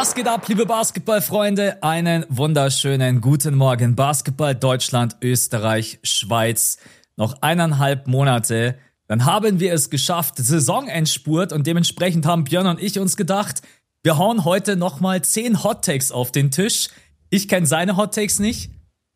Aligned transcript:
Was 0.00 0.14
geht 0.14 0.28
ab, 0.28 0.48
liebe 0.48 0.64
Basketballfreunde? 0.64 1.82
Einen 1.82 2.24
wunderschönen 2.30 3.20
guten 3.20 3.54
Morgen. 3.54 3.96
Basketball 3.96 4.54
Deutschland, 4.54 5.18
Österreich, 5.20 5.98
Schweiz. 6.02 6.78
Noch 7.16 7.42
eineinhalb 7.42 8.06
Monate. 8.06 8.78
Dann 9.08 9.26
haben 9.26 9.60
wir 9.60 9.74
es 9.74 9.90
geschafft. 9.90 10.38
Saisonendspurt 10.38 11.52
und 11.52 11.66
dementsprechend 11.66 12.24
haben 12.24 12.44
Björn 12.44 12.66
und 12.66 12.80
ich 12.80 12.98
uns 12.98 13.18
gedacht, 13.18 13.60
wir 14.02 14.16
hauen 14.16 14.46
heute 14.46 14.74
nochmal 14.74 15.20
zehn 15.20 15.62
Hot 15.64 15.84
Takes 15.84 16.12
auf 16.12 16.32
den 16.32 16.50
Tisch. 16.50 16.88
Ich 17.28 17.46
kenne 17.46 17.66
seine 17.66 17.98
Hot 17.98 18.14
Takes 18.14 18.38
nicht. 18.38 18.70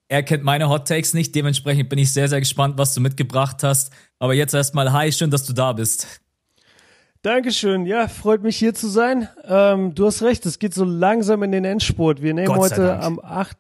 Er 0.08 0.22
kennt 0.22 0.44
meine 0.44 0.68
Hot 0.68 0.86
Takes 0.86 1.14
nicht. 1.14 1.34
Dementsprechend 1.34 1.88
bin 1.88 1.98
ich 1.98 2.12
sehr, 2.12 2.28
sehr 2.28 2.40
gespannt, 2.40 2.76
was 2.76 2.92
du 2.92 3.00
mitgebracht 3.00 3.62
hast. 3.62 3.90
Aber 4.18 4.34
jetzt 4.34 4.52
erstmal 4.52 4.92
hi, 4.92 5.10
schön, 5.10 5.30
dass 5.30 5.46
du 5.46 5.54
da 5.54 5.72
bist. 5.72 6.20
Dankeschön. 7.24 7.86
Ja, 7.86 8.06
freut 8.06 8.42
mich 8.42 8.58
hier 8.58 8.74
zu 8.74 8.86
sein. 8.86 9.28
Ähm, 9.48 9.94
du 9.94 10.04
hast 10.04 10.22
recht, 10.22 10.44
es 10.44 10.58
geht 10.58 10.74
so 10.74 10.84
langsam 10.84 11.42
in 11.42 11.52
den 11.52 11.64
Endspurt. 11.64 12.20
Wir 12.20 12.34
nehmen 12.34 12.54
heute 12.54 13.00
am 13.00 13.18
8. 13.18 13.56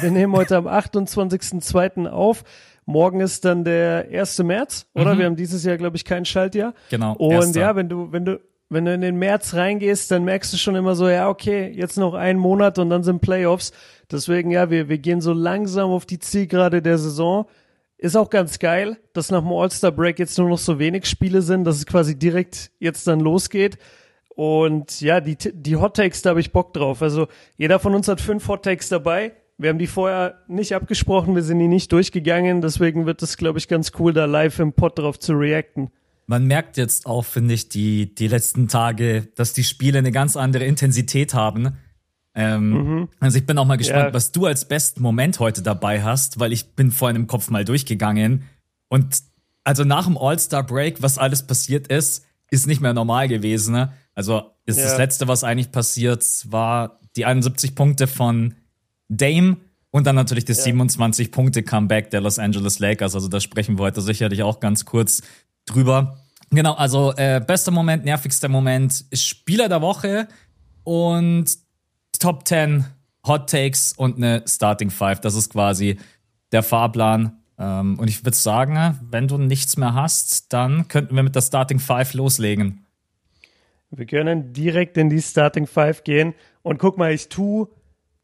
Wir 0.00 0.12
nehmen 0.12 0.34
heute 0.34 0.56
am 0.56 0.68
28.02. 0.68 2.06
auf. 2.06 2.44
Morgen 2.86 3.18
ist 3.18 3.44
dann 3.44 3.64
der 3.64 4.06
1. 4.12 4.38
März, 4.44 4.86
oder? 4.94 5.14
Mhm. 5.14 5.18
Wir 5.18 5.26
haben 5.26 5.34
dieses 5.34 5.64
Jahr, 5.64 5.76
glaube 5.76 5.96
ich, 5.96 6.04
kein 6.04 6.24
Schaltjahr. 6.24 6.74
Genau. 6.90 7.14
Und 7.14 7.32
erster. 7.32 7.60
ja, 7.60 7.74
wenn 7.74 7.88
du, 7.88 8.12
wenn 8.12 8.24
du, 8.24 8.38
wenn 8.68 8.84
du 8.84 8.94
in 8.94 9.00
den 9.00 9.16
März 9.16 9.52
reingehst, 9.54 10.12
dann 10.12 10.22
merkst 10.22 10.52
du 10.52 10.56
schon 10.56 10.76
immer 10.76 10.94
so, 10.94 11.08
ja, 11.08 11.28
okay, 11.28 11.72
jetzt 11.74 11.98
noch 11.98 12.14
einen 12.14 12.38
Monat 12.38 12.78
und 12.78 12.88
dann 12.88 13.02
sind 13.02 13.20
Playoffs. 13.20 13.72
Deswegen, 14.12 14.52
ja, 14.52 14.70
wir, 14.70 14.88
wir 14.88 14.98
gehen 14.98 15.20
so 15.20 15.32
langsam 15.32 15.90
auf 15.90 16.06
die 16.06 16.20
Zielgerade 16.20 16.82
der 16.82 16.98
Saison. 16.98 17.46
Ist 18.00 18.16
auch 18.16 18.30
ganz 18.30 18.60
geil, 18.60 18.96
dass 19.12 19.32
nach 19.32 19.40
dem 19.40 19.52
All-Star-Break 19.52 20.20
jetzt 20.20 20.38
nur 20.38 20.48
noch 20.48 20.58
so 20.58 20.78
wenig 20.78 21.04
Spiele 21.06 21.42
sind, 21.42 21.64
dass 21.64 21.76
es 21.76 21.86
quasi 21.86 22.16
direkt 22.16 22.70
jetzt 22.78 23.08
dann 23.08 23.18
losgeht. 23.18 23.76
Und 24.28 25.00
ja, 25.00 25.20
die, 25.20 25.36
die 25.36 25.74
Hot 25.74 25.96
Takes, 25.96 26.22
da 26.22 26.30
habe 26.30 26.40
ich 26.40 26.52
Bock 26.52 26.72
drauf. 26.72 27.02
Also 27.02 27.26
jeder 27.56 27.80
von 27.80 27.96
uns 27.96 28.06
hat 28.06 28.20
fünf 28.20 28.46
Hot 28.46 28.62
Takes 28.62 28.88
dabei. 28.88 29.32
Wir 29.56 29.70
haben 29.70 29.80
die 29.80 29.88
vorher 29.88 30.38
nicht 30.46 30.76
abgesprochen, 30.76 31.34
wir 31.34 31.42
sind 31.42 31.58
die 31.58 31.66
nicht 31.66 31.90
durchgegangen. 31.90 32.60
Deswegen 32.60 33.04
wird 33.04 33.20
es, 33.24 33.36
glaube 33.36 33.58
ich, 33.58 33.66
ganz 33.66 33.90
cool, 33.98 34.12
da 34.12 34.26
live 34.26 34.60
im 34.60 34.72
Pod 34.72 34.96
drauf 34.96 35.18
zu 35.18 35.32
reacten. 35.32 35.90
Man 36.28 36.46
merkt 36.46 36.76
jetzt 36.76 37.06
auch, 37.06 37.24
finde 37.24 37.54
ich, 37.54 37.68
die, 37.68 38.14
die 38.14 38.28
letzten 38.28 38.68
Tage, 38.68 39.26
dass 39.34 39.54
die 39.54 39.64
Spiele 39.64 39.98
eine 39.98 40.12
ganz 40.12 40.36
andere 40.36 40.64
Intensität 40.66 41.34
haben. 41.34 41.78
Ähm, 42.34 42.70
mhm. 42.70 43.08
Also 43.20 43.38
ich 43.38 43.46
bin 43.46 43.58
auch 43.58 43.64
mal 43.64 43.76
gespannt, 43.76 44.08
ja. 44.08 44.14
was 44.14 44.32
du 44.32 44.46
als 44.46 44.66
besten 44.66 45.02
Moment 45.02 45.40
heute 45.40 45.62
dabei 45.62 46.02
hast, 46.02 46.38
weil 46.38 46.52
ich 46.52 46.74
bin 46.74 46.90
vorhin 46.90 47.16
im 47.16 47.26
Kopf 47.26 47.50
mal 47.50 47.64
durchgegangen 47.64 48.44
und 48.88 49.22
also 49.64 49.84
nach 49.84 50.06
dem 50.06 50.16
All-Star-Break, 50.16 51.02
was 51.02 51.18
alles 51.18 51.46
passiert 51.46 51.88
ist, 51.88 52.24
ist 52.50 52.66
nicht 52.66 52.80
mehr 52.80 52.94
normal 52.94 53.28
gewesen. 53.28 53.74
Ne? 53.74 53.92
Also 54.14 54.50
ist 54.64 54.78
ja. 54.78 54.84
das 54.84 54.96
letzte, 54.96 55.28
was 55.28 55.44
eigentlich 55.44 55.70
passiert, 55.72 56.24
war 56.50 57.00
die 57.16 57.26
71 57.26 57.74
Punkte 57.74 58.06
von 58.06 58.54
Dame 59.08 59.58
und 59.90 60.06
dann 60.06 60.16
natürlich 60.16 60.44
das 60.46 60.58
ja. 60.58 60.64
27 60.64 61.30
Punkte 61.32 61.62
Comeback 61.62 62.10
der 62.10 62.20
Los 62.20 62.38
Angeles 62.38 62.78
Lakers. 62.78 63.14
Also 63.14 63.28
da 63.28 63.40
sprechen 63.40 63.78
wir 63.78 63.84
heute 63.84 64.00
sicherlich 64.00 64.42
auch 64.42 64.60
ganz 64.60 64.84
kurz 64.84 65.22
drüber. 65.66 66.18
Genau, 66.50 66.72
also 66.74 67.12
äh, 67.16 67.42
bester 67.46 67.70
Moment, 67.70 68.04
nervigster 68.04 68.48
Moment, 68.48 69.04
Spieler 69.12 69.68
der 69.68 69.82
Woche 69.82 70.28
und 70.82 71.46
Top 72.18 72.46
10 72.46 72.84
Hot 73.26 73.50
Takes 73.50 73.92
und 73.92 74.16
eine 74.16 74.42
Starting 74.46 74.90
Five. 74.90 75.20
Das 75.20 75.34
ist 75.34 75.52
quasi 75.52 75.98
der 76.52 76.62
Fahrplan. 76.62 77.38
Ähm, 77.58 77.98
und 77.98 78.08
ich 78.08 78.24
würde 78.24 78.36
sagen, 78.36 78.98
wenn 79.10 79.28
du 79.28 79.38
nichts 79.38 79.76
mehr 79.76 79.94
hast, 79.94 80.52
dann 80.52 80.88
könnten 80.88 81.16
wir 81.16 81.22
mit 81.22 81.34
der 81.34 81.42
Starting 81.42 81.78
Five 81.78 82.14
loslegen. 82.14 82.86
Wir 83.90 84.06
können 84.06 84.52
direkt 84.52 84.96
in 84.96 85.08
die 85.08 85.22
Starting 85.22 85.66
Five 85.66 86.04
gehen. 86.04 86.34
Und 86.62 86.78
guck 86.78 86.98
mal, 86.98 87.12
ich 87.12 87.28
tue 87.28 87.68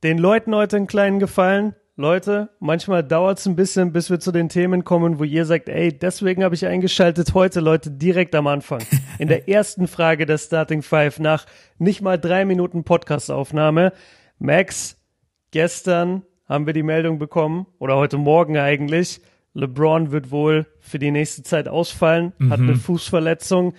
den 0.03 0.19
Leuten 0.19 0.55
heute 0.55 0.77
einen 0.77 0.87
kleinen 0.87 1.19
Gefallen. 1.19 1.75
Leute, 1.97 2.51
manchmal 2.59 3.05
dauert 3.05 3.39
es 3.39 3.47
ein 3.47 3.55
bisschen, 3.55 3.93
bis 3.93 4.11
wir 4.11 4.19
zu 4.19 4.33
den 4.33 4.49
Themen 4.49 4.83
kommen, 4.83 5.21
wo 5.21 5.25
ihr 5.25 5.45
sagt, 5.45 5.69
ey, 5.69 5.97
deswegen 5.97 6.43
habe 6.43 6.57
ich 6.57 6.67
eingeschaltet 6.67 7.35
heute, 7.35 7.61
Leute, 7.61 7.93
direkt 7.93 8.35
am 8.35 8.49
Anfang. 8.49 8.83
In 9.21 9.29
der 9.29 9.49
ersten 9.49 9.87
Frage 9.87 10.27
der 10.27 10.39
Starting 10.39 10.83
Five 10.83 11.21
nach 11.21 11.47
nicht 11.79 12.03
mal 12.03 12.19
drei 12.19 12.45
Minuten 12.47 12.83
Podcastaufnahme. 12.83 13.93
Max, 14.41 14.97
gestern 15.53 16.23
haben 16.49 16.67
wir 16.67 16.73
die 16.73 16.83
Meldung 16.83 17.21
bekommen, 17.21 17.67
oder 17.79 17.95
heute 17.95 18.19
Morgen 18.19 18.59
eigentlich, 18.59 19.21
LeBron 19.53 20.11
wird 20.11 20.33
wohl 20.33 20.67
für 20.81 20.99
die 20.99 21.13
nächste 21.13 21.45
Zeit 21.45 21.69
ausfallen, 21.69 22.33
mhm. 22.39 22.51
hat 22.51 22.59
eine 22.59 22.75
Fußverletzung. 22.75 23.73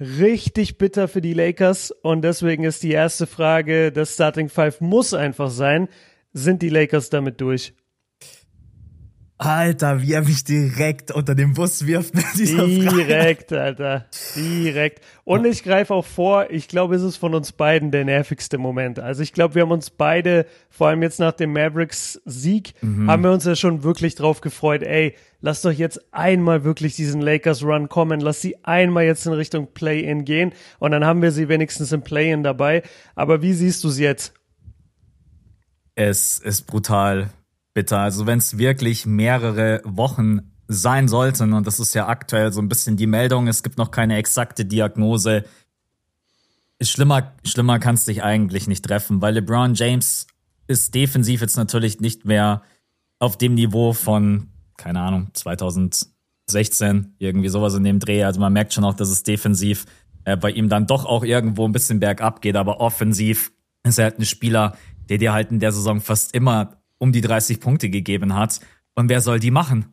Richtig 0.00 0.76
bitter 0.76 1.06
für 1.06 1.20
die 1.20 1.34
Lakers 1.34 1.92
und 1.92 2.22
deswegen 2.22 2.64
ist 2.64 2.82
die 2.82 2.90
erste 2.90 3.28
Frage, 3.28 3.92
das 3.92 4.14
Starting 4.14 4.48
Five 4.48 4.80
muss 4.80 5.14
einfach 5.14 5.50
sein, 5.50 5.88
sind 6.32 6.62
die 6.62 6.68
Lakers 6.68 7.10
damit 7.10 7.40
durch. 7.40 7.74
Alter, 9.40 10.02
wie 10.02 10.12
er 10.12 10.22
mich 10.22 10.44
direkt 10.44 11.10
unter 11.12 11.34
den 11.34 11.54
Bus 11.54 11.86
wirft 11.86 12.14
mit 12.14 12.26
dieser 12.36 12.66
Direkt, 12.66 13.48
Frage. 13.48 13.62
Alter. 13.62 14.06
Direkt. 14.36 15.00
Und 15.24 15.46
ich 15.46 15.62
greife 15.62 15.94
auch 15.94 16.04
vor, 16.04 16.50
ich 16.50 16.68
glaube, 16.68 16.94
es 16.94 17.02
ist 17.02 17.16
von 17.16 17.34
uns 17.34 17.52
beiden 17.52 17.90
der 17.90 18.04
nervigste 18.04 18.58
Moment. 18.58 18.98
Also 18.98 19.22
ich 19.22 19.32
glaube, 19.32 19.54
wir 19.54 19.62
haben 19.62 19.70
uns 19.70 19.88
beide, 19.88 20.44
vor 20.68 20.88
allem 20.88 21.02
jetzt 21.02 21.20
nach 21.20 21.32
dem 21.32 21.54
Mavericks-Sieg, 21.54 22.74
mhm. 22.82 23.10
haben 23.10 23.22
wir 23.24 23.32
uns 23.32 23.46
ja 23.46 23.56
schon 23.56 23.82
wirklich 23.82 24.14
drauf 24.14 24.42
gefreut, 24.42 24.82
ey, 24.82 25.16
lass 25.40 25.62
doch 25.62 25.72
jetzt 25.72 26.12
einmal 26.12 26.62
wirklich 26.62 26.94
diesen 26.96 27.22
Lakers-Run 27.22 27.88
kommen, 27.88 28.20
lass 28.20 28.42
sie 28.42 28.62
einmal 28.62 29.04
jetzt 29.04 29.24
in 29.24 29.32
Richtung 29.32 29.68
Play-In 29.72 30.26
gehen 30.26 30.52
und 30.80 30.90
dann 30.90 31.06
haben 31.06 31.22
wir 31.22 31.32
sie 31.32 31.48
wenigstens 31.48 31.92
im 31.92 32.02
Play-In 32.02 32.42
dabei. 32.42 32.82
Aber 33.14 33.40
wie 33.40 33.54
siehst 33.54 33.84
du 33.84 33.88
es 33.88 33.98
jetzt? 33.98 34.34
Es 36.00 36.38
ist 36.38 36.62
brutal 36.66 37.28
bitter. 37.74 37.98
Also 37.98 38.26
wenn 38.26 38.38
es 38.38 38.56
wirklich 38.56 39.04
mehrere 39.04 39.82
Wochen 39.84 40.52
sein 40.66 41.08
sollten, 41.08 41.52
und 41.52 41.66
das 41.66 41.78
ist 41.78 41.94
ja 41.94 42.08
aktuell 42.08 42.52
so 42.52 42.62
ein 42.62 42.70
bisschen 42.70 42.96
die 42.96 43.06
Meldung, 43.06 43.48
es 43.48 43.62
gibt 43.62 43.76
noch 43.76 43.90
keine 43.90 44.16
exakte 44.16 44.64
Diagnose. 44.64 45.44
Schlimmer, 46.80 47.34
schlimmer 47.44 47.78
kann 47.78 47.96
es 47.96 48.06
dich 48.06 48.22
eigentlich 48.22 48.66
nicht 48.66 48.86
treffen, 48.86 49.20
weil 49.20 49.34
LeBron 49.34 49.74
James 49.74 50.26
ist 50.68 50.94
defensiv 50.94 51.42
jetzt 51.42 51.56
natürlich 51.56 52.00
nicht 52.00 52.24
mehr 52.24 52.62
auf 53.18 53.36
dem 53.36 53.52
Niveau 53.52 53.92
von, 53.92 54.48
keine 54.78 55.00
Ahnung, 55.00 55.28
2016, 55.34 57.14
irgendwie 57.18 57.50
sowas 57.50 57.74
in 57.74 57.84
dem 57.84 57.98
Dreh. 57.98 58.24
Also 58.24 58.40
man 58.40 58.54
merkt 58.54 58.72
schon 58.72 58.84
auch, 58.84 58.94
dass 58.94 59.10
es 59.10 59.22
defensiv 59.22 59.84
äh, 60.24 60.38
bei 60.38 60.50
ihm 60.50 60.70
dann 60.70 60.86
doch 60.86 61.04
auch 61.04 61.24
irgendwo 61.24 61.66
ein 61.66 61.72
bisschen 61.72 62.00
bergab 62.00 62.40
geht, 62.40 62.56
aber 62.56 62.80
offensiv 62.80 63.52
ist 63.82 63.98
er 63.98 64.04
halt 64.04 64.18
ein 64.18 64.24
Spieler, 64.24 64.76
der 65.10 65.18
dir 65.18 65.32
halt 65.32 65.50
in 65.50 65.58
der 65.58 65.72
Saison 65.72 66.00
fast 66.00 66.34
immer 66.34 66.78
um 66.98 67.12
die 67.12 67.20
30 67.20 67.60
Punkte 67.60 67.90
gegeben 67.90 68.34
hat. 68.34 68.60
Und 68.94 69.08
wer 69.08 69.20
soll 69.20 69.40
die 69.40 69.50
machen? 69.50 69.86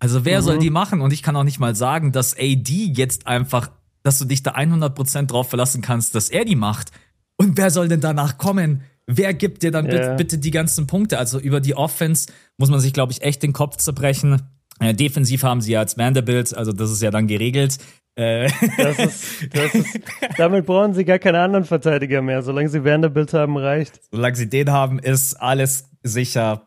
Also 0.00 0.24
wer 0.24 0.40
mhm. 0.40 0.44
soll 0.44 0.58
die 0.58 0.70
machen? 0.70 1.00
Und 1.00 1.12
ich 1.12 1.22
kann 1.22 1.36
auch 1.36 1.44
nicht 1.44 1.60
mal 1.60 1.76
sagen, 1.76 2.12
dass 2.12 2.36
AD 2.36 2.68
jetzt 2.68 3.26
einfach, 3.26 3.70
dass 4.02 4.18
du 4.18 4.24
dich 4.24 4.42
da 4.42 4.52
100% 4.52 5.26
drauf 5.26 5.48
verlassen 5.48 5.82
kannst, 5.82 6.14
dass 6.14 6.28
er 6.30 6.44
die 6.44 6.56
macht. 6.56 6.90
Und 7.36 7.56
wer 7.56 7.70
soll 7.70 7.88
denn 7.88 8.00
danach 8.00 8.38
kommen? 8.38 8.82
Wer 9.06 9.34
gibt 9.34 9.62
dir 9.62 9.70
dann 9.70 9.86
yeah. 9.86 9.94
bitte, 9.94 10.16
bitte 10.16 10.38
die 10.38 10.50
ganzen 10.50 10.86
Punkte? 10.86 11.18
Also 11.18 11.38
über 11.38 11.60
die 11.60 11.74
Offense 11.74 12.32
muss 12.58 12.70
man 12.70 12.80
sich, 12.80 12.92
glaube 12.92 13.12
ich, 13.12 13.22
echt 13.22 13.42
den 13.42 13.52
Kopf 13.52 13.76
zerbrechen. 13.76 14.42
Äh, 14.78 14.94
defensiv 14.94 15.42
haben 15.42 15.60
sie 15.60 15.72
ja 15.72 15.80
als 15.80 15.98
Vanderbilt, 15.98 16.54
also 16.54 16.72
das 16.72 16.90
ist 16.90 17.02
ja 17.02 17.10
dann 17.10 17.26
geregelt. 17.26 17.78
Äh. 18.20 18.50
Das 18.76 18.98
ist, 18.98 19.56
das 19.56 19.74
ist, 19.74 20.00
damit 20.36 20.66
brauchen 20.66 20.92
sie 20.92 21.06
gar 21.06 21.18
keine 21.18 21.40
anderen 21.40 21.64
Verteidiger 21.64 22.20
mehr. 22.20 22.42
Solange 22.42 22.68
sie 22.68 22.84
Vanderbilt 22.84 23.32
haben, 23.32 23.56
reicht. 23.56 24.00
Solange 24.10 24.36
sie 24.36 24.48
den 24.48 24.70
haben, 24.70 24.98
ist 24.98 25.34
alles 25.34 25.88
sicher. 26.02 26.66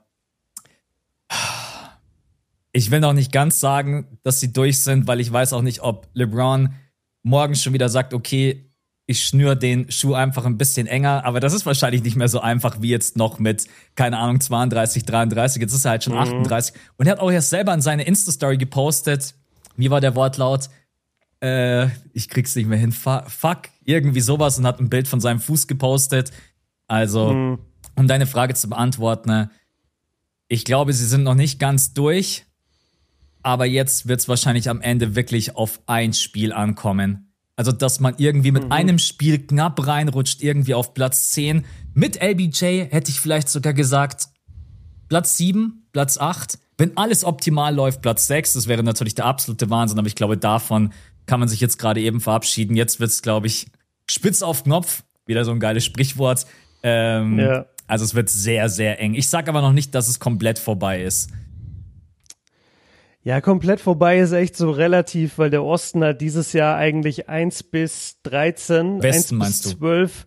Ich 2.72 2.90
will 2.90 3.02
noch 3.02 3.14
nicht 3.14 3.32
ganz 3.32 3.60
sagen, 3.60 4.18
dass 4.24 4.40
sie 4.40 4.52
durch 4.52 4.80
sind, 4.80 5.08
weil 5.08 5.20
ich 5.20 5.32
weiß 5.32 5.54
auch 5.54 5.62
nicht, 5.62 5.82
ob 5.82 6.08
LeBron 6.14 6.74
morgen 7.22 7.56
schon 7.56 7.74
wieder 7.74 7.88
sagt, 7.88 8.16
okay, 8.16 8.72
ich 9.06 9.24
schnür 9.24 9.56
den 9.56 9.92
Schuh 9.92 10.16
einfach 10.16 10.46
ein 10.46 10.58
bisschen 10.58 10.88
enger, 10.88 11.24
aber 11.26 11.40
das 11.40 11.54
ist 11.54 11.66
wahrscheinlich 11.68 12.04
nicht 12.04 12.16
mehr 12.16 12.30
so 12.30 12.40
einfach 12.40 12.82
wie 12.82 12.90
jetzt 12.90 13.16
noch 13.16 13.38
mit, 13.38 13.68
keine 13.96 14.18
Ahnung, 14.18 14.40
32, 14.40 15.04
33, 15.06 15.62
jetzt 15.62 15.74
ist 15.74 15.86
er 15.86 15.92
halt 15.92 16.04
schon 16.04 16.14
mhm. 16.14 16.20
38. 16.20 16.74
Und 16.98 17.06
er 17.06 17.12
hat 17.12 17.20
auch 17.20 17.32
erst 17.32 17.52
selber 17.52 17.74
in 17.74 17.82
seine 17.82 18.04
Insta-Story 18.04 18.58
gepostet, 18.58 19.36
wie 19.76 19.92
war 19.92 20.02
der 20.02 20.16
Wortlaut? 20.16 20.70
Äh, 21.44 21.90
ich 22.14 22.30
krieg's 22.30 22.56
nicht 22.56 22.68
mehr 22.68 22.78
hin. 22.78 22.94
Fuck, 22.94 23.64
irgendwie 23.84 24.22
sowas 24.22 24.58
und 24.58 24.66
hat 24.66 24.80
ein 24.80 24.90
Bild 24.90 25.10
von 25.10 25.20
seinem 25.20 25.42
Fuß 25.42 25.68
gepostet. 25.68 26.32
Also, 26.88 27.34
mhm. 27.34 27.60
um 27.96 28.08
deine 28.08 28.26
Frage 28.26 28.54
zu 28.54 28.70
beantworten, 28.70 29.30
ne, 29.30 29.52
ich 30.48 30.64
glaube, 30.64 30.94
sie 30.94 31.06
sind 31.06 31.24
noch 31.24 31.36
nicht 31.36 31.60
ganz 31.60 31.94
durch, 31.94 32.46
aber 33.42 33.66
jetzt 33.66 34.08
wird's 34.08 34.30
wahrscheinlich 34.30 34.70
am 34.70 34.80
Ende 34.80 35.16
wirklich 35.16 35.58
auf 35.58 35.82
ein 35.86 36.14
Spiel 36.14 36.54
ankommen. 36.54 37.34
Also, 37.58 37.74
dass 37.74 38.00
man 38.00 38.16
irgendwie 38.18 38.52
mit 38.52 38.66
mhm. 38.66 38.72
einem 38.72 39.00
Spiel 39.00 39.46
knapp 39.46 39.86
reinrutscht, 39.86 40.42
irgendwie 40.42 40.74
auf 40.74 40.94
Platz 40.94 41.32
10. 41.32 41.66
Mit 41.94 42.22
LBJ 42.22 42.86
hätte 42.90 43.12
ich 43.12 43.20
vielleicht 43.20 43.50
sogar 43.50 43.74
gesagt, 43.74 44.30
Platz 45.10 45.36
7, 45.38 45.88
Platz 45.92 46.18
8. 46.18 46.58
Wenn 46.78 46.96
alles 46.98 47.24
optimal 47.26 47.76
läuft, 47.76 48.02
Platz 48.02 48.28
6. 48.28 48.54
Das 48.54 48.68
wäre 48.68 48.82
natürlich 48.82 49.16
der 49.16 49.26
absolute 49.26 49.70
Wahnsinn, 49.70 50.00
aber 50.00 50.08
ich 50.08 50.16
glaube, 50.16 50.38
davon 50.38 50.94
kann 51.26 51.40
man 51.40 51.50
sich 51.50 51.62
jetzt 51.62 51.78
gerade 51.78 52.02
eben 52.02 52.22
verabschieden. 52.22 52.76
Jetzt 52.76 53.00
wird's, 53.00 53.22
glaube 53.22 53.48
ich, 53.48 53.68
spitz 54.10 54.42
auf 54.42 54.64
Knopf. 54.64 55.04
Wieder 55.26 55.46
so 55.46 55.52
ein 55.52 55.60
geiles 55.60 55.86
Sprichwort. 55.86 56.46
Ähm, 56.84 57.40
ja. 57.40 57.66
Also 57.88 58.06
es 58.06 58.16
wird 58.16 58.30
sehr, 58.30 58.70
sehr 58.70 59.00
eng. 59.00 59.14
Ich 59.14 59.30
sage 59.30 59.50
aber 59.50 59.62
noch 59.62 59.74
nicht, 59.74 59.94
dass 59.96 60.08
es 60.08 60.20
komplett 60.20 60.60
vorbei 60.60 61.02
ist. 61.02 61.30
Ja, 63.24 63.40
komplett 63.40 63.80
vorbei 63.80 64.20
ist 64.20 64.34
echt 64.34 64.58
so 64.58 64.70
relativ, 64.72 65.38
weil 65.38 65.50
der 65.50 65.64
Osten 65.64 66.04
hat 66.04 66.20
dieses 66.20 66.52
Jahr 66.52 66.76
eigentlich 66.76 67.30
1 67.30 67.64
bis 67.64 68.18
13, 68.24 69.02
Westen 69.02 69.42
1 69.42 69.62
bis 69.62 69.72
12. 69.78 70.26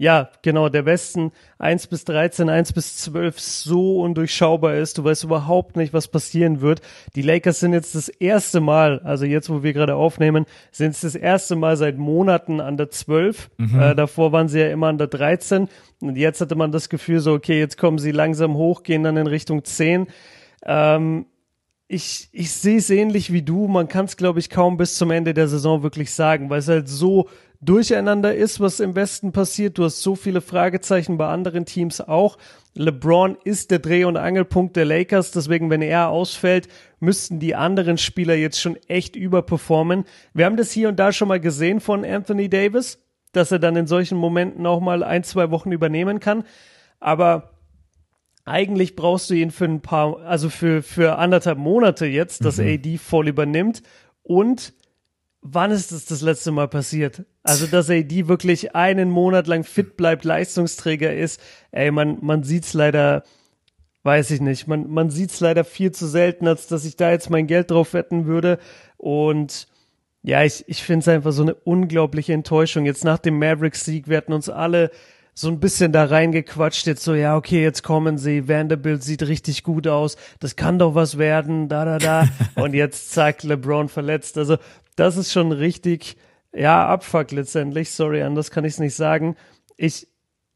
Ja, 0.00 0.30
genau, 0.42 0.68
der 0.68 0.86
Westen 0.86 1.32
1 1.58 1.88
bis 1.88 2.04
13, 2.04 2.48
1 2.48 2.72
bis 2.72 2.98
12 2.98 3.40
so 3.40 4.00
undurchschaubar 4.00 4.76
ist. 4.76 4.96
Du 4.96 5.02
weißt 5.02 5.24
überhaupt 5.24 5.76
nicht, 5.76 5.92
was 5.92 6.06
passieren 6.06 6.60
wird. 6.60 6.82
Die 7.16 7.22
Lakers 7.22 7.58
sind 7.58 7.72
jetzt 7.72 7.96
das 7.96 8.08
erste 8.08 8.60
Mal, 8.60 9.00
also 9.00 9.24
jetzt, 9.24 9.50
wo 9.50 9.64
wir 9.64 9.72
gerade 9.72 9.96
aufnehmen, 9.96 10.46
sind 10.70 10.90
es 10.90 11.00
das 11.00 11.16
erste 11.16 11.56
Mal 11.56 11.76
seit 11.76 11.98
Monaten 11.98 12.60
an 12.60 12.76
der 12.76 12.90
12. 12.90 13.50
Mhm. 13.58 13.80
Äh, 13.80 13.94
davor 13.96 14.30
waren 14.30 14.46
sie 14.46 14.60
ja 14.60 14.70
immer 14.70 14.86
an 14.86 14.98
der 14.98 15.08
13. 15.08 15.68
Und 16.00 16.16
jetzt 16.16 16.40
hatte 16.40 16.54
man 16.54 16.70
das 16.70 16.88
Gefühl 16.88 17.18
so, 17.18 17.32
okay, 17.32 17.58
jetzt 17.58 17.76
kommen 17.76 17.98
sie 17.98 18.12
langsam 18.12 18.54
hoch, 18.54 18.84
gehen 18.84 19.02
dann 19.02 19.16
in 19.16 19.26
Richtung 19.26 19.64
10. 19.64 20.06
Ähm, 20.64 21.26
ich, 21.88 22.28
ich 22.32 22.52
sehe 22.52 22.76
es 22.76 22.90
ähnlich 22.90 23.32
wie 23.32 23.42
du. 23.42 23.66
Man 23.66 23.88
kann 23.88 24.04
es, 24.04 24.18
glaube 24.18 24.38
ich, 24.38 24.50
kaum 24.50 24.76
bis 24.76 24.96
zum 24.96 25.10
Ende 25.10 25.32
der 25.32 25.48
Saison 25.48 25.82
wirklich 25.82 26.12
sagen, 26.12 26.50
weil 26.50 26.58
es 26.58 26.68
halt 26.68 26.86
so 26.88 27.28
durcheinander 27.60 28.34
ist, 28.34 28.60
was 28.60 28.78
im 28.78 28.94
Westen 28.94 29.32
passiert. 29.32 29.78
Du 29.78 29.84
hast 29.84 30.02
so 30.02 30.14
viele 30.14 30.42
Fragezeichen 30.42 31.16
bei 31.16 31.26
anderen 31.28 31.64
Teams 31.64 32.02
auch. 32.02 32.36
LeBron 32.74 33.38
ist 33.42 33.70
der 33.70 33.78
Dreh- 33.78 34.04
und 34.04 34.18
Angelpunkt 34.18 34.76
der 34.76 34.84
Lakers, 34.84 35.32
deswegen, 35.32 35.70
wenn 35.70 35.82
er 35.82 36.10
ausfällt, 36.10 36.68
müssten 37.00 37.40
die 37.40 37.56
anderen 37.56 37.98
Spieler 37.98 38.34
jetzt 38.34 38.60
schon 38.60 38.76
echt 38.86 39.16
überperformen. 39.16 40.04
Wir 40.34 40.44
haben 40.44 40.56
das 40.56 40.70
hier 40.70 40.90
und 40.90 41.00
da 41.00 41.10
schon 41.10 41.28
mal 41.28 41.40
gesehen 41.40 41.80
von 41.80 42.04
Anthony 42.04 42.48
Davis, 42.48 43.02
dass 43.32 43.50
er 43.50 43.58
dann 43.58 43.76
in 43.76 43.86
solchen 43.86 44.18
Momenten 44.18 44.66
auch 44.66 44.80
mal 44.80 45.02
ein, 45.02 45.24
zwei 45.24 45.50
Wochen 45.50 45.72
übernehmen 45.72 46.20
kann. 46.20 46.44
Aber 47.00 47.57
eigentlich 48.48 48.96
brauchst 48.96 49.30
du 49.30 49.34
ihn 49.34 49.50
für 49.50 49.66
ein 49.66 49.80
paar, 49.80 50.18
also 50.20 50.50
für, 50.50 50.82
für 50.82 51.18
anderthalb 51.18 51.58
Monate 51.58 52.06
jetzt, 52.06 52.44
dass 52.44 52.58
mhm. 52.58 52.68
AD 52.68 52.98
voll 52.98 53.28
übernimmt. 53.28 53.82
Und 54.22 54.72
wann 55.40 55.70
ist 55.70 55.92
das 55.92 56.04
das 56.06 56.22
letzte 56.22 56.50
Mal 56.50 56.68
passiert? 56.68 57.24
Also, 57.42 57.66
dass 57.66 57.90
AD 57.90 58.28
wirklich 58.28 58.74
einen 58.74 59.10
Monat 59.10 59.46
lang 59.46 59.64
fit 59.64 59.96
bleibt, 59.96 60.24
Leistungsträger 60.24 61.14
ist. 61.14 61.40
Ey, 61.70 61.90
man, 61.90 62.18
man 62.20 62.42
sieht's 62.42 62.74
leider, 62.74 63.22
weiß 64.02 64.30
ich 64.32 64.40
nicht, 64.40 64.66
man, 64.66 64.90
man 64.90 65.10
sieht's 65.10 65.40
leider 65.40 65.64
viel 65.64 65.92
zu 65.92 66.06
selten, 66.06 66.46
als 66.46 66.66
dass 66.66 66.84
ich 66.84 66.96
da 66.96 67.10
jetzt 67.10 67.30
mein 67.30 67.46
Geld 67.46 67.70
drauf 67.70 67.94
wetten 67.94 68.26
würde. 68.26 68.58
Und 68.96 69.68
ja, 70.22 70.42
ich, 70.42 70.64
ich 70.68 70.82
finde 70.82 71.00
es 71.00 71.08
einfach 71.08 71.32
so 71.32 71.42
eine 71.42 71.54
unglaubliche 71.54 72.32
Enttäuschung. 72.32 72.84
Jetzt 72.84 73.04
nach 73.04 73.18
dem 73.18 73.38
Mavericks-Sieg, 73.38 74.08
wir 74.08 74.16
hatten 74.16 74.32
uns 74.32 74.48
alle 74.48 74.90
so 75.38 75.46
ein 75.46 75.60
bisschen 75.60 75.92
da 75.92 76.04
reingequatscht, 76.04 76.88
jetzt 76.88 77.04
so, 77.04 77.14
ja, 77.14 77.36
okay, 77.36 77.62
jetzt 77.62 77.84
kommen 77.84 78.18
sie, 78.18 78.48
Vanderbilt 78.48 79.04
sieht 79.04 79.22
richtig 79.22 79.62
gut 79.62 79.86
aus, 79.86 80.16
das 80.40 80.56
kann 80.56 80.80
doch 80.80 80.96
was 80.96 81.16
werden, 81.16 81.68
da, 81.68 81.84
da, 81.84 81.98
da. 81.98 82.28
Und 82.60 82.74
jetzt 82.74 83.12
zack, 83.12 83.44
LeBron 83.44 83.88
verletzt. 83.88 84.36
Also, 84.36 84.56
das 84.96 85.16
ist 85.16 85.32
schon 85.32 85.52
richtig, 85.52 86.16
ja, 86.52 86.88
Abfuck 86.88 87.30
letztendlich. 87.30 87.90
Sorry, 87.90 88.22
anders 88.22 88.50
kann 88.50 88.64
ich 88.64 88.72
es 88.72 88.78
nicht 88.80 88.96
sagen. 88.96 89.36
Ich, 89.76 90.08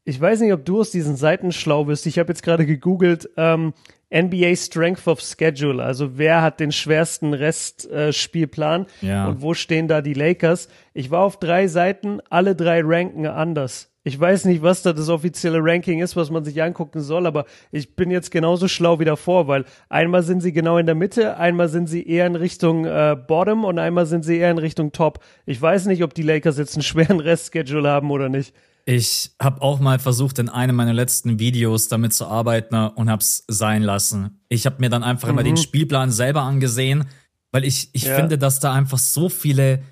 ich 0.03 0.19
weiß 0.19 0.41
nicht, 0.41 0.51
ob 0.51 0.65
du 0.65 0.81
aus 0.81 0.91
diesen 0.91 1.15
Seiten 1.15 1.53
schlau 1.53 1.85
bist. 1.85 2.05
Ich 2.05 2.19
habe 2.19 2.33
jetzt 2.33 2.43
gerade 2.43 2.65
gegoogelt, 2.65 3.29
ähm, 3.37 3.73
NBA 4.13 4.55
Strength 4.55 5.07
of 5.07 5.21
Schedule, 5.21 5.83
also 5.83 6.17
wer 6.17 6.41
hat 6.41 6.59
den 6.59 6.71
schwersten 6.71 7.33
Restspielplan 7.33 8.85
äh, 9.01 9.07
ja. 9.07 9.27
und 9.27 9.41
wo 9.41 9.53
stehen 9.53 9.87
da 9.87 10.01
die 10.01 10.13
Lakers? 10.13 10.67
Ich 10.93 11.09
war 11.09 11.21
auf 11.21 11.39
drei 11.39 11.67
Seiten, 11.67 12.19
alle 12.29 12.55
drei 12.55 12.81
ranken 12.83 13.25
anders. 13.25 13.89
Ich 14.05 14.19
weiß 14.19 14.45
nicht, 14.45 14.61
was 14.61 14.81
da 14.81 14.91
das 14.91 15.07
offizielle 15.07 15.59
Ranking 15.61 16.01
ist, 16.01 16.17
was 16.17 16.29
man 16.29 16.43
sich 16.43 16.61
angucken 16.61 16.99
soll, 16.99 17.25
aber 17.25 17.45
ich 17.71 17.95
bin 17.95 18.11
jetzt 18.11 18.31
genauso 18.31 18.67
schlau 18.67 18.99
wie 18.99 19.05
davor, 19.05 19.47
weil 19.47 19.63
einmal 19.87 20.23
sind 20.23 20.41
sie 20.41 20.51
genau 20.51 20.77
in 20.77 20.85
der 20.85 20.95
Mitte, 20.95 21.37
einmal 21.37 21.69
sind 21.69 21.87
sie 21.87 22.05
eher 22.05 22.27
in 22.27 22.35
Richtung 22.35 22.85
äh, 22.85 23.15
Bottom 23.15 23.63
und 23.63 23.79
einmal 23.79 24.05
sind 24.05 24.25
sie 24.25 24.37
eher 24.37 24.51
in 24.51 24.57
Richtung 24.57 24.91
Top. 24.91 25.19
Ich 25.45 25.61
weiß 25.61 25.85
nicht, 25.85 26.03
ob 26.03 26.13
die 26.13 26.21
Lakers 26.21 26.57
jetzt 26.57 26.75
einen 26.75 26.83
schweren 26.83 27.21
Restschedule 27.21 27.89
haben 27.89 28.11
oder 28.11 28.27
nicht. 28.27 28.53
Ich 28.85 29.31
habe 29.41 29.61
auch 29.61 29.79
mal 29.79 29.97
versucht, 29.97 30.39
in 30.39 30.49
einem 30.49 30.75
meiner 30.75 30.93
letzten 30.93 31.39
Videos 31.39 31.87
damit 31.87 32.13
zu 32.13 32.27
arbeiten 32.27 32.75
und 32.75 33.09
hab's 33.09 33.45
sein 33.47 33.81
lassen. 33.81 34.41
Ich 34.49 34.65
habe 34.65 34.77
mir 34.79 34.89
dann 34.89 35.03
einfach 35.03 35.29
mhm. 35.29 35.35
immer 35.35 35.43
den 35.43 35.53
mhm. 35.53 35.57
Spielplan 35.57 36.11
selber 36.11 36.41
angesehen, 36.41 37.05
weil 37.51 37.63
ich, 37.63 37.89
ich 37.93 38.03
ja. 38.03 38.15
finde, 38.15 38.37
dass 38.37 38.59
da 38.59 38.73
einfach 38.73 38.97
so 38.97 39.29
viele 39.29 39.83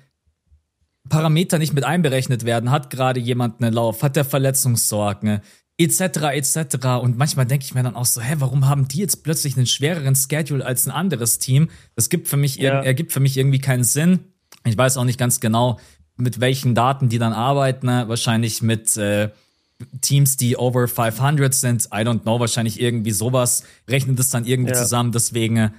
Parameter 1.08 1.58
nicht 1.58 1.72
mit 1.72 1.84
einberechnet 1.84 2.44
werden. 2.44 2.70
Hat 2.70 2.90
gerade 2.90 3.18
jemand 3.18 3.62
einen 3.62 3.72
Lauf? 3.72 4.02
Hat 4.02 4.16
der 4.16 4.24
Verletzungssorgen? 4.24 5.40
Etc. 5.78 6.00
etc. 6.00 6.86
Und 7.00 7.16
manchmal 7.16 7.46
denke 7.46 7.64
ich 7.64 7.74
mir 7.74 7.82
dann 7.82 7.96
auch 7.96 8.04
so, 8.04 8.20
hä, 8.20 8.34
warum 8.38 8.68
haben 8.68 8.88
die 8.88 8.98
jetzt 8.98 9.24
plötzlich 9.24 9.56
einen 9.56 9.66
schwereren 9.66 10.14
Schedule 10.14 10.64
als 10.64 10.86
ein 10.86 10.90
anderes 10.90 11.38
Team? 11.38 11.70
Das 11.96 12.10
gibt 12.10 12.28
für 12.28 12.36
mich, 12.36 12.56
ja. 12.56 12.82
ergibt 12.82 13.12
für 13.12 13.20
mich 13.20 13.38
irgendwie 13.38 13.58
keinen 13.58 13.84
Sinn. 13.84 14.20
Ich 14.64 14.76
weiß 14.76 14.98
auch 14.98 15.04
nicht 15.04 15.18
ganz 15.18 15.40
genau, 15.40 15.80
mit 16.16 16.40
welchen 16.40 16.74
Daten 16.74 17.08
die 17.08 17.18
dann 17.18 17.32
arbeiten. 17.32 17.86
Ne? 17.86 18.04
Wahrscheinlich 18.08 18.62
mit 18.62 18.96
äh, 18.96 19.30
Teams, 20.00 20.36
die 20.36 20.56
over 20.56 20.88
500 20.88 21.54
sind. 21.54 21.86
I 21.86 22.04
don't 22.04 22.20
know, 22.20 22.40
wahrscheinlich 22.40 22.80
irgendwie 22.80 23.10
sowas. 23.10 23.64
Rechnet 23.88 24.18
es 24.18 24.30
dann 24.30 24.44
irgendwie 24.44 24.72
ja. 24.72 24.78
zusammen. 24.78 25.12
Deswegen, 25.12 25.56
äh, 25.56 25.70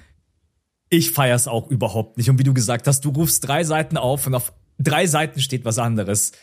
ich 0.90 1.12
feier's 1.12 1.48
auch 1.48 1.70
überhaupt 1.70 2.18
nicht. 2.18 2.30
Und 2.30 2.40
wie 2.40 2.44
du 2.44 2.54
gesagt 2.54 2.88
hast, 2.88 3.06
du 3.06 3.10
rufst 3.10 3.48
drei 3.48 3.64
Seiten 3.64 3.98
auf 3.98 4.28
und 4.28 4.36
auf 4.36 4.54
drei 4.80 5.08
Seiten 5.08 5.40
steht 5.40 5.66
was 5.66 5.80
anderes. 5.80 6.34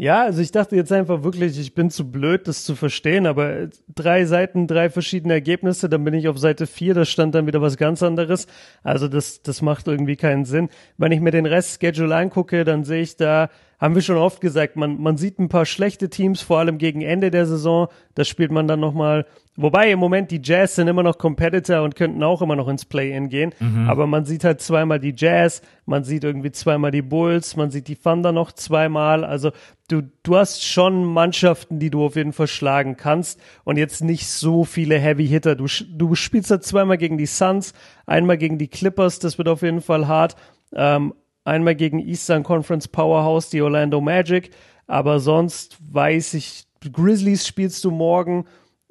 Ja, 0.00 0.22
also 0.22 0.40
ich 0.40 0.52
dachte 0.52 0.76
jetzt 0.76 0.92
einfach 0.92 1.24
wirklich, 1.24 1.58
ich 1.58 1.74
bin 1.74 1.90
zu 1.90 2.08
blöd, 2.08 2.46
das 2.46 2.62
zu 2.62 2.76
verstehen, 2.76 3.26
aber 3.26 3.68
drei 3.92 4.26
Seiten, 4.26 4.68
drei 4.68 4.90
verschiedene 4.90 5.34
Ergebnisse, 5.34 5.88
dann 5.88 6.04
bin 6.04 6.14
ich 6.14 6.28
auf 6.28 6.38
Seite 6.38 6.68
vier, 6.68 6.94
da 6.94 7.04
stand 7.04 7.34
dann 7.34 7.48
wieder 7.48 7.60
was 7.60 7.76
ganz 7.76 8.00
anderes. 8.04 8.46
Also 8.84 9.08
das, 9.08 9.42
das 9.42 9.60
macht 9.60 9.88
irgendwie 9.88 10.14
keinen 10.14 10.44
Sinn. 10.44 10.68
Wenn 10.98 11.10
ich 11.10 11.18
mir 11.18 11.32
den 11.32 11.46
Rest 11.46 11.80
Schedule 11.80 12.14
angucke, 12.14 12.64
dann 12.64 12.84
sehe 12.84 13.02
ich 13.02 13.16
da 13.16 13.50
haben 13.78 13.94
wir 13.94 14.02
schon 14.02 14.16
oft 14.16 14.40
gesagt, 14.40 14.76
man, 14.76 15.00
man 15.00 15.16
sieht 15.16 15.38
ein 15.38 15.48
paar 15.48 15.64
schlechte 15.64 16.10
Teams, 16.10 16.40
vor 16.40 16.58
allem 16.58 16.78
gegen 16.78 17.00
Ende 17.00 17.30
der 17.30 17.46
Saison. 17.46 17.88
Das 18.14 18.26
spielt 18.26 18.50
man 18.50 18.66
dann 18.66 18.80
nochmal. 18.80 19.24
Wobei 19.56 19.90
im 19.90 20.00
Moment 20.00 20.30
die 20.32 20.40
Jazz 20.42 20.74
sind 20.74 20.88
immer 20.88 21.04
noch 21.04 21.18
Competitor 21.18 21.82
und 21.82 21.94
könnten 21.94 22.22
auch 22.24 22.42
immer 22.42 22.56
noch 22.56 22.68
ins 22.68 22.84
Play-In 22.84 23.28
gehen. 23.28 23.54
Mhm. 23.60 23.88
Aber 23.88 24.08
man 24.08 24.24
sieht 24.24 24.42
halt 24.42 24.60
zweimal 24.60 24.98
die 24.98 25.14
Jazz, 25.16 25.62
man 25.86 26.02
sieht 26.02 26.24
irgendwie 26.24 26.50
zweimal 26.50 26.90
die 26.90 27.02
Bulls, 27.02 27.56
man 27.56 27.70
sieht 27.70 27.86
die 27.86 27.96
Thunder 27.96 28.32
noch 28.32 28.50
zweimal. 28.50 29.24
Also 29.24 29.52
du, 29.88 30.02
du 30.24 30.36
hast 30.36 30.64
schon 30.64 31.04
Mannschaften, 31.04 31.78
die 31.78 31.90
du 31.90 32.04
auf 32.04 32.16
jeden 32.16 32.32
Fall 32.32 32.48
schlagen 32.48 32.96
kannst 32.96 33.40
und 33.62 33.78
jetzt 33.78 34.02
nicht 34.02 34.26
so 34.26 34.64
viele 34.64 34.98
Heavy 34.98 35.26
Hitter. 35.28 35.54
Du, 35.54 35.66
du 35.66 36.14
spielst 36.16 36.50
halt 36.50 36.64
zweimal 36.64 36.98
gegen 36.98 37.16
die 37.16 37.26
Suns, 37.26 37.74
einmal 38.06 38.38
gegen 38.38 38.58
die 38.58 38.68
Clippers, 38.68 39.20
das 39.20 39.38
wird 39.38 39.48
auf 39.48 39.62
jeden 39.62 39.82
Fall 39.82 40.08
hart. 40.08 40.34
Ähm, 40.74 41.14
einmal 41.48 41.74
gegen 41.74 41.98
Eastern 41.98 42.42
Conference 42.42 42.88
Powerhouse, 42.88 43.50
die 43.50 43.62
Orlando 43.62 44.00
Magic, 44.00 44.50
aber 44.86 45.18
sonst 45.18 45.76
weiß 45.92 46.34
ich, 46.34 46.64
Grizzlies 46.92 47.46
spielst 47.46 47.84
du 47.84 47.90
morgen. 47.90 48.46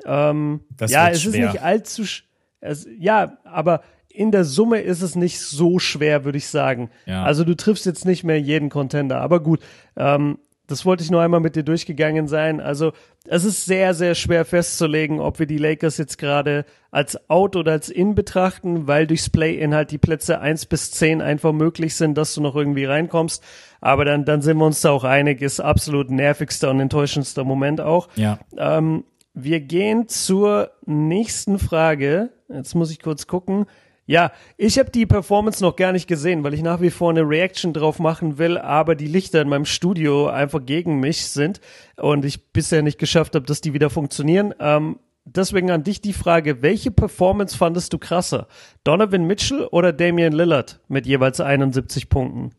Ähm, 0.06 0.62
ja, 0.80 1.10
es 1.10 1.22
schwer. 1.22 1.48
ist 1.48 1.54
nicht 1.54 1.64
allzu, 1.64 2.04
es, 2.60 2.88
ja, 3.00 3.38
aber 3.44 3.82
in 4.10 4.32
der 4.32 4.46
Summe 4.46 4.82
ist 4.82 5.02
es 5.02 5.16
nicht 5.16 5.40
so 5.40 5.80
schwer, 5.80 6.26
würde 6.26 6.38
ich 6.38 6.48
sagen. 6.48 6.90
Ja. 7.06 7.24
Also 7.24 7.44
du 7.44 7.56
triffst 7.56 7.86
jetzt 7.86 8.06
nicht 8.06 8.24
mehr 8.24 8.40
jeden 8.42 8.70
Contender, 8.70 9.22
aber 9.22 9.40
gut. 9.40 9.62
Ähm, 9.96 10.40
das 10.68 10.86
wollte 10.86 11.02
ich 11.02 11.12
nur 11.12 11.22
einmal 11.22 11.40
mit 11.40 11.56
dir 11.56 11.64
durchgegangen 11.64 12.28
sein. 12.28 12.60
Also 12.60 12.92
es 13.26 13.46
ist 13.46 13.66
sehr, 13.66 13.94
sehr 13.94 14.16
schwer 14.16 14.44
festzulegen, 14.44 15.22
ob 15.22 15.40
wir 15.40 15.46
die 15.46 15.58
Lakers 15.58 15.98
jetzt 15.98 16.18
gerade 16.18 16.66
als 16.98 17.30
Out 17.30 17.56
oder 17.56 17.74
als 17.74 17.90
In 17.90 18.16
betrachten, 18.16 18.88
weil 18.88 19.06
durchs 19.06 19.30
Play-In 19.30 19.76
halt 19.76 19.92
die 19.92 20.00
Plätze 20.00 20.42
eins 20.42 20.66
bis 20.66 20.90
zehn 20.90 21.22
einfach 21.22 21.54
möglich 21.54 21.96
sind, 21.96 22.18
dass 22.18 22.34
du 22.34 22.42
noch 22.42 22.56
irgendwie 22.56 22.86
reinkommst. 22.86 23.44
Aber 23.82 24.04
dann, 24.04 24.26
dann 24.26 24.42
sind 24.42 24.58
wir 24.58 24.66
uns 24.66 24.82
da 24.82 24.90
auch 24.90 25.04
einig, 25.04 25.44
ist 25.44 25.60
absolut 25.60 26.10
nervigster 26.10 26.72
und 26.72 26.80
enttäuschendster 26.80 27.44
Moment 27.44 27.82
auch. 27.82 28.08
Ja. 28.16 28.40
Ähm, 28.58 29.04
wir 29.36 29.60
gehen 29.60 30.08
zur 30.08 30.72
nächsten 30.88 31.60
Frage. 31.60 32.32
Jetzt 32.50 32.74
muss 32.74 32.90
ich 32.90 33.00
kurz 33.00 33.28
gucken. 33.28 33.68
Ja, 34.08 34.32
ich 34.56 34.80
habe 34.80 34.90
die 34.90 35.06
Performance 35.06 35.64
noch 35.64 35.76
gar 35.76 35.92
nicht 35.92 36.08
gesehen, 36.08 36.44
weil 36.44 36.56
ich 36.56 36.64
nach 36.64 36.82
wie 36.82 36.90
vor 36.90 37.12
eine 37.12 37.30
Reaction 37.30 37.74
drauf 37.74 38.00
machen 38.00 38.40
will, 38.40 38.58
aber 38.58 38.96
die 38.96 39.06
Lichter 39.06 39.44
in 39.44 39.50
meinem 39.50 39.66
Studio 39.66 40.30
einfach 40.30 40.66
gegen 40.66 41.00
mich 41.00 41.28
sind 41.28 41.62
und 41.98 42.26
ich 42.26 42.52
bisher 42.54 42.82
nicht 42.82 42.98
geschafft 42.98 43.36
habe, 43.36 43.46
dass 43.46 43.62
die 43.62 43.74
wieder 43.76 43.92
funktionieren. 43.92 44.56
Ähm, 44.60 44.98
deswegen 45.36 45.72
an 45.72 45.84
dich 45.84 46.02
die 46.02 46.14
Frage, 46.14 46.62
welche 46.62 46.92
Performance 46.92 47.58
fandest 47.58 47.94
du 47.94 47.98
krasser? 47.98 48.48
Donovan 48.84 49.26
Mitchell 49.26 49.68
oder 49.72 49.94
Damian 49.94 50.34
Lillard 50.34 50.80
mit 50.88 51.06
jeweils 51.06 51.40
71 51.40 52.10
Punkten? 52.10 52.52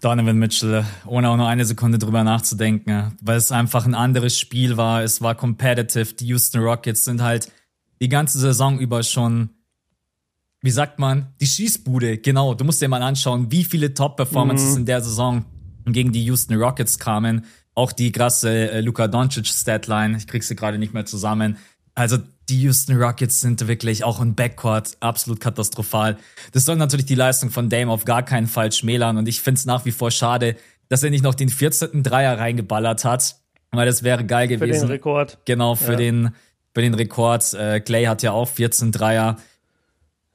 Donovan 0.00 0.38
Mitchell, 0.38 0.84
ohne 1.06 1.28
auch 1.28 1.36
nur 1.36 1.46
eine 1.46 1.64
Sekunde 1.64 1.98
drüber 1.98 2.24
nachzudenken, 2.24 3.16
weil 3.22 3.36
es 3.36 3.52
einfach 3.52 3.86
ein 3.86 3.94
anderes 3.94 4.38
Spiel 4.38 4.76
war. 4.76 5.02
Es 5.02 5.22
war 5.22 5.34
competitive. 5.34 6.14
Die 6.14 6.26
Houston 6.26 6.60
Rockets 6.60 7.04
sind 7.04 7.22
halt 7.22 7.52
die 8.00 8.08
ganze 8.08 8.38
Saison 8.38 8.80
über 8.80 9.02
schon 9.02 9.50
wie 10.62 10.70
sagt 10.70 11.00
man, 11.00 11.34
die 11.40 11.46
Schießbude, 11.46 12.18
genau. 12.18 12.54
Du 12.54 12.64
musst 12.64 12.80
dir 12.80 12.88
mal 12.88 13.02
anschauen, 13.02 13.50
wie 13.50 13.64
viele 13.64 13.94
Top-Performances 13.94 14.72
mhm. 14.72 14.78
in 14.78 14.86
der 14.86 15.02
Saison 15.02 15.44
gegen 15.86 16.12
die 16.12 16.24
Houston 16.24 16.54
Rockets 16.54 17.00
kamen. 17.00 17.44
Auch 17.74 17.92
die 17.92 18.12
krasse 18.12 18.70
äh, 18.70 18.80
Luka 18.80 19.08
Doncic 19.08 19.46
Statline, 19.46 20.16
ich 20.16 20.26
krieg 20.26 20.42
sie 20.42 20.56
gerade 20.56 20.78
nicht 20.78 20.92
mehr 20.92 21.06
zusammen. 21.06 21.56
Also 21.94 22.18
die 22.48 22.62
Houston 22.62 22.96
Rockets 22.96 23.40
sind 23.40 23.66
wirklich 23.66 24.04
auch 24.04 24.20
im 24.20 24.34
Backcourt 24.34 24.96
absolut 25.00 25.40
katastrophal. 25.40 26.18
Das 26.52 26.64
soll 26.64 26.76
natürlich 26.76 27.06
die 27.06 27.14
Leistung 27.14 27.50
von 27.50 27.68
Dame 27.68 27.90
auf 27.92 28.04
gar 28.04 28.22
keinen 28.22 28.46
Fall 28.46 28.72
schmälern 28.72 29.16
und 29.16 29.28
ich 29.28 29.40
finde 29.40 29.58
es 29.58 29.64
nach 29.64 29.84
wie 29.84 29.92
vor 29.92 30.10
schade, 30.10 30.56
dass 30.88 31.02
er 31.02 31.10
nicht 31.10 31.24
noch 31.24 31.34
den 31.34 31.48
14. 31.48 32.02
Dreier 32.02 32.38
reingeballert 32.38 33.04
hat, 33.04 33.36
weil 33.70 33.86
das 33.86 34.02
wäre 34.02 34.24
geil 34.24 34.48
gewesen. 34.48 34.80
Für 34.80 34.86
den 34.86 34.90
Rekord. 34.90 35.38
Genau, 35.44 35.74
für 35.74 35.92
ja. 35.92 35.98
den 35.98 36.30
für 36.74 36.82
den 36.82 36.94
Rekord. 36.94 37.52
Äh, 37.54 37.80
Clay 37.80 38.04
hat 38.04 38.22
ja 38.22 38.32
auch 38.32 38.48
14 38.48 38.92
Dreier. 38.92 39.36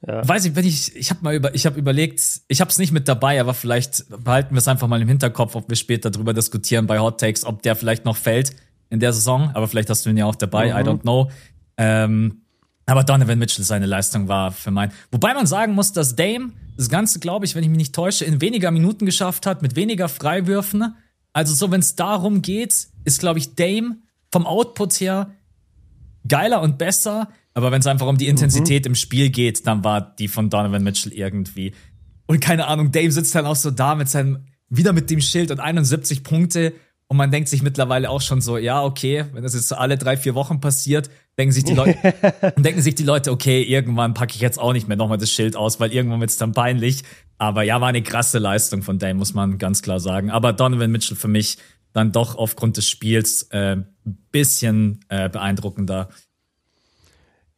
Ja. 0.06 0.26
Weiß 0.26 0.44
ich, 0.44 0.54
wenn 0.54 0.64
ich, 0.64 0.94
ich 0.94 1.10
habe 1.10 1.20
mal 1.22 1.34
über, 1.34 1.54
ich 1.54 1.66
habe 1.66 1.78
überlegt, 1.78 2.22
ich 2.46 2.60
habe 2.60 2.70
es 2.70 2.78
nicht 2.78 2.92
mit 2.92 3.08
dabei, 3.08 3.40
aber 3.40 3.52
vielleicht 3.52 4.04
behalten 4.22 4.54
wir 4.54 4.58
es 4.58 4.68
einfach 4.68 4.86
mal 4.86 5.02
im 5.02 5.08
Hinterkopf, 5.08 5.56
ob 5.56 5.68
wir 5.68 5.76
später 5.76 6.10
drüber 6.10 6.34
diskutieren 6.34 6.86
bei 6.86 7.00
Hot 7.00 7.18
Takes, 7.20 7.44
ob 7.44 7.62
der 7.62 7.74
vielleicht 7.74 8.04
noch 8.04 8.16
fällt 8.16 8.54
in 8.90 9.00
der 9.00 9.12
Saison. 9.12 9.50
Aber 9.54 9.66
vielleicht 9.66 9.90
hast 9.90 10.06
du 10.06 10.10
ihn 10.10 10.16
ja 10.16 10.26
auch 10.26 10.36
dabei, 10.36 10.72
mhm. 10.72 10.78
I 10.78 10.88
don't 10.88 11.00
know. 11.00 11.30
Ähm, 11.76 12.42
aber 12.86 13.04
Donovan 13.04 13.38
Mitchell 13.38 13.64
seine 13.64 13.86
Leistung 13.86 14.28
war 14.28 14.52
für 14.52 14.70
mein. 14.70 14.92
Wobei 15.10 15.34
man 15.34 15.46
sagen 15.46 15.74
muss, 15.74 15.92
dass 15.92 16.16
Dame 16.16 16.52
das 16.76 16.88
Ganze, 16.88 17.18
glaube 17.18 17.44
ich, 17.44 17.54
wenn 17.54 17.64
ich 17.64 17.68
mich 17.68 17.78
nicht 17.78 17.94
täusche, 17.94 18.24
in 18.24 18.40
weniger 18.40 18.70
Minuten 18.70 19.04
geschafft 19.04 19.46
hat, 19.46 19.62
mit 19.62 19.76
weniger 19.76 20.08
Freiwürfen. 20.08 20.94
Also 21.32 21.54
so, 21.54 21.70
wenn 21.70 21.80
es 21.80 21.96
darum 21.96 22.40
geht, 22.40 22.88
ist, 23.04 23.20
glaube 23.20 23.40
ich, 23.40 23.56
Dame 23.56 23.98
vom 24.30 24.46
Output 24.46 24.94
her 25.00 25.32
geiler 26.26 26.62
und 26.62 26.78
besser, 26.78 27.28
aber 27.58 27.72
wenn 27.72 27.80
es 27.80 27.86
einfach 27.86 28.06
um 28.06 28.16
die 28.16 28.28
Intensität 28.28 28.84
mhm. 28.84 28.92
im 28.92 28.94
Spiel 28.94 29.30
geht, 29.30 29.66
dann 29.66 29.84
war 29.84 30.00
die 30.00 30.28
von 30.28 30.48
Donovan 30.48 30.82
Mitchell 30.82 31.12
irgendwie. 31.12 31.72
Und 32.26 32.40
keine 32.40 32.68
Ahnung, 32.68 32.92
Dave 32.92 33.10
sitzt 33.10 33.34
dann 33.34 33.46
auch 33.46 33.56
so 33.56 33.70
da 33.70 33.96
mit 33.96 34.08
seinem, 34.08 34.46
wieder 34.68 34.92
mit 34.92 35.10
dem 35.10 35.20
Schild 35.20 35.50
und 35.50 35.58
71 35.58 36.22
Punkte. 36.22 36.72
Und 37.08 37.16
man 37.16 37.30
denkt 37.30 37.48
sich 37.48 37.62
mittlerweile 37.62 38.10
auch 38.10 38.20
schon 38.20 38.40
so, 38.40 38.58
ja, 38.58 38.84
okay, 38.84 39.24
wenn 39.32 39.42
das 39.42 39.54
jetzt 39.54 39.68
so 39.68 39.74
alle 39.74 39.98
drei, 39.98 40.16
vier 40.16 40.34
Wochen 40.34 40.60
passiert, 40.60 41.10
denken 41.38 41.52
sich 41.52 41.64
die 41.64 41.74
Leute, 41.74 41.96
denken 42.58 42.80
sich 42.80 42.94
die 42.94 43.02
Leute, 43.02 43.32
okay, 43.32 43.62
irgendwann 43.62 44.14
packe 44.14 44.34
ich 44.34 44.40
jetzt 44.40 44.58
auch 44.58 44.72
nicht 44.72 44.86
mehr 44.86 44.96
nochmal 44.96 45.18
das 45.18 45.32
Schild 45.32 45.56
aus, 45.56 45.80
weil 45.80 45.92
irgendwann 45.92 46.20
wird's 46.20 46.36
dann 46.36 46.52
peinlich. 46.52 47.02
Aber 47.38 47.62
ja, 47.62 47.80
war 47.80 47.88
eine 47.88 48.02
krasse 48.02 48.38
Leistung 48.38 48.82
von 48.82 48.98
Dame, 48.98 49.14
muss 49.14 49.34
man 49.34 49.58
ganz 49.58 49.82
klar 49.82 49.98
sagen. 49.98 50.30
Aber 50.30 50.52
Donovan 50.52 50.90
Mitchell 50.90 51.16
für 51.16 51.28
mich 51.28 51.56
dann 51.92 52.12
doch 52.12 52.36
aufgrund 52.36 52.76
des 52.76 52.88
Spiels 52.88 53.44
äh, 53.50 53.78
bisschen 54.30 55.00
äh, 55.08 55.28
beeindruckender. 55.28 56.10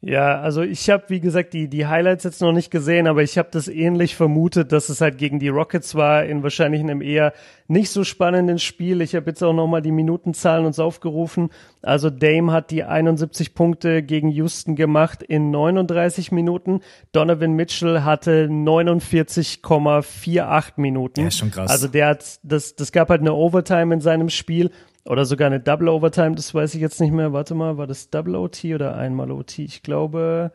Ja, 0.02 0.40
also 0.40 0.62
ich 0.62 0.88
habe, 0.88 1.04
wie 1.08 1.20
gesagt, 1.20 1.52
die, 1.52 1.68
die 1.68 1.86
Highlights 1.86 2.24
jetzt 2.24 2.40
noch 2.40 2.52
nicht 2.52 2.70
gesehen, 2.70 3.06
aber 3.06 3.22
ich 3.22 3.36
habe 3.36 3.50
das 3.52 3.68
ähnlich 3.68 4.16
vermutet, 4.16 4.72
dass 4.72 4.88
es 4.88 5.02
halt 5.02 5.18
gegen 5.18 5.38
die 5.38 5.48
Rockets 5.48 5.94
war, 5.94 6.24
in 6.24 6.42
wahrscheinlich 6.42 6.80
einem 6.80 7.02
eher 7.02 7.34
nicht 7.68 7.90
so 7.90 8.02
spannenden 8.02 8.58
Spiel. 8.58 9.02
Ich 9.02 9.14
habe 9.14 9.26
jetzt 9.26 9.44
auch 9.44 9.52
nochmal 9.52 9.82
die 9.82 9.92
Minutenzahlen 9.92 10.64
uns 10.64 10.78
aufgerufen. 10.78 11.50
Also 11.82 12.08
Dame 12.08 12.50
hat 12.50 12.70
die 12.70 12.84
71 12.84 13.52
Punkte 13.54 14.02
gegen 14.02 14.30
Houston 14.30 14.74
gemacht 14.74 15.22
in 15.22 15.50
39 15.50 16.32
Minuten. 16.32 16.80
Donovan 17.12 17.52
Mitchell 17.52 18.00
hatte 18.00 18.46
49,48 18.46 20.72
Minuten. 20.76 21.20
Ja, 21.20 21.30
schon 21.30 21.50
krass. 21.50 21.70
Also 21.70 21.88
der 21.88 22.06
hat, 22.08 22.40
das, 22.42 22.74
das 22.74 22.92
gab 22.92 23.10
halt 23.10 23.20
eine 23.20 23.34
Overtime 23.34 23.92
in 23.92 24.00
seinem 24.00 24.30
Spiel 24.30 24.70
oder 25.04 25.24
sogar 25.24 25.46
eine 25.46 25.60
Double 25.60 25.88
Overtime, 25.88 26.34
das 26.34 26.54
weiß 26.54 26.74
ich 26.74 26.80
jetzt 26.80 27.00
nicht 27.00 27.12
mehr. 27.12 27.32
Warte 27.32 27.54
mal, 27.54 27.78
war 27.78 27.86
das 27.86 28.10
Double 28.10 28.36
OT 28.36 28.64
oder 28.66 28.96
einmal 28.96 29.30
OT? 29.30 29.58
Ich 29.60 29.82
glaube 29.82 30.52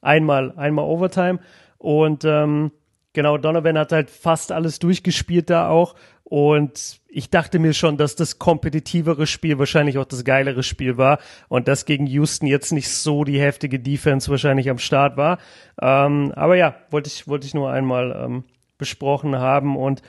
einmal, 0.00 0.52
einmal 0.56 0.84
Overtime. 0.84 1.38
Und 1.78 2.24
ähm, 2.24 2.72
genau, 3.12 3.38
Donovan 3.38 3.78
hat 3.78 3.92
halt 3.92 4.10
fast 4.10 4.52
alles 4.52 4.78
durchgespielt 4.78 5.50
da 5.50 5.68
auch. 5.68 5.94
Und 6.28 7.00
ich 7.08 7.30
dachte 7.30 7.60
mir 7.60 7.72
schon, 7.72 7.96
dass 7.96 8.16
das 8.16 8.40
kompetitivere 8.40 9.28
Spiel 9.28 9.60
wahrscheinlich 9.60 9.96
auch 9.96 10.04
das 10.04 10.24
geilere 10.24 10.64
Spiel 10.64 10.96
war 10.96 11.20
und 11.48 11.68
dass 11.68 11.84
gegen 11.84 12.06
Houston 12.06 12.46
jetzt 12.46 12.72
nicht 12.72 12.88
so 12.88 13.22
die 13.22 13.40
heftige 13.40 13.78
Defense 13.78 14.28
wahrscheinlich 14.28 14.68
am 14.68 14.78
Start 14.78 15.16
war. 15.16 15.38
Ähm, 15.80 16.32
aber 16.34 16.56
ja, 16.56 16.74
wollte 16.90 17.08
ich, 17.08 17.28
wollte 17.28 17.46
ich 17.46 17.54
nur 17.54 17.70
einmal 17.70 18.10
ähm, 18.20 18.44
besprochen 18.76 19.36
haben 19.36 19.76
und 19.76 20.02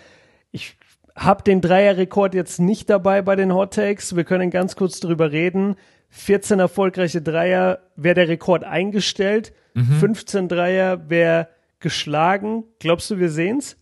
ich 0.52 0.76
hab 1.18 1.44
den 1.44 1.62
Dreierrekord 1.62 2.36
jetzt 2.36 2.60
nicht 2.60 2.90
dabei 2.90 3.22
bei 3.22 3.36
den 3.36 3.54
Hot 3.54 3.74
Takes. 3.74 4.16
Wir 4.16 4.24
können 4.24 4.52
ganz 4.52 4.76
kurz 4.76 5.00
drüber 5.00 5.32
reden. 5.32 5.76
14 6.10 6.60
erfolgreiche 6.60 7.22
Dreier 7.22 7.80
wäre 7.96 8.16
der 8.16 8.28
Rekord 8.28 8.64
eingestellt. 8.64 9.52
Mhm. 9.74 10.00
15 10.00 10.48
Dreier 10.48 11.10
wäre 11.10 11.50
geschlagen. 11.80 12.64
Glaubst 12.80 13.10
du, 13.10 13.20
wir 13.20 13.32
sehen's? 13.32 13.78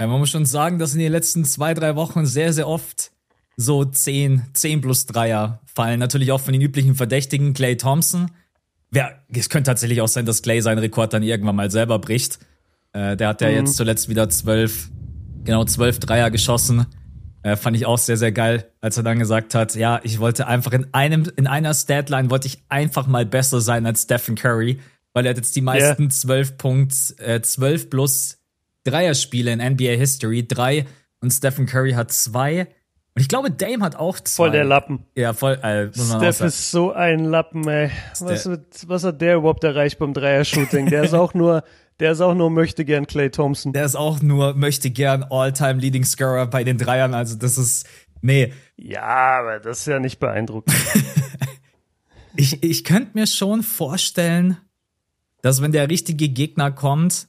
Ja, 0.00 0.06
man 0.06 0.20
muss 0.20 0.30
schon 0.30 0.46
sagen, 0.46 0.78
dass 0.78 0.94
in 0.94 1.00
den 1.00 1.12
letzten 1.12 1.44
zwei, 1.44 1.74
drei 1.74 1.96
Wochen 1.96 2.26
sehr, 2.26 2.52
sehr 2.52 2.68
oft 2.68 3.10
so 3.56 3.84
10, 3.84 4.42
10 4.52 4.80
plus 4.80 5.06
Dreier 5.06 5.60
fallen. 5.66 6.00
Natürlich 6.00 6.32
auch 6.32 6.40
von 6.40 6.52
den 6.52 6.62
üblichen 6.62 6.94
Verdächtigen. 6.94 7.54
Clay 7.54 7.76
Thompson. 7.76 8.30
Ja, 8.92 9.10
es 9.32 9.48
könnte 9.48 9.70
tatsächlich 9.70 10.00
auch 10.00 10.08
sein, 10.08 10.26
dass 10.26 10.42
Clay 10.42 10.60
seinen 10.60 10.78
Rekord 10.78 11.12
dann 11.12 11.22
irgendwann 11.22 11.56
mal 11.56 11.70
selber 11.70 11.98
bricht. 11.98 12.38
Äh, 12.92 13.16
der 13.16 13.28
hat 13.28 13.40
ja 13.40 13.48
mhm. 13.48 13.56
jetzt 13.56 13.76
zuletzt 13.76 14.08
wieder 14.08 14.28
zwölf 14.30 14.90
genau 15.44 15.64
zwölf 15.64 15.98
Dreier 15.98 16.30
geschossen. 16.30 16.86
Äh, 17.42 17.56
fand 17.56 17.76
ich 17.76 17.84
auch 17.84 17.98
sehr, 17.98 18.16
sehr 18.16 18.32
geil, 18.32 18.70
als 18.80 18.96
er 18.96 19.02
dann 19.02 19.18
gesagt 19.18 19.54
hat, 19.54 19.74
ja, 19.74 20.00
ich 20.02 20.18
wollte 20.18 20.46
einfach 20.46 20.72
in 20.72 20.86
einem, 20.92 21.30
in 21.36 21.46
einer 21.46 21.74
Statline 21.74 22.30
wollte 22.30 22.46
ich 22.46 22.62
einfach 22.70 23.06
mal 23.06 23.26
besser 23.26 23.60
sein 23.60 23.84
als 23.84 24.04
Stephen 24.04 24.34
Curry, 24.34 24.80
weil 25.12 25.26
er 25.26 25.30
hat 25.30 25.36
jetzt 25.36 25.54
die 25.54 25.60
meisten 25.60 26.10
zwölf 26.10 26.48
yeah. 26.48 26.56
Punkt, 26.56 26.94
äh, 27.18 27.42
zwölf 27.42 27.90
plus 27.90 28.38
Dreierspiele 28.84 29.52
in 29.52 29.58
NBA 29.60 29.92
History, 29.92 30.46
drei 30.46 30.86
und 31.20 31.30
Stephen 31.30 31.66
Curry 31.66 31.92
hat 31.92 32.12
zwei. 32.12 32.68
Und 33.14 33.22
ich 33.22 33.28
glaube, 33.28 33.50
Dame 33.50 33.84
hat 33.84 33.96
auch 33.96 34.18
zwei. 34.20 34.44
Voll 34.44 34.50
der 34.50 34.64
Lappen. 34.64 35.06
Ja, 35.14 35.32
voll. 35.34 35.54
Äh, 35.62 35.88
Steph 35.92 36.40
ist 36.40 36.70
so 36.70 36.92
ein 36.92 37.24
Lappen, 37.24 37.66
ey. 37.68 37.90
Was, 38.20 38.48
was, 38.86 39.04
hat 39.04 39.20
der 39.20 39.36
überhaupt 39.36 39.62
erreicht 39.64 39.98
beim 39.98 40.14
Dreier-Shooting? 40.14 40.90
Der 40.90 41.04
ist 41.04 41.14
auch 41.14 41.32
nur 41.32 41.62
der 42.00 42.12
ist 42.12 42.20
auch 42.20 42.34
nur 42.34 42.50
möchte 42.50 42.84
gern 42.84 43.06
Clay 43.06 43.30
Thompson. 43.30 43.72
Der 43.72 43.84
ist 43.84 43.94
auch 43.94 44.20
nur 44.20 44.54
möchte 44.54 44.90
gern 44.90 45.22
All-Time 45.24 45.80
Leading 45.80 46.04
Scorer 46.04 46.46
bei 46.46 46.64
den 46.64 46.78
Dreiern. 46.78 47.14
Also 47.14 47.36
das 47.36 47.56
ist 47.58 47.86
nee. 48.20 48.52
Ja, 48.76 49.38
aber 49.40 49.60
das 49.60 49.80
ist 49.80 49.86
ja 49.86 50.00
nicht 50.00 50.18
beeindruckend. 50.18 50.74
ich 52.36 52.62
ich 52.62 52.84
könnte 52.84 53.10
mir 53.14 53.26
schon 53.26 53.62
vorstellen, 53.62 54.56
dass 55.42 55.62
wenn 55.62 55.72
der 55.72 55.88
richtige 55.88 56.28
Gegner 56.28 56.72
kommt, 56.72 57.28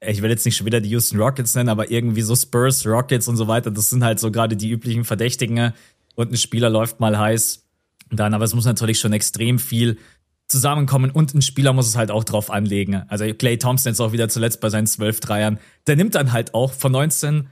ich 0.00 0.22
will 0.22 0.30
jetzt 0.30 0.44
nicht 0.44 0.56
schon 0.56 0.66
wieder 0.66 0.80
die 0.80 0.90
Houston 0.90 1.20
Rockets 1.20 1.54
nennen, 1.54 1.68
aber 1.68 1.90
irgendwie 1.90 2.22
so 2.22 2.36
Spurs, 2.36 2.86
Rockets 2.86 3.28
und 3.28 3.36
so 3.36 3.48
weiter, 3.48 3.70
das 3.70 3.90
sind 3.90 4.04
halt 4.04 4.18
so 4.18 4.30
gerade 4.30 4.56
die 4.56 4.70
üblichen 4.70 5.04
Verdächtigen 5.04 5.72
und 6.14 6.32
ein 6.32 6.36
Spieler 6.36 6.70
läuft 6.70 7.00
mal 7.00 7.18
heiß. 7.18 7.64
Dann, 8.10 8.34
aber 8.34 8.44
es 8.44 8.54
muss 8.54 8.66
natürlich 8.66 9.00
schon 9.00 9.12
extrem 9.12 9.58
viel 9.58 9.98
zusammenkommen 10.48 11.10
und 11.10 11.34
ein 11.34 11.42
Spieler 11.42 11.72
muss 11.72 11.88
es 11.88 11.96
halt 11.96 12.10
auch 12.10 12.24
drauf 12.24 12.50
anlegen. 12.50 13.02
Also 13.08 13.24
Clay 13.34 13.58
Thompson 13.58 13.90
jetzt 13.90 14.00
auch 14.00 14.12
wieder 14.12 14.28
zuletzt 14.28 14.60
bei 14.60 14.70
seinen 14.70 14.86
zwölf 14.86 15.20
Dreiern. 15.20 15.58
Der 15.86 15.96
nimmt 15.96 16.14
dann 16.14 16.32
halt 16.32 16.54
auch 16.54 16.72
von 16.72 16.92
19, 16.92 17.48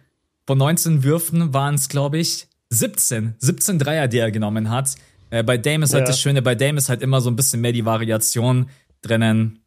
von 0.47 0.59
19 0.59 1.03
Würfen 1.03 1.53
waren 1.53 1.75
es, 1.75 1.89
glaube 1.89 2.19
ich, 2.19 2.47
17, 2.71 3.35
17 3.39 3.79
Dreier, 3.79 4.09
die 4.09 4.19
er 4.19 4.31
genommen 4.31 4.71
hat. 4.71 4.95
Äh, 5.31 5.43
bei 5.43 5.59
Dame 5.59 5.85
ist 5.85 5.93
halt 5.93 6.03
ja. 6.03 6.09
das 6.09 6.21
Schöne, 6.21 6.43
bei 6.43 6.55
Dame 6.55 6.79
ist 6.79 6.89
halt 6.89 7.03
immer 7.03 7.21
so 7.21 7.31
ein 7.31 7.37
bisschen 7.37 7.61
mehr 7.61 7.73
die 7.73 7.85
Variation 7.85 8.69
drinnen. 9.03 9.61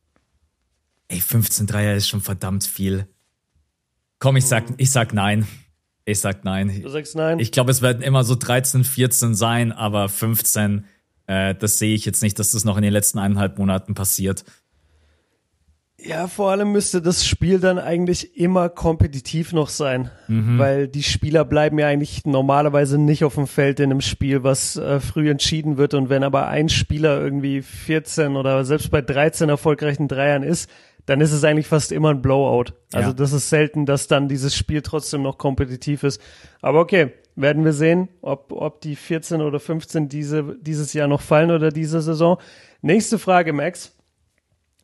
Ey, 1.09 1.21
15 1.21 1.67
Dreier 1.67 1.95
ist 1.95 2.07
schon 2.07 2.21
verdammt 2.21 2.65
viel. 2.65 3.07
Komm, 4.19 4.37
ich 4.37 4.45
sag, 4.45 4.65
ich 4.77 4.91
sag 4.91 5.13
nein. 5.13 5.47
Ich 6.05 6.21
sag 6.21 6.45
nein. 6.45 6.81
Du 6.81 6.89
sagst 6.89 7.15
nein? 7.15 7.39
Ich 7.39 7.51
glaube, 7.51 7.69
es 7.71 7.81
werden 7.81 8.01
immer 8.01 8.23
so 8.23 8.35
13, 8.35 8.85
14 8.85 9.35
sein, 9.35 9.73
aber 9.73 10.07
15 10.07 10.85
äh, 11.27 11.53
das 11.53 11.77
sehe 11.77 11.93
ich 11.93 12.05
jetzt 12.05 12.23
nicht, 12.23 12.39
dass 12.39 12.51
das 12.51 12.65
noch 12.65 12.77
in 12.77 12.83
den 12.83 12.93
letzten 12.93 13.19
eineinhalb 13.19 13.59
Monaten 13.59 13.93
passiert. 13.93 14.43
Ja, 15.99 16.27
vor 16.27 16.51
allem 16.51 16.71
müsste 16.71 17.01
das 17.01 17.25
Spiel 17.25 17.59
dann 17.59 17.79
eigentlich 17.79 18.37
immer 18.37 18.69
kompetitiv 18.69 19.51
noch 19.51 19.67
sein, 19.67 20.11
mhm. 20.27 20.59
weil 20.59 20.87
die 20.87 21.01
Spieler 21.01 21.43
bleiben 21.43 21.79
ja 21.79 21.87
eigentlich 21.87 22.23
normalerweise 22.23 22.99
nicht 22.99 23.23
auf 23.23 23.33
dem 23.33 23.47
Feld 23.47 23.79
in 23.79 23.91
einem 23.91 24.01
Spiel, 24.01 24.43
was 24.43 24.77
äh, 24.77 24.99
früh 24.99 25.29
entschieden 25.29 25.77
wird. 25.77 25.95
Und 25.95 26.09
wenn 26.09 26.23
aber 26.23 26.47
ein 26.47 26.69
Spieler 26.69 27.19
irgendwie 27.19 27.63
14 27.63 28.35
oder 28.35 28.63
selbst 28.63 28.91
bei 28.91 29.01
13 29.01 29.49
erfolgreichen 29.49 30.07
Dreiern 30.07 30.43
ist, 30.43 30.69
dann 31.07 31.19
ist 31.19 31.31
es 31.31 31.43
eigentlich 31.43 31.67
fast 31.67 31.91
immer 31.91 32.11
ein 32.11 32.21
Blowout. 32.21 32.73
Also 32.93 33.09
ja. 33.09 33.13
das 33.15 33.33
ist 33.33 33.49
selten, 33.49 33.87
dass 33.87 34.07
dann 34.07 34.27
dieses 34.27 34.55
Spiel 34.55 34.83
trotzdem 34.83 35.23
noch 35.23 35.39
kompetitiv 35.39 36.03
ist. 36.03 36.21
Aber 36.61 36.79
okay, 36.79 37.13
werden 37.37 37.63
wir 37.63 37.71
sehen, 37.71 38.09
ob, 38.21 38.51
ob 38.51 38.81
die 38.81 38.95
14 38.95 39.41
oder 39.41 39.59
15 39.59 40.09
diese, 40.09 40.57
dieses 40.59 40.91
Jahr 40.93 41.07
noch 41.07 41.21
fallen 41.21 41.51
oder 41.51 41.71
diese 41.71 42.01
Saison. 42.01 42.37
Nächste 42.81 43.19
Frage, 43.19 43.53
Max. 43.53 43.93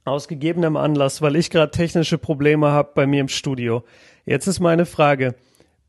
Aus 0.06 0.28
gegebenem 0.28 0.76
Anlass, 0.78 1.22
weil 1.22 1.36
ich 1.36 1.50
gerade 1.50 1.72
technische 1.72 2.18
Probleme 2.18 2.68
habe 2.68 2.92
bei 2.94 3.08
mir 3.08 3.22
im 3.22 3.30
Studio. 3.30 3.84
Jetzt 4.26 4.48
ist 4.48 4.60
meine 4.60 4.86
Frage. 4.86 5.36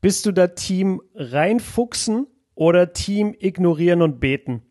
Bist 0.01 0.25
du 0.25 0.31
da 0.31 0.47
Team 0.47 1.01
reinfuchsen 1.13 2.27
oder 2.55 2.93
Team 2.93 3.35
ignorieren 3.37 4.01
und 4.01 4.19
beten? 4.19 4.61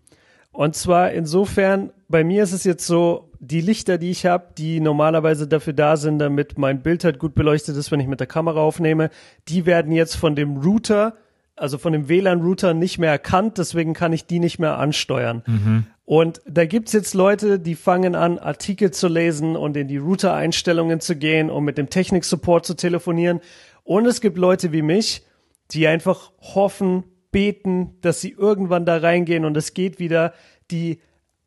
Und 0.50 0.74
zwar 0.76 1.12
insofern, 1.12 1.92
bei 2.08 2.24
mir 2.24 2.42
ist 2.42 2.52
es 2.52 2.64
jetzt 2.64 2.86
so, 2.86 3.30
die 3.38 3.60
Lichter, 3.60 3.98
die 3.98 4.10
ich 4.10 4.24
habe, 4.24 4.54
die 4.56 4.80
normalerweise 4.80 5.46
dafür 5.46 5.74
da 5.74 5.96
sind, 5.96 6.18
damit 6.18 6.56
mein 6.56 6.82
Bild 6.82 7.04
halt 7.04 7.18
gut 7.18 7.34
beleuchtet 7.34 7.76
ist, 7.76 7.90
wenn 7.92 8.00
ich 8.00 8.06
mit 8.06 8.20
der 8.20 8.26
Kamera 8.26 8.60
aufnehme, 8.60 9.10
die 9.48 9.66
werden 9.66 9.92
jetzt 9.92 10.16
von 10.16 10.34
dem 10.34 10.56
Router 10.56 11.16
also 11.56 11.78
von 11.78 11.92
dem 11.92 12.08
WLAN-Router 12.08 12.74
nicht 12.74 12.98
mehr 12.98 13.10
erkannt, 13.10 13.58
deswegen 13.58 13.94
kann 13.94 14.12
ich 14.12 14.26
die 14.26 14.38
nicht 14.38 14.58
mehr 14.58 14.78
ansteuern. 14.78 15.42
Mhm. 15.46 15.86
Und 16.04 16.42
da 16.46 16.66
gibt's 16.66 16.92
jetzt 16.92 17.14
Leute, 17.14 17.58
die 17.58 17.74
fangen 17.74 18.14
an, 18.14 18.38
Artikel 18.38 18.90
zu 18.90 19.08
lesen 19.08 19.56
und 19.56 19.76
in 19.76 19.88
die 19.88 19.96
Router-Einstellungen 19.96 21.00
zu 21.00 21.16
gehen, 21.16 21.50
um 21.50 21.64
mit 21.64 21.78
dem 21.78 21.88
Technik-Support 21.88 22.66
zu 22.66 22.74
telefonieren. 22.74 23.40
Und 23.84 24.06
es 24.06 24.20
gibt 24.20 24.36
Leute 24.36 24.72
wie 24.72 24.82
mich, 24.82 25.24
die 25.70 25.86
einfach 25.86 26.32
hoffen, 26.40 27.04
beten, 27.30 27.96
dass 28.00 28.20
sie 28.20 28.30
irgendwann 28.30 28.84
da 28.84 28.98
reingehen 28.98 29.44
und 29.44 29.56
es 29.56 29.74
geht 29.74 29.98
wieder, 29.98 30.34
die 30.70 31.00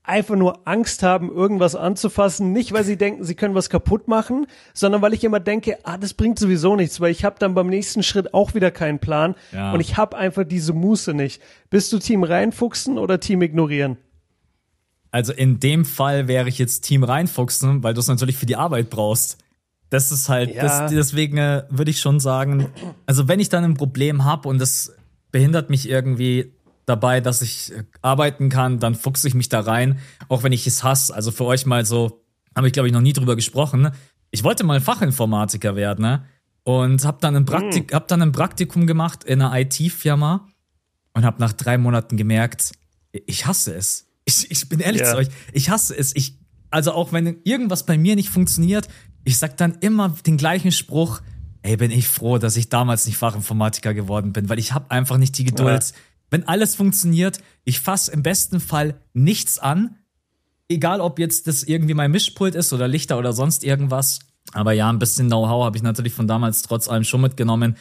einfach 0.08 0.36
nur 0.36 0.68
Angst 0.68 1.04
haben, 1.04 1.32
irgendwas 1.32 1.76
anzufassen. 1.76 2.54
Nicht, 2.54 2.72
weil 2.72 2.84
sie 2.84 2.98
denken, 2.98 3.24
sie 3.24 3.36
können 3.36 3.56
was 3.56 3.70
kaputt 3.70 4.08
machen, 4.08 4.48
sondern 4.74 5.02
weil 5.02 5.14
ich 5.14 5.24
immer 5.24 5.40
denke, 5.40 5.78
ah, 5.84 5.98
das 5.98 6.14
bringt 6.14 6.40
sowieso 6.40 6.76
nichts, 6.76 7.00
weil 7.02 7.12
ich 7.12 7.26
habe 7.26 7.36
dann 7.40 7.54
beim 7.54 7.68
nächsten 7.68 8.04
Schritt 8.04 8.34
auch 8.34 8.54
wieder 8.54 8.72
keinen 8.72 9.00
Plan 9.00 9.36
ja. 9.52 9.74
und 9.74 9.80
ich 9.80 9.98
habe 9.98 10.18
einfach 10.18 10.46
diese 10.46 10.74
Muße 10.74 11.14
nicht. 11.14 11.42
Bist 11.70 11.92
du 11.92 12.00
Team 12.00 12.24
reinfuchsen 12.24 12.98
oder 12.98 13.20
Team 13.20 13.42
ignorieren? 13.42 13.98
Also 15.12 15.34
in 15.34 15.60
dem 15.60 15.86
Fall 15.86 16.28
wäre 16.28 16.50
ich 16.50 16.58
jetzt 16.58 16.82
Team 16.82 17.04
reinfuchsen, 17.04 17.84
weil 17.84 17.94
du 17.94 18.00
es 18.00 18.08
natürlich 18.08 18.38
für 18.38 18.46
die 18.46 18.56
Arbeit 18.56 18.90
brauchst. 18.90 19.38
Das 19.90 20.12
ist 20.12 20.30
halt, 20.30 20.54
ja. 20.54 20.64
das, 20.64 20.92
deswegen 20.92 21.38
äh, 21.38 21.64
würde 21.70 21.92
ich 21.92 22.00
schon 22.00 22.20
sagen, 22.20 22.68
also 23.06 23.28
wenn 23.28 23.40
ich 23.40 23.50
dann 23.50 23.64
ein 23.64 23.74
Problem 23.76 24.26
habe 24.26 24.50
und 24.50 24.60
das 24.60 24.94
behindert 25.32 25.70
mich 25.70 25.90
irgendwie 25.90 26.54
dabei, 26.88 27.22
dass 27.22 27.44
ich 27.44 27.72
äh, 27.72 27.84
arbeiten 28.02 28.50
kann, 28.50 28.80
dann 28.80 28.96
fuchse 28.96 29.28
ich 29.28 29.36
mich 29.36 29.50
da 29.50 29.60
rein, 29.60 30.00
auch 30.30 30.42
wenn 30.42 30.54
ich 30.54 30.66
es 30.66 30.84
hasse. 30.84 31.14
Also 31.14 31.32
für 31.32 31.46
euch 31.46 31.68
mal 31.68 31.86
so, 31.86 32.24
habe 32.56 32.66
ich 32.66 32.74
glaube 32.74 32.88
ich 32.88 32.94
noch 32.94 33.02
nie 33.02 33.14
drüber 33.14 33.36
gesprochen. 33.36 33.92
Ich 34.32 34.44
wollte 34.44 34.64
mal 34.64 34.82
Fachinformatiker 34.82 35.76
werden, 35.76 36.02
ne? 36.02 36.26
Und 36.64 37.06
habe 37.06 37.20
dann, 37.22 37.36
ein 37.36 37.46
Praktik, 37.46 37.92
mhm. 37.92 37.96
hab 37.96 38.08
dann 38.10 38.22
ein 38.22 38.32
Praktikum 38.34 38.88
gemacht 38.88 39.24
in 39.24 39.42
einer 39.42 39.58
IT-Firma 39.58 40.48
und 41.14 41.24
habe 41.24 41.40
nach 41.40 41.54
drei 41.54 41.78
Monaten 41.78 42.18
gemerkt, 42.18 42.74
ich 43.26 43.46
hasse 43.46 43.74
es. 43.74 44.08
Ich, 44.26 44.52
ich 44.52 44.68
bin 44.68 44.82
ehrlich 44.82 45.02
yeah. 45.02 45.12
zu 45.12 45.18
euch, 45.18 45.28
ich 45.54 45.70
hasse 45.70 45.96
es. 45.96 46.14
Ich, 46.14 46.38
also 46.70 46.92
auch 46.92 47.14
wenn 47.14 47.38
irgendwas 47.46 47.86
bei 47.86 47.98
mir 47.98 48.18
nicht 48.18 48.30
funktioniert, 48.30 48.90
ich 49.24 49.38
sag 49.38 49.56
dann 49.56 49.78
immer 49.80 50.10
den 50.26 50.36
gleichen 50.36 50.74
Spruch, 50.74 51.22
ey, 51.62 51.78
bin 51.78 51.92
ich 51.92 52.10
froh, 52.10 52.38
dass 52.38 52.58
ich 52.58 52.68
damals 52.68 53.06
nicht 53.06 53.18
Fachinformatiker 53.18 53.94
geworden 53.94 54.34
bin, 54.34 54.50
weil 54.50 54.60
ich 54.60 54.74
habe 54.74 54.92
einfach 54.92 55.18
nicht 55.18 55.38
die 55.38 55.46
Geduld. 55.46 55.84
Ja 55.84 55.96
wenn 56.30 56.48
alles 56.48 56.76
funktioniert, 56.76 57.40
ich 57.64 57.80
fasse 57.80 58.12
im 58.12 58.24
besten 58.24 58.60
Fall 58.60 58.96
nichts 59.14 59.60
an. 59.60 59.96
Egal, 60.70 61.00
ob 61.00 61.20
jetzt 61.20 61.48
das 61.48 61.64
irgendwie 61.64 61.94
mein 61.94 62.12
Mischpult 62.12 62.56
ist 62.56 62.74
oder 62.74 62.88
Lichter 62.88 63.18
oder 63.18 63.34
sonst 63.34 63.64
irgendwas. 63.64 64.20
Aber 64.54 64.74
ja, 64.74 64.90
ein 64.90 65.00
bisschen 65.00 65.28
Know-how 65.28 65.66
habe 65.66 65.78
ich 65.78 65.84
natürlich 65.84 66.14
von 66.14 66.28
damals 66.28 66.62
trotz 66.62 66.88
allem 66.88 67.04
schon 67.04 67.22
mitgenommen. 67.22 67.78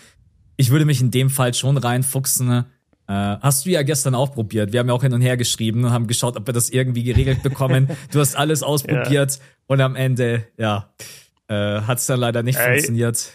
Ich 0.57 0.71
würde 0.71 0.85
mich 0.85 1.00
in 1.00 1.11
dem 1.11 1.31
Fall 1.31 1.55
schon 1.55 1.76
reinfuchsen. 1.76 2.65
Äh, 3.09 3.12
hast 3.12 3.67
du 3.67 3.71
ja 3.71 3.83
gestern 3.83 4.15
auch 4.15 4.33
probiert. 4.33 4.73
Wir 4.73 4.81
haben 4.81 4.88
ja 4.88 4.95
auch 4.95 5.03
hin 5.03 5.12
und 5.12 5.21
her 5.21 5.37
geschrieben 5.37 5.85
und 5.85 5.93
haben 5.93 6.07
geschaut, 6.07 6.37
ob 6.37 6.47
wir 6.47 6.55
das 6.55 6.71
irgendwie 6.71 7.05
geregelt 7.05 7.43
bekommen. 7.43 7.88
du 8.12 8.21
hast 8.21 8.37
alles 8.37 8.62
ausprobiert 8.62 9.37
ja. 9.37 9.41
und 9.67 9.81
am 9.81 9.95
Ende, 9.95 10.47
ja, 10.57 10.91
äh, 11.49 11.83
hat 11.83 11.99
es 11.99 12.07
dann 12.07 12.19
leider 12.19 12.43
nicht 12.43 12.59
Ey, 12.59 12.73
funktioniert. 12.73 13.33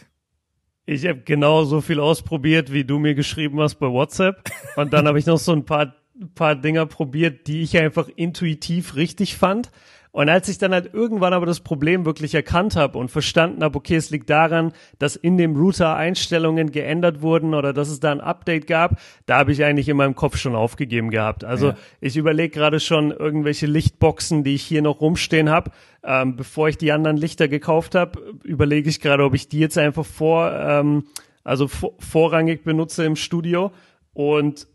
Ich 0.91 1.07
habe 1.07 1.21
genau 1.23 1.63
so 1.63 1.79
viel 1.79 2.01
ausprobiert, 2.01 2.73
wie 2.73 2.83
du 2.83 2.99
mir 2.99 3.15
geschrieben 3.15 3.61
hast 3.61 3.75
bei 3.75 3.87
WhatsApp. 3.87 4.43
Und 4.75 4.91
dann 4.91 5.07
habe 5.07 5.17
ich 5.19 5.25
noch 5.25 5.37
so 5.37 5.53
ein 5.53 5.63
paar, 5.63 5.95
paar 6.35 6.53
Dinger 6.53 6.85
probiert, 6.85 7.47
die 7.47 7.61
ich 7.61 7.77
einfach 7.77 8.09
intuitiv 8.13 8.97
richtig 8.97 9.37
fand. 9.37 9.71
Und 10.11 10.27
als 10.27 10.49
ich 10.49 10.57
dann 10.57 10.73
halt 10.73 10.93
irgendwann 10.93 11.33
aber 11.33 11.45
das 11.45 11.61
Problem 11.61 12.05
wirklich 12.05 12.35
erkannt 12.35 12.75
habe 12.75 12.97
und 12.97 13.09
verstanden 13.09 13.63
habe, 13.63 13.77
okay, 13.77 13.95
es 13.95 14.09
liegt 14.09 14.29
daran, 14.29 14.73
dass 14.99 15.15
in 15.15 15.37
dem 15.37 15.55
Router 15.55 15.95
Einstellungen 15.95 16.71
geändert 16.71 17.21
wurden 17.21 17.53
oder 17.53 17.71
dass 17.71 17.89
es 17.89 18.01
da 18.01 18.11
ein 18.11 18.19
Update 18.19 18.67
gab, 18.67 18.99
da 19.25 19.37
habe 19.37 19.53
ich 19.53 19.63
eigentlich 19.63 19.87
in 19.87 19.95
meinem 19.95 20.15
Kopf 20.15 20.37
schon 20.37 20.53
aufgegeben 20.53 21.11
gehabt. 21.11 21.45
Also 21.45 21.69
ja. 21.69 21.77
ich 22.01 22.17
überlege 22.17 22.53
gerade 22.53 22.81
schon 22.81 23.11
irgendwelche 23.11 23.67
Lichtboxen, 23.67 24.43
die 24.43 24.55
ich 24.55 24.63
hier 24.63 24.81
noch 24.81 24.99
rumstehen 24.99 25.49
habe. 25.49 25.71
Ähm, 26.03 26.35
bevor 26.35 26.67
ich 26.67 26.77
die 26.77 26.91
anderen 26.91 27.15
Lichter 27.15 27.47
gekauft 27.47 27.95
habe, 27.95 28.33
überlege 28.43 28.89
ich 28.89 28.99
gerade, 28.99 29.23
ob 29.23 29.33
ich 29.33 29.47
die 29.47 29.59
jetzt 29.59 29.77
einfach 29.77 30.05
vor, 30.05 30.51
ähm, 30.51 31.05
also 31.43 31.67
vorrangig 31.67 32.63
benutze 32.63 33.05
im 33.05 33.15
Studio 33.15 33.71
und 34.13 34.67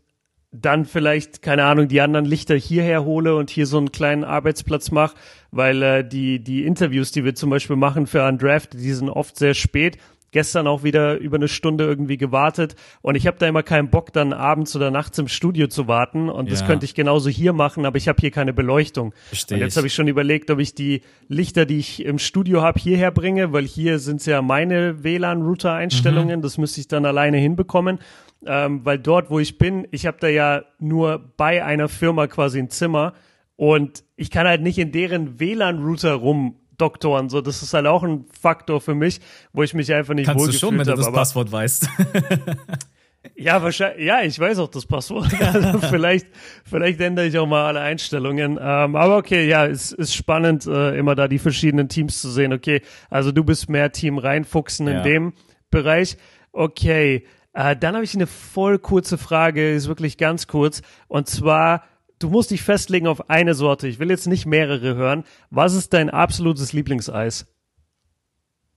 dann 0.61 0.85
vielleicht, 0.85 1.41
keine 1.41 1.65
Ahnung, 1.65 1.87
die 1.87 2.01
anderen 2.01 2.25
Lichter 2.25 2.55
hierher 2.55 3.03
hole 3.03 3.35
und 3.35 3.49
hier 3.49 3.65
so 3.65 3.77
einen 3.77 3.91
kleinen 3.91 4.23
Arbeitsplatz 4.23 4.91
mache, 4.91 5.15
weil 5.51 5.83
äh, 5.83 6.07
die, 6.07 6.43
die 6.43 6.65
Interviews, 6.65 7.11
die 7.11 7.23
wir 7.23 7.35
zum 7.35 7.49
Beispiel 7.49 7.75
machen 7.75 8.07
für 8.07 8.25
Undraft, 8.25 8.73
die 8.73 8.93
sind 8.93 9.09
oft 9.09 9.37
sehr 9.37 9.53
spät. 9.53 9.97
Gestern 10.31 10.67
auch 10.67 10.83
wieder 10.83 11.17
über 11.17 11.37
eine 11.37 11.47
Stunde 11.47 11.85
irgendwie 11.85 12.17
gewartet 12.17 12.75
und 13.01 13.15
ich 13.15 13.25
habe 13.27 13.37
da 13.39 13.47
immer 13.47 13.63
keinen 13.63 13.89
Bock, 13.89 14.11
dann 14.11 14.33
abends 14.33 14.75
oder 14.75 14.91
nachts 14.91 15.17
im 15.17 15.29
Studio 15.29 15.67
zu 15.67 15.87
warten 15.87 16.29
und 16.29 16.47
ja. 16.47 16.51
das 16.51 16.65
könnte 16.65 16.85
ich 16.85 16.93
genauso 16.95 17.29
hier 17.29 17.53
machen, 17.53 17.85
aber 17.85 17.95
ich 17.95 18.09
habe 18.09 18.19
hier 18.19 18.29
keine 18.29 18.53
Beleuchtung. 18.53 19.13
Versteh 19.29 19.55
und 19.55 19.61
jetzt 19.61 19.77
habe 19.77 19.87
ich 19.87 19.93
schon 19.93 20.09
überlegt, 20.09 20.51
ob 20.51 20.59
ich 20.59 20.75
die 20.75 21.01
Lichter, 21.29 21.65
die 21.65 21.77
ich 21.77 22.03
im 22.03 22.19
Studio 22.19 22.61
habe, 22.61 22.77
hierher 22.77 23.11
bringe, 23.11 23.53
weil 23.53 23.65
hier 23.65 23.99
sind 23.99 24.25
ja 24.25 24.41
meine 24.41 25.01
WLAN-Router-Einstellungen, 25.01 26.39
mhm. 26.39 26.43
das 26.43 26.57
müsste 26.57 26.81
ich 26.81 26.89
dann 26.89 27.05
alleine 27.05 27.37
hinbekommen 27.37 27.99
ähm, 28.45 28.85
weil 28.85 28.99
dort, 28.99 29.29
wo 29.29 29.39
ich 29.39 29.57
bin, 29.57 29.87
ich 29.91 30.05
habe 30.05 30.17
da 30.19 30.27
ja 30.27 30.63
nur 30.79 31.33
bei 31.37 31.63
einer 31.63 31.89
Firma 31.89 32.27
quasi 32.27 32.59
ein 32.59 32.69
Zimmer 32.69 33.13
und 33.55 34.03
ich 34.15 34.29
kann 34.31 34.47
halt 34.47 34.61
nicht 34.61 34.77
in 34.77 34.91
deren 34.91 35.39
WLAN-Router 35.39 36.13
rumdoktoren. 36.13 37.29
So, 37.29 37.41
das 37.41 37.63
ist 37.63 37.73
halt 37.73 37.87
auch 37.87 38.03
ein 38.03 38.25
Faktor 38.39 38.81
für 38.81 38.95
mich, 38.95 39.19
wo 39.53 39.63
ich 39.63 39.73
mich 39.73 39.93
einfach 39.93 40.13
nicht 40.13 40.27
Kannst 40.27 40.39
wohlgefühlt 40.39 40.63
habe. 40.63 40.75
Kannst 40.75 40.89
du 40.89 40.95
schon, 40.95 40.95
wenn 40.95 41.05
du 41.05 41.11
das 41.11 41.13
Passwort 41.13 41.51
weißt. 41.51 41.89
Ja, 43.35 43.61
wahrscheinlich, 43.61 44.05
ja, 44.05 44.21
ich 44.21 44.39
weiß 44.39 44.59
auch 44.59 44.69
das 44.69 44.85
Passwort. 44.85 45.27
Also 45.39 45.79
vielleicht, 45.79 46.27
vielleicht 46.63 46.99
ändere 46.99 47.27
ich 47.27 47.37
auch 47.37 47.47
mal 47.47 47.65
alle 47.65 47.79
Einstellungen. 47.79 48.57
Ähm, 48.61 48.95
aber 48.95 49.17
okay, 49.17 49.47
ja, 49.47 49.65
es 49.65 49.91
ist 49.91 50.13
spannend, 50.13 50.65
äh, 50.67 50.97
immer 50.97 51.15
da 51.15 51.27
die 51.27 51.39
verschiedenen 51.39 51.89
Teams 51.89 52.21
zu 52.21 52.29
sehen. 52.29 52.53
Okay, 52.53 52.81
also 53.09 53.31
du 53.31 53.43
bist 53.43 53.69
mehr 53.69 53.91
Team 53.91 54.17
reinfuchsen 54.17 54.87
ja. 54.87 54.97
in 54.97 55.03
dem 55.03 55.33
Bereich. 55.69 56.17
Okay, 56.51 57.25
äh, 57.57 57.75
dann 57.75 57.95
habe 57.95 58.03
ich 58.05 58.13
eine 58.13 58.27
voll 58.27 58.77
kurze 58.77 59.17
Frage, 59.17 59.73
ist 59.73 59.87
wirklich 59.87 60.19
ganz 60.19 60.45
kurz. 60.45 60.83
Und 61.07 61.27
zwar, 61.27 61.83
du 62.19 62.29
musst 62.29 62.51
dich 62.51 62.61
festlegen 62.61 63.07
auf 63.07 63.31
eine 63.31 63.55
Sorte. 63.55 63.87
Ich 63.87 63.97
will 63.97 64.11
jetzt 64.11 64.27
nicht 64.27 64.45
mehrere 64.45 64.93
hören. 64.93 65.23
Was 65.49 65.73
ist 65.73 65.91
dein 65.93 66.11
absolutes 66.11 66.71
Lieblingseis? 66.73 67.47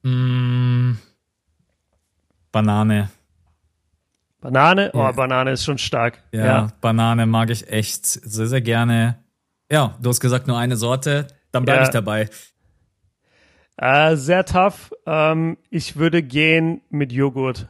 Mm, 0.03 0.93
Banane. 2.53 3.11
Banane? 4.40 4.93
Oh, 4.95 5.12
Banane 5.12 5.53
ist 5.53 5.64
schon 5.66 5.77
stark. 5.77 6.23
Ja, 6.33 6.45
ja, 6.47 6.69
Banane 6.81 7.27
mag 7.27 7.51
ich 7.51 7.71
echt 7.71 8.07
sehr, 8.07 8.47
sehr 8.47 8.62
gerne. 8.62 9.19
Ja, 9.71 9.99
du 10.01 10.09
hast 10.09 10.21
gesagt 10.21 10.47
nur 10.47 10.57
eine 10.57 10.77
Sorte, 10.77 11.27
dann 11.53 11.66
bleibe 11.66 11.81
ja. 11.81 11.85
ich 11.85 11.90
dabei. 11.90 12.31
Äh, 13.77 14.16
sehr 14.16 14.47
tough. 14.47 14.95
Ähm, 15.05 15.59
ich 15.69 15.97
würde 15.97 16.23
gehen 16.23 16.81
mit 16.88 17.12
Joghurt. 17.12 17.69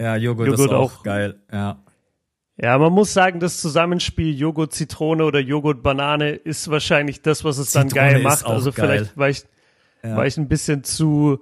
Ja, 0.00 0.16
Joghurt, 0.16 0.48
Joghurt 0.48 0.70
ist 0.70 0.74
auch, 0.74 0.98
auch 0.98 1.02
geil, 1.02 1.40
ja. 1.52 1.82
Ja, 2.58 2.78
man 2.78 2.92
muss 2.92 3.12
sagen, 3.12 3.38
das 3.38 3.60
Zusammenspiel 3.60 4.34
Joghurt 4.34 4.72
Zitrone 4.72 5.24
oder 5.24 5.40
Joghurt 5.40 5.82
Banane 5.82 6.30
ist 6.30 6.70
wahrscheinlich 6.70 7.20
das, 7.20 7.44
was 7.44 7.58
es 7.58 7.72
Zitrone 7.72 7.88
dann 7.90 8.12
geil 8.12 8.22
macht. 8.22 8.46
also 8.46 8.72
geil. 8.72 8.86
vielleicht 8.86 9.16
war 9.16 9.28
ich, 9.28 9.44
ja. 10.02 10.16
war 10.16 10.26
ich 10.26 10.38
ein 10.38 10.48
bisschen 10.48 10.82
zu 10.82 11.40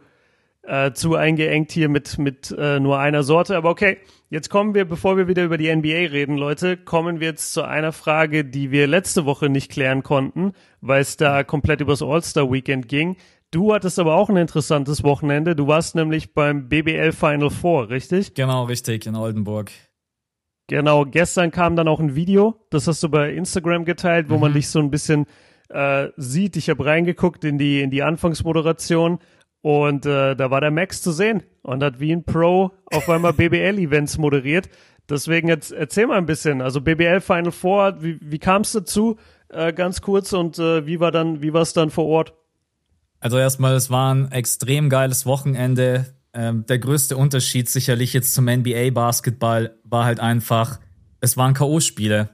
äh, 0.62 0.92
zu 0.92 1.14
eingeengt 1.14 1.70
hier 1.70 1.88
mit 1.88 2.18
mit 2.18 2.54
äh, 2.58 2.80
nur 2.80 2.98
einer 2.98 3.22
Sorte, 3.22 3.56
aber 3.56 3.70
okay. 3.70 3.98
Jetzt 4.30 4.50
kommen 4.50 4.74
wir, 4.74 4.84
bevor 4.84 5.16
wir 5.16 5.28
wieder 5.28 5.44
über 5.44 5.58
die 5.58 5.72
NBA 5.72 6.10
reden, 6.10 6.36
Leute, 6.36 6.76
kommen 6.76 7.20
wir 7.20 7.28
jetzt 7.28 7.52
zu 7.52 7.62
einer 7.62 7.92
Frage, 7.92 8.44
die 8.44 8.72
wir 8.72 8.88
letzte 8.88 9.26
Woche 9.26 9.48
nicht 9.48 9.70
klären 9.70 10.02
konnten, 10.02 10.54
weil 10.80 11.02
es 11.02 11.16
da 11.16 11.44
komplett 11.44 11.80
übers 11.80 12.02
All-Star 12.02 12.50
Weekend 12.50 12.88
ging. 12.88 13.16
Du 13.54 13.72
hattest 13.72 14.00
aber 14.00 14.16
auch 14.16 14.30
ein 14.30 14.36
interessantes 14.36 15.04
Wochenende. 15.04 15.54
Du 15.54 15.68
warst 15.68 15.94
nämlich 15.94 16.34
beim 16.34 16.68
BBL 16.68 17.12
Final 17.12 17.50
Four, 17.50 17.88
richtig? 17.88 18.34
Genau, 18.34 18.64
richtig, 18.64 19.06
in 19.06 19.14
Oldenburg. 19.14 19.70
Genau, 20.66 21.04
gestern 21.04 21.52
kam 21.52 21.76
dann 21.76 21.86
auch 21.86 22.00
ein 22.00 22.16
Video, 22.16 22.56
das 22.70 22.88
hast 22.88 23.04
du 23.04 23.08
bei 23.08 23.32
Instagram 23.32 23.84
geteilt, 23.84 24.28
wo 24.28 24.34
mhm. 24.34 24.40
man 24.40 24.54
dich 24.54 24.68
so 24.68 24.80
ein 24.80 24.90
bisschen 24.90 25.26
äh, 25.68 26.08
sieht. 26.16 26.56
Ich 26.56 26.68
habe 26.68 26.84
reingeguckt 26.84 27.44
in 27.44 27.56
die, 27.56 27.80
in 27.80 27.92
die 27.92 28.02
Anfangsmoderation 28.02 29.20
und 29.60 30.04
äh, 30.04 30.34
da 30.34 30.50
war 30.50 30.60
der 30.60 30.72
Max 30.72 31.00
zu 31.00 31.12
sehen 31.12 31.44
und 31.62 31.84
hat 31.84 32.00
wie 32.00 32.10
ein 32.10 32.24
Pro 32.24 32.72
auf 32.86 33.08
einmal 33.08 33.32
BBL-Events 33.34 34.18
moderiert. 34.18 34.68
Deswegen 35.08 35.46
jetzt 35.46 35.70
erzähl 35.70 36.08
mal 36.08 36.18
ein 36.18 36.26
bisschen. 36.26 36.60
Also 36.60 36.80
BBL 36.80 37.20
Final 37.20 37.52
Four, 37.52 38.02
wie, 38.02 38.18
wie 38.20 38.40
kam 38.40 38.62
es 38.62 38.72
dazu? 38.72 39.14
Äh, 39.48 39.72
ganz 39.72 40.00
kurz 40.00 40.32
und 40.32 40.58
äh, 40.58 40.88
wie 40.88 40.98
war 40.98 41.12
dann, 41.12 41.40
wie 41.40 41.52
war 41.52 41.62
es 41.62 41.72
dann 41.72 41.90
vor 41.90 42.06
Ort? 42.06 42.34
Also 43.24 43.38
erstmal, 43.38 43.74
es 43.74 43.88
war 43.88 44.14
ein 44.14 44.30
extrem 44.32 44.90
geiles 44.90 45.24
Wochenende. 45.24 46.14
Ähm, 46.34 46.66
der 46.66 46.78
größte 46.78 47.16
Unterschied 47.16 47.70
sicherlich 47.70 48.12
jetzt 48.12 48.34
zum 48.34 48.44
NBA-Basketball 48.44 49.78
war 49.82 50.04
halt 50.04 50.20
einfach, 50.20 50.78
es 51.22 51.38
waren 51.38 51.54
K.O.-Spiele. 51.54 52.28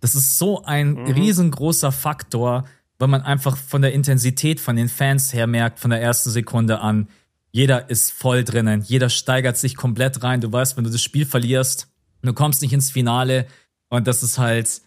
Das 0.00 0.16
ist 0.16 0.36
so 0.36 0.64
ein 0.64 0.94
mhm. 0.94 1.12
riesengroßer 1.12 1.92
Faktor, 1.92 2.64
weil 2.98 3.06
man 3.06 3.22
einfach 3.22 3.56
von 3.56 3.82
der 3.82 3.92
Intensität 3.92 4.58
von 4.58 4.74
den 4.74 4.88
Fans 4.88 5.32
her 5.32 5.46
merkt, 5.46 5.78
von 5.78 5.92
der 5.92 6.02
ersten 6.02 6.30
Sekunde 6.30 6.80
an, 6.80 7.06
jeder 7.52 7.88
ist 7.88 8.10
voll 8.10 8.42
drinnen, 8.42 8.82
jeder 8.82 9.10
steigert 9.10 9.56
sich 9.56 9.76
komplett 9.76 10.24
rein. 10.24 10.40
Du 10.40 10.50
weißt, 10.50 10.76
wenn 10.76 10.82
du 10.82 10.90
das 10.90 11.02
Spiel 11.02 11.24
verlierst, 11.24 11.86
du 12.22 12.32
kommst 12.32 12.62
nicht 12.62 12.72
ins 12.72 12.90
Finale 12.90 13.46
und 13.90 14.08
das 14.08 14.24
ist 14.24 14.38
halt 14.38 14.82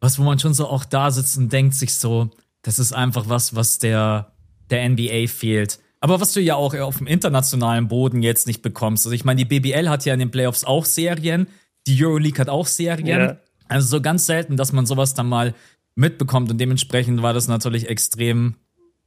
was, 0.00 0.18
wo 0.18 0.22
man 0.22 0.38
schon 0.38 0.52
so 0.52 0.68
auch 0.68 0.84
da 0.84 1.10
sitzt 1.10 1.38
und 1.38 1.50
denkt 1.50 1.76
sich 1.76 1.94
so, 1.94 2.28
das 2.60 2.78
ist 2.78 2.92
einfach 2.92 3.30
was, 3.30 3.56
was 3.56 3.78
der, 3.78 4.31
der 4.72 4.88
NBA 4.88 5.28
fehlt. 5.28 5.78
Aber 6.00 6.20
was 6.20 6.32
du 6.32 6.40
ja 6.40 6.56
auch 6.56 6.74
auf 6.74 6.98
dem 6.98 7.06
internationalen 7.06 7.86
Boden 7.86 8.22
jetzt 8.22 8.48
nicht 8.48 8.60
bekommst. 8.60 9.06
Also 9.06 9.14
ich 9.14 9.24
meine, 9.24 9.44
die 9.44 9.60
BBL 9.60 9.88
hat 9.88 10.04
ja 10.04 10.14
in 10.14 10.18
den 10.18 10.32
Playoffs 10.32 10.64
auch 10.64 10.84
Serien, 10.84 11.46
die 11.86 12.04
Euroleague 12.04 12.40
hat 12.40 12.48
auch 12.48 12.66
Serien. 12.66 13.20
Yeah. 13.20 13.38
Also 13.68 13.86
so 13.88 14.02
ganz 14.02 14.26
selten, 14.26 14.56
dass 14.56 14.72
man 14.72 14.84
sowas 14.84 15.14
dann 15.14 15.28
mal 15.28 15.54
mitbekommt 15.94 16.50
und 16.50 16.58
dementsprechend 16.58 17.22
war 17.22 17.32
das 17.32 17.46
natürlich 17.48 17.88
extrem 17.88 18.56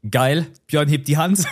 geil. 0.10 0.48
Björn 0.68 0.88
hebt 0.88 1.08
die 1.08 1.18
Hand. 1.18 1.46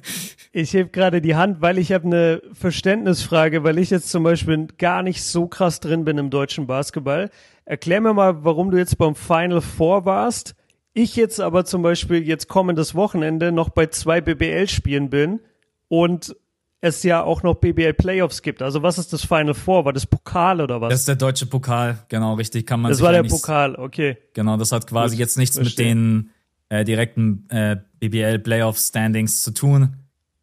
ich 0.52 0.72
heb 0.72 0.92
gerade 0.92 1.20
die 1.20 1.36
Hand, 1.36 1.60
weil 1.60 1.78
ich 1.78 1.92
habe 1.92 2.06
eine 2.06 2.42
Verständnisfrage, 2.52 3.64
weil 3.64 3.78
ich 3.78 3.90
jetzt 3.90 4.10
zum 4.10 4.22
Beispiel 4.22 4.66
gar 4.78 5.02
nicht 5.02 5.22
so 5.22 5.46
krass 5.46 5.80
drin 5.80 6.04
bin 6.04 6.18
im 6.18 6.30
deutschen 6.30 6.66
Basketball. 6.66 7.30
Erklär 7.64 8.00
mir 8.00 8.14
mal, 8.14 8.44
warum 8.44 8.70
du 8.70 8.78
jetzt 8.78 8.98
beim 8.98 9.14
Final 9.14 9.60
Four 9.60 10.04
warst. 10.04 10.54
Ich 10.94 11.16
jetzt 11.16 11.40
aber 11.40 11.64
zum 11.64 11.82
Beispiel 11.82 12.26
jetzt 12.26 12.48
kommendes 12.48 12.94
Wochenende 12.94 13.52
noch 13.52 13.68
bei 13.68 13.86
zwei 13.86 14.20
BBL-Spielen 14.20 15.10
bin 15.10 15.40
und 15.88 16.34
es 16.80 17.02
ja 17.02 17.22
auch 17.22 17.42
noch 17.42 17.56
BBL 17.56 17.94
Playoffs 17.94 18.42
gibt. 18.42 18.62
Also 18.62 18.82
was 18.82 18.98
ist 18.98 19.12
das 19.12 19.24
Final 19.24 19.54
Four? 19.54 19.84
War 19.84 19.92
das 19.92 20.06
Pokal 20.06 20.60
oder 20.60 20.80
was? 20.80 20.90
Das 20.90 21.00
ist 21.00 21.08
der 21.08 21.16
deutsche 21.16 21.46
Pokal, 21.46 21.98
genau, 22.08 22.34
richtig. 22.34 22.66
Kann 22.66 22.80
man 22.80 22.90
das 22.90 23.00
war 23.00 23.12
der 23.12 23.24
Pokal, 23.24 23.74
okay. 23.74 24.16
Genau, 24.34 24.56
das 24.56 24.72
hat 24.72 24.86
quasi 24.86 25.16
Gut, 25.16 25.20
jetzt 25.20 25.38
nichts 25.38 25.56
verstehe. 25.56 25.94
mit 25.94 25.96
den 25.96 26.30
äh, 26.68 26.84
direkten 26.84 27.48
äh, 27.50 27.76
BBL 27.98 28.38
Playoff 28.38 28.78
Standings 28.78 29.42
zu 29.42 29.52
tun. 29.52 29.96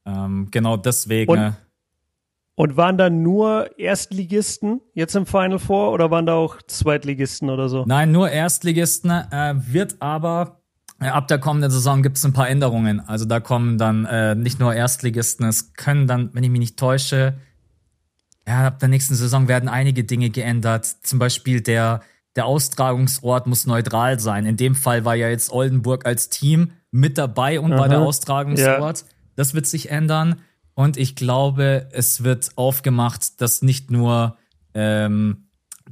Ähm, 0.05 0.49
genau 0.51 0.77
deswegen. 0.77 1.31
Und, 1.31 1.55
und 2.55 2.77
waren 2.77 2.97
da 2.97 3.09
nur 3.09 3.77
Erstligisten 3.77 4.81
jetzt 4.93 5.15
im 5.15 5.25
Final 5.25 5.59
Four 5.59 5.91
oder 5.91 6.09
waren 6.11 6.25
da 6.25 6.33
auch 6.33 6.61
Zweitligisten 6.67 7.49
oder 7.49 7.69
so? 7.69 7.83
Nein, 7.85 8.11
nur 8.11 8.29
Erstligisten. 8.29 9.11
Äh, 9.11 9.55
wird 9.57 9.97
aber 9.99 10.61
äh, 11.01 11.07
ab 11.07 11.27
der 11.27 11.39
kommenden 11.39 11.69
Saison 11.69 12.01
gibt 12.01 12.17
es 12.17 12.25
ein 12.25 12.33
paar 12.33 12.49
Änderungen. 12.49 13.01
Also 13.01 13.25
da 13.25 13.39
kommen 13.39 13.77
dann 13.77 14.05
äh, 14.05 14.35
nicht 14.35 14.59
nur 14.59 14.73
Erstligisten, 14.73 15.45
es 15.45 15.73
können 15.73 16.07
dann, 16.07 16.29
wenn 16.33 16.43
ich 16.43 16.49
mich 16.49 16.59
nicht 16.59 16.79
täusche, 16.79 17.35
ja, 18.47 18.67
ab 18.67 18.79
der 18.79 18.89
nächsten 18.89 19.15
Saison 19.15 19.47
werden 19.47 19.67
einige 19.67 20.03
Dinge 20.03 20.29
geändert. 20.29 20.85
Zum 20.85 21.19
Beispiel 21.19 21.61
der 21.61 22.01
der 22.35 22.45
Austragungsort 22.45 23.47
muss 23.47 23.65
neutral 23.65 24.19
sein. 24.19 24.45
In 24.45 24.57
dem 24.57 24.75
Fall 24.75 25.05
war 25.05 25.15
ja 25.15 25.29
jetzt 25.29 25.51
Oldenburg 25.51 26.05
als 26.05 26.29
Team 26.29 26.71
mit 26.91 27.17
dabei 27.17 27.59
und 27.59 27.73
Aha. 27.73 27.79
war 27.79 27.89
der 27.89 27.99
Austragungsort. 27.99 28.99
Ja. 28.99 29.07
Das 29.35 29.53
wird 29.53 29.67
sich 29.67 29.89
ändern. 29.89 30.41
Und 30.75 30.97
ich 30.97 31.15
glaube, 31.15 31.87
es 31.91 32.23
wird 32.23 32.51
aufgemacht, 32.57 33.41
dass 33.41 33.61
nicht 33.61 33.91
nur, 33.91 34.37
ähm, 34.73 35.47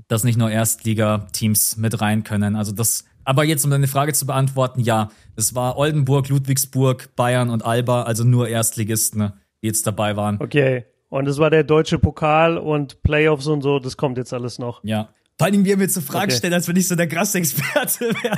dass 0.07 0.23
nicht 0.23 0.37
nur 0.37 0.51
Erstligateams 0.51 1.77
mit 1.77 2.01
rein 2.01 2.23
können. 2.23 2.55
Also 2.55 2.73
das, 2.73 3.05
aber 3.23 3.45
jetzt, 3.45 3.63
um 3.63 3.71
deine 3.71 3.87
Frage 3.87 4.13
zu 4.13 4.25
beantworten, 4.25 4.81
ja, 4.81 5.09
es 5.35 5.55
war 5.55 5.77
Oldenburg, 5.77 6.27
Ludwigsburg, 6.27 7.15
Bayern 7.15 7.49
und 7.49 7.65
Alba, 7.65 8.03
also 8.03 8.25
nur 8.25 8.49
Erstligisten, 8.49 9.31
die 9.61 9.67
jetzt 9.67 9.87
dabei 9.87 10.17
waren. 10.17 10.39
Okay. 10.41 10.85
Und 11.09 11.27
es 11.27 11.37
war 11.37 11.49
der 11.49 11.63
deutsche 11.63 11.99
Pokal 11.99 12.57
und 12.57 13.03
Playoffs 13.03 13.47
und 13.47 13.61
so, 13.61 13.79
das 13.79 13.97
kommt 13.97 14.17
jetzt 14.17 14.33
alles 14.33 14.59
noch. 14.59 14.83
Ja. 14.83 15.09
Vor 15.37 15.47
allem, 15.47 15.65
wie 15.65 15.71
er 15.71 15.77
mir 15.77 15.89
zu 15.89 16.01
Fragen 16.01 16.31
okay. 16.31 16.37
stellen, 16.37 16.53
als 16.53 16.67
wenn 16.67 16.75
ich 16.75 16.87
so 16.87 16.95
der 16.95 17.07
krasse 17.07 17.39
Experte 17.39 18.09
wäre. 18.21 18.37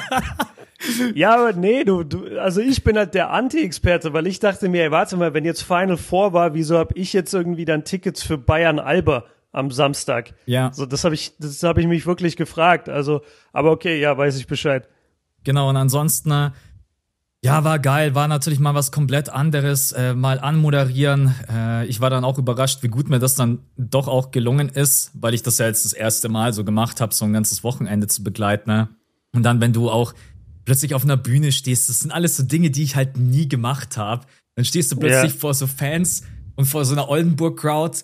ja, 1.15 1.35
aber 1.35 1.53
nee, 1.53 1.83
du, 1.83 2.03
du, 2.03 2.39
also 2.39 2.61
ich 2.61 2.83
bin 2.83 2.97
halt 2.97 3.13
der 3.13 3.31
Anti-Experte, 3.31 4.13
weil 4.13 4.27
ich 4.27 4.39
dachte 4.39 4.69
mir, 4.69 4.83
ey, 4.83 4.91
warte 4.91 5.17
mal, 5.17 5.33
wenn 5.33 5.45
jetzt 5.45 5.63
Final 5.63 5.97
Four 5.97 6.33
war, 6.33 6.53
wieso 6.53 6.77
habe 6.77 6.93
ich 6.97 7.13
jetzt 7.13 7.33
irgendwie 7.33 7.65
dann 7.65 7.83
Tickets 7.83 8.23
für 8.23 8.37
Bayern 8.37 8.79
Alba 8.79 9.25
am 9.51 9.71
Samstag? 9.71 10.33
Ja. 10.45 10.71
So, 10.73 10.85
das 10.85 11.03
habe 11.03 11.15
ich, 11.15 11.33
das 11.37 11.63
habe 11.63 11.81
ich 11.81 11.87
mich 11.87 12.05
wirklich 12.05 12.37
gefragt. 12.37 12.87
Also, 12.87 13.21
aber 13.51 13.71
okay, 13.71 13.99
ja, 13.99 14.17
weiß 14.17 14.37
ich 14.37 14.47
Bescheid. 14.47 14.87
Genau, 15.43 15.69
und 15.69 15.75
ansonsten, 15.75 16.31
äh, 16.31 16.51
ja, 17.45 17.63
war 17.63 17.79
geil, 17.79 18.15
war 18.15 18.27
natürlich 18.27 18.59
mal 18.59 18.73
was 18.73 18.91
komplett 18.91 19.29
anderes, 19.29 19.91
äh, 19.91 20.13
mal 20.13 20.39
anmoderieren. 20.39 21.35
Äh, 21.49 21.85
ich 21.85 22.01
war 22.01 22.09
dann 22.09 22.23
auch 22.23 22.37
überrascht, 22.37 22.83
wie 22.83 22.87
gut 22.87 23.09
mir 23.09 23.19
das 23.19 23.35
dann 23.35 23.59
doch 23.77 24.07
auch 24.07 24.31
gelungen 24.31 24.69
ist, 24.69 25.11
weil 25.13 25.33
ich 25.33 25.43
das 25.43 25.57
ja 25.57 25.67
jetzt 25.67 25.85
das 25.85 25.93
erste 25.93 26.27
Mal 26.29 26.53
so 26.53 26.63
gemacht 26.63 27.01
habe, 27.01 27.13
so 27.13 27.25
ein 27.25 27.33
ganzes 27.33 27.63
Wochenende 27.63 28.07
zu 28.07 28.23
begleiten. 28.23 28.69
Ne? 28.69 28.89
Und 29.33 29.43
dann, 29.43 29.61
wenn 29.61 29.73
du 29.73 29.89
auch 29.89 30.13
plötzlich 30.65 30.95
auf 30.95 31.03
einer 31.03 31.17
Bühne 31.17 31.51
stehst, 31.51 31.87
das 31.89 31.99
sind 31.99 32.11
alles 32.11 32.35
so 32.35 32.43
Dinge, 32.43 32.71
die 32.71 32.83
ich 32.83 32.95
halt 32.95 33.17
nie 33.17 33.47
gemacht 33.47 33.97
habe. 33.97 34.25
Dann 34.55 34.65
stehst 34.65 34.91
du 34.91 34.95
plötzlich 34.95 35.33
yeah. 35.33 35.39
vor 35.39 35.53
so 35.53 35.67
Fans 35.67 36.23
und 36.55 36.65
vor 36.65 36.83
so 36.85 36.93
einer 36.93 37.09
Oldenburg-Crowd 37.09 37.99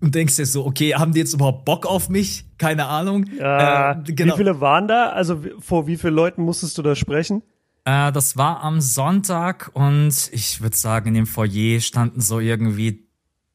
und 0.00 0.14
denkst 0.14 0.36
dir 0.36 0.44
so, 0.44 0.66
okay, 0.66 0.94
haben 0.94 1.12
die 1.12 1.20
jetzt 1.20 1.32
überhaupt 1.32 1.64
Bock 1.64 1.86
auf 1.86 2.10
mich? 2.10 2.44
Keine 2.58 2.86
Ahnung. 2.86 3.24
Ja, 3.38 3.92
äh, 3.92 4.12
genau. 4.12 4.34
Wie 4.34 4.38
viele 4.38 4.60
waren 4.60 4.86
da? 4.86 5.10
Also 5.10 5.40
vor 5.60 5.86
wie 5.86 5.96
vielen 5.96 6.14
Leuten 6.14 6.42
musstest 6.42 6.76
du 6.76 6.82
da 6.82 6.94
sprechen? 6.94 7.42
Äh, 7.84 8.12
das 8.12 8.36
war 8.36 8.62
am 8.62 8.80
Sonntag 8.80 9.70
und 9.74 10.30
ich 10.32 10.60
würde 10.60 10.76
sagen, 10.76 11.08
in 11.08 11.14
dem 11.14 11.26
Foyer 11.26 11.80
standen 11.80 12.20
so 12.20 12.40
irgendwie 12.40 13.06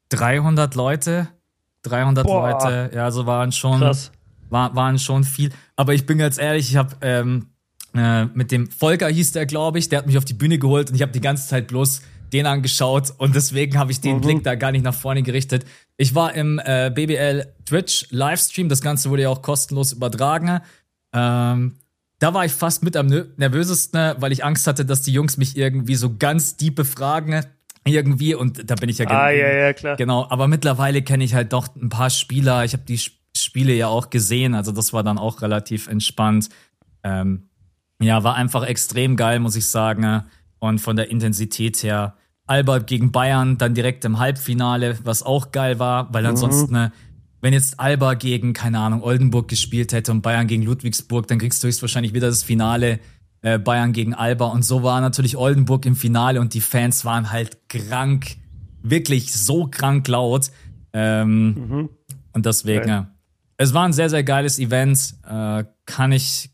300 0.09 0.75
Leute. 0.75 1.27
300 1.83 2.25
Boah. 2.25 2.51
Leute, 2.51 2.91
ja, 2.95 3.05
also 3.05 3.25
waren 3.25 3.51
schon, 3.51 3.81
war, 4.49 4.75
waren 4.75 4.99
schon 4.99 5.23
viel. 5.23 5.51
Aber 5.75 5.93
ich 5.93 6.05
bin 6.05 6.17
ganz 6.17 6.37
ehrlich, 6.37 6.69
ich 6.69 6.75
habe 6.75 6.95
ähm, 7.01 7.47
äh, 7.95 8.25
mit 8.25 8.51
dem 8.51 8.69
Volker 8.69 9.07
hieß 9.07 9.31
der, 9.31 9.45
glaube 9.45 9.79
ich, 9.79 9.89
der 9.89 9.99
hat 9.99 10.07
mich 10.07 10.17
auf 10.17 10.25
die 10.25 10.33
Bühne 10.33 10.59
geholt 10.59 10.89
und 10.89 10.95
ich 10.95 11.01
habe 11.01 11.11
die 11.11 11.21
ganze 11.21 11.47
Zeit 11.47 11.67
bloß 11.67 12.01
den 12.31 12.45
angeschaut 12.45 13.11
und 13.17 13.33
deswegen 13.33 13.79
habe 13.79 13.91
ich 13.91 14.01
den 14.01 14.17
mhm. 14.17 14.21
Blick 14.21 14.43
da 14.43 14.53
gar 14.55 14.71
nicht 14.71 14.83
nach 14.83 14.93
vorne 14.93 15.23
gerichtet. 15.23 15.65
Ich 15.97 16.13
war 16.13 16.33
im 16.35 16.59
äh, 16.63 16.91
BBL 16.93 17.47
Twitch 17.65 18.05
Livestream, 18.11 18.69
das 18.69 18.81
Ganze 18.81 19.09
wurde 19.09 19.23
ja 19.23 19.29
auch 19.29 19.41
kostenlos 19.41 19.93
übertragen. 19.93 20.59
Ähm, 21.11 21.78
da 22.19 22.33
war 22.33 22.45
ich 22.45 22.51
fast 22.51 22.83
mit 22.83 22.97
am 22.97 23.07
nervösesten, 23.07 24.15
weil 24.17 24.31
ich 24.31 24.43
Angst 24.43 24.67
hatte, 24.67 24.85
dass 24.85 25.01
die 25.01 25.13
Jungs 25.13 25.37
mich 25.37 25.57
irgendwie 25.57 25.95
so 25.95 26.15
ganz 26.17 26.57
deep 26.57 26.75
befragen. 26.75 27.45
Irgendwie, 27.85 28.35
und 28.35 28.69
da 28.69 28.75
bin 28.75 28.89
ich 28.89 28.97
ja, 28.97 29.07
ah, 29.07 29.29
ja, 29.29 29.51
ja 29.51 29.73
klar. 29.73 29.95
genau. 29.95 30.27
Aber 30.29 30.47
mittlerweile 30.47 31.01
kenne 31.01 31.23
ich 31.23 31.33
halt 31.33 31.53
doch 31.53 31.73
ein 31.75 31.89
paar 31.89 32.09
Spieler. 32.09 32.65
Ich 32.65 32.73
habe 32.73 32.83
die 32.83 32.99
Spiele 33.35 33.73
ja 33.73 33.87
auch 33.87 34.09
gesehen, 34.09 34.53
also 34.53 34.71
das 34.73 34.91
war 34.91 35.01
dann 35.01 35.17
auch 35.17 35.41
relativ 35.41 35.87
entspannt. 35.87 36.49
Ähm, 37.03 37.49
ja, 38.01 38.23
war 38.23 38.35
einfach 38.35 38.65
extrem 38.65 39.15
geil, 39.15 39.39
muss 39.39 39.55
ich 39.55 39.67
sagen. 39.67 40.23
Und 40.59 40.79
von 40.79 40.97
der 40.97 41.09
Intensität 41.09 41.81
her, 41.81 42.15
Alba 42.47 42.79
gegen 42.79 43.13
Bayern, 43.13 43.57
dann 43.57 43.73
direkt 43.73 44.03
im 44.03 44.19
Halbfinale, 44.19 44.97
was 45.03 45.23
auch 45.23 45.51
geil 45.51 45.79
war, 45.79 46.13
weil 46.13 46.23
mhm. 46.23 46.29
ansonsten 46.29 46.75
mhm 46.75 46.91
wenn 47.41 47.53
jetzt 47.53 47.79
Alba 47.79 48.15
gegen, 48.15 48.53
keine 48.53 48.79
Ahnung, 48.79 49.01
Oldenburg 49.01 49.47
gespielt 49.47 49.93
hätte 49.93 50.11
und 50.11 50.21
Bayern 50.21 50.47
gegen 50.47 50.63
Ludwigsburg, 50.63 51.27
dann 51.27 51.39
kriegst 51.39 51.63
du 51.63 51.67
höchstwahrscheinlich 51.67 52.13
wieder 52.13 52.27
das 52.27 52.43
Finale 52.43 52.99
äh, 53.41 53.57
Bayern 53.57 53.93
gegen 53.93 54.13
Alba. 54.13 54.47
Und 54.47 54.63
so 54.63 54.83
war 54.83 54.99
natürlich 54.99 55.37
Oldenburg 55.37 55.85
im 55.85 55.95
Finale 55.95 56.41
und 56.41 56.53
die 56.53 56.61
Fans 56.61 57.05
waren 57.05 57.31
halt 57.31 57.69
krank, 57.69 58.35
wirklich 58.81 59.33
so 59.33 59.67
krank 59.67 60.07
laut. 60.07 60.51
Ähm, 60.91 61.53
mhm. 61.53 61.89
Und 62.33 62.45
deswegen, 62.45 62.91
okay. 62.91 63.05
es 63.57 63.73
war 63.73 63.85
ein 63.85 63.93
sehr, 63.93 64.09
sehr 64.09 64.23
geiles 64.23 64.59
Event. 64.59 65.15
Äh, 65.27 65.63
kann 65.85 66.11
ich, 66.11 66.51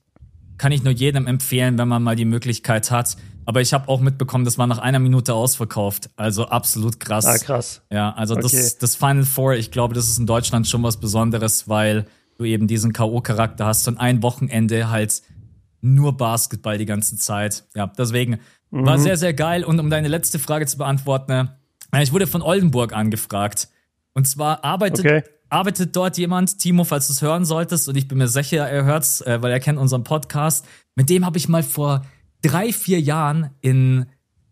kann 0.57 0.71
ich 0.71 0.83
nur 0.83 0.93
jedem 0.93 1.25
empfehlen, 1.25 1.77
wenn 1.77 1.87
man 1.87 2.03
mal 2.03 2.15
die 2.15 2.25
Möglichkeit 2.25 2.91
hat. 2.91 3.17
Aber 3.45 3.61
ich 3.61 3.73
habe 3.73 3.87
auch 3.89 3.99
mitbekommen, 3.99 4.43
das 4.43 4.57
war 4.57 4.67
nach 4.67 4.79
einer 4.79 4.99
Minute 4.99 5.33
ausverkauft. 5.33 6.09
Also 6.15 6.47
absolut 6.47 6.99
krass. 6.99 7.25
Ah, 7.25 7.37
krass. 7.37 7.81
Ja, 7.91 8.11
also 8.13 8.35
okay. 8.35 8.43
das, 8.51 8.77
das 8.77 8.95
Final 8.95 9.23
Four, 9.23 9.53
ich 9.53 9.71
glaube, 9.71 9.93
das 9.93 10.07
ist 10.07 10.17
in 10.17 10.25
Deutschland 10.25 10.67
schon 10.67 10.81
was 10.83 10.99
Besonderes, 10.99 11.69
weil 11.69 12.07
du 12.37 12.43
eben 12.43 12.67
diesen 12.67 12.91
K.O.-Charakter 12.91 13.65
hast 13.65 13.87
und 13.87 13.97
ein 13.97 14.23
Wochenende 14.23 14.89
halt 14.89 15.21
nur 15.81 16.17
Basketball 16.17 16.77
die 16.77 16.85
ganze 16.85 17.17
Zeit. 17.17 17.63
Ja, 17.75 17.87
deswegen 17.87 18.39
mhm. 18.71 18.85
war 18.85 18.97
sehr, 18.97 19.17
sehr 19.17 19.33
geil. 19.33 19.63
Und 19.63 19.79
um 19.79 19.89
deine 19.89 20.07
letzte 20.07 20.39
Frage 20.39 20.65
zu 20.65 20.77
beantworten, 20.77 21.49
äh, 21.91 22.03
ich 22.03 22.11
wurde 22.11 22.27
von 22.27 22.41
Oldenburg 22.41 22.93
angefragt. 22.93 23.69
Und 24.13 24.27
zwar 24.27 24.63
arbeitet, 24.63 25.05
okay. 25.05 25.23
arbeitet 25.49 25.95
dort 25.95 26.17
jemand, 26.17 26.57
Timo, 26.57 26.83
falls 26.83 27.07
du 27.07 27.13
es 27.13 27.21
hören 27.21 27.45
solltest, 27.45 27.87
und 27.87 27.95
ich 27.95 28.07
bin 28.07 28.17
mir 28.17 28.27
sicher, 28.27 28.67
er 28.67 28.85
hört's, 28.85 29.21
äh, 29.21 29.41
weil 29.41 29.51
er 29.51 29.59
kennt 29.59 29.77
unseren 29.77 30.03
Podcast. 30.03 30.65
Mit 30.95 31.09
dem 31.09 31.25
habe 31.25 31.37
ich 31.37 31.47
mal 31.47 31.63
vor 31.63 32.05
drei, 32.45 32.71
vier 32.71 32.99
Jahren 32.99 33.51
in, 33.61 34.05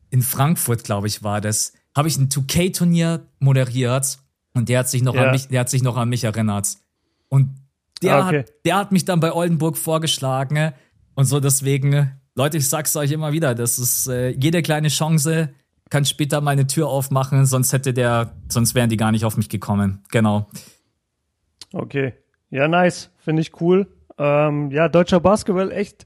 in 0.10 0.22
Frankfurt, 0.22 0.84
glaube 0.84 1.08
ich, 1.08 1.24
war 1.24 1.42
das, 1.42 1.74
habe 1.96 2.08
ich 2.08 2.18
ein 2.18 2.30
2K-Turnier 2.30 3.26
moderiert 3.40 4.20
und 4.54 4.70
der 4.70 4.80
hat 4.80 4.90
sich 4.90 5.04
noch 5.04 5.16
ja. 5.16 5.26
an 5.26 5.32
mich, 5.32 5.48
der 5.48 5.60
hat 5.60 5.70
sich 5.70 5.84
noch 5.84 5.98
an 5.98 6.10
mich 6.10 6.24
erinnert. 6.24 6.78
Und 7.30 7.56
der, 8.02 8.16
ah, 8.16 8.28
okay. 8.28 8.40
hat, 8.40 8.54
der 8.66 8.76
hat 8.78 8.92
mich 8.92 9.06
dann 9.06 9.20
bei 9.20 9.34
Oldenburg 9.34 9.78
vorgeschlagen 9.78 10.74
und 11.16 11.26
so 11.26 11.40
deswegen, 11.40 12.12
Leute, 12.36 12.58
ich 12.58 12.68
sag's 12.68 12.96
euch 12.96 13.12
immer 13.12 13.32
wieder, 13.32 13.56
das 13.56 13.80
ist 13.80 14.08
äh, 14.08 14.30
jede 14.30 14.62
kleine 14.62 14.90
Chance 14.90 15.50
kann 15.94 16.06
später 16.06 16.42
meine 16.42 16.66
Tür 16.66 16.88
aufmachen, 16.88 17.46
sonst 17.46 17.72
hätte 17.72 17.94
der, 17.94 18.34
sonst 18.50 18.74
wären 18.74 18.90
die 18.90 18.98
gar 18.98 19.12
nicht 19.12 19.26
auf 19.26 19.38
mich 19.38 19.48
gekommen. 19.48 20.02
Genau. 20.10 20.48
Okay. 21.72 22.14
Ja, 22.50 22.68
nice. 22.68 23.12
Finde 23.20 23.44
ich 23.44 23.62
cool. 23.62 23.86
Ähm, 24.18 24.72
ja, 24.72 24.90
deutscher 24.90 25.20
Basketball 25.20 25.72
echt 25.72 26.06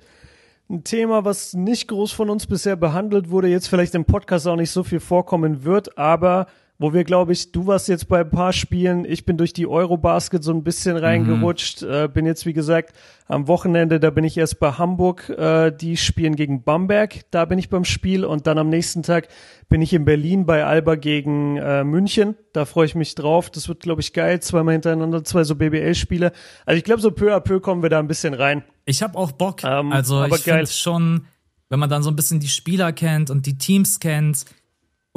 ein 0.70 0.84
Thema, 0.84 1.24
was 1.24 1.54
nicht 1.54 1.88
groß 1.88 2.12
von 2.12 2.30
uns 2.30 2.46
bisher 2.46 2.76
behandelt 2.76 3.30
wurde, 3.30 3.48
jetzt 3.48 3.68
vielleicht 3.68 3.96
im 3.96 4.06
Podcast 4.06 4.48
auch 4.48 4.56
nicht 4.56 4.72
so 4.72 4.84
viel 4.84 5.00
vorkommen 5.00 5.64
wird, 5.64 5.98
aber 5.98 6.48
wo 6.80 6.94
wir, 6.94 7.04
glaube 7.04 7.34
ich, 7.34 7.52
du 7.52 7.66
warst 7.66 7.88
jetzt 7.88 8.08
bei 8.08 8.20
ein 8.20 8.30
paar 8.30 8.54
Spielen, 8.54 9.04
ich 9.04 9.26
bin 9.26 9.38
durch 9.38 9.52
die 9.52 9.66
Eurobasket 9.66 10.44
so 10.44 10.52
ein 10.52 10.64
bisschen 10.64 10.96
reingerutscht, 10.96 11.82
mhm. 11.82 11.92
äh, 11.92 12.08
bin 12.08 12.26
jetzt, 12.26 12.46
wie 12.46 12.54
gesagt, 12.54 12.96
am 13.28 13.48
Wochenende, 13.48 14.00
da 14.00 14.12
bin 14.12 14.24
ich 14.24 14.38
erst 14.38 14.60
bei 14.60 14.74
Hamburg, 14.74 15.30
äh, 15.30 15.72
die 15.72 15.98
spielen 15.98 16.36
gegen 16.36 16.64
Bamberg, 16.64 17.22
da 17.32 17.46
bin 17.46 17.58
ich 17.58 17.70
beim 17.70 17.84
Spiel 17.84 18.26
und 18.26 18.46
dann 18.46 18.60
am 18.60 18.70
nächsten 18.70 19.02
Tag 19.02 19.28
bin 19.70 19.82
ich 19.82 19.92
in 19.94 20.06
Berlin 20.06 20.46
bei 20.46 20.66
Alba 20.66 20.96
gegen 20.96 21.58
äh, 21.58 21.84
München, 21.84 22.36
da 22.54 22.66
freue 22.66 22.86
ich 22.86 22.94
mich 22.94 23.16
drauf, 23.16 23.50
das 23.50 23.68
wird, 23.68 23.80
glaube 23.80 24.02
ich, 24.02 24.14
geil, 24.14 24.40
zweimal 24.42 24.74
hintereinander, 24.74 25.24
zwei 25.24 25.44
so 25.44 25.56
BBL-Spiele, 25.56 26.32
also 26.66 26.78
ich 26.78 26.84
glaube, 26.84 27.02
so 27.02 27.10
peu 27.10 27.34
à 27.34 27.40
peu 27.40 27.60
kommen 27.60 27.82
wir 27.82 27.90
da 27.90 28.00
ein 28.00 28.08
bisschen 28.08 28.36
rein. 28.36 28.64
Ich 28.88 29.04
habe 29.04 29.18
auch 29.18 29.32
Bock, 29.32 29.64
ähm, 29.64 29.92
also 29.92 30.26
ich 30.26 30.42
finde 30.42 30.66
schon, 30.66 31.28
wenn 31.70 31.78
man 31.78 31.90
dann 31.90 32.02
so 32.02 32.10
ein 32.10 32.16
bisschen 32.16 32.40
die 32.40 32.48
Spieler 32.48 32.92
kennt 32.92 33.30
und 33.30 33.46
die 33.46 33.58
Teams 33.58 34.00
kennt, 34.00 34.46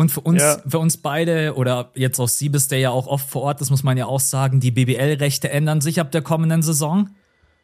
und 0.00 0.11
für 0.11 0.20
uns, 0.20 0.40
ja. 0.40 0.56
für 0.66 0.78
uns 0.78 0.96
beide 0.96 1.56
oder 1.56 1.90
jetzt 1.94 2.18
auch 2.20 2.28
Siebes, 2.28 2.68
der 2.68 2.78
ja 2.78 2.88
auch 2.88 3.06
oft 3.06 3.28
vor 3.28 3.42
Ort 3.42 3.61
ist, 3.61 3.68
muss 3.68 3.83
man 3.83 3.98
ja 3.98 4.06
auch 4.06 4.18
sagen, 4.18 4.59
die 4.59 4.70
BBL-Rechte 4.70 5.50
ändern 5.50 5.83
sich 5.83 6.00
ab 6.00 6.11
der 6.11 6.22
kommenden 6.22 6.62
Saison. 6.62 7.11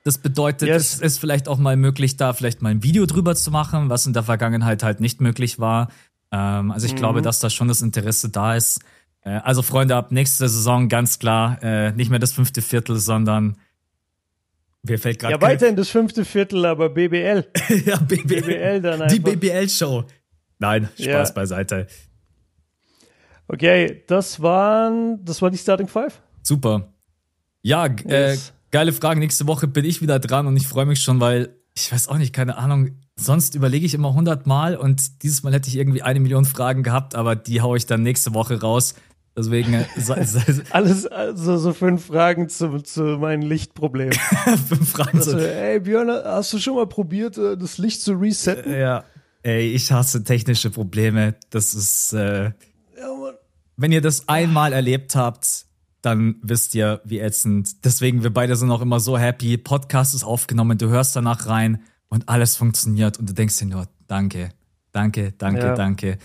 Das 0.04 0.18
bedeutet, 0.18 0.68
yes. 0.68 0.96
es 0.96 1.00
ist 1.00 1.18
vielleicht 1.18 1.48
auch 1.48 1.56
mal 1.56 1.78
möglich, 1.78 2.18
da 2.18 2.34
vielleicht 2.34 2.60
mal 2.60 2.68
ein 2.68 2.82
Video 2.82 3.06
drüber 3.06 3.34
zu 3.34 3.50
machen, 3.50 3.88
was 3.88 4.04
in 4.06 4.12
der 4.12 4.22
Vergangenheit 4.22 4.82
halt 4.82 5.00
nicht 5.00 5.22
möglich 5.22 5.58
war. 5.58 5.88
Ähm, 6.30 6.72
also 6.72 6.86
ich 6.86 6.92
mhm. 6.92 6.98
glaube, 6.98 7.22
dass 7.22 7.40
da 7.40 7.48
schon 7.48 7.68
das 7.68 7.80
Interesse 7.80 8.28
da 8.28 8.54
ist. 8.54 8.80
Äh, 9.22 9.30
also 9.42 9.62
Freunde, 9.62 9.96
ab 9.96 10.12
nächster 10.12 10.48
Saison 10.48 10.90
ganz 10.90 11.18
klar 11.18 11.62
äh, 11.62 11.92
nicht 11.92 12.10
mehr 12.10 12.18
das 12.18 12.32
fünfte 12.32 12.60
Viertel, 12.60 12.98
sondern 12.98 13.56
Wer 14.88 14.98
fällt 14.98 15.18
gerade? 15.18 15.34
Ja, 15.34 15.40
weiterhin 15.40 15.76
das 15.76 15.88
fünfte 15.88 16.24
Viertel, 16.24 16.64
aber 16.64 16.90
BBL. 16.90 17.44
ja, 17.84 17.96
BBL. 17.96 18.42
BBL 18.42 18.80
dann 18.80 19.02
einfach. 19.02 19.14
Die 19.14 19.20
BBL-Show. 19.20 20.04
Nein, 20.58 20.88
Spaß 20.94 21.28
ja. 21.28 21.34
beiseite. 21.34 21.86
Okay, 23.48 24.02
das 24.06 24.40
waren, 24.40 25.24
das 25.24 25.42
war 25.42 25.50
die 25.50 25.58
Starting 25.58 25.88
Five. 25.88 26.20
Super. 26.42 26.92
Ja, 27.62 27.86
äh, 27.86 28.30
yes. 28.30 28.48
äh, 28.48 28.52
geile 28.70 28.92
Frage. 28.92 29.20
Nächste 29.20 29.46
Woche 29.46 29.66
bin 29.66 29.84
ich 29.84 30.02
wieder 30.02 30.18
dran 30.18 30.46
und 30.46 30.56
ich 30.56 30.66
freue 30.66 30.86
mich 30.86 31.00
schon, 31.00 31.20
weil 31.20 31.56
ich 31.76 31.92
weiß 31.92 32.08
auch 32.08 32.18
nicht, 32.18 32.32
keine 32.32 32.56
Ahnung. 32.56 32.96
Sonst 33.16 33.54
überlege 33.54 33.86
ich 33.86 33.94
immer 33.94 34.10
100 34.10 34.46
Mal 34.46 34.76
und 34.76 35.22
dieses 35.22 35.42
Mal 35.42 35.52
hätte 35.52 35.68
ich 35.68 35.76
irgendwie 35.76 36.02
eine 36.02 36.20
Million 36.20 36.44
Fragen 36.44 36.82
gehabt, 36.82 37.14
aber 37.14 37.34
die 37.34 37.60
haue 37.60 37.76
ich 37.76 37.86
dann 37.86 38.02
nächste 38.02 38.34
Woche 38.34 38.60
raus. 38.60 38.94
Deswegen 39.36 39.74
äh, 39.74 39.84
alles 40.70 41.06
also 41.06 41.58
so 41.58 41.72
fünf 41.74 42.06
Fragen 42.06 42.48
zu, 42.48 42.80
zu 42.80 43.02
meinen 43.18 43.42
Lichtproblemen. 43.42 44.12
fünf 44.68 44.90
Fragen 44.90 45.20
zu. 45.20 45.36
Ey 45.36 45.80
Björn, 45.80 46.08
hast 46.08 46.52
du 46.52 46.58
schon 46.58 46.76
mal 46.76 46.86
probiert, 46.86 47.36
äh, 47.36 47.56
das 47.56 47.78
Licht 47.78 48.00
zu 48.00 48.14
resetten? 48.14 48.72
Ja. 48.72 49.04
Ey, 49.42 49.70
ich 49.72 49.92
hasse 49.92 50.24
technische 50.24 50.70
Probleme. 50.70 51.34
Das 51.50 51.74
ist 51.74 52.12
äh, 52.14 52.50
wenn 53.76 53.92
ihr 53.92 54.00
das 54.00 54.28
einmal 54.28 54.72
erlebt 54.72 55.14
habt, 55.14 55.66
dann 56.00 56.36
wisst 56.42 56.74
ihr, 56.74 57.00
wie 57.04 57.18
ätzend. 57.18 57.84
Deswegen, 57.84 58.22
wir 58.22 58.32
beide 58.32 58.56
sind 58.56 58.70
auch 58.70 58.80
immer 58.80 59.00
so 59.00 59.18
happy. 59.18 59.58
Podcast 59.58 60.14
ist 60.14 60.24
aufgenommen, 60.24 60.78
du 60.78 60.88
hörst 60.88 61.14
danach 61.14 61.46
rein 61.46 61.82
und 62.08 62.28
alles 62.28 62.56
funktioniert 62.56 63.18
und 63.18 63.28
du 63.28 63.34
denkst 63.34 63.58
dir 63.58 63.66
nur, 63.66 63.88
danke, 64.06 64.50
danke, 64.92 65.32
danke, 65.36 65.60
ja. 65.60 65.74
danke. 65.74 66.18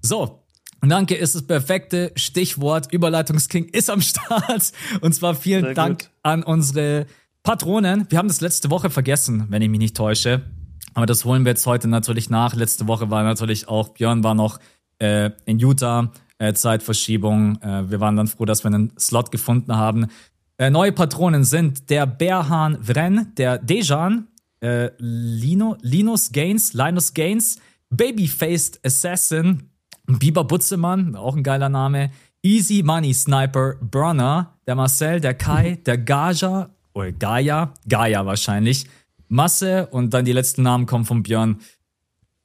So, 0.00 0.43
danke 0.88 1.14
ist 1.14 1.34
das 1.34 1.46
perfekte 1.46 2.12
Stichwort. 2.16 2.92
Überleitungsking 2.92 3.66
ist 3.66 3.90
am 3.90 4.00
Start. 4.00 4.72
Und 5.00 5.14
zwar 5.14 5.34
vielen 5.34 5.64
Sehr 5.64 5.74
Dank 5.74 6.00
gut. 6.00 6.10
an 6.22 6.42
unsere 6.42 7.06
Patronen. 7.42 8.06
Wir 8.08 8.18
haben 8.18 8.28
das 8.28 8.40
letzte 8.40 8.70
Woche 8.70 8.90
vergessen, 8.90 9.46
wenn 9.50 9.62
ich 9.62 9.68
mich 9.68 9.78
nicht 9.78 9.96
täusche. 9.96 10.42
Aber 10.94 11.06
das 11.06 11.24
holen 11.24 11.44
wir 11.44 11.50
jetzt 11.50 11.66
heute 11.66 11.88
natürlich 11.88 12.30
nach. 12.30 12.54
Letzte 12.54 12.86
Woche 12.86 13.10
war 13.10 13.22
natürlich 13.22 13.68
auch, 13.68 13.90
Björn 13.90 14.24
war 14.24 14.34
noch 14.34 14.58
äh, 14.98 15.30
in 15.44 15.58
Utah 15.58 16.12
äh, 16.38 16.52
Zeitverschiebung. 16.54 17.60
Äh, 17.60 17.90
wir 17.90 18.00
waren 18.00 18.16
dann 18.16 18.28
froh, 18.28 18.44
dass 18.44 18.64
wir 18.64 18.68
einen 18.68 18.92
Slot 18.98 19.30
gefunden 19.30 19.76
haben. 19.76 20.06
Äh, 20.56 20.70
neue 20.70 20.92
Patronen 20.92 21.44
sind 21.44 21.90
der 21.90 22.06
Bärhahn 22.06 22.78
Vren, 22.80 23.32
der 23.36 23.58
Dejan, 23.58 24.28
äh, 24.60 24.90
Lino, 24.98 25.76
Linus 25.82 26.30
Gaines, 26.30 26.72
Linus 26.72 27.12
Gaines, 27.12 27.58
Babyfaced 27.90 28.80
Assassin, 28.84 29.70
Biber 30.06 30.44
Butzemann, 30.44 31.16
auch 31.16 31.36
ein 31.36 31.42
geiler 31.42 31.68
Name, 31.68 32.10
Easy 32.42 32.82
Money 32.82 33.14
Sniper 33.14 33.76
Brunner, 33.80 34.58
der 34.66 34.74
Marcel, 34.74 35.20
der 35.20 35.34
Kai, 35.34 35.78
der 35.86 35.98
Gaja, 35.98 36.70
oder 36.92 37.12
Gaia, 37.12 37.72
Gaia 37.88 38.26
wahrscheinlich, 38.26 38.86
Masse 39.28 39.86
und 39.86 40.12
dann 40.12 40.24
die 40.24 40.32
letzten 40.32 40.62
Namen 40.62 40.86
kommen 40.86 41.04
von 41.04 41.22
Björn. 41.22 41.60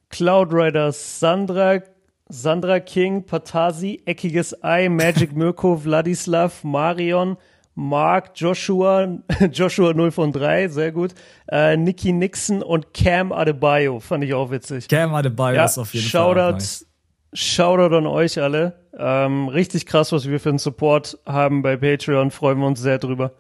Cloud 0.09 0.53
Rider, 0.53 0.91
Sandra, 0.91 1.81
Sandra 2.29 2.79
King, 2.79 3.25
Patasi, 3.25 4.01
Eckiges 4.05 4.63
Ei, 4.63 4.89
Magic 4.89 5.33
Mirko, 5.35 5.75
Vladislav, 5.75 6.63
Marion, 6.63 7.37
Mark, 7.75 8.31
Joshua, 8.35 9.19
Joshua 9.51 9.93
0 9.93 10.11
von 10.11 10.31
3, 10.31 10.69
sehr 10.69 10.91
gut, 10.91 11.13
äh, 11.49 11.77
Nikki 11.77 12.11
Nixon 12.11 12.63
und 12.63 12.93
Cam 12.93 13.31
Adebayo, 13.31 13.99
fand 13.99 14.23
ich 14.23 14.33
auch 14.33 14.49
witzig. 14.49 14.87
Cam 14.87 15.13
Adebayo 15.13 15.57
ja, 15.57 15.65
ist 15.65 15.77
auf 15.77 15.93
jeden 15.93 16.07
Shoutout, 16.07 16.39
Fall 16.39 16.53
nice. 16.53 16.88
Shoutout 17.33 17.95
an 17.95 18.07
euch 18.07 18.41
alle. 18.41 18.73
Ähm, 18.97 19.47
richtig 19.47 19.85
krass, 19.85 20.11
was 20.11 20.27
wir 20.27 20.39
für 20.39 20.49
einen 20.49 20.57
Support 20.57 21.19
haben 21.25 21.61
bei 21.61 21.77
Patreon, 21.77 22.31
freuen 22.31 22.59
wir 22.59 22.67
uns 22.67 22.81
sehr 22.81 22.97
drüber. 22.97 23.33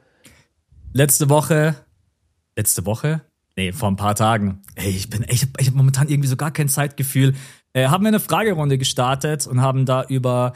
Letzte 0.93 1.29
Woche, 1.29 1.75
letzte 2.55 2.85
Woche? 2.85 3.21
Nee, 3.55 3.73
vor 3.73 3.89
ein 3.89 3.95
paar 3.95 4.15
Tagen. 4.15 4.61
Ey, 4.75 4.89
ich 4.89 5.09
bin, 5.09 5.25
ich, 5.27 5.43
habe 5.43 5.77
momentan 5.77 6.07
irgendwie 6.07 6.29
so 6.29 6.37
gar 6.37 6.51
kein 6.51 6.69
Zeitgefühl 6.69 7.33
äh, 7.73 7.87
haben 7.87 8.03
wir 8.03 8.09
eine 8.09 8.19
Fragerunde 8.19 8.77
gestartet 8.77 9.47
und 9.47 9.61
haben 9.61 9.85
da 9.85 10.03
über 10.03 10.53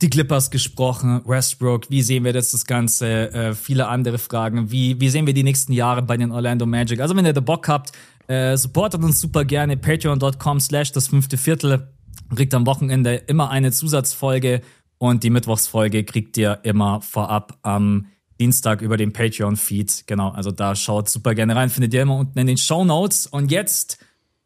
die 0.00 0.10
Clippers 0.10 0.50
gesprochen, 0.50 1.22
Westbrook, 1.24 1.88
wie 1.88 2.02
sehen 2.02 2.24
wir 2.24 2.32
das, 2.32 2.50
das 2.50 2.66
Ganze, 2.66 3.32
äh, 3.32 3.54
viele 3.54 3.86
andere 3.86 4.18
Fragen, 4.18 4.70
wie, 4.70 5.00
wie 5.00 5.08
sehen 5.08 5.26
wir 5.26 5.34
die 5.34 5.44
nächsten 5.44 5.72
Jahre 5.72 6.02
bei 6.02 6.16
den 6.16 6.32
Orlando 6.32 6.66
Magic. 6.66 7.00
Also 7.00 7.14
wenn 7.16 7.24
ihr 7.24 7.32
da 7.32 7.40
Bock 7.40 7.68
habt, 7.68 7.92
äh, 8.26 8.56
supportet 8.56 9.02
uns 9.02 9.20
super 9.20 9.44
gerne, 9.44 9.76
patreon.com 9.76 10.60
slash 10.60 10.92
das 10.92 11.08
fünfte 11.08 11.36
Viertel, 11.36 11.88
kriegt 12.34 12.54
am 12.54 12.66
Wochenende 12.66 13.14
immer 13.14 13.50
eine 13.50 13.72
Zusatzfolge 13.72 14.62
und 14.98 15.24
die 15.24 15.30
Mittwochsfolge 15.30 16.04
kriegt 16.04 16.36
ihr 16.36 16.60
immer 16.62 17.00
vorab 17.00 17.58
am 17.62 18.06
Dienstag 18.40 18.82
über 18.82 18.96
den 18.96 19.12
Patreon-Feed. 19.12 20.04
Genau, 20.06 20.30
also 20.30 20.50
da 20.50 20.74
schaut 20.74 21.08
super 21.08 21.34
gerne 21.34 21.54
rein, 21.56 21.70
findet 21.70 21.94
ihr 21.94 22.02
immer 22.02 22.16
unten 22.16 22.38
in 22.38 22.46
den 22.46 22.56
Show 22.56 22.84
Notes. 22.84 23.26
Und 23.26 23.50
jetzt 23.50 23.98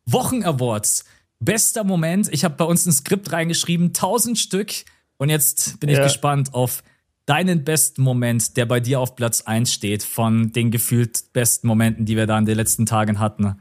Wochen-Awards. 0.07 1.05
Bester 1.41 1.85
Moment. 1.85 2.29
Ich 2.33 2.45
habe 2.45 2.57
bei 2.57 2.65
uns 2.65 2.87
ein 2.87 2.93
Skript 2.93 3.33
reingeschrieben, 3.33 3.89
1000 3.89 4.39
Stück. 4.39 4.73
Und 5.19 5.29
jetzt 5.29 5.81
bin 5.81 5.91
ja. 5.91 5.99
ich 5.99 6.05
gespannt 6.05 6.55
auf 6.55 6.83
deinen 7.27 7.65
besten 7.65 8.03
Moment, 8.03 8.57
der 8.57 8.67
bei 8.67 8.81
dir 8.81 9.01
auf 9.01 9.17
Platz 9.17 9.43
1 9.43 9.73
steht, 9.73 10.03
von 10.03 10.53
den 10.53 10.71
gefühlt 10.71 11.33
besten 11.33 11.67
Momenten, 11.67 12.05
die 12.07 12.17
wir 12.17 12.27
da 12.27 12.39
in 12.39 12.47
den 12.47 12.57
letzten 12.57 12.87
Tagen 12.87 13.19
hatten. 13.19 13.57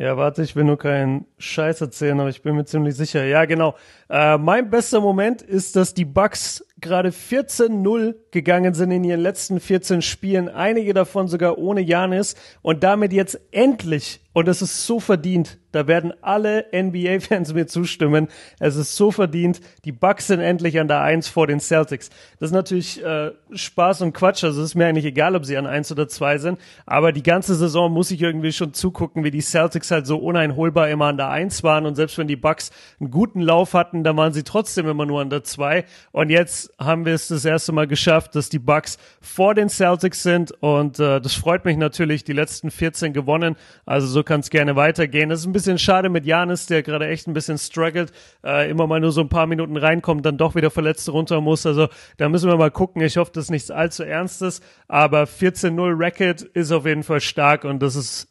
Ja, 0.00 0.16
warte, 0.16 0.42
ich 0.42 0.54
will 0.54 0.62
nur 0.62 0.78
keinen 0.78 1.26
Scheiß 1.38 1.80
erzählen, 1.80 2.20
aber 2.20 2.28
ich 2.28 2.42
bin 2.42 2.54
mir 2.54 2.64
ziemlich 2.64 2.94
sicher. 2.94 3.24
Ja, 3.24 3.46
genau. 3.46 3.74
Äh, 4.08 4.38
mein 4.38 4.70
bester 4.70 5.00
Moment 5.00 5.42
ist, 5.42 5.74
dass 5.74 5.92
die 5.92 6.04
Bucks 6.04 6.64
gerade 6.80 7.10
14-0 7.10 8.14
gegangen 8.30 8.74
sind 8.74 8.90
in 8.90 9.04
ihren 9.04 9.20
letzten 9.20 9.60
14 9.60 10.02
Spielen, 10.02 10.48
einige 10.48 10.94
davon 10.94 11.28
sogar 11.28 11.58
ohne 11.58 11.80
Janis 11.80 12.36
und 12.62 12.84
damit 12.84 13.12
jetzt 13.12 13.40
endlich, 13.50 14.20
und 14.32 14.46
das 14.46 14.62
ist 14.62 14.86
so 14.86 15.00
verdient, 15.00 15.58
da 15.72 15.86
werden 15.86 16.12
alle 16.22 16.66
NBA-Fans 16.72 17.52
mir 17.54 17.66
zustimmen. 17.66 18.28
Es 18.58 18.76
ist 18.76 18.96
so 18.96 19.10
verdient. 19.10 19.60
Die 19.84 19.92
Bucks 19.92 20.28
sind 20.28 20.40
endlich 20.40 20.80
an 20.80 20.88
der 20.88 21.02
Eins 21.02 21.28
vor 21.28 21.46
den 21.46 21.60
Celtics. 21.60 22.08
Das 22.38 22.50
ist 22.50 22.54
natürlich 22.54 23.04
äh, 23.04 23.32
Spaß 23.52 24.02
und 24.02 24.12
Quatsch. 24.12 24.44
Also 24.44 24.62
es 24.62 24.70
ist 24.70 24.74
mir 24.74 24.86
eigentlich 24.86 25.04
egal, 25.04 25.36
ob 25.36 25.44
sie 25.44 25.56
an 25.56 25.66
Eins 25.66 25.92
oder 25.92 26.08
zwei 26.08 26.38
sind. 26.38 26.58
Aber 26.86 27.12
die 27.12 27.22
ganze 27.22 27.54
Saison 27.54 27.92
muss 27.92 28.10
ich 28.10 28.22
irgendwie 28.22 28.52
schon 28.52 28.72
zugucken, 28.72 29.24
wie 29.24 29.30
die 29.30 29.42
Celtics 29.42 29.90
halt 29.90 30.06
so 30.06 30.18
uneinholbar 30.18 30.88
immer 30.88 31.06
an 31.06 31.18
der 31.18 31.28
Eins 31.28 31.62
waren. 31.62 31.84
Und 31.84 31.96
selbst 31.96 32.16
wenn 32.16 32.28
die 32.28 32.36
Bucks 32.36 32.70
einen 32.98 33.10
guten 33.10 33.40
Lauf 33.40 33.74
hatten, 33.74 34.04
dann 34.04 34.16
waren 34.16 34.32
sie 34.32 34.44
trotzdem 34.44 34.88
immer 34.88 35.04
nur 35.04 35.20
an 35.20 35.30
der 35.30 35.44
zwei. 35.44 35.84
Und 36.12 36.30
jetzt 36.30 36.67
haben 36.78 37.04
wir 37.04 37.14
es 37.14 37.28
das 37.28 37.44
erste 37.44 37.72
Mal 37.72 37.86
geschafft, 37.86 38.34
dass 38.34 38.48
die 38.48 38.58
Bucks 38.58 38.98
vor 39.20 39.54
den 39.54 39.68
Celtics 39.68 40.22
sind. 40.22 40.52
Und 40.62 41.00
äh, 41.00 41.20
das 41.20 41.34
freut 41.34 41.64
mich 41.64 41.76
natürlich. 41.76 42.24
Die 42.24 42.32
letzten 42.32 42.70
14 42.70 43.12
gewonnen. 43.12 43.56
Also 43.84 44.06
so 44.06 44.22
kann 44.22 44.40
es 44.40 44.50
gerne 44.50 44.76
weitergehen. 44.76 45.28
Das 45.28 45.40
ist 45.40 45.46
ein 45.46 45.52
bisschen 45.52 45.78
schade 45.78 46.08
mit 46.08 46.24
Janis, 46.24 46.66
der 46.66 46.82
gerade 46.82 47.08
echt 47.08 47.26
ein 47.26 47.32
bisschen 47.32 47.58
struggelt, 47.58 48.12
äh, 48.44 48.70
immer 48.70 48.86
mal 48.86 49.00
nur 49.00 49.10
so 49.10 49.20
ein 49.20 49.28
paar 49.28 49.46
Minuten 49.46 49.76
reinkommt, 49.76 50.24
dann 50.24 50.38
doch 50.38 50.54
wieder 50.54 50.70
verletzt 50.70 51.08
runter 51.08 51.40
muss. 51.40 51.66
Also 51.66 51.88
da 52.16 52.28
müssen 52.28 52.48
wir 52.48 52.56
mal 52.56 52.70
gucken. 52.70 53.02
Ich 53.02 53.16
hoffe, 53.16 53.32
das 53.34 53.44
ist 53.44 53.50
nichts 53.50 53.70
allzu 53.70 54.04
Ernstes, 54.04 54.60
aber 54.86 55.24
14-0 55.24 55.94
Racket 55.98 56.42
ist 56.42 56.70
auf 56.70 56.86
jeden 56.86 57.02
Fall 57.02 57.20
stark 57.20 57.64
und 57.64 57.80
das 57.82 57.96
ist, 57.96 58.28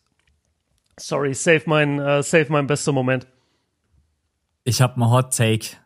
sorry, 0.97 1.33
save 1.33 1.63
mein, 1.65 1.99
uh, 1.99 2.21
save 2.21 2.47
mein 2.49 2.67
bester 2.67 2.91
Moment. 2.91 3.27
Ich 4.63 4.81
habe 4.81 4.95
einen 4.95 5.11
Hot 5.11 5.35
Take 5.35 5.77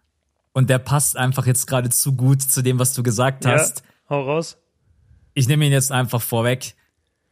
und 0.54 0.70
der 0.70 0.80
passt 0.80 1.18
einfach 1.18 1.46
jetzt 1.46 1.66
gerade 1.68 1.90
zu 1.90 2.16
gut 2.16 2.42
zu 2.42 2.62
dem, 2.62 2.80
was 2.80 2.94
du 2.94 3.04
gesagt 3.04 3.46
hast. 3.46 3.80
Ja, 3.80 3.86
hau 4.10 4.24
raus. 4.24 4.58
Ich 5.34 5.48
nehme 5.48 5.66
ihn 5.66 5.72
jetzt 5.72 5.92
einfach 5.92 6.22
vorweg. 6.22 6.76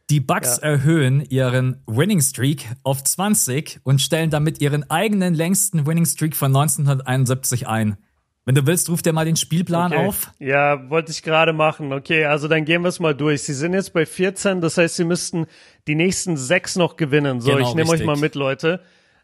Die 0.08 0.20
Bucks 0.20 0.58
ja. 0.60 0.70
erhöhen 0.70 1.24
ihren 1.28 1.82
Winning 1.86 2.20
Streak 2.20 2.66
auf 2.82 3.04
20 3.04 3.80
und 3.84 4.00
stellen 4.00 4.30
damit 4.30 4.60
ihren 4.60 4.90
eigenen 4.90 5.34
längsten 5.34 5.86
Winning 5.86 6.06
Streak 6.06 6.34
von 6.34 6.48
1971 6.48 7.68
ein. 7.68 7.96
Wenn 8.44 8.54
du 8.54 8.66
willst, 8.66 8.88
ruf 8.88 9.02
dir 9.02 9.12
mal 9.12 9.24
den 9.24 9.36
Spielplan 9.36 9.92
okay. 9.92 10.06
auf. 10.06 10.32
Ja, 10.40 10.90
wollte 10.90 11.12
ich 11.12 11.22
gerade 11.22 11.52
machen. 11.52 11.92
Okay, 11.92 12.24
also 12.24 12.48
dann 12.48 12.64
gehen 12.64 12.82
wir 12.82 12.88
es 12.88 12.98
mal 12.98 13.14
durch. 13.14 13.42
Sie 13.42 13.52
sind 13.52 13.74
jetzt 13.74 13.92
bei 13.92 14.06
14, 14.06 14.60
das 14.60 14.78
heißt, 14.78 14.96
sie 14.96 15.04
müssten 15.04 15.46
die 15.86 15.94
nächsten 15.94 16.36
sechs 16.36 16.74
noch 16.74 16.96
gewinnen. 16.96 17.40
So, 17.40 17.52
Genau, 17.52 17.68
ich 17.68 17.74
nehme 17.74 17.90
euch 17.90 18.04
mal 18.04 18.16
mit, 18.16 18.34
Leute. 18.34 18.80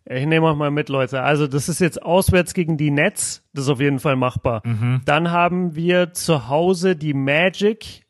Ich 0.08 0.24
nehme 0.26 0.46
euch 0.46 0.56
mal 0.56 0.70
mit, 0.70 0.88
Leute. 0.88 1.22
Also, 1.22 1.46
das 1.48 1.68
ist 1.68 1.80
jetzt 1.80 2.02
auswärts 2.02 2.54
gegen 2.54 2.76
die 2.76 2.90
Nets. 2.90 3.42
Das 3.52 3.64
ist 3.64 3.70
auf 3.70 3.80
jeden 3.80 3.98
Fall 3.98 4.14
machbar. 4.16 4.62
Mhm. 4.64 5.02
Dann 5.04 5.30
haben 5.32 5.74
wir 5.74 6.12
zu 6.12 6.48
Hause 6.48 6.94
die 6.96 7.14
Magic. 7.14 8.02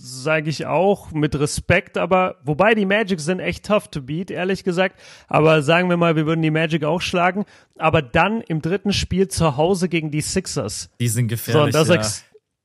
Sage 0.00 0.50
ich 0.50 0.66
auch 0.66 1.10
mit 1.12 1.34
Respekt, 1.38 1.96
aber 1.98 2.36
wobei 2.44 2.74
die 2.74 2.86
Magic 2.86 3.18
sind 3.18 3.40
echt 3.40 3.64
tough 3.66 3.88
to 3.88 4.02
beat, 4.02 4.30
ehrlich 4.30 4.62
gesagt. 4.62 5.00
Aber 5.26 5.62
sagen 5.62 5.88
wir 5.88 5.96
mal, 5.96 6.14
wir 6.16 6.26
würden 6.26 6.42
die 6.42 6.50
Magic 6.50 6.84
auch 6.84 7.00
schlagen. 7.00 7.44
Aber 7.78 8.02
dann 8.02 8.40
im 8.42 8.60
dritten 8.62 8.92
Spiel 8.92 9.26
zu 9.28 9.56
Hause 9.56 9.88
gegen 9.88 10.10
die 10.10 10.20
Sixers. 10.20 10.90
Die 11.00 11.08
sind 11.08 11.24
So, 11.30 11.34
gefährlich. 11.34 11.64
und 11.66 11.74
da 11.74 11.80
ja. 11.80 11.84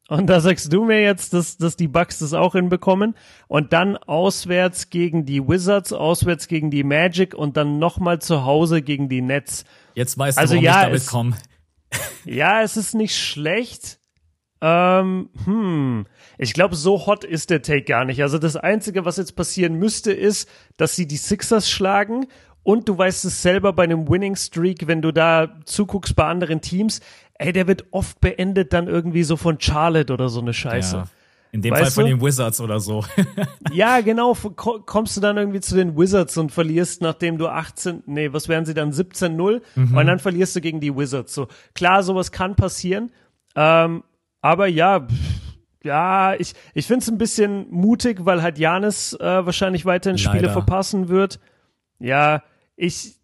Und 0.10 0.28
da 0.28 0.40
sagst 0.40 0.74
du 0.74 0.86
mir 0.86 1.02
jetzt, 1.04 1.34
dass, 1.34 1.58
dass 1.58 1.76
die 1.76 1.88
Bucks 1.88 2.20
das 2.20 2.34
auch 2.34 2.54
hinbekommen. 2.54 3.16
Und 3.48 3.74
dann 3.74 3.96
auswärts 3.96 4.90
gegen 4.90 5.26
die 5.26 5.48
Wizards, 5.48 5.94
auswärts 5.94 6.48
gegen 6.48 6.72
die 6.72 6.84
Magic 6.84 7.36
und 7.36 7.58
dann 7.58 7.78
nochmal 7.78 8.20
zu 8.20 8.44
Hause 8.44 8.82
gegen 8.82 9.08
die 9.08 9.22
Nets. 9.22 9.66
Jetzt 9.94 10.18
weißt 10.18 10.40
Also 10.40 10.56
du, 10.56 10.64
warum 10.64 10.66
ja, 10.66 10.82
ich 10.82 10.86
damit 10.86 11.08
komme. 11.08 11.38
Ja, 12.26 12.62
es 12.62 12.76
ist 12.76 12.96
nicht 12.96 13.16
schlecht. 13.16 14.00
Ähm, 14.62 15.30
hm. 15.46 16.06
Ich 16.38 16.54
glaube, 16.54 16.76
so 16.76 17.06
hot 17.06 17.24
ist 17.24 17.50
der 17.50 17.62
Take 17.62 17.84
gar 17.84 18.04
nicht. 18.04 18.22
Also 18.22 18.40
das 18.40 18.56
Einzige, 18.56 19.06
was 19.06 19.18
jetzt 19.18 19.36
passieren 19.36 19.76
müsste, 19.76 20.12
ist, 20.12 20.50
dass 20.78 20.96
sie 20.96 21.08
die 21.08 21.18
Sixers 21.18 21.70
schlagen. 21.70 22.28
Und 22.64 22.90
du 22.90 22.98
weißt 22.98 23.26
es 23.26 23.42
selber 23.42 23.74
bei 23.74 23.84
einem 23.84 24.10
Winning 24.10 24.36
Streak, 24.36 24.88
wenn 24.88 25.02
du 25.02 25.12
da 25.12 25.60
zuguckst 25.66 26.16
bei 26.16 26.26
anderen 26.26 26.62
Teams, 26.62 27.00
ey, 27.40 27.52
der 27.52 27.68
wird 27.68 27.86
oft 27.92 28.20
beendet 28.22 28.74
dann 28.74 28.88
irgendwie 28.88 29.24
so 29.24 29.36
von 29.38 29.60
Charlotte 29.60 30.14
oder 30.14 30.30
so 30.30 30.40
eine 30.42 30.54
Scheiße. 30.54 30.96
Ja. 30.98 31.04
In 31.52 31.64
dem 31.64 31.72
Weißt 31.72 31.82
Fall 31.82 31.92
von 31.92 32.04
du? 32.04 32.10
den 32.12 32.22
Wizards 32.22 32.62
oder 32.62 32.80
so. 32.80 33.04
Ja, 33.72 34.02
genau. 34.02 34.36
Kommst 34.36 35.18
du 35.18 35.22
dann 35.22 35.38
irgendwie 35.38 35.62
zu 35.62 35.76
den 35.76 35.98
Wizards 35.98 36.38
und 36.38 36.52
verlierst, 36.52 37.02
nachdem 37.02 37.38
du 37.38 37.48
18, 37.48 38.04
nee, 38.06 38.32
was 38.34 38.48
wären 38.50 38.66
sie 38.66 38.74
dann, 38.76 38.92
17-0? 38.92 39.62
Und 39.76 40.06
dann 40.08 40.20
verlierst 40.20 40.56
du 40.56 40.62
gegen 40.62 40.80
die 40.80 40.96
Wizards. 40.96 41.34
So, 41.34 41.48
klar, 41.74 42.04
sowas 42.04 42.32
kann 42.32 42.56
passieren. 42.56 43.12
Ähm, 43.56 44.04
aber 44.42 44.68
ja, 44.68 45.08
ja, 45.84 46.36
ich, 46.36 46.54
ich 46.74 46.86
finde 46.86 47.04
es 47.04 47.10
ein 47.10 47.18
bisschen 47.18 47.68
mutig, 47.72 48.26
weil 48.26 48.42
halt 48.42 48.60
Janis 48.60 49.14
äh, 49.14 49.46
wahrscheinlich 49.46 49.86
weiterhin 49.86 50.18
Spiele 50.18 50.42
Leider. 50.42 50.54
verpassen 50.54 51.10
wird. 51.10 51.40
Ja, 52.00 52.44
ich, 52.76 53.19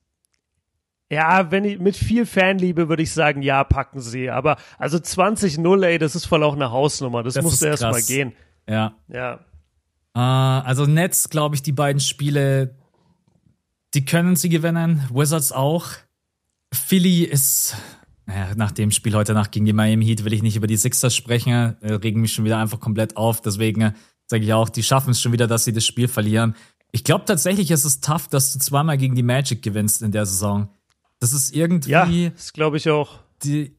ja, 1.12 1.52
wenn 1.52 1.64
ich, 1.66 1.80
mit 1.80 1.96
viel 1.96 2.26
Fanliebe 2.26 2.90
würde 2.90 3.04
ich 3.04 3.12
sagen, 3.12 3.42
ja, 3.42 3.64
packen 3.64 4.02
sie. 4.02 4.30
Aber, 4.30 4.58
also 4.78 4.98
20-0, 4.98 5.86
ey, 5.86 5.98
das 5.98 6.16
ist 6.16 6.26
voll 6.26 6.44
auch 6.44 6.56
eine 6.56 6.72
Hausnummer. 6.72 7.24
Das, 7.24 7.36
Das 7.36 7.44
musste 7.44 7.68
erst 7.68 7.84
mal 7.84 8.02
gehen. 8.02 8.34
ja. 8.68 8.96
Ja. 9.08 9.40
Äh, 10.16 10.20
also 10.20 10.86
Nets, 10.86 11.30
glaube 11.30 11.56
ich, 11.56 11.62
die 11.62 11.74
beiden 11.74 12.00
Spiele, 12.00 12.76
die 13.94 14.06
können 14.06 14.36
sie 14.36 14.50
gewinnen. 14.50 15.04
Wizards 15.14 15.52
auch. 15.52 15.88
Philly 16.74 17.24
ist, 17.24 17.76
naja, 18.26 18.56
nach 18.56 18.72
dem 18.72 18.92
Spiel 18.92 19.14
heute 19.14 19.34
Nacht 19.34 19.52
gegen 19.52 19.66
die 19.66 19.74
Miami 19.74 20.06
Heat 20.06 20.26
will 20.26 20.34
ich 20.34 20.42
nicht 20.42 20.56
über 20.56 20.68
die 20.68 20.78
Sixers 20.78 21.16
sprechen, 21.16 21.78
äh, 21.82 21.94
regen 21.94 22.22
mich 22.22 22.34
schon 22.34 22.46
wieder 22.46 22.58
einfach 22.58 22.80
komplett 22.80 23.16
auf. 23.18 23.42
Deswegen 23.42 23.82
äh, 23.82 23.94
sage 24.28 24.44
ich 24.44 24.54
auch, 24.54 24.70
die 24.70 24.84
schaffen 24.84 25.12
es 25.12 25.22
schon 25.22 25.32
wieder, 25.32 25.48
dass 25.48 25.66
sie 25.66 25.74
das 25.74 25.86
Spiel 25.86 26.08
verlieren. 26.08 26.56
Ich 26.92 27.04
glaube 27.04 27.26
tatsächlich, 27.26 27.72
es 27.72 27.86
ist 27.86 28.04
tough, 28.04 28.28
dass 28.28 28.54
du 28.54 28.60
zweimal 28.60 28.98
gegen 28.98 29.16
die 29.16 29.24
Magic 29.24 29.62
gewinnst 29.62 30.02
in 30.02 30.12
der 30.12 30.26
Saison. 30.26 30.70
Das 31.20 31.34
ist 31.34 31.56
irgendwie 31.56 31.92
Ja, 31.92 32.08
das 32.36 32.54
glaube 32.54 32.78
ich 32.78 32.90
auch. 32.90 33.20
die, 33.44 33.76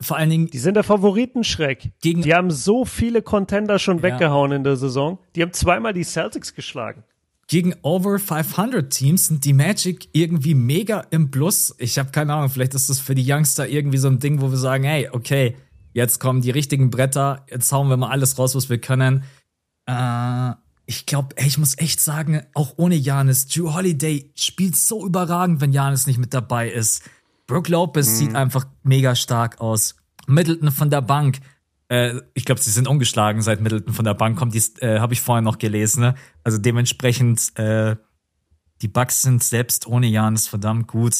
vor 0.00 0.16
allen 0.16 0.30
Dingen 0.30 0.46
Die 0.48 0.58
sind 0.58 0.74
der 0.74 0.82
Favoritenschreck. 0.84 1.92
Gegen- 2.02 2.22
die 2.22 2.34
haben 2.34 2.50
so 2.50 2.84
viele 2.84 3.22
Contender 3.22 3.78
schon 3.78 3.98
Ja. 3.98 4.02
weggehauen 4.04 4.52
in 4.52 4.64
der 4.64 4.76
Saison. 4.76 5.18
Die 5.36 5.42
haben 5.42 5.52
zweimal 5.52 5.92
die 5.92 6.04
Celtics 6.04 6.54
geschlagen. 6.54 7.04
gegen 7.46 7.74
over 7.82 8.18
500 8.18 8.90
Teams 8.90 9.26
sind 9.26 9.44
die 9.44 9.52
Magic 9.52 10.08
irgendwie 10.12 10.54
mega 10.54 11.00
im 11.10 11.30
Plus. 11.30 11.74
Ich 11.78 11.98
habe 11.98 12.10
keine 12.10 12.32
Ahnung, 12.32 12.48
vielleicht 12.48 12.72
ist 12.74 12.88
das 12.88 12.98
für 12.98 13.14
die 13.14 13.30
Youngster 13.30 13.68
irgendwie 13.68 13.98
so 13.98 14.08
ein 14.08 14.18
Ding, 14.18 14.40
wo 14.40 14.50
wir 14.50 14.56
sagen, 14.56 14.84
hey, 14.84 15.10
okay, 15.12 15.54
jetzt 15.92 16.20
kommen 16.20 16.40
die 16.40 16.50
richtigen 16.50 16.88
Bretter, 16.88 17.44
jetzt 17.50 17.70
hauen 17.70 17.88
wir 17.90 17.98
mal 17.98 18.08
alles 18.08 18.38
raus, 18.38 18.54
was 18.54 18.70
wir 18.70 18.78
können. 18.78 19.24
Äh, 19.86 20.52
ich 20.86 21.06
glaube, 21.06 21.34
ich 21.38 21.58
muss 21.58 21.78
echt 21.78 22.00
sagen, 22.00 22.42
auch 22.54 22.74
ohne 22.76 22.94
Janis, 22.94 23.46
Drew 23.46 23.72
Holiday 23.72 24.30
spielt 24.34 24.76
so 24.76 25.06
überragend, 25.06 25.60
wenn 25.60 25.72
Janis 25.72 26.06
nicht 26.06 26.18
mit 26.18 26.34
dabei 26.34 26.70
ist. 26.70 27.02
Brooke 27.46 27.70
Lopez 27.70 28.18
sieht 28.18 28.34
einfach 28.34 28.66
mega 28.82 29.14
stark 29.14 29.60
aus. 29.60 29.96
Middleton 30.26 30.70
von 30.70 30.90
der 30.90 31.02
Bank. 31.02 31.40
Äh, 31.88 32.20
ich 32.34 32.44
glaube, 32.44 32.60
sie 32.60 32.70
sind 32.70 32.88
ungeschlagen 32.88 33.42
seit 33.42 33.60
Middleton 33.60 33.92
von 33.94 34.04
der 34.04 34.14
Bank 34.14 34.38
kommt. 34.38 34.54
Die 34.54 34.62
äh, 34.80 34.98
habe 34.98 35.12
ich 35.12 35.20
vorhin 35.20 35.44
noch 35.44 35.58
gelesen. 35.58 36.00
Ne? 36.00 36.14
Also 36.42 36.58
dementsprechend, 36.58 37.58
äh, 37.58 37.96
die 38.80 38.88
Bucks 38.88 39.22
sind 39.22 39.42
selbst 39.42 39.86
ohne 39.86 40.06
Janis 40.06 40.48
verdammt 40.48 40.88
gut. 40.88 41.14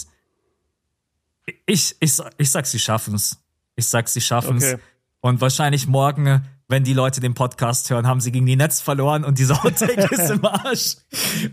Ich, 1.67 1.97
ich, 2.01 2.19
ich 2.39 2.51
sag, 2.51 2.67
sie 2.67 2.79
schaffen's. 2.79 3.39
Ich 3.77 3.87
sag, 3.87 4.09
sie 4.09 4.21
schaffen's. 4.21 4.65
Okay. 4.65 4.83
Und 5.21 5.41
wahrscheinlich 5.41 5.87
morgen, 5.87 6.47
wenn 6.69 6.85
die 6.85 6.93
Leute 6.93 7.21
den 7.21 7.35
Podcast 7.35 7.91
hören, 7.91 8.07
haben 8.07 8.21
sie 8.21 8.33
gegen 8.33 8.47
die 8.47 8.57
Netz 8.57 8.81
verloren 8.81 9.25
und 9.25 9.39
dieser 9.39 9.65
Outtake 9.65 10.09
ist 10.11 10.31
im 10.31 10.45
Arsch. 10.45 10.97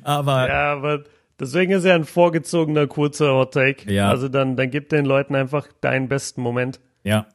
Aber 0.03 0.47
Ja, 0.47 0.73
aber 0.73 1.03
deswegen 1.39 1.73
ist 1.73 1.83
er 1.83 1.95
ein 1.95 2.05
vorgezogener 2.05 2.87
kurzer 2.87 3.33
Hot 3.33 3.53
Take. 3.53 3.91
Ja. 3.91 4.09
Also 4.09 4.29
dann, 4.29 4.55
dann 4.55 4.69
gib 4.71 4.89
den 4.89 5.05
Leuten 5.05 5.35
einfach 5.35 5.67
deinen 5.81 6.07
besten 6.07 6.41
Moment. 6.41 6.79
Ja. 7.03 7.27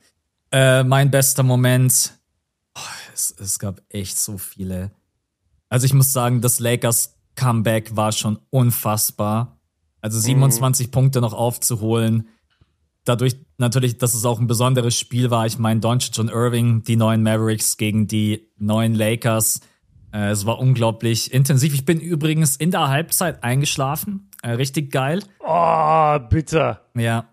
Äh, 0.53 0.85
mein 0.85 1.11
bester 1.11 1.43
Moment. 1.43 2.19
Oh, 2.77 2.81
es, 3.15 3.35
es 3.39 3.59
gab 3.59 3.83
echt 3.89 4.19
so 4.19 4.39
viele. 4.39 4.91
Also 5.69 5.87
ich 5.87 5.95
muss 5.95 6.12
sagen, 6.12 6.41
das 6.41 6.61
Lakers 6.61 7.17
Comeback 7.35 7.97
war 7.97 8.12
schon 8.12 8.39
unfassbar. 8.51 9.59
Also 10.01 10.19
27 10.21 10.91
Punkte 10.91 11.21
noch 11.21 11.33
aufzuholen. 11.33 12.29
Dadurch 13.07 13.37
natürlich, 13.57 13.99
dass 13.99 14.14
es 14.14 14.25
auch 14.25 14.40
ein 14.40 14.49
besonderes 14.49 14.99
Spiel 14.99 15.31
war. 15.31 15.47
Ich 15.47 15.59
meine, 15.59 15.81
Doncic 15.81 16.19
und 16.19 16.29
Irving, 16.29 16.83
die 16.83 16.97
neuen 16.97 17.23
Mavericks 17.23 17.77
gegen 17.77 18.09
die 18.09 18.51
neuen 18.59 18.95
Lakers. 18.95 19.61
Äh, 20.12 20.31
es 20.31 20.45
war 20.45 20.59
unglaublich 20.59 21.33
intensiv. 21.33 21.73
Ich 21.73 21.85
bin 21.85 22.01
übrigens 22.01 22.57
in 22.57 22.73
der 22.73 22.88
Halbzeit 22.88 23.45
eingeschlafen. 23.45 24.29
Äh, 24.42 24.51
richtig 24.53 24.90
geil. 24.90 25.23
Oh, 25.38 26.19
bitter. 26.29 26.83
Ja. 26.97 27.29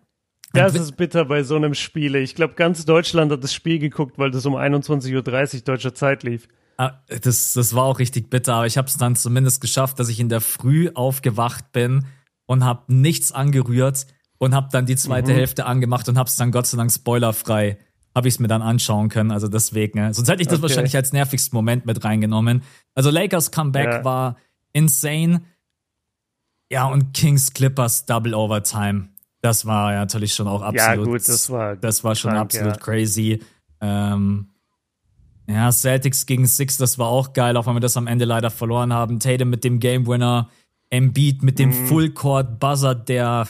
Das 0.54 0.76
ist 0.76 0.96
bitter 0.96 1.26
bei 1.26 1.42
so 1.42 1.56
einem 1.56 1.74
Spiel. 1.74 2.16
Ich 2.18 2.36
glaube, 2.36 2.54
ganz 2.54 2.86
Deutschland 2.86 3.32
hat 3.32 3.44
das 3.44 3.56
Spiel 3.56 3.80
geguckt, 3.80 4.20
weil 4.20 4.30
das 4.30 4.46
um 4.46 4.56
21.30 4.56 5.56
Uhr 5.56 5.62
deutscher 5.64 5.96
Zeit 5.96 6.22
lief. 6.22 6.48
Ah, 6.78 7.00
Das, 7.08 7.54
das 7.54 7.74
war 7.74 7.86
auch 7.86 7.98
richtig 7.98 8.30
bitter, 8.30 8.54
aber 8.56 8.68
ich 8.68 8.78
habe 8.78 8.88
es 8.88 8.98
dann 8.98 9.16
zumindest 9.16 9.62
geschafft, 9.62 10.00
dass 10.00 10.10
ich 10.10 10.20
in 10.20 10.30
der 10.30 10.42
Früh 10.42 10.92
aufgewacht 10.94 11.72
bin 11.72 12.06
und 12.46 12.64
habe 12.64 12.94
nichts 12.94 13.32
angerührt 13.32 14.06
und 14.44 14.54
habe 14.56 14.70
dann 14.72 14.86
die 14.86 14.96
zweite 14.96 15.32
Mhm. 15.32 15.36
Hälfte 15.38 15.66
angemacht 15.66 16.08
und 16.10 16.18
habe 16.18 16.28
es 16.28 16.36
dann 16.36 16.52
Gott 16.52 16.68
sei 16.68 16.78
Dank 16.78 16.92
spoilerfrei, 16.92 17.78
habe 18.16 18.28
ich 18.28 18.36
es 18.36 18.40
mir 18.40 18.48
dann 18.48 18.62
anschauen 18.62 19.10
können. 19.10 19.32
Also 19.32 19.48
deswegen, 19.48 19.98
äh, 19.98 20.14
sonst 20.14 20.30
hätte 20.30 20.42
ich 20.42 20.48
das 20.48 20.60
Okay. 20.60 20.64
wahrscheinlich 20.64 20.96
als 20.96 21.14
nervigsten 21.14 21.56
Moment 21.56 21.86
mit 21.86 22.04
reingenommen. 22.04 22.64
Also 22.96 23.10
Lakers 23.10 23.52
Comeback 23.52 23.88
Ja. 23.88 24.04
war 24.04 24.38
insane. 24.74 25.42
Ja, 26.72 26.88
und 26.88 27.14
Kings 27.14 27.54
Clippers 27.54 28.06
Double 28.06 28.34
Overtime. 28.34 29.10
Das 29.42 29.66
war 29.66 29.92
ja 29.94 30.00
natürlich 30.00 30.34
schon 30.34 30.48
auch 30.48 30.62
absolut. 30.62 31.06
gut, 31.06 31.28
das 31.28 31.50
war 31.50 31.76
das 31.76 32.04
war 32.04 32.16
schon 32.16 32.32
krank, 32.32 32.44
absolut 32.44 32.74
ja. 32.76 32.80
crazy. 32.80 33.44
Ähm, 33.82 34.50
ja, 35.48 35.72
Celtics 35.72 36.26
gegen 36.26 36.46
Six, 36.48 36.78
das 36.78 36.98
war 36.98 37.08
auch 37.08 37.34
geil, 37.34 37.58
auch 37.58 37.68
wenn 37.68 37.76
wir 37.76 37.82
das 37.82 37.98
am 37.98 38.08
Ende 38.08 38.24
leider 38.26 38.50
verloren 38.50 38.94
haben. 38.94 39.20
Tatum 39.20 39.50
mit 39.50 39.64
dem 39.66 39.80
Game 39.80 40.08
Winner, 40.08 40.50
Embiid 40.90 41.44
mit 41.44 41.60
dem 41.60 41.70
Mhm. 41.70 41.88
Full 41.88 42.10
Court 42.12 42.60
Buzzer, 42.60 42.96
der 42.96 43.50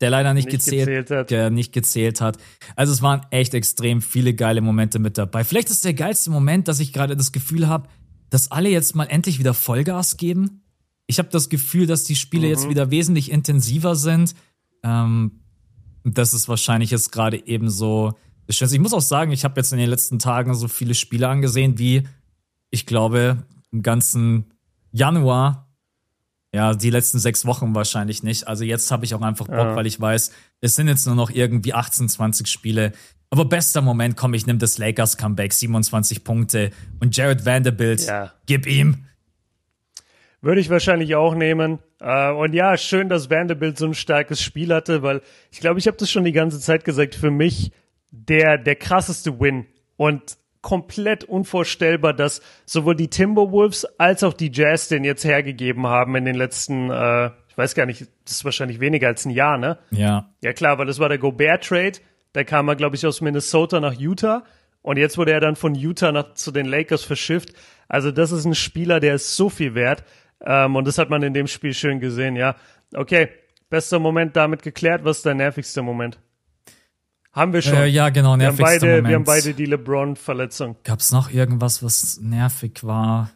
der 0.00 0.10
leider 0.10 0.34
nicht, 0.34 0.46
Nicht 0.46 0.58
gezählt, 0.58 0.86
gezählt 0.86 1.10
hat. 1.10 1.30
Der 1.30 1.50
nicht 1.50 1.72
gezählt 1.72 2.20
hat. 2.20 2.38
Also 2.74 2.92
es 2.92 3.02
waren 3.02 3.22
echt 3.30 3.54
extrem 3.54 4.02
viele 4.02 4.34
geile 4.34 4.60
Momente 4.60 4.98
mit 4.98 5.16
dabei. 5.16 5.44
Vielleicht 5.44 5.70
ist 5.70 5.84
der 5.84 5.94
geilste 5.94 6.30
Moment, 6.30 6.68
dass 6.68 6.80
ich 6.80 6.92
gerade 6.92 7.16
das 7.16 7.32
Gefühl 7.32 7.68
habe, 7.68 7.88
dass 8.30 8.50
alle 8.50 8.68
jetzt 8.68 8.94
mal 8.94 9.04
endlich 9.04 9.38
wieder 9.38 9.54
Vollgas 9.54 10.16
geben. 10.16 10.62
Ich 11.06 11.18
habe 11.18 11.28
das 11.30 11.48
Gefühl, 11.48 11.86
dass 11.86 12.04
die 12.04 12.16
Spiele 12.16 12.48
jetzt 12.48 12.68
wieder 12.68 12.90
wesentlich 12.90 13.30
intensiver 13.30 13.94
sind. 13.94 14.34
Ähm, 14.82 15.40
das 16.04 16.34
ist 16.34 16.48
wahrscheinlich 16.48 16.90
jetzt 16.90 17.12
gerade 17.12 17.46
eben 17.46 17.70
so. 17.70 18.14
Ich 18.48 18.78
muss 18.78 18.92
auch 18.92 19.00
sagen, 19.00 19.32
ich 19.32 19.44
habe 19.44 19.58
jetzt 19.58 19.72
in 19.72 19.78
den 19.78 19.90
letzten 19.90 20.18
Tagen 20.18 20.54
so 20.54 20.68
viele 20.68 20.94
Spiele 20.94 21.28
angesehen, 21.28 21.78
wie 21.78 22.02
ich 22.70 22.86
glaube 22.86 23.44
im 23.72 23.82
ganzen 23.82 24.52
Januar. 24.92 25.65
Ja, 26.54 26.74
die 26.74 26.90
letzten 26.90 27.18
sechs 27.18 27.44
Wochen 27.44 27.74
wahrscheinlich 27.74 28.22
nicht. 28.22 28.46
Also 28.48 28.64
jetzt 28.64 28.90
habe 28.90 29.04
ich 29.04 29.14
auch 29.14 29.20
einfach 29.20 29.46
Bock, 29.46 29.56
Ja. 29.56 29.76
weil 29.76 29.86
ich 29.86 30.00
weiß, 30.00 30.30
es 30.60 30.74
sind 30.76 30.88
jetzt 30.88 31.06
nur 31.06 31.14
noch 31.16 31.30
irgendwie 31.30 31.74
18, 31.74 32.08
20 32.08 32.46
Spiele. 32.46 32.92
Aber 33.30 33.44
bester 33.44 33.82
Moment, 33.82 34.16
komm, 34.16 34.32
ich 34.34 34.46
nehme 34.46 34.58
das 34.58 34.78
Lakers 34.78 35.16
Comeback, 35.16 35.52
27 35.52 36.22
Punkte 36.24 36.70
und 37.00 37.16
Jared 37.16 37.44
Vanderbilt, 37.44 38.06
Ja. 38.06 38.32
gib 38.46 38.66
ihm. 38.66 39.04
Würde 40.40 40.60
ich 40.60 40.70
wahrscheinlich 40.70 41.14
auch 41.16 41.34
nehmen. 41.34 41.80
Äh, 42.00 42.30
und 42.30 42.52
ja, 42.52 42.76
schön, 42.76 43.08
dass 43.08 43.30
Vanderbilt 43.30 43.78
so 43.78 43.86
ein 43.86 43.94
starkes 43.94 44.40
Spiel 44.40 44.72
hatte, 44.72 45.02
weil 45.02 45.22
ich 45.50 45.60
glaube, 45.60 45.78
ich 45.80 45.86
habe 45.88 45.96
das 45.96 46.10
schon 46.10 46.24
die 46.24 46.32
ganze 46.32 46.60
Zeit 46.60 46.84
gesagt. 46.84 47.14
Für 47.16 47.30
mich 47.30 47.72
der, 48.10 48.56
der 48.58 48.76
krasseste 48.76 49.40
Win 49.40 49.66
und 49.96 50.36
komplett 50.66 51.22
unvorstellbar, 51.22 52.12
dass 52.12 52.42
sowohl 52.64 52.96
die 52.96 53.06
Timberwolves 53.06 53.84
als 54.00 54.24
auch 54.24 54.32
die 54.32 54.50
Jazz 54.52 54.88
den 54.88 55.04
jetzt 55.04 55.24
hergegeben 55.24 55.86
haben 55.86 56.16
in 56.16 56.24
den 56.24 56.34
letzten, 56.34 56.90
äh, 56.90 57.26
ich 57.48 57.56
weiß 57.56 57.76
gar 57.76 57.86
nicht, 57.86 58.08
das 58.24 58.32
ist 58.38 58.44
wahrscheinlich 58.44 58.80
weniger 58.80 59.06
als 59.06 59.24
ein 59.24 59.30
Jahr, 59.30 59.58
ne? 59.58 59.78
Ja. 59.92 60.28
Ja 60.42 60.52
klar, 60.52 60.76
weil 60.76 60.86
das 60.86 60.98
war 60.98 61.08
der 61.08 61.18
Gobert-Trade. 61.18 62.00
Da 62.32 62.42
kam 62.42 62.66
er, 62.66 62.74
glaube 62.74 62.96
ich, 62.96 63.06
aus 63.06 63.20
Minnesota 63.20 63.78
nach 63.78 63.94
Utah. 63.94 64.42
Und 64.82 64.96
jetzt 64.96 65.16
wurde 65.18 65.30
er 65.30 65.38
dann 65.38 65.54
von 65.54 65.76
Utah 65.76 66.10
nach, 66.10 66.34
zu 66.34 66.50
den 66.50 66.66
Lakers 66.66 67.04
verschifft. 67.04 67.52
Also 67.86 68.10
das 68.10 68.32
ist 68.32 68.44
ein 68.44 68.56
Spieler, 68.56 68.98
der 68.98 69.14
ist 69.14 69.36
so 69.36 69.48
viel 69.48 69.76
wert. 69.76 70.02
Ähm, 70.44 70.74
und 70.74 70.84
das 70.88 70.98
hat 70.98 71.10
man 71.10 71.22
in 71.22 71.32
dem 71.32 71.46
Spiel 71.46 71.74
schön 71.74 72.00
gesehen, 72.00 72.34
ja. 72.34 72.56
Okay, 72.92 73.28
bester 73.70 74.00
Moment 74.00 74.34
damit 74.34 74.64
geklärt. 74.64 75.04
Was 75.04 75.18
ist 75.18 75.26
dein 75.26 75.36
nervigster 75.36 75.82
Moment? 75.82 76.18
Haben 77.36 77.52
wir 77.52 77.60
schon. 77.62 77.74
Äh, 77.74 77.86
ja, 77.86 78.08
genau, 78.08 78.36
wir 78.38 78.46
haben, 78.46 78.56
nervigster 78.56 78.64
beide, 78.64 78.86
Moment. 78.86 79.08
wir 79.08 79.14
haben 79.16 79.24
beide 79.24 79.54
die 79.54 79.66
LeBron-Verletzung. 79.66 80.76
Gab's 80.84 81.12
noch 81.12 81.30
irgendwas, 81.30 81.82
was 81.82 82.18
nervig 82.20 82.82
war? 82.82 83.30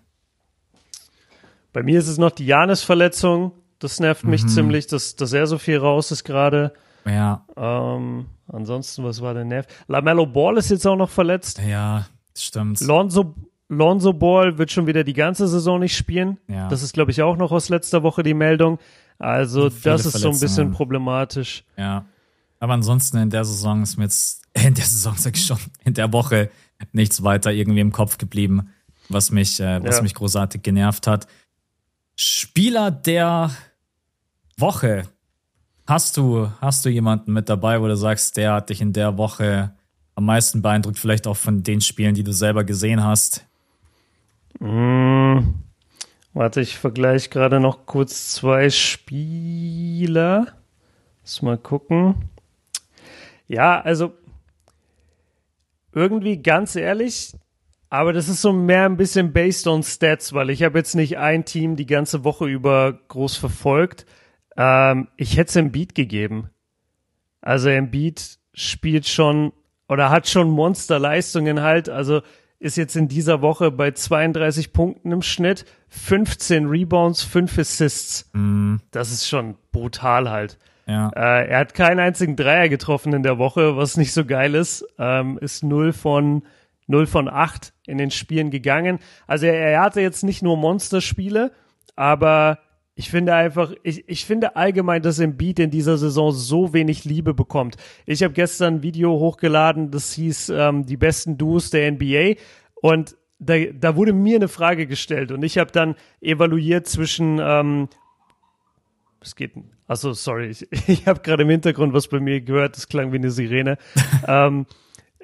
Bei 1.72 1.82
mir 1.82 1.98
ist 1.98 2.08
es 2.08 2.18
noch 2.18 2.30
die 2.30 2.46
Janis-Verletzung. 2.46 3.52
Das 3.78 4.00
nervt 4.00 4.24
mich 4.24 4.42
Mhm. 4.44 4.48
ziemlich, 4.48 4.86
dass, 4.86 5.16
dass 5.16 5.32
er 5.32 5.46
so 5.46 5.58
viel 5.58 5.78
raus 5.78 6.10
ist 6.10 6.24
gerade. 6.24 6.72
Ja, 7.06 7.44
Ähm, 7.56 8.26
ansonsten, 8.48 9.04
was 9.04 9.22
war 9.22 9.32
der 9.34 9.44
Nerv? 9.44 9.66
LaMelo 9.86 10.26
Ball 10.26 10.58
ist 10.58 10.70
jetzt 10.70 10.86
auch 10.86 10.96
noch 10.96 11.08
verletzt. 11.10 11.60
ja, 11.66 12.06
stimmt. 12.36 12.80
Lonzo, 12.80 13.34
Lonzo 13.68 14.12
Ball 14.12 14.58
wird 14.58 14.70
schon 14.70 14.86
wieder 14.86 15.04
die 15.04 15.12
ganze 15.14 15.46
Saison 15.48 15.78
nicht 15.80 15.96
spielen. 15.96 16.38
Ja. 16.48 16.68
Das 16.68 16.82
ist, 16.82 16.92
glaube 16.92 17.10
ich, 17.10 17.22
auch 17.22 17.36
noch 17.36 17.52
aus 17.52 17.68
letzter 17.68 18.02
Woche 18.02 18.22
die 18.22 18.34
Meldung. 18.34 18.78
Also, 19.18 19.70
Viele 19.70 19.92
das 19.92 20.06
ist 20.06 20.18
so 20.18 20.30
ein 20.30 20.40
bisschen 20.40 20.72
problematisch. 20.72 21.64
Ja. 21.76 22.04
Aber 22.60 22.74
ansonsten 22.74 23.16
in 23.16 23.30
der 23.30 23.44
Saison 23.44 23.82
ist 23.82 23.96
mir 23.96 24.04
jetzt, 24.04 24.42
in 24.54 24.74
der 24.74 24.84
Saison 24.84 25.14
sag 25.16 25.36
ich 25.36 25.44
schon, 25.44 25.58
in 25.84 25.94
der 25.94 26.12
Woche 26.12 26.50
nichts 26.92 27.22
weiter 27.24 27.52
irgendwie 27.52 27.80
im 27.80 27.92
Kopf 27.92 28.16
geblieben, 28.18 28.70
was 29.08 29.30
mich, 29.30 29.58
äh, 29.60 29.82
was 29.82 29.96
Ja. 29.96 30.02
mich 30.02 30.14
großartig 30.14 30.62
genervt 30.62 31.06
hat. 31.06 31.26
Spieler 32.16 32.90
der 32.90 33.50
Woche. 34.56 35.04
Hast 35.86 36.16
du, 36.16 36.50
hast 36.60 36.84
du 36.84 36.88
jemanden 36.88 37.32
mit 37.32 37.48
dabei, 37.48 37.80
wo 37.80 37.88
du 37.88 37.96
sagst, 37.96 38.36
der 38.36 38.52
hat 38.54 38.70
dich 38.70 38.80
in 38.80 38.92
der 38.92 39.18
Woche 39.18 39.74
am 40.14 40.26
meisten 40.26 40.62
beeindruckt, 40.62 40.98
vielleicht 40.98 41.26
auch 41.26 41.36
von 41.36 41.62
den 41.62 41.80
Spielen, 41.80 42.14
die 42.14 42.22
du 42.22 42.32
selber 42.32 42.62
gesehen 42.64 43.02
hast? 43.02 43.44
Hm. 44.60 45.54
Warte, 46.32 46.60
ich 46.60 46.78
vergleiche 46.78 47.28
gerade 47.30 47.58
noch 47.58 47.86
kurz 47.86 48.32
zwei 48.34 48.70
Spieler. 48.70 50.46
Lass 51.22 51.42
mal 51.42 51.58
gucken. 51.58 52.14
Ja, 53.50 53.80
also 53.80 54.12
irgendwie 55.92 56.40
ganz 56.40 56.76
ehrlich, 56.76 57.34
aber 57.88 58.12
das 58.12 58.28
ist 58.28 58.42
so 58.42 58.52
mehr 58.52 58.84
ein 58.84 58.96
bisschen 58.96 59.32
based 59.32 59.66
on 59.66 59.82
Stats, 59.82 60.32
weil 60.32 60.50
ich 60.50 60.62
habe 60.62 60.78
jetzt 60.78 60.94
nicht 60.94 61.18
ein 61.18 61.44
Team 61.44 61.74
die 61.74 61.86
ganze 61.86 62.22
Woche 62.22 62.46
über 62.46 62.92
groß 63.08 63.36
verfolgt. 63.36 64.06
Ähm, 64.56 65.08
ich 65.16 65.36
hätte 65.36 65.48
es 65.48 65.56
Embiid 65.56 65.96
gegeben. 65.96 66.50
Also 67.40 67.70
Embiid 67.70 68.38
spielt 68.54 69.08
schon 69.08 69.52
oder 69.88 70.10
hat 70.10 70.28
schon 70.28 70.48
Monsterleistungen 70.48 71.60
halt. 71.60 71.88
Also 71.88 72.22
ist 72.60 72.76
jetzt 72.76 72.94
in 72.94 73.08
dieser 73.08 73.42
Woche 73.42 73.72
bei 73.72 73.90
32 73.90 74.72
Punkten 74.72 75.10
im 75.10 75.22
Schnitt, 75.22 75.64
15 75.88 76.68
Rebounds, 76.68 77.24
5 77.24 77.58
Assists. 77.58 78.30
Das 78.92 79.10
ist 79.10 79.26
schon 79.26 79.56
brutal 79.72 80.30
halt. 80.30 80.56
Ja. 80.90 81.10
Äh, 81.14 81.48
er 81.50 81.58
hat 81.60 81.74
keinen 81.74 82.00
einzigen 82.00 82.34
Dreier 82.34 82.68
getroffen 82.68 83.12
in 83.12 83.22
der 83.22 83.38
Woche, 83.38 83.76
was 83.76 83.96
nicht 83.96 84.12
so 84.12 84.24
geil 84.24 84.56
ist. 84.56 84.84
Ähm, 84.98 85.38
ist 85.40 85.62
0 85.62 85.92
von 85.92 86.42
0 86.88 87.06
von 87.06 87.28
8 87.28 87.72
in 87.86 87.96
den 87.96 88.10
Spielen 88.10 88.50
gegangen. 88.50 88.98
Also 89.28 89.46
er, 89.46 89.54
er 89.54 89.82
hatte 89.82 90.00
jetzt 90.00 90.24
nicht 90.24 90.42
nur 90.42 90.56
Monsterspiele, 90.56 91.52
aber 91.94 92.58
ich 92.96 93.08
finde 93.08 93.34
einfach, 93.34 93.72
ich, 93.84 94.08
ich 94.08 94.26
finde 94.26 94.56
allgemein, 94.56 95.00
dass 95.00 95.20
Embiid 95.20 95.60
in 95.60 95.70
dieser 95.70 95.96
Saison 95.96 96.32
so 96.32 96.72
wenig 96.72 97.04
Liebe 97.04 97.34
bekommt. 97.34 97.76
Ich 98.04 98.24
habe 98.24 98.34
gestern 98.34 98.74
ein 98.74 98.82
Video 98.82 99.12
hochgeladen, 99.12 99.92
das 99.92 100.12
hieß 100.14 100.48
ähm, 100.48 100.86
die 100.86 100.96
besten 100.96 101.38
Duos 101.38 101.70
der 101.70 101.92
NBA 101.92 102.34
und 102.74 103.16
da, 103.38 103.54
da 103.58 103.94
wurde 103.94 104.12
mir 104.12 104.36
eine 104.36 104.48
Frage 104.48 104.88
gestellt 104.88 105.30
und 105.30 105.44
ich 105.44 105.56
habe 105.56 105.70
dann 105.70 105.94
evaluiert 106.20 106.88
zwischen 106.88 107.38
ähm, 107.40 107.88
es 109.20 109.36
geht. 109.36 109.52
Achso, 109.90 110.12
sorry. 110.12 110.50
Ich, 110.50 110.68
ich 110.88 111.06
habe 111.08 111.20
gerade 111.20 111.42
im 111.42 111.50
Hintergrund 111.50 111.92
was 111.92 112.06
bei 112.06 112.20
mir 112.20 112.40
gehört. 112.40 112.76
Das 112.76 112.86
klang 112.86 113.12
wie 113.12 113.16
eine 113.16 113.32
Sirene. 113.32 113.76
ähm, 114.28 114.66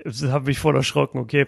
das 0.02 0.24
habe 0.24 0.46
mich 0.46 0.58
voll 0.58 0.74
erschrocken. 0.74 1.18
Okay. 1.18 1.46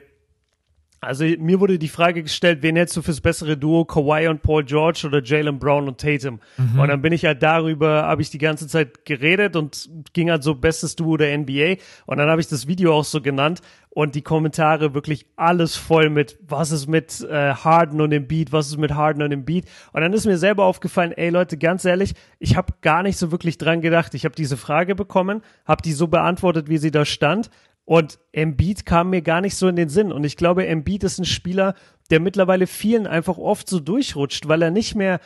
Also 1.01 1.25
mir 1.25 1.61
wurde 1.61 1.79
die 1.79 1.89
Frage 1.89 2.23
gestellt, 2.23 2.63
wen 2.63 2.75
hättest 2.75 2.97
du 2.97 3.03
fürs 3.03 3.21
bessere 3.21 3.57
Duo, 3.57 3.85
Kawhi 3.85 4.27
und 4.27 4.43
Paul 4.43 4.65
George 4.65 5.03
oder 5.07 5.23
Jalen 5.23 5.61
Brown 5.61 5.87
und 5.87 6.01
Tatum? 6.01 6.41
Und 6.77 6.89
dann 6.89 7.03
bin 7.03 7.13
ich 7.13 7.25
halt 7.25 7.41
darüber, 7.41 8.03
habe 8.03 8.21
ich 8.21 8.31
die 8.31 8.39
ganze 8.39 8.67
Zeit 8.67 9.05
geredet 9.05 9.55
und 9.55 9.89
ging 10.13 10.29
halt 10.29 10.43
so 10.43 10.57
bestes 10.57 10.97
Duo 10.97 11.17
der 11.17 11.39
NBA. 11.39 11.77
Und 12.07 12.19
dann 12.19 12.29
habe 12.29 12.41
ich 12.41 12.49
das 12.49 12.67
Video 12.67 12.95
auch 12.95 13.05
so 13.05 13.21
genannt 13.21 13.61
und 13.99 14.15
die 14.15 14.23
Kommentare 14.23 14.95
wirklich 14.95 15.27
alles 15.35 15.75
voll 15.75 16.09
mit, 16.09 16.39
was 16.47 16.71
ist 16.71 16.87
mit 16.87 17.21
äh, 17.23 17.53
Harden 17.53 18.01
und 18.01 18.11
dem 18.11 18.29
Beat, 18.29 18.53
was 18.53 18.69
ist 18.69 18.79
mit 18.79 18.95
Harden 18.95 19.23
und 19.23 19.31
dem 19.31 19.45
Beat. 19.45 19.65
Und 19.93 20.03
dann 20.03 20.13
ist 20.13 20.25
mir 20.25 20.39
selber 20.39 20.67
aufgefallen, 20.67 21.11
ey 21.11 21.31
Leute, 21.31 21.59
ganz 21.59 21.85
ehrlich, 21.85 22.15
ich 22.39 22.57
habe 22.57 22.75
gar 22.81 23.03
nicht 23.03 23.17
so 23.17 23.33
wirklich 23.33 23.59
dran 23.59 23.81
gedacht. 23.81 24.15
Ich 24.15 24.25
habe 24.25 24.37
diese 24.37 24.57
Frage 24.57 24.95
bekommen, 24.95 25.43
habe 25.65 25.83
die 25.83 25.93
so 25.93 26.07
beantwortet, 26.07 26.69
wie 26.69 26.79
sie 26.79 26.93
da 26.93 27.05
stand. 27.05 27.51
Und 27.85 28.21
Embiid 28.31 28.87
kam 28.87 29.11
mir 29.11 29.21
gar 29.21 29.41
nicht 29.41 29.57
so 29.57 29.67
in 29.67 29.75
den 29.75 29.89
Sinn. 29.89 30.13
Und 30.13 30.23
ich 30.23 30.37
glaube, 30.37 30.65
Embiid 30.65 31.03
ist 31.03 31.19
ein 31.19 31.25
Spieler, 31.25 31.75
der 32.11 32.21
mittlerweile 32.21 32.69
vielen 32.69 33.09
einfach 33.09 33.37
oft 33.37 33.69
so 33.69 33.81
durchrutscht, 33.81 34.47
weil 34.47 34.63
er 34.63 34.71
nicht 34.71 34.95
mehr, 34.95 35.19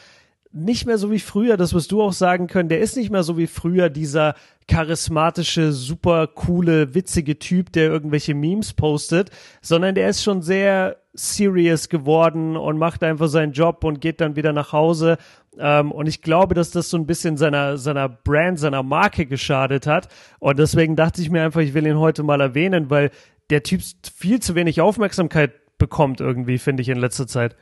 nicht 0.53 0.87
mehr 0.87 0.99
so 0.99 1.11
wie 1.11 1.19
früher, 1.19 1.57
das 1.57 1.73
wirst 1.73 1.93
du 1.93 2.03
auch 2.03 2.13
sagen 2.13 2.47
können, 2.47 2.69
der 2.69 2.81
ist 2.81 2.97
nicht 2.97 3.11
mehr 3.11 3.23
so 3.23 3.39
wie 3.39 3.47
früher 3.47 3.89
dieser 3.89 4.35
charismatische, 4.69 5.73
super 5.73 6.27
coole, 6.27 6.95
witzige 6.95 7.39
Typ, 7.39 7.73
der 7.73 7.91
irgendwelche 7.91 8.35
Memes 8.35 8.75
postet, 8.75 9.31
sondern 9.61 9.95
der 9.95 10.09
ist 10.09 10.23
schon 10.23 10.43
sehr 10.43 10.97
serious 11.15 11.89
geworden 11.89 12.57
und 12.57 12.79
macht 12.79 13.03
einfach 13.03 13.29
seinen 13.29 13.53
Job 13.53 13.85
und 13.85 14.01
geht 14.01 14.21
dann 14.21 14.37
wieder 14.37 14.53
nach 14.53 14.73
Hause. 14.73 15.19
Ähm, 15.59 15.91
und 15.93 16.07
ich 16.07 16.23
glaube, 16.23 16.55
dass 16.55 16.71
das 16.71 16.89
so 16.91 16.97
ein 16.97 17.07
bisschen 17.07 17.37
seiner, 17.37 17.77
seiner 17.77 18.09
Brand, 18.09 18.59
seiner 18.59 18.83
Marke 18.83 19.27
geschadet 19.27 19.87
hat. 19.87 20.09
Und 20.39 20.59
deswegen 20.59 20.97
dachte 20.97 21.21
ich 21.21 21.31
mir 21.31 21.43
einfach, 21.43 21.61
ich 21.61 21.75
will 21.75 21.87
ihn 21.87 21.99
heute 21.99 22.23
mal 22.23 22.41
erwähnen, 22.41 22.89
weil 22.89 23.11
der 23.51 23.63
Typ 23.63 23.83
viel 24.17 24.41
zu 24.41 24.55
wenig 24.55 24.81
Aufmerksamkeit 24.81 25.53
bekommt 25.79 26.21
irgendwie, 26.21 26.59
finde 26.59 26.83
ich, 26.83 26.89
in 26.89 26.99
letzter 26.99 27.27
Zeit. 27.27 27.57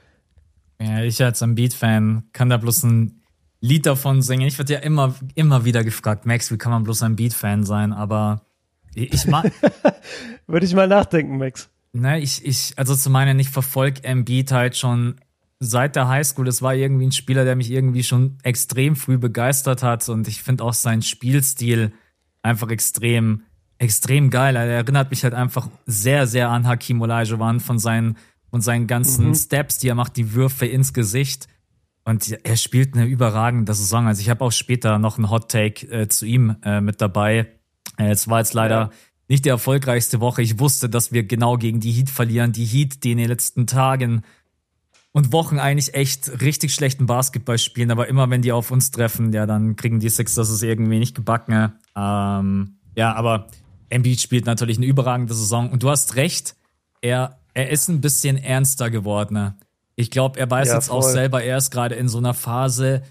Ja, 0.81 1.03
ich 1.03 1.23
als 1.23 1.43
Embiid-Fan 1.43 2.25
kann 2.33 2.49
da 2.49 2.57
bloß 2.57 2.85
ein 2.85 3.21
Lied 3.61 3.85
davon 3.85 4.23
singen. 4.23 4.47
Ich 4.47 4.57
werde 4.59 4.73
ja 4.73 4.79
immer, 4.81 5.15
immer 5.35 5.65
wieder 5.67 5.85
gefragt, 5.85 6.25
Max, 6.25 6.51
wie 6.51 6.57
kann 6.57 6.73
man 6.73 6.85
bloß 6.85 7.03
ein 7.03 7.17
Beat-Fan 7.17 7.65
sein? 7.65 7.93
Aber 7.93 8.47
ich 8.95 9.27
mag, 9.27 9.53
Würde 10.47 10.67
ich 10.67 10.75
mal 10.75 10.89
nachdenken, 10.89 11.37
Max. 11.37 11.69
ne, 11.93 12.19
ich, 12.21 12.45
ich, 12.45 12.73
also 12.77 12.97
zu 12.97 13.11
meinen, 13.11 13.39
ich 13.39 13.51
verfolge 13.51 14.03
Embiid 14.05 14.51
halt 14.53 14.77
schon 14.77 15.17
seit 15.61 15.95
der 15.95 16.09
Highschool. 16.09 16.47
Das 16.47 16.63
war 16.63 16.75
irgendwie 16.75 17.07
ein 17.07 17.13
Spieler, 17.13 17.45
der 17.45 17.55
mich 17.57 17.71
irgendwie 17.71 18.03
schon 18.03 18.39
extrem 18.43 18.97
früh 18.97 19.19
begeistert 19.19 19.83
hat 19.83 20.09
und 20.09 20.27
ich 20.27 20.43
finde 20.43 20.65
auch 20.65 20.73
seinen 20.73 21.03
Spielstil 21.03 21.93
einfach 22.43 22.71
extrem, 22.71 23.43
extrem 23.77 24.31
geil. 24.31 24.57
Er 24.57 24.65
erinnert 24.65 25.11
mich 25.11 25.23
halt 25.23 25.35
einfach 25.35 25.69
sehr, 25.85 26.27
sehr 26.27 26.49
an 26.49 26.67
Hakim 26.67 27.03
Olajuwon 27.03 27.61
von 27.61 27.79
seinen, 27.79 28.17
von 28.51 28.61
seinen 28.61 28.87
ganzen 28.87 29.35
Steps, 29.35 29.79
die 29.79 29.89
er 29.89 29.95
macht, 29.95 30.17
die 30.17 30.35
Würfe 30.35 30.67
ins 30.67 30.93
Gesicht. 30.93 31.47
Und 32.05 32.31
er 32.45 32.57
spielt 32.57 32.95
eine 32.95 33.07
überragende 33.07 33.73
Saison. 33.75 34.07
Also 34.07 34.21
ich 34.23 34.31
habe 34.31 34.45
auch 34.45 34.53
später 34.53 34.99
noch 34.99 35.19
einen 35.19 35.31
Hot 35.31 35.51
Take 35.51 35.87
äh, 35.89 36.09
zu 36.09 36.27
ihm 36.27 36.57
äh, 36.65 36.81
mit 36.81 37.01
dabei. 37.01 37.47
Äh, 37.99 38.11
es 38.11 38.27
war 38.29 38.39
jetzt 38.39 38.55
leider 38.55 38.77
Ja. 38.81 38.91
nicht 39.29 39.45
die 39.45 39.51
erfolgreichste 39.51 40.21
Woche. 40.21 40.43
Ich 40.43 40.59
wusste, 40.59 40.89
dass 40.89 41.13
wir 41.13 41.23
genau 41.25 41.57
gegen 41.57 41.79
die 41.81 41.93
Heat 41.93 42.11
verlieren. 42.11 42.53
Die 42.53 42.65
Heat, 42.65 43.05
die 43.05 43.13
in 43.13 43.19
den 43.19 43.29
letzten 43.29 43.67
Tagen 43.67 44.23
und 45.13 45.33
Wochen 45.33 45.59
eigentlich 45.59 45.95
echt 45.95 46.41
richtig 46.41 46.73
schlechten 46.75 47.07
Basketball 47.07 47.59
spielen, 47.59 47.91
aber 47.91 48.07
immer 48.09 48.31
wenn 48.31 48.43
die 48.43 48.53
auf 48.53 48.71
uns 48.71 48.91
treffen, 48.93 49.33
ja, 49.33 49.45
dann 49.45 49.75
kriegen 49.77 49.99
die 49.99 50.09
Sixers 50.09 50.51
es 50.51 50.63
irgendwie 50.63 51.01
nicht 51.01 51.17
gebacken. 51.17 51.73
Ähm, 51.97 52.77
ja, 52.97 53.13
aber 53.15 53.49
Embiid 53.89 54.21
spielt 54.21 54.47
natürlich 54.47 54.77
eine 54.79 54.87
überragende 54.87 55.35
Saison 55.35 55.71
und 55.71 55.83
du 55.83 55.91
hast 55.91 56.15
recht, 56.15 56.55
er, 57.01 57.40
er 57.61 57.71
ist 57.71 57.89
ein 57.89 58.01
bisschen 58.01 58.37
ernster 58.37 58.91
geworden. 58.91 59.35
ne? 59.35 59.55
Ich 59.97 60.11
glaube, 60.11 60.39
er 60.39 60.51
weiß 60.51 60.69
Ja, 60.69 60.75
jetzt 60.75 60.91
auch 60.91 61.03
voll. 61.03 61.13
selber, 61.13 61.43
er 61.43 61.57
ist 61.59 61.71
gerade 61.71 61.95
in 61.95 62.09
so 62.09 62.19
einer 62.19 62.35
Phase, 62.35 63.03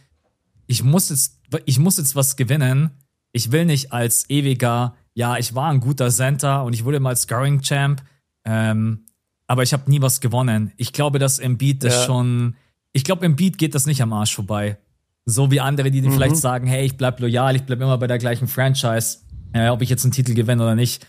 ich 0.68 0.84
muss 0.84 1.10
jetzt, 1.10 1.40
ich 1.66 1.80
muss 1.80 1.98
jetzt 1.98 2.16
was 2.16 2.36
gewinnen. 2.36 2.92
Ich 3.32 3.52
will 3.52 3.66
nicht 3.66 3.92
als 3.94 4.30
ewiger, 4.30 4.96
ja, 5.14 5.38
ich 5.38 5.54
war 5.56 5.70
ein 5.72 5.80
guter 5.82 6.10
Center 6.10 6.64
und 6.64 6.74
ich 6.74 6.84
wurde 6.86 7.00
mal 7.00 7.16
Scoring 7.16 7.62
Champ, 7.62 8.02
ähm, 8.46 9.06
aber 9.48 9.64
ich 9.64 9.74
habe 9.74 9.90
nie 9.90 10.02
was 10.02 10.20
gewonnen. 10.22 10.72
Ich 10.78 10.94
glaube, 10.94 11.20
dass 11.20 11.40
Embiid 11.40 11.84
das 11.84 11.94
Ja. 11.94 12.06
schon, 12.06 12.56
ich 12.92 13.04
glaube, 13.04 13.26
Embiid 13.26 13.58
geht 13.58 13.76
das 13.76 13.86
nicht 13.86 14.02
am 14.02 14.14
Arsch 14.14 14.34
vorbei. 14.34 14.78
So 15.26 15.52
wie 15.52 15.60
andere, 15.60 15.92
die, 15.92 16.02
die 16.02 16.10
vielleicht 16.10 16.38
sagen, 16.38 16.66
hey, 16.66 16.86
ich 16.86 16.98
bleib 16.98 17.20
loyal, 17.20 17.56
ich 17.56 17.64
bleib 17.64 17.82
immer 17.82 17.98
bei 18.00 18.08
der 18.08 18.18
gleichen 18.18 18.48
Franchise, 18.48 19.20
äh, 19.54 19.70
ob 19.70 19.82
ich 19.84 19.90
jetzt 19.90 20.04
einen 20.06 20.12
Titel 20.12 20.34
gewinne 20.34 20.64
oder 20.64 20.76
nicht. 20.76 21.06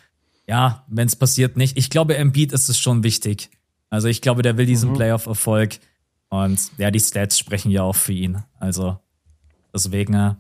Ja, 0.51 0.85
wenn 0.89 1.07
es 1.07 1.15
passiert, 1.15 1.57
nicht. 1.57 1.79
Ich 1.79 1.91
glaube, 1.91 2.17
Embiid 2.17 2.53
ist 2.53 2.69
es 2.69 2.77
schon 2.77 3.05
wichtig. 3.05 3.51
Also 3.89 4.09
ich 4.09 4.21
glaube, 4.21 4.43
der 4.43 4.57
will 4.57 4.67
diesen 4.67 4.91
mhm. 4.91 4.95
Playoff-Erfolg. 4.95 5.79
Und 6.29 6.59
ja, 6.77 6.91
die 6.91 6.99
Stats 6.99 7.39
sprechen 7.39 7.71
ja 7.71 7.85
auch 7.85 7.95
für 7.95 8.13
ihn. 8.13 8.43
Also 8.59 8.99
deswegen, 9.73 10.37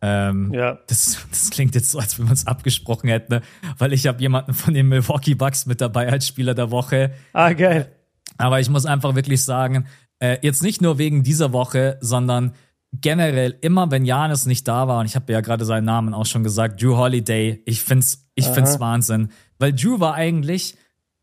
ähm, 0.00 0.52
ja. 0.54 0.78
das, 0.86 1.26
das 1.28 1.50
klingt 1.50 1.74
jetzt 1.74 1.90
so, 1.90 1.98
als 1.98 2.16
wenn 2.16 2.26
wir 2.26 2.30
uns 2.30 2.46
abgesprochen 2.46 3.08
hätten, 3.08 3.32
ne? 3.32 3.42
weil 3.78 3.92
ich 3.92 4.06
habe 4.06 4.20
jemanden 4.20 4.54
von 4.54 4.74
den 4.74 4.86
Milwaukee 4.86 5.34
Bucks 5.34 5.66
mit 5.66 5.80
dabei 5.80 6.08
als 6.08 6.28
Spieler 6.28 6.54
der 6.54 6.70
Woche. 6.70 7.12
Ah, 7.32 7.52
geil. 7.52 7.90
Aber 8.36 8.60
ich 8.60 8.70
muss 8.70 8.86
einfach 8.86 9.16
wirklich 9.16 9.42
sagen, 9.42 9.88
äh, 10.20 10.38
jetzt 10.42 10.62
nicht 10.62 10.80
nur 10.80 10.98
wegen 10.98 11.24
dieser 11.24 11.52
Woche, 11.52 11.98
sondern 12.00 12.52
generell 12.92 13.58
immer, 13.60 13.90
wenn 13.90 14.04
Janis 14.04 14.46
nicht 14.46 14.68
da 14.68 14.86
war, 14.86 15.00
und 15.00 15.06
ich 15.06 15.16
habe 15.16 15.32
ja 15.32 15.40
gerade 15.40 15.64
seinen 15.64 15.84
Namen 15.84 16.14
auch 16.14 16.26
schon 16.26 16.44
gesagt, 16.44 16.80
Drew 16.80 16.96
Holiday, 16.96 17.60
ich 17.66 17.82
find's, 17.82 18.28
ich 18.36 18.46
find's 18.46 18.78
Wahnsinn. 18.78 19.30
Weil 19.58 19.72
Drew 19.72 20.00
war 20.00 20.14
eigentlich 20.14 20.76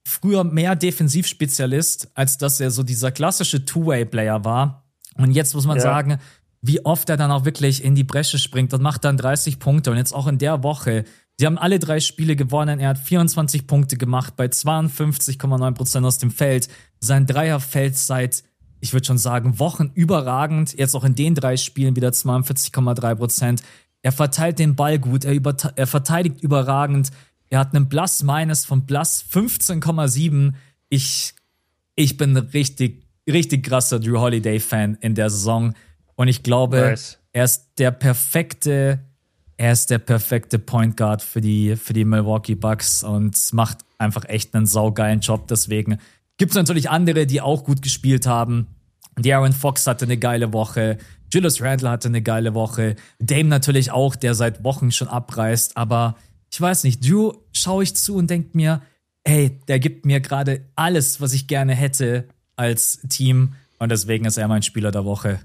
früher 0.03 0.43
mehr 0.43 0.75
Defensivspezialist, 0.75 2.09
als 2.13 2.37
dass 2.37 2.59
er 2.59 2.71
so 2.71 2.83
dieser 2.83 3.11
klassische 3.11 3.65
Two-Way-Player 3.65 4.43
war. 4.43 4.85
Und 5.17 5.31
jetzt 5.31 5.55
muss 5.55 5.65
man 5.65 5.77
ja. 5.77 5.83
sagen, 5.83 6.19
wie 6.61 6.85
oft 6.85 7.09
er 7.09 7.17
dann 7.17 7.31
auch 7.31 7.45
wirklich 7.45 7.83
in 7.83 7.95
die 7.95 8.03
Bresche 8.03 8.37
springt 8.37 8.73
und 8.73 8.81
macht 8.81 9.03
dann 9.03 9.17
30 9.17 9.59
Punkte. 9.59 9.91
Und 9.91 9.97
jetzt 9.97 10.13
auch 10.13 10.27
in 10.27 10.37
der 10.37 10.63
Woche, 10.63 11.05
sie 11.37 11.45
haben 11.45 11.57
alle 11.57 11.79
drei 11.79 11.99
Spiele 11.99 12.35
gewonnen. 12.35 12.79
Er 12.79 12.89
hat 12.89 12.99
24 12.99 13.67
Punkte 13.67 13.97
gemacht 13.97 14.35
bei 14.35 14.45
52,9 14.45 15.71
Prozent 15.71 16.05
aus 16.05 16.17
dem 16.17 16.31
Feld. 16.31 16.67
Sein 16.99 17.25
Dreier 17.25 17.59
fällt 17.59 17.97
seit 17.97 18.43
ich 18.85 18.93
würde 18.93 19.07
schon 19.07 19.17
sagen, 19.17 19.59
Wochen 19.59 19.91
überragend. 19.95 20.77
Jetzt 20.77 20.95
auch 20.95 21.03
in 21.03 21.15
den 21.15 21.33
drei 21.35 21.57
Spielen 21.57 21.95
wieder 21.95 22.09
42,3 22.09 23.15
Prozent. 23.15 23.63
Er 24.01 24.11
verteilt 24.11 24.59
den 24.59 24.75
Ball 24.75 24.99
gut, 24.99 25.25
er, 25.25 25.33
über, 25.33 25.55
er 25.75 25.87
verteidigt 25.87 26.41
überragend. 26.41 27.09
Er 27.49 27.59
hat 27.59 27.75
einen 27.75 27.89
Plus-Minus 27.89 28.65
von 28.65 28.85
Plus 28.85 29.23
15,7. 29.31 30.53
Ich, 30.89 31.33
ich 31.95 32.17
bin 32.17 32.35
richtig, 32.37 33.05
richtig 33.29 33.65
krasser 33.65 33.99
Drew 33.99 34.19
Holiday-Fan 34.19 34.97
in 35.01 35.15
der 35.15 35.29
Saison. 35.29 35.73
Und 36.15 36.27
ich 36.27 36.43
glaube, 36.43 36.77
nice. 36.77 37.19
er 37.33 37.45
ist 37.45 37.71
der 37.77 37.91
perfekte, 37.91 38.99
er 39.57 39.71
ist 39.71 39.89
der 39.89 39.99
perfekte 39.99 40.59
Point 40.59 40.97
Guard 40.97 41.21
für 41.21 41.41
die, 41.41 41.75
für 41.75 41.93
die 41.93 42.05
Milwaukee 42.05 42.55
Bucks 42.55 43.03
und 43.03 43.37
macht 43.53 43.79
einfach 43.97 44.25
echt 44.25 44.55
einen 44.55 44.65
saugeilen 44.65 45.19
Job. 45.19 45.47
Deswegen 45.47 45.99
gibt 46.37 46.51
es 46.51 46.55
natürlich 46.55 46.89
andere, 46.89 47.25
die 47.25 47.41
auch 47.41 47.63
gut 47.63 47.81
gespielt 47.81 48.27
haben. 48.27 48.67
Darren 49.17 49.53
Fox 49.53 49.87
hatte 49.87 50.05
eine 50.05 50.17
geile 50.17 50.51
Woche. 50.51 50.97
Julius 51.31 51.61
Randle 51.61 51.89
hatte 51.89 52.09
eine 52.09 52.21
geile 52.21 52.53
Woche. 52.53 52.95
Dame 53.19 53.45
natürlich 53.49 53.91
auch, 53.91 54.15
der 54.15 54.35
seit 54.35 54.63
Wochen 54.63 54.91
schon 54.91 55.07
abreißt. 55.07 55.77
Aber 55.77 56.15
ich 56.55 56.61
weiß 56.61 56.85
nicht, 56.85 57.05
Drew 57.05 57.33
schaue 57.51 57.83
ich 57.83 57.97
zu 57.97 58.15
und 58.15 58.29
denke 58.29 58.51
mir, 58.53 58.81
ey, 59.25 59.59
der 59.67 59.77
gibt 59.77 60.05
mir 60.05 60.21
gerade 60.21 60.61
alles, 60.77 61.19
was 61.19 61.33
ich 61.33 61.47
gerne 61.47 61.75
hätte 61.75 62.29
als 62.55 63.01
Team. 63.09 63.55
Und 63.77 63.91
deswegen 63.91 64.23
ist 64.23 64.37
er 64.37 64.47
mein 64.47 64.63
Spieler 64.63 64.89
der 64.91 65.03
Woche. 65.03 65.41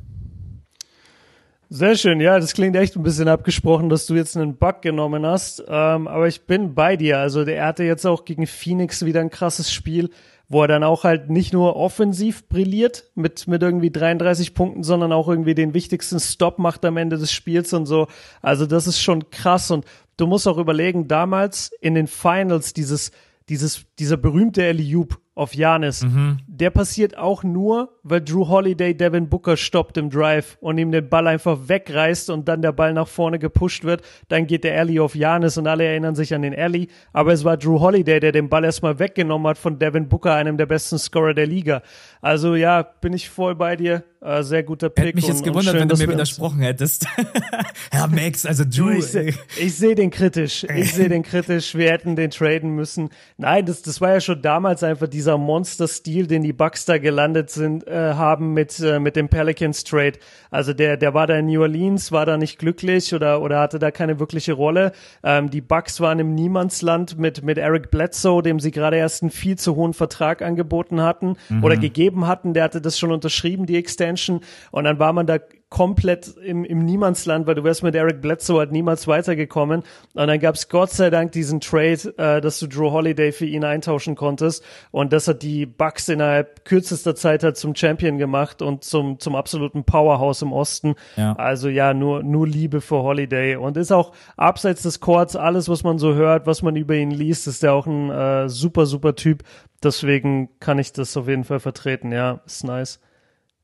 Sehr 1.69 1.97
schön, 1.97 2.21
ja, 2.21 2.39
das 2.39 2.53
klingt 2.53 2.77
echt 2.77 2.95
ein 2.95 3.03
bisschen 3.03 3.27
abgesprochen, 3.27 3.89
dass 3.89 4.07
du 4.07 4.15
jetzt 4.15 4.37
einen 4.37 4.55
Bug 4.55 4.83
genommen 4.83 5.27
hast. 5.27 5.65
Ähm, 5.67 6.07
aber 6.07 6.29
ich 6.29 6.43
bin 6.43 6.77
bei 6.77 6.97
dir. 6.97 7.19
Also 7.19 7.45
der 7.45 7.67
hatte 7.67 7.83
jetzt 7.83 8.07
auch 8.07 8.25
gegen 8.25 8.47
Phoenix 8.47 9.05
wieder 9.05 9.21
ein 9.21 9.31
krasses 9.31 9.73
Spiel 9.73 10.11
wo 10.51 10.63
er 10.63 10.69
dann 10.69 10.83
auch 10.83 11.05
halt 11.05 11.31
nicht 11.31 11.53
nur 11.53 11.77
offensiv 11.77 12.49
brilliert 12.49 13.05
mit, 13.15 13.47
mit 13.47 13.63
irgendwie 13.63 13.93
33 13.93 14.53
Punkten, 14.53 14.83
sondern 14.83 15.13
auch 15.13 15.29
irgendwie 15.29 15.55
den 15.55 15.75
wichtigsten 15.75 16.19
Stop 16.19 16.59
macht 16.59 16.85
am 16.85 16.97
Ende 16.97 17.19
des 17.19 17.31
Spiels 17.33 17.73
und 17.73 17.87
so. 17.87 18.09
Also 18.43 18.67
das 18.67 18.89
ist 18.89 19.01
schon 19.01 19.31
krass 19.31 19.71
und 19.71 19.85
du 20.21 20.27
musst 20.27 20.47
auch 20.47 20.59
überlegen, 20.59 21.09
damals 21.09 21.71
in 21.81 21.95
den 21.95 22.07
Finals 22.07 22.73
dieses, 22.73 23.11
dieses, 23.49 23.87
dieser 23.99 24.17
berühmte 24.17 24.63
Eliup 24.63 25.21
auf 25.35 25.55
Janis, 25.55 26.03
mhm. 26.03 26.39
der 26.47 26.71
passiert 26.71 27.17
auch 27.17 27.43
nur, 27.43 27.99
weil 28.03 28.21
Drew 28.21 28.49
Holiday 28.49 28.95
Devin 28.95 29.29
Booker 29.29 29.57
stoppt 29.57 29.97
im 29.97 30.11
Drive 30.11 30.57
und 30.61 30.79
ihm 30.79 30.91
den 30.91 31.09
Ball 31.09 31.27
einfach 31.27 31.59
wegreißt 31.69 32.31
und 32.31 32.49
dann 32.49 32.63
der 32.63 32.73
Ball 32.73 32.93
nach 32.93 33.09
vorne 33.09 33.39
gepusht 33.39 33.85
wird. 33.85 34.03
Dann 34.29 34.47
geht 34.47 34.65
der 34.65 34.79
Alley 34.79 35.01
auf 35.01 35.15
Janis 35.15 35.59
und 35.59 35.67
alle 35.67 35.85
erinnern 35.85 36.15
sich 36.15 36.35
an 36.35 36.43
den 36.43 36.55
Alley. 36.55 36.89
Aber 37.13 37.33
es 37.33 37.45
war 37.45 37.57
Drew 37.57 37.81
Holiday, 37.81 38.21
der 38.21 38.33
den 38.33 38.49
Ball 38.49 38.65
erstmal 38.65 38.99
weggenommen 38.99 39.47
hat 39.49 39.59
von 39.59 39.79
Devin 39.79 40.09
Booker, 40.09 40.35
einem 40.35 40.57
der 40.57 40.67
besten 40.67 40.99
Scorer 40.99 41.35
der 41.35 41.47
Liga. 41.47 41.83
Also 42.21 42.55
ja, 42.55 42.83
bin 42.83 43.13
ich 43.13 43.29
voll 43.29 43.55
bei 43.55 43.77
dir. 43.77 44.05
Äh, 44.23 44.43
sehr 44.43 44.63
guter 44.63 44.91
Pick. 44.91 45.07
Hätte 45.07 45.17
mich 45.17 45.27
jetzt 45.29 45.43
gewundert, 45.43 45.73
schön, 45.73 45.81
wenn 45.81 45.89
du 45.89 45.97
mir 45.97 46.09
widersprochen 46.09 46.61
hättest. 46.61 47.07
ja, 47.93 48.07
Max, 48.07 48.45
also 48.45 48.65
Drew. 48.65 48.91
Ich, 48.91 49.07
sehe 49.07 49.35
seh 49.71 49.95
den 49.95 50.11
kritisch. 50.11 50.65
Ich 50.65 50.93
sehe 50.93 51.09
den 51.09 51.23
kritisch. 51.23 51.75
Wir 51.75 51.91
hätten 51.91 52.17
den 52.17 52.31
traden 52.31 52.75
müssen. 52.75 53.09
Nein, 53.39 53.65
das, 53.65 53.81
das 53.81 54.03
war 54.03 54.13
ja 54.13 54.21
schon 54.21 54.43
damals 54.43 54.83
einfach 54.83 55.09
dieser 55.09 55.39
Monster-Stil, 55.39 56.27
den 56.27 56.43
die 56.43 56.53
Bucks 56.53 56.85
da 56.85 56.99
gelandet 56.99 57.49
sind, 57.49 57.87
äh, 57.91 58.15
haben 58.15 58.55
mit, 58.55 58.79
äh, 58.81 58.99
mit 58.99 59.17
dem 59.17 59.29
Pelicans 59.29 59.85
Trade. 59.85 60.15
Also 60.51 60.73
der, 60.73 60.97
der 60.97 61.15
war 61.15 61.27
da 61.27 61.37
in 61.37 61.47
New 61.47 61.61
Orleans, 61.61 62.13
war 62.13 62.27
da 62.27 62.37
nicht 62.37 62.59
glücklich 62.59 63.15
oder, 63.15 63.43
oder 63.43 63.61
hatte 63.61 63.79
da 63.79 63.91
keine 63.91 64.19
wirkliche 64.19 64.53
Rolle. 64.53 64.93
Ähm, 65.23 65.51
die 65.51 65.61
Bucks 65.61 66.01
waren 66.01 66.19
im 66.19 66.35
Niemandsland 66.35 67.19
mit, 67.19 67.45
mit 67.45 67.59
Eric 67.59 67.91
Bledsoe, 67.91 68.43
dem 68.43 68.61
sie 68.61 68.71
gerade 68.71 68.97
erst 68.97 69.23
einen 69.23 69.31
viel 69.31 69.57
zu 69.57 69.77
hohen 69.77 69.95
Vertrag 69.95 70.43
angeboten 70.43 71.03
hatten 71.03 71.37
mhm. 71.49 71.63
oder 71.63 71.77
gegeben 71.77 72.27
hatten. 72.27 72.55
Der 72.55 72.65
hatte 72.65 72.81
das 72.81 72.99
schon 72.99 73.13
unterschrieben, 73.13 73.67
die 73.67 73.77
Extension 73.77 74.01
Extension 74.01 74.41
und 74.71 74.85
dann 74.85 74.99
war 74.99 75.13
man 75.13 75.27
da 75.27 75.39
komplett 75.71 76.35
im, 76.45 76.65
im 76.65 76.85
Niemandsland, 76.85 77.47
weil 77.47 77.55
du 77.55 77.63
wärst 77.63 77.85
mit 77.85 77.95
Eric 77.95 78.21
Bledsoe 78.21 78.59
halt 78.59 78.73
niemals 78.73 79.07
weitergekommen. 79.07 79.85
Und 80.15 80.27
dann 80.27 80.41
gab 80.41 80.57
es 80.57 80.69
Gott 80.69 80.91
sei 80.91 81.11
Dank 81.11 81.31
diesen 81.31 81.61
Trade, 81.61 82.13
äh, 82.19 82.41
dass 82.41 82.59
du 82.59 82.67
Drew 82.67 82.91
Holiday 82.91 83.31
für 83.31 83.47
ihn 83.47 83.63
eintauschen 83.63 84.17
konntest. 84.17 84.65
Und 84.91 85.13
das 85.13 85.29
hat 85.29 85.43
die 85.43 85.67
Bucks 85.67 86.09
innerhalb 86.09 86.65
kürzester 86.65 87.15
Zeit 87.15 87.45
halt 87.45 87.57
zum 87.57 87.77
Champion 87.77 88.19
gemacht 88.19 88.63
und 88.63 88.83
zum, 88.83 89.21
zum 89.21 89.37
absoluten 89.37 89.85
Powerhouse 89.85 90.43
im 90.43 90.53
Osten. 90.53 90.97
Ja. 91.17 91.35
Also 91.35 91.69
ja, 91.69 91.95
nur, 91.95 92.25
nur 92.25 92.49
Liebe 92.49 92.81
für 92.81 93.05
Holiday. 93.05 93.55
Und 93.55 93.77
ist 93.77 93.93
auch 93.93 94.13
abseits 94.37 94.83
des 94.83 94.99
Courts, 94.99 95.37
alles, 95.37 95.69
was 95.69 95.85
man 95.85 95.99
so 95.99 96.15
hört, 96.15 96.49
was 96.49 96.63
man 96.63 96.75
über 96.75 96.97
ihn 96.97 97.13
liest, 97.13 97.47
ist 97.47 97.63
der 97.63 97.75
auch 97.75 97.87
ein 97.87 98.11
äh, 98.11 98.49
super, 98.49 98.87
super 98.87 99.15
Typ. 99.15 99.45
Deswegen 99.85 100.51
kann 100.59 100.81
ich 100.81 100.93
das 100.93 101.17
auf 101.17 101.29
jeden 101.29 101.45
Fall 101.45 101.61
vertreten. 101.61 102.11
Ja, 102.11 102.41
ist 102.45 102.65
nice. 102.65 102.99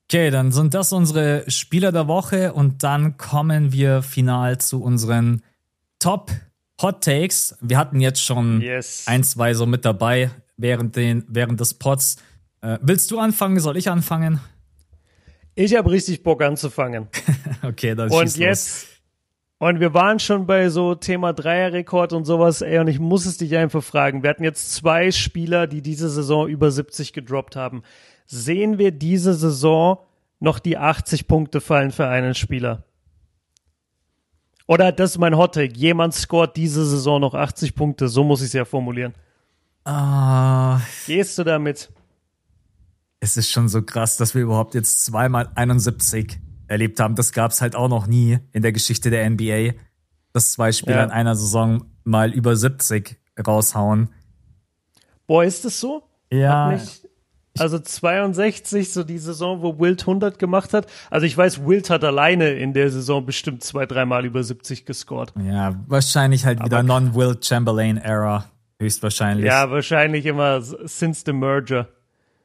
Okay, 0.09 0.31
dann 0.31 0.53
sind 0.53 0.73
das 0.73 0.93
unsere 0.93 1.51
Spieler 1.51 1.91
der 1.91 2.07
Woche 2.07 2.53
und 2.53 2.85
dann 2.85 3.17
kommen 3.17 3.73
wir 3.73 4.03
final 4.03 4.59
zu 4.59 4.81
unseren 4.81 5.43
Top 5.99 6.31
Hot 6.81 7.03
Takes. 7.03 7.57
Wir 7.61 7.77
hatten 7.77 8.01
jetzt 8.01 8.23
schon 8.23 8.61
yes. 8.61 9.05
ein, 9.09 9.25
zwei 9.25 9.53
so 9.55 9.67
mit 9.67 9.85
dabei 9.85 10.31
während, 10.57 10.95
den, 10.95 11.25
während 11.27 11.59
des 11.59 11.75
Pods. 11.75 12.19
Äh, 12.61 12.79
willst 12.83 13.11
du 13.11 13.19
anfangen? 13.19 13.59
Soll 13.59 13.77
ich 13.77 13.91
anfangen? 13.91 14.39
Ich 15.57 15.75
habe 15.75 15.91
richtig 15.91 16.23
Bock 16.23 16.41
anzufangen. 16.41 17.09
okay, 17.65 17.97
dann 17.97 18.09
Und 18.09 18.37
jetzt. 18.37 18.83
Los. 18.83 18.93
Und 19.59 19.81
wir 19.81 19.93
waren 19.93 20.21
schon 20.21 20.47
bei 20.47 20.69
so 20.69 20.95
Thema 20.95 21.33
Dreierrekord 21.33 22.13
und 22.13 22.27
sowas, 22.27 22.61
ey, 22.61 22.79
und 22.79 22.87
ich 22.87 23.01
muss 23.01 23.27
es 23.27 23.39
dich 23.39 23.57
einfach 23.57 23.83
fragen. 23.83 24.23
Wir 24.23 24.31
hatten 24.31 24.45
jetzt 24.45 24.73
zwei 24.73 25.11
Spieler, 25.11 25.67
die 25.67 25.83
diese 25.83 26.11
Saison 26.11 26.47
über 26.47 26.71
70 26.71 27.13
gedroppt 27.13 27.57
haben 27.57 27.83
sehen 28.27 28.79
wir 28.79 28.93
diese 28.93 29.35
Saison 29.35 29.99
noch 30.41 30.59
die 30.59 30.77
80 30.77 31.27
Punkte 31.27 31.61
fallen 31.61 31.91
für 31.91 32.09
einen 32.09 32.35
Spieler? 32.35 32.85
Oder 34.67 34.93
das 34.93 35.13
ist 35.13 35.19
mein 35.19 35.37
Hottake. 35.37 35.75
Jemand 35.75 36.15
scoret 36.15 36.57
diese 36.57 36.85
Saison 36.85 37.21
noch 37.21 37.35
80 37.35 37.75
Punkte. 37.75 38.09
So 38.09 38.25
muss 38.25 38.41
ich 38.41 38.49
es 38.49 38.53
ja 38.53 38.65
formulieren. 38.65 39.15
Ah. 39.85 40.81
Gehst 41.07 41.39
du 41.39 41.45
damit? 41.45 41.91
Es 43.21 43.37
ist 43.37 43.51
schon 43.51 43.69
so 43.69 43.83
krass, 43.83 44.17
dass 44.17 44.35
wir 44.35 44.43
überhaupt 44.43 44.75
jetzt 44.75 45.05
zweimal 45.05 45.51
71 45.55 46.41
erlebt 46.67 46.99
haben. 46.99 47.15
Das 47.15 47.33
gab 47.33 47.53
es 47.53 47.63
halt 47.63 47.77
auch 47.77 47.89
noch 47.89 48.07
nie 48.09 48.39
in 48.53 48.63
der 48.63 48.73
Geschichte 48.73 49.11
der 49.11 49.29
NBA, 49.31 49.75
dass 50.33 50.53
zwei 50.53 50.73
Spieler 50.73 50.97
ja. 50.97 51.05
in 51.05 51.11
einer 51.11 51.37
Saison 51.37 51.85
mal 52.03 52.33
über 52.33 52.57
70 52.57 53.17
raushauen. 53.47 54.11
Boah, 55.27 55.45
ist 55.45 55.65
das 55.65 55.79
so? 55.79 56.03
Ja. 56.31 56.67
Hat 56.67 56.73
mich, 56.73 57.06
also 57.61 57.79
62, 57.79 58.93
so 58.93 59.05
die 59.05 59.19
Saison, 59.19 59.63
wo 59.63 59.79
Wilt 59.79 60.03
100 60.03 60.39
gemacht 60.39 60.73
hat. 60.75 60.87
Also 61.11 61.27
ich 61.27 61.37
weiß, 61.37 61.67
Wilt 61.67 61.91
hat 61.91 62.05
alleine 62.05 62.51
in 62.51 62.73
der 62.73 62.91
Saison 62.91 63.25
bestimmt 63.25 63.63
zwei, 63.63 63.87
dreimal 63.87 64.25
über 64.25 64.43
70 64.43 64.85
gescored. 64.85 65.33
Ja, 65.43 65.75
wahrscheinlich 65.87 66.45
halt 66.45 66.65
wieder 66.65 66.83
Non-Wilt 66.83 67.45
Chamberlain-Era. 67.45 68.51
Höchstwahrscheinlich. 68.79 69.47
Ja, 69.47 69.71
wahrscheinlich 69.71 70.27
immer 70.27 70.61
since 70.61 71.23
the 71.25 71.33
merger. 71.33 71.89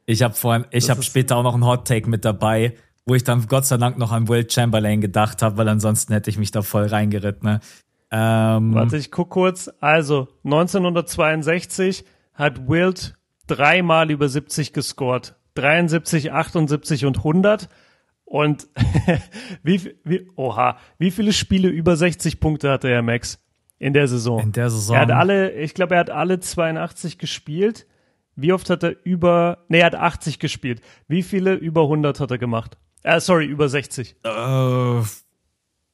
Ich 0.06 0.22
habe 0.22 0.34
vorhin, 0.34 0.64
ich 0.70 0.90
habe 0.90 1.02
später 1.02 1.36
auch 1.36 1.42
noch 1.42 1.54
einen 1.54 1.66
Hot 1.66 1.86
Take 1.86 2.08
mit 2.08 2.24
dabei, 2.24 2.74
wo 3.06 3.14
ich 3.14 3.24
dann 3.24 3.46
Gott 3.46 3.66
sei 3.66 3.76
Dank 3.76 3.98
noch 3.98 4.12
an 4.12 4.28
Wilt 4.28 4.52
Chamberlain 4.52 5.00
gedacht 5.00 5.42
habe, 5.42 5.56
weil 5.58 5.68
ansonsten 5.68 6.12
hätte 6.12 6.30
ich 6.30 6.38
mich 6.38 6.50
da 6.50 6.62
voll 6.62 6.86
reingeritten. 6.86 7.48
Ne? 7.48 7.60
Ähm, 8.10 8.74
Warte, 8.74 8.96
ich 8.96 9.10
guck 9.10 9.30
kurz. 9.30 9.70
Also 9.80 10.28
1962 10.44 12.04
hat 12.34 12.68
Wilt 12.68 13.14
dreimal 13.56 14.10
über 14.10 14.28
70 14.28 14.72
gescored. 14.72 15.34
73, 15.54 16.32
78 16.32 17.04
und 17.04 17.18
100. 17.18 17.68
Und 18.24 18.68
wie, 19.62 19.94
wie, 20.04 20.28
oha, 20.36 20.78
wie 20.98 21.10
viele 21.10 21.32
Spiele 21.32 21.68
über 21.68 21.96
60 21.96 22.40
Punkte 22.40 22.70
hatte 22.70 22.88
er, 22.88 23.02
Max? 23.02 23.38
in 23.82 23.92
der 23.94 24.06
Saison. 24.06 24.40
In 24.40 24.52
der 24.52 24.70
Saison. 24.70 24.94
Er 24.94 25.02
hat 25.02 25.10
alle, 25.10 25.52
ich 25.54 25.74
glaube, 25.74 25.94
er 25.96 26.00
hat 26.00 26.10
alle 26.10 26.38
82 26.38 27.18
gespielt. 27.18 27.88
Wie 28.36 28.52
oft 28.52 28.70
hat 28.70 28.84
er 28.84 28.94
über, 29.04 29.64
nee, 29.68 29.80
er 29.80 29.86
hat 29.86 29.96
80 29.96 30.38
gespielt. 30.38 30.80
Wie 31.08 31.24
viele 31.24 31.54
über 31.54 31.82
100 31.82 32.20
hat 32.20 32.30
er 32.30 32.38
gemacht? 32.38 32.78
Äh, 33.02 33.18
sorry, 33.18 33.46
über 33.46 33.68
60. 33.68 34.14
Äh, 34.22 35.02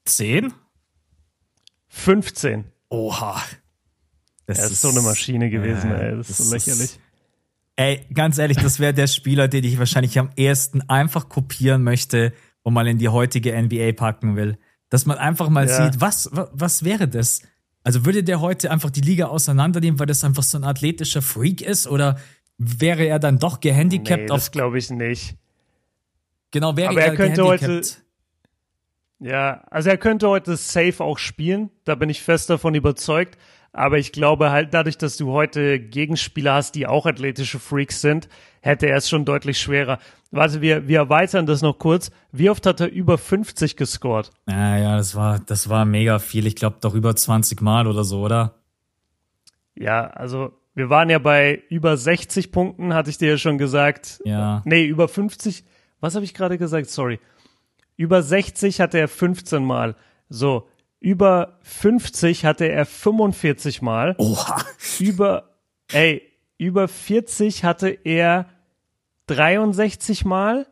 10? 0.04 0.52
15. 1.88 2.66
Oha. 2.90 3.42
Das 4.44 4.58
er 4.58 4.66
ist, 4.66 4.82
so 4.82 4.90
eine 4.90 5.00
Maschine 5.00 5.48
gewesen, 5.48 5.90
äh, 5.90 6.10
ey. 6.10 6.16
Das, 6.16 6.28
das 6.28 6.40
ist 6.40 6.48
so 6.48 6.54
lächerlich. 6.54 6.84
Ist, 6.84 7.00
ey, 7.78 8.04
ganz 8.12 8.38
ehrlich, 8.38 8.58
das 8.58 8.80
wäre 8.80 8.92
der 8.92 9.06
Spieler, 9.06 9.46
den 9.46 9.62
ich 9.62 9.78
wahrscheinlich 9.78 10.18
am 10.18 10.30
ehesten 10.36 10.82
einfach 10.88 11.28
kopieren 11.28 11.84
möchte 11.84 12.32
und 12.62 12.74
mal 12.74 12.88
in 12.88 12.98
die 12.98 13.08
heutige 13.08 13.56
NBA 13.60 13.92
packen 13.92 14.34
will. 14.36 14.58
Dass 14.90 15.06
man 15.06 15.16
einfach 15.16 15.48
mal 15.48 15.68
ja. 15.68 15.84
sieht, 15.84 16.00
was, 16.00 16.28
was, 16.32 16.48
was 16.52 16.84
wäre 16.84 17.06
das? 17.06 17.42
Also 17.84 18.04
würde 18.04 18.24
der 18.24 18.40
heute 18.40 18.72
einfach 18.72 18.90
die 18.90 19.00
Liga 19.00 19.26
auseinandernehmen, 19.26 20.00
weil 20.00 20.06
das 20.06 20.24
einfach 20.24 20.42
so 20.42 20.58
ein 20.58 20.64
athletischer 20.64 21.22
Freak 21.22 21.60
ist? 21.60 21.86
Oder 21.86 22.18
wäre 22.58 23.04
er 23.04 23.20
dann 23.20 23.38
doch 23.38 23.60
gehandicapt? 23.60 24.22
Nee, 24.22 24.26
das 24.26 24.50
glaube 24.50 24.78
ich 24.78 24.90
nicht. 24.90 25.36
Genau, 26.50 26.76
wäre 26.76 26.90
Aber 26.90 27.00
er, 27.00 27.12
er 27.12 27.14
könnte 27.14 27.44
heute. 27.44 27.82
Ja, 29.20 29.62
also 29.70 29.90
er 29.90 29.98
könnte 29.98 30.28
heute 30.28 30.56
safe 30.56 31.02
auch 31.02 31.18
spielen. 31.18 31.70
Da 31.84 31.94
bin 31.94 32.10
ich 32.10 32.22
fest 32.22 32.50
davon 32.50 32.74
überzeugt. 32.74 33.38
Aber 33.72 33.98
ich 33.98 34.12
glaube 34.12 34.50
halt 34.50 34.74
dadurch, 34.74 34.98
dass 34.98 35.16
du 35.16 35.32
heute 35.32 35.78
Gegenspieler 35.78 36.54
hast, 36.54 36.74
die 36.74 36.86
auch 36.86 37.06
athletische 37.06 37.58
Freaks 37.58 38.00
sind, 38.00 38.28
hätte 38.60 38.86
er 38.86 38.96
es 38.96 39.08
schon 39.08 39.24
deutlich 39.24 39.58
schwerer. 39.58 39.98
Warte, 40.30 40.60
wir, 40.60 40.88
wir 40.88 40.98
erweitern 40.98 41.46
das 41.46 41.62
noch 41.62 41.78
kurz. 41.78 42.10
Wie 42.32 42.50
oft 42.50 42.66
hat 42.66 42.80
er 42.80 42.90
über 42.90 43.16
50 43.16 43.76
gescored? 43.76 44.30
Ja, 44.46 44.76
ja, 44.76 44.96
das 44.96 45.14
war, 45.14 45.38
das 45.38 45.68
war 45.68 45.84
mega 45.84 46.18
viel. 46.18 46.46
Ich 46.46 46.56
glaube 46.56 46.76
doch 46.80 46.94
über 46.94 47.16
20 47.16 47.60
Mal 47.62 47.86
oder 47.86 48.04
so, 48.04 48.20
oder? 48.20 48.54
Ja, 49.74 50.08
also 50.08 50.52
wir 50.74 50.90
waren 50.90 51.08
ja 51.08 51.18
bei 51.18 51.62
über 51.70 51.96
60 51.96 52.52
Punkten, 52.52 52.94
hatte 52.94 53.10
ich 53.10 53.18
dir 53.18 53.30
ja 53.30 53.38
schon 53.38 53.58
gesagt. 53.58 54.20
Ja. 54.24 54.62
Nee, 54.64 54.84
über 54.84 55.08
50. 55.08 55.64
Was 56.00 56.14
habe 56.14 56.24
ich 56.24 56.34
gerade 56.34 56.58
gesagt? 56.58 56.90
Sorry. 56.90 57.20
Über 57.96 58.22
60 58.22 58.80
hatte 58.80 58.98
er 58.98 59.08
15 59.08 59.64
Mal. 59.64 59.96
So, 60.28 60.68
über 61.00 61.58
50 61.62 62.44
hatte 62.44 62.66
er 62.66 62.86
45 62.86 63.82
Mal. 63.82 64.14
Oha. 64.18 64.64
Über, 64.98 65.50
ey, 65.92 66.22
über 66.56 66.88
40 66.88 67.64
hatte 67.64 67.88
er 68.04 68.46
63 69.26 70.24
Mal 70.24 70.66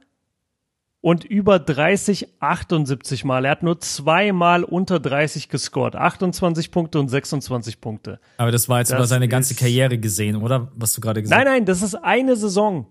und 1.00 1.24
über 1.24 1.60
30 1.60 2.40
78 2.40 3.24
Mal. 3.24 3.44
Er 3.44 3.52
hat 3.52 3.62
nur 3.62 3.78
zweimal 3.78 4.64
unter 4.64 4.98
30 4.98 5.48
gescored. 5.48 5.94
28 5.94 6.72
Punkte 6.72 6.98
und 6.98 7.08
26 7.08 7.80
Punkte. 7.80 8.18
Aber 8.38 8.50
das 8.50 8.68
war 8.68 8.80
jetzt 8.80 8.90
das 8.90 8.98
über 8.98 9.06
seine 9.06 9.28
ganze 9.28 9.54
Karriere 9.54 9.98
gesehen, 9.98 10.34
oder? 10.34 10.72
Was 10.74 10.94
du 10.94 11.00
gerade 11.00 11.22
gesagt 11.22 11.38
hast. 11.38 11.44
Nein, 11.44 11.58
nein, 11.58 11.64
das 11.64 11.82
ist 11.82 11.94
eine 11.94 12.34
Saison. 12.34 12.86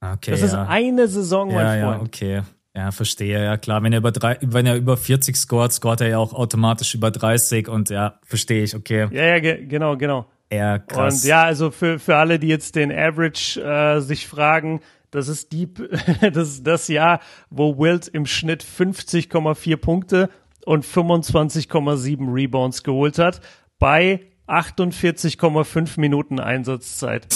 Okay. 0.00 0.32
Das 0.32 0.40
ja. 0.40 0.46
ist 0.46 0.54
eine 0.54 1.08
Saison, 1.08 1.48
mein 1.48 1.80
ja, 1.80 1.86
Freund. 1.86 2.20
Ja, 2.20 2.40
okay. 2.40 2.42
Ja, 2.78 2.92
verstehe, 2.92 3.42
ja 3.42 3.56
klar. 3.56 3.82
Wenn 3.82 3.92
er 3.92 3.98
über 3.98 4.12
drei, 4.12 4.38
wenn 4.40 4.64
er 4.64 4.76
über 4.76 4.96
40 4.96 5.36
scoret, 5.36 5.72
scoret 5.72 6.00
er 6.00 6.08
ja 6.10 6.18
auch 6.18 6.32
automatisch 6.32 6.94
über 6.94 7.10
30 7.10 7.66
und 7.66 7.90
ja, 7.90 8.20
verstehe 8.22 8.62
ich, 8.62 8.76
okay. 8.76 9.08
Ja, 9.10 9.24
ja, 9.24 9.40
ge 9.40 9.66
genau, 9.66 9.96
genau. 9.96 10.30
Ja, 10.52 10.78
krass. 10.78 11.24
Und 11.24 11.28
ja, 11.28 11.42
also 11.42 11.72
für, 11.72 11.98
für 11.98 12.14
alle, 12.14 12.38
die 12.38 12.46
jetzt 12.46 12.76
den 12.76 12.92
Average 12.92 13.60
äh, 13.60 14.00
sich 14.00 14.28
fragen, 14.28 14.80
das 15.10 15.26
ist 15.26 15.50
die, 15.50 15.74
das 16.32 16.50
ist 16.50 16.66
das 16.68 16.86
Jahr, 16.86 17.18
wo 17.50 17.76
Wilt 17.80 18.06
im 18.06 18.26
Schnitt 18.26 18.62
50,4 18.62 19.76
Punkte 19.76 20.30
und 20.64 20.84
25,7 20.84 22.32
Rebounds 22.32 22.84
geholt 22.84 23.18
hat 23.18 23.40
bei 23.80 24.20
48,5 24.46 25.98
Minuten 25.98 26.38
Einsatzzeit. 26.38 27.26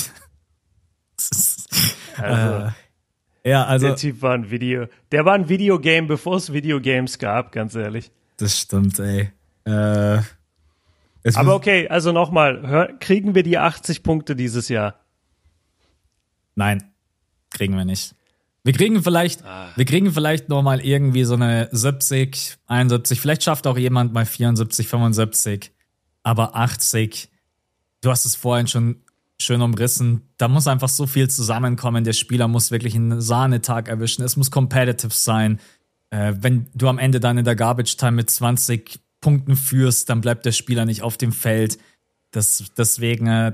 also, 2.17 2.67
äh, 2.67 2.71
ja, 3.45 3.65
also. 3.65 3.89
Der 3.89 3.97
Typ 3.97 4.23
war 4.23 4.35
ein 4.35 4.51
Video. 4.51 4.87
Der 5.11 5.25
war 5.25 5.35
ein 5.35 5.49
Videogame, 5.49 6.07
bevor 6.07 6.37
es 6.37 6.53
Videogames 6.53 7.19
gab, 7.19 7.53
ganz 7.53 7.75
ehrlich. 7.75 8.11
Das 8.37 8.59
stimmt, 8.59 8.99
ey. 8.99 9.31
Äh, 9.65 10.21
Aber 11.35 11.55
okay, 11.55 11.89
also 11.89 12.13
nochmal, 12.13 12.97
kriegen 13.01 13.35
wir 13.35 13.43
die 13.43 13.59
80 13.59 14.03
Punkte 14.03 14.37
dieses 14.37 14.69
Jahr? 14.69 14.97
Nein, 16.55 16.83
kriegen 17.51 17.77
wir 17.77 17.85
nicht. 17.85 18.15
Wir 18.65 18.73
kriegen 18.73 19.03
vielleicht, 19.03 19.45
ah. 19.45 19.71
wir 19.75 19.85
kriegen 19.85 20.13
vielleicht 20.13 20.49
noch 20.49 20.63
mal 20.63 20.81
irgendwie 20.81 21.25
so 21.25 21.35
eine 21.35 21.69
70, 21.73 22.59
71. 22.69 23.21
Vielleicht 23.21 23.43
schafft 23.43 23.67
auch 23.67 23.77
jemand 23.77 24.13
mal 24.13 24.25
74, 24.25 24.87
75. 24.87 25.73
Aber 26.23 26.55
80, 26.55 27.29
du 28.03 28.11
hast 28.11 28.25
es 28.25 28.37
vorhin 28.37 28.69
schon 28.69 29.03
schön 29.43 29.63
umrissen. 29.63 30.23
Da 30.39 30.49
muss 30.49 30.67
einfach 30.67 30.89
so 30.89 31.07
viel 31.07 31.29
zusammenkommen. 31.29 32.05
Der 32.05 32.13
Spieler 32.13 32.49
muss 32.49 32.71
wirklich 32.71 32.95
einen 32.95 33.21
Sahnetag 33.21 33.89
erwischen. 33.89 34.23
Es 34.23 34.37
muss 34.37 34.51
competitive 34.51 35.13
sein. 35.13 35.61
Äh, 36.11 36.35
wenn 36.41 36.67
du 36.75 36.89
am 36.89 36.99
Ende 36.99 37.21
dann 37.21 37.39
in 37.39 37.45
der 37.45 37.57
Garbage 37.57 37.97
Time 37.97 38.13
mit 38.13 38.31
20 38.31 39.01
Punkten 39.21 39.57
führst, 39.57 40.11
dann 40.11 40.21
bleibt 40.21 40.45
der 40.45 40.53
Spieler 40.53 40.85
nicht 40.85 41.03
auf 41.03 41.17
dem 41.17 41.33
Feld. 41.33 41.79
Das, 42.31 42.65
deswegen 42.77 43.27
äh, 43.27 43.53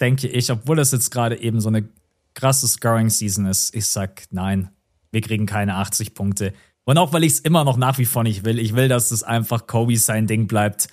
denke 0.00 0.28
ich, 0.28 0.50
obwohl 0.50 0.76
das 0.76 0.92
jetzt 0.92 1.10
gerade 1.10 1.40
eben 1.40 1.60
so 1.60 1.68
eine 1.68 1.88
krasse 2.34 2.66
Scoring 2.66 3.10
Season 3.10 3.46
ist, 3.46 3.74
ich 3.74 3.86
sag 3.86 4.24
nein, 4.30 4.70
wir 5.10 5.20
kriegen 5.20 5.46
keine 5.46 5.76
80 5.76 6.14
Punkte. 6.14 6.52
Und 6.84 6.98
auch 6.98 7.12
weil 7.12 7.24
ich 7.24 7.34
es 7.34 7.40
immer 7.40 7.64
noch 7.64 7.76
nach 7.76 7.98
wie 7.98 8.04
vor 8.04 8.24
nicht 8.24 8.44
will. 8.44 8.58
Ich 8.58 8.74
will, 8.74 8.88
dass 8.88 9.10
es 9.10 9.22
einfach 9.22 9.66
Kobe 9.66 9.96
sein 9.96 10.26
Ding 10.26 10.48
bleibt. 10.48 10.88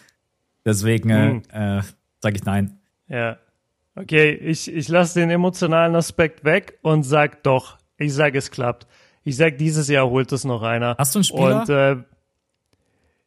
Deswegen 0.65 1.09
äh, 1.09 1.33
mhm. 1.33 1.43
äh, 1.51 1.81
sage 2.21 2.35
ich 2.35 2.43
nein. 2.43 2.79
Ja, 3.07 3.37
Okay, 4.01 4.31
ich, 4.31 4.73
ich 4.73 4.87
lasse 4.87 5.19
den 5.19 5.29
emotionalen 5.29 5.93
Aspekt 5.93 6.45
weg 6.45 6.79
und 6.83 7.03
sag 7.03 7.43
doch, 7.43 7.77
ich 7.97 8.13
sage, 8.13 8.37
es 8.37 8.49
klappt. 8.49 8.87
Ich 9.25 9.35
sag, 9.35 9.57
dieses 9.57 9.89
Jahr 9.89 10.09
holt 10.09 10.31
es 10.31 10.45
noch 10.45 10.63
einer. 10.63 10.95
Hast 10.97 11.15
du 11.15 11.19
einen 11.19 11.23
Spieler? 11.25 11.59
Und, 11.59 11.69
äh, 11.69 11.95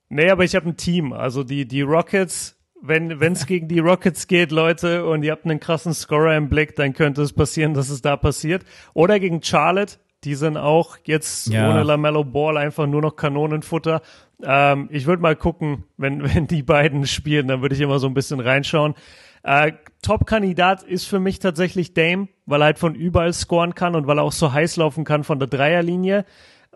nee, 0.08 0.30
aber 0.30 0.44
ich 0.44 0.54
habe 0.54 0.70
ein 0.70 0.78
Team. 0.78 1.12
Also 1.12 1.44
die, 1.44 1.68
die 1.68 1.82
Rockets, 1.82 2.56
wenn 2.80 3.10
es 3.10 3.44
gegen 3.46 3.68
die 3.68 3.80
Rockets 3.80 4.26
geht, 4.26 4.50
Leute, 4.50 5.04
und 5.04 5.22
ihr 5.24 5.32
habt 5.32 5.44
einen 5.44 5.60
krassen 5.60 5.92
Scorer 5.92 6.38
im 6.38 6.48
Blick, 6.48 6.74
dann 6.74 6.94
könnte 6.94 7.20
es 7.20 7.34
passieren, 7.34 7.74
dass 7.74 7.90
es 7.90 8.00
da 8.00 8.16
passiert. 8.16 8.64
Oder 8.94 9.20
gegen 9.20 9.42
Charlotte, 9.42 9.98
die 10.24 10.36
sind 10.36 10.56
auch 10.56 10.96
jetzt 11.04 11.48
ja. 11.48 11.68
ohne 11.68 11.82
LaMelo 11.82 12.24
Ball 12.24 12.56
einfach 12.56 12.86
nur 12.86 13.02
noch 13.02 13.16
Kanonenfutter. 13.16 14.00
Ähm, 14.42 14.88
ich 14.90 15.04
würde 15.04 15.20
mal 15.20 15.36
gucken, 15.36 15.84
wenn, 15.98 16.24
wenn 16.34 16.46
die 16.46 16.62
beiden 16.62 17.06
spielen, 17.06 17.48
dann 17.48 17.60
würde 17.60 17.74
ich 17.74 17.80
immer 17.82 17.98
so 17.98 18.06
ein 18.06 18.14
bisschen 18.14 18.40
reinschauen. 18.40 18.94
Äh, 19.42 19.72
Top-Kandidat 20.02 20.82
ist 20.82 21.06
für 21.06 21.20
mich 21.20 21.38
tatsächlich 21.38 21.94
Dame, 21.94 22.28
weil 22.46 22.62
er 22.62 22.66
halt 22.66 22.78
von 22.78 22.94
überall 22.94 23.32
scoren 23.32 23.74
kann 23.74 23.94
und 23.94 24.06
weil 24.06 24.18
er 24.18 24.24
auch 24.24 24.32
so 24.32 24.52
heiß 24.52 24.76
laufen 24.76 25.04
kann 25.04 25.24
von 25.24 25.38
der 25.38 25.48
Dreierlinie. 25.48 26.24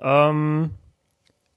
Ähm, 0.01 0.71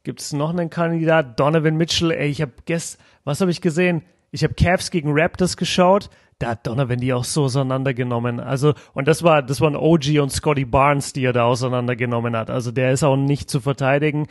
Gibt 0.03 0.21
es 0.21 0.33
noch 0.33 0.49
einen 0.49 0.69
Kandidat? 0.69 1.39
Donovan 1.39 1.75
Mitchell. 1.75 2.11
Ey, 2.11 2.29
ich 2.29 2.41
habe 2.41 2.53
gestern, 2.65 3.03
was 3.23 3.41
habe 3.41 3.51
ich 3.51 3.61
gesehen? 3.61 4.03
Ich 4.31 4.43
habe 4.43 4.53
Cavs 4.53 4.91
gegen 4.91 5.11
Raptors 5.11 5.57
geschaut. 5.57 6.09
Da 6.37 6.51
hat 6.51 6.65
Donovan 6.65 6.99
die 6.99 7.11
auch 7.11 7.25
so 7.25 7.43
auseinandergenommen. 7.43 8.39
Also, 8.39 8.73
und 8.93 9.07
das 9.07 9.23
war, 9.23 9.43
das 9.43 9.59
waren 9.59 9.75
OG 9.75 10.19
und 10.21 10.31
Scotty 10.31 10.63
Barnes, 10.63 11.11
die 11.11 11.25
er 11.25 11.33
da 11.33 11.43
auseinandergenommen 11.43 12.35
hat. 12.35 12.49
Also, 12.49 12.71
der 12.71 12.93
ist 12.93 13.03
auch 13.03 13.17
nicht 13.17 13.49
zu 13.49 13.59
verteidigen. 13.59 14.27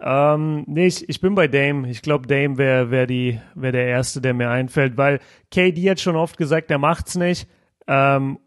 Ähm, 0.00 0.64
nee, 0.66 0.86
ich, 0.86 1.08
ich 1.08 1.20
bin 1.20 1.34
bei 1.34 1.48
Dame. 1.48 1.88
Ich 1.90 2.02
glaube, 2.02 2.26
Dame 2.26 2.56
wäre 2.56 2.90
wär 2.90 3.06
die 3.06 3.40
wär 3.54 3.72
der 3.72 3.86
Erste, 3.86 4.20
der 4.20 4.34
mir 4.34 4.50
einfällt, 4.50 4.96
weil 4.96 5.20
KD 5.50 5.90
hat 5.90 6.00
schon 6.00 6.16
oft 6.16 6.36
gesagt, 6.36 6.70
er 6.70 6.78
macht's 6.78 7.16
nicht. 7.16 7.48
Ähm, 7.86 8.38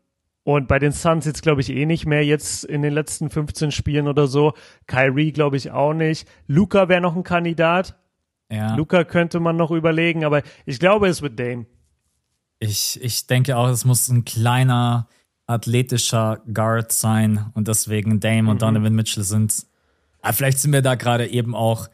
und 0.44 0.68
bei 0.68 0.80
den 0.80 0.92
Suns 0.92 1.26
jetzt 1.26 1.44
glaube 1.44 1.62
ich 1.62 1.70
eh 1.70 1.86
nicht 1.86 2.06
mehr, 2.06 2.26
jetzt 2.26 2.64
in 2.64 2.82
den 2.82 2.94
letzten 2.94 3.30
15 3.30 3.72
Spielen 3.72 4.08
oder 4.08 4.28
so. 4.28 4.54
Kyrie 4.88 5.34
glaube 5.34 5.58
ich 5.58 5.72
auch 5.72 5.94
nicht. 5.94 6.28
Luca 6.48 6.90
wäre 6.90 7.02
noch 7.02 7.16
ein 7.16 7.24
Kandidat. 7.24 7.98
Ja. 8.50 8.76
Luca 8.76 9.04
könnte 9.04 9.40
man 9.40 9.56
noch 9.56 9.72
überlegen, 9.72 10.26
aber 10.26 10.42
ich 10.66 10.80
glaube, 10.80 11.08
es 11.08 11.22
wird 11.22 11.40
Dame. 11.40 11.66
Ich, 12.60 13.00
ich 13.02 13.28
denke 13.28 13.58
auch, 13.58 13.68
es 13.70 13.86
muss 13.86 14.08
ein 14.10 14.26
kleiner, 14.26 15.08
athletischer 15.48 16.42
Guard 16.54 16.92
sein 16.92 17.52
und 17.54 17.68
deswegen 17.68 18.20
Dame 18.20 18.50
und 18.50 18.58
mhm. 18.58 18.60
Donovan 18.60 18.94
Mitchell 18.94 19.24
sind 19.24 19.66
aber 20.22 20.34
vielleicht 20.34 20.60
sind 20.60 20.74
wir 20.74 20.82
da 20.82 20.96
gerade 20.96 21.28
eben 21.28 21.56
auch, 21.56 21.90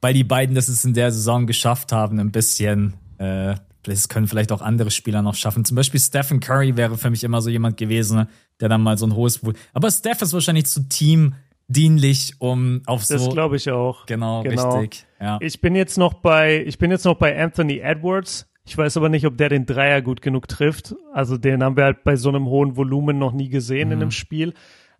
weil 0.00 0.14
die 0.14 0.24
beiden 0.24 0.54
das 0.54 0.68
jetzt 0.68 0.84
in 0.84 0.94
der 0.94 1.10
Saison 1.10 1.46
geschafft 1.46 1.92
haben, 1.92 2.20
ein 2.20 2.30
bisschen, 2.30 2.94
äh, 3.18 3.54
das 3.82 4.08
können 4.08 4.26
vielleicht 4.26 4.52
auch 4.52 4.62
andere 4.62 4.90
Spieler 4.90 5.22
noch 5.22 5.34
schaffen. 5.34 5.64
Zum 5.64 5.76
Beispiel 5.76 6.00
Stephen 6.00 6.40
Curry 6.40 6.76
wäre 6.76 6.98
für 6.98 7.10
mich 7.10 7.24
immer 7.24 7.40
so 7.40 7.50
jemand 7.50 7.76
gewesen, 7.76 8.26
der 8.60 8.68
dann 8.68 8.82
mal 8.82 8.98
so 8.98 9.06
ein 9.06 9.14
hohes. 9.14 9.40
Aber 9.72 9.90
Steph 9.90 10.22
ist 10.22 10.32
wahrscheinlich 10.32 10.66
zu 10.66 10.88
Team 10.88 11.34
dienlich, 11.68 12.34
um 12.38 12.82
auf 12.86 13.04
so. 13.04 13.14
Das 13.14 13.28
glaube 13.30 13.56
ich 13.56 13.70
auch. 13.70 14.06
Genau, 14.06 14.42
genau, 14.42 14.78
richtig. 14.78 15.06
Ja. 15.20 15.38
Ich 15.40 15.60
bin 15.60 15.74
jetzt 15.74 15.98
noch 15.98 16.14
bei, 16.14 16.64
ich 16.66 16.78
bin 16.78 16.90
jetzt 16.90 17.04
noch 17.04 17.16
bei 17.16 17.40
Anthony 17.40 17.78
Edwards. 17.78 18.46
Ich 18.64 18.76
weiß 18.76 18.96
aber 18.96 19.08
nicht, 19.08 19.26
ob 19.26 19.36
der 19.36 19.48
den 19.48 19.64
Dreier 19.64 20.02
gut 20.02 20.22
genug 20.22 20.48
trifft. 20.48 20.94
Also 21.12 21.36
den 21.36 21.62
haben 21.62 21.76
wir 21.76 21.84
halt 21.84 22.02
bei 22.02 22.16
so 22.16 22.28
einem 22.28 22.46
hohen 22.46 22.76
Volumen 22.76 23.18
noch 23.18 23.32
nie 23.32 23.48
gesehen 23.48 23.88
mhm. 23.88 23.92
in 23.92 24.02
einem 24.02 24.10
Spiel. 24.10 24.54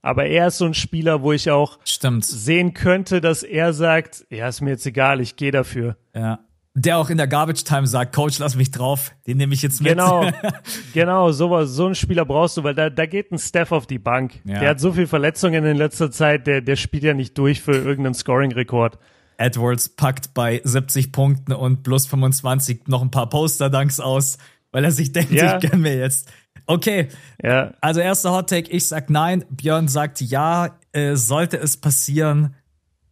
Aber 0.07 0.27
er 0.27 0.47
ist 0.47 0.59
so 0.59 0.67
ein 0.67 0.75
Spieler, 0.75 1.23
wo 1.23 1.33
ich 1.33 1.51
auch 1.51 1.81
Stimmt. 1.85 2.25
sehen 2.25 2.75
könnte, 2.75 3.21
dass 3.21 3.43
er 3.43 3.73
sagt, 3.73 4.25
ja, 4.31 4.47
ist 4.47 4.61
mir 4.61 4.71
jetzt 4.71 4.87
egal, 4.87 5.21
ich 5.21 5.35
gehe 5.35 5.51
dafür. 5.51 5.97
Ja. 6.15 6.39
der 6.75 6.99
auch 6.99 7.11
in 7.11 7.17
der 7.17 7.27
Garbage 7.27 7.65
Time 7.65 7.89
sagt, 7.89 8.15
Coach, 8.15 8.39
lass 8.39 8.55
mich 8.55 8.71
drauf, 8.71 9.13
den 9.27 9.39
nehme 9.39 9.53
ich 9.53 9.63
jetzt 9.63 9.81
mit. 9.81 9.91
Genau, 9.91 10.31
genau, 10.95 11.33
so, 11.33 11.65
so 11.65 11.87
einen 11.87 11.97
Spieler 11.97 12.25
brauchst 12.25 12.57
du, 12.57 12.63
weil 12.63 12.77
da, 12.77 12.89
da 12.89 13.07
geht 13.07 13.33
ein 13.33 13.39
Steph 13.39 13.73
auf 13.73 13.89
die 13.89 13.99
Bank. 13.99 14.35
Ja. 14.45 14.61
Der 14.61 14.69
hat 14.71 14.81
so 14.81 14.93
viel 14.93 15.09
Verletzungen 15.09 15.65
in 15.65 15.77
letzter 15.77 16.13
Zeit, 16.13 16.47
der, 16.47 16.61
der 16.61 16.77
spielt 16.77 17.03
ja 17.03 17.13
nicht 17.13 17.37
durch 17.37 17.61
für 17.61 17.73
irgendeinen 17.73 18.15
Scoring-Rekord. 18.15 18.99
Edwards 19.39 19.89
packt 19.89 20.35
bei 20.35 20.61
70 20.63 21.11
Punkten 21.11 21.53
und 21.53 21.83
plus 21.83 22.07
25 22.07 22.87
noch 22.87 23.03
ein 23.03 23.11
paar 23.11 23.29
Poster-Dunks 23.29 23.99
aus, 23.99 24.39
weil 24.71 24.85
er 24.85 24.93
sich 24.93 25.11
denkt, 25.11 25.33
ja. 25.33 25.59
ich 25.59 25.69
gönn 25.69 25.81
mir 25.81 25.97
jetzt. 25.97 26.31
Okay, 26.67 27.09
ja. 27.43 27.73
also 27.81 28.01
erster 28.01 28.33
Hot 28.33 28.51
Take, 28.51 28.71
ich 28.71 28.89
sag 28.89 29.09
nein, 29.09 29.45
Björn 29.51 29.89
sagt 29.89 30.21
ja, 30.21 30.79
äh, 30.93 31.15
sollte 31.15 31.59
es 31.59 31.77
passieren, 31.77 32.55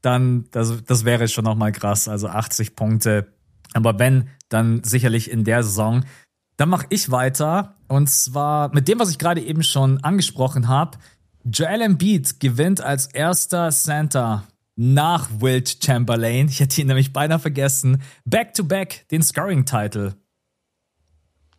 dann, 0.02 0.46
das, 0.50 0.84
das 0.84 1.04
wäre 1.04 1.28
schon 1.28 1.44
nochmal 1.44 1.72
krass, 1.72 2.08
also 2.08 2.28
80 2.28 2.76
Punkte. 2.76 3.32
Aber 3.72 3.98
wenn, 3.98 4.28
dann 4.48 4.82
sicherlich 4.84 5.30
in 5.30 5.44
der 5.44 5.62
Saison. 5.62 6.04
Dann 6.56 6.68
mache 6.68 6.86
ich 6.90 7.10
weiter 7.10 7.76
und 7.88 8.08
zwar 8.08 8.72
mit 8.72 8.86
dem, 8.86 9.00
was 9.00 9.10
ich 9.10 9.18
gerade 9.18 9.40
eben 9.40 9.62
schon 9.62 10.02
angesprochen 10.04 10.68
habe. 10.68 10.98
Joel 11.44 11.82
Embiid 11.82 12.38
gewinnt 12.38 12.80
als 12.80 13.06
erster 13.06 13.70
Center 13.70 14.44
nach 14.76 15.28
Wilt 15.40 15.84
Chamberlain, 15.84 16.48
ich 16.48 16.60
hätte 16.60 16.80
ihn 16.80 16.86
nämlich 16.86 17.12
beinahe 17.12 17.38
vergessen, 17.38 18.02
back-to-back 18.24 18.90
-back 18.90 19.08
den 19.08 19.22
Scoring-Title. 19.22 20.14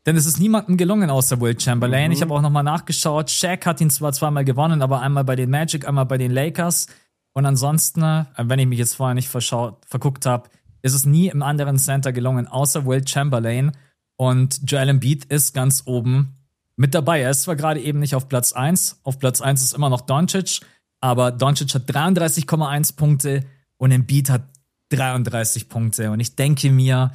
Denn 0.06 0.16
es 0.16 0.26
ist 0.26 0.40
niemandem 0.40 0.78
gelungen 0.78 1.10
außer 1.10 1.42
Wilt 1.42 1.62
Chamberlain. 1.62 2.08
Mhm. 2.08 2.12
Ich 2.14 2.22
habe 2.22 2.34
auch 2.34 2.42
nochmal 2.42 2.64
nachgeschaut. 2.64 3.32
Shaq 3.32 3.66
hat 3.66 3.82
ihn 3.82 3.90
zwar 3.90 4.14
zweimal 4.14 4.46
gewonnen, 4.46 4.82
aber 4.82 5.02
einmal 5.02 5.24
bei 5.24 5.36
den 5.36 5.50
Magic, 5.50 5.88
einmal 5.88 6.06
bei 6.06 6.18
den 6.18 6.32
Lakers. 6.32 6.88
Und 7.34 7.46
ansonsten, 7.46 8.04
äh, 8.04 8.26
wenn 8.38 8.60
ich 8.60 8.68
mich 8.68 8.80
jetzt 8.80 8.96
vorher 8.96 9.16
nicht 9.16 9.30
verguckt 9.30 10.26
habe, 10.26 10.50
ist 10.82 10.94
es 10.94 11.06
nie 11.06 11.28
im 11.30 11.42
anderen 11.42 11.80
Center 11.80 12.14
gelungen, 12.14 12.48
außer 12.48 12.86
Wilt 12.86 13.10
Chamberlain. 13.10 13.72
Und 14.18 14.62
Joel 14.70 14.90
Embiid 14.90 15.26
ist 15.26 15.54
ganz 15.54 15.84
oben 15.86 16.36
mit 16.76 16.94
dabei. 16.94 17.22
Er 17.22 17.32
ist 17.32 17.42
zwar 17.42 17.56
gerade 17.56 17.82
eben 17.82 18.00
nicht 18.00 18.16
auf 18.16 18.30
Platz 18.30 18.54
1. 18.54 19.02
Auf 19.04 19.20
Platz 19.20 19.42
1 19.42 19.64
ist 19.64 19.74
immer 19.74 19.90
noch 19.90 20.02
Doncic. 20.02 20.62
Aber 21.02 21.32
Doncic 21.32 21.74
hat 21.74 21.90
33,1 21.90 22.96
Punkte 22.96 23.44
und 23.78 23.92
Embiid 23.92 24.30
hat 24.30 24.44
33 24.90 25.68
Punkte. 25.68 26.12
Und 26.12 26.20
ich 26.20 26.36
denke 26.36 26.72
mir, 26.72 27.12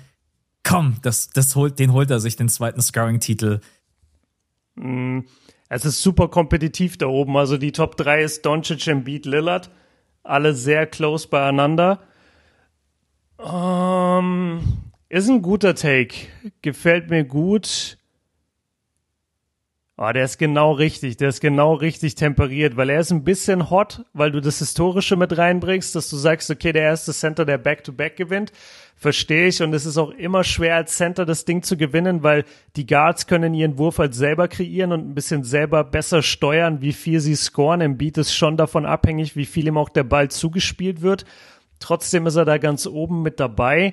komm, 0.64 0.96
das, 1.02 1.30
das 1.30 1.56
holt, 1.56 1.78
den 1.78 1.92
holt 1.92 2.11
er 2.11 2.20
sich, 2.20 2.36
den 2.36 2.48
zweiten 2.48 2.80
Scoring-Titel. 2.80 3.61
Mm, 4.74 5.20
es 5.68 5.84
ist 5.84 6.02
super 6.02 6.28
kompetitiv 6.28 6.98
da 6.98 7.06
oben. 7.06 7.36
Also 7.36 7.56
die 7.56 7.72
Top 7.72 7.96
3 7.96 8.22
ist 8.22 8.44
Doncic, 8.44 8.86
Embiid, 8.86 9.26
Lillard. 9.26 9.70
Alle 10.22 10.54
sehr 10.54 10.86
close 10.86 11.28
beieinander. 11.28 12.02
Um, 13.38 13.48
ähm, 13.48 14.61
ist 15.08 15.28
ein 15.28 15.42
guter 15.42 15.74
Take. 15.74 16.14
Gefällt 16.62 17.08
mir 17.11 17.24
gut. 17.24 17.98
Oh, 20.03 20.12
der 20.14 20.24
ist 20.24 20.38
genau 20.38 20.72
richtig, 20.72 21.18
der 21.18 21.28
ist 21.28 21.42
genau 21.42 21.74
richtig 21.74 22.14
temperiert, 22.14 22.78
weil 22.78 22.88
er 22.88 23.01
ist 23.01 23.11
ein 23.11 23.22
bisschen 23.22 23.68
hot, 23.68 24.07
weil 24.14 24.30
du 24.30 24.40
das 24.40 24.59
Historische 24.59 25.14
mit 25.14 25.36
reinbringst, 25.36 25.94
dass 25.94 26.09
du 26.09 26.16
sagst, 26.16 26.51
okay, 26.51 26.72
der 26.72 26.84
erste 26.84 27.12
Center, 27.12 27.44
der 27.44 27.59
Back-to-Back 27.59 28.14
-back 28.14 28.16
gewinnt, 28.16 28.51
verstehe 28.96 29.48
ich. 29.48 29.62
Und 29.62 29.74
es 29.74 29.84
ist 29.84 29.98
auch 29.98 30.12
immer 30.12 30.42
schwer 30.42 30.76
als 30.76 30.96
Center 30.96 31.26
das 31.26 31.44
Ding 31.44 31.62
zu 31.62 31.76
gewinnen, 31.76 32.22
weil 32.22 32.46
die 32.76 32.86
Guards 32.86 33.26
können 33.26 33.53
ihren 33.53 33.76
Wurf 33.76 33.98
halt 33.98 34.14
selber 34.14 34.48
kreieren 34.48 34.92
und 34.92 35.07
ein 35.07 35.14
bisschen 35.14 35.44
selber 35.44 35.84
besser 35.84 36.22
steuern, 36.22 36.80
wie 36.80 36.94
viel 36.94 37.20
sie 37.20 37.36
scoren. 37.36 37.82
Im 37.82 37.98
Beat 37.98 38.16
ist 38.16 38.34
schon 38.34 38.57
davon 38.57 38.86
abhängig, 38.86 39.36
wie 39.36 39.44
viel 39.44 39.66
ihm 39.66 39.76
auch 39.76 39.90
der 39.90 40.05
Ball 40.05 40.30
zugespielt 40.30 41.03
wird. 41.03 41.26
Trotzdem 41.78 42.26
ist 42.26 42.36
er 42.36 42.46
da 42.46 42.57
ganz 42.57 42.86
oben 42.86 43.20
mit 43.20 43.38
dabei. 43.38 43.92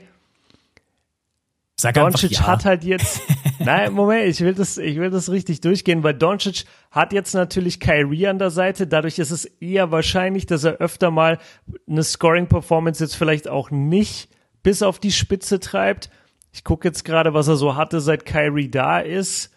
Sag 1.80 1.93
Doncic 1.93 2.32
ja. 2.32 2.47
hat 2.47 2.66
halt 2.66 2.84
jetzt, 2.84 3.22
nein, 3.60 3.93
Moment, 3.93 4.28
ich 4.28 4.41
will 4.41 4.53
das, 4.53 4.78
ich 4.78 4.97
will 4.97 5.10
das 5.10 5.30
richtig 5.30 5.62
durchgehen, 5.62 6.03
weil 6.03 6.14
Doncic 6.14 6.66
hat 6.91 7.14
jetzt 7.14 7.34
natürlich 7.34 7.80
Kyrie 7.80 8.28
an 8.28 8.39
der 8.39 8.49
Seite. 8.49 8.88
Dadurch 8.88 9.20
ist 9.20 9.32
es 9.32 9.45
eher 9.45 9.91
wahrscheinlich, 9.91 10.45
dass 10.45 10.64
er 10.64 10.78
öfter 10.78 11.12
mal 11.12 11.39
eine 11.88 12.03
Scoring-Performance 12.03 13.03
jetzt 13.03 13.16
vielleicht 13.16 13.47
auch 13.47 13.72
nicht 13.72 14.30
bis 14.64 14.82
auf 14.82 14.99
die 14.99 15.12
Spitze 15.12 15.60
treibt. 15.60 16.10
Ich 16.51 16.64
gucke 16.64 16.88
jetzt 16.88 17.05
gerade, 17.05 17.34
was 17.34 17.47
er 17.47 17.55
so 17.55 17.76
hatte, 17.76 18.01
seit 18.01 18.26
Kyrie 18.26 18.70
da 18.70 18.99
ist. 18.99 19.51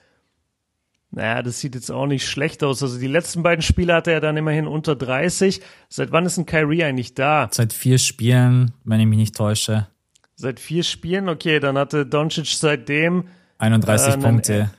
Naja, 1.13 1.43
das 1.43 1.59
sieht 1.61 1.75
jetzt 1.75 1.91
auch 1.91 2.07
nicht 2.07 2.29
schlecht 2.29 2.63
aus. 2.63 2.83
Also 2.83 2.99
die 2.99 3.09
letzten 3.09 3.43
beiden 3.43 3.63
Spiele 3.63 3.95
hatte 3.95 4.13
er 4.13 4.21
dann 4.21 4.37
immerhin 4.37 4.69
unter 4.69 4.95
30. 4.95 5.61
Seit 5.89 6.13
wann 6.13 6.25
ist 6.25 6.37
ein 6.39 6.47
Kyrie 6.47 6.85
eigentlich 6.85 7.15
da? 7.15 7.49
Seit 7.51 7.73
vier 7.73 7.99
Spielen, 7.99 8.73
wenn 8.85 9.01
ich 9.01 9.07
mich 9.07 9.19
nicht 9.19 9.37
täusche. 9.37 9.89
Seit 10.37 10.61
vier 10.61 10.85
Spielen, 10.85 11.29
okay, 11.29 11.59
dann 11.59 11.77
hatte 11.77 12.07
Doncic 12.07 12.47
seitdem 12.47 13.25
31 13.61 14.15
äh, 14.15 14.19
Punkte. 14.19 14.71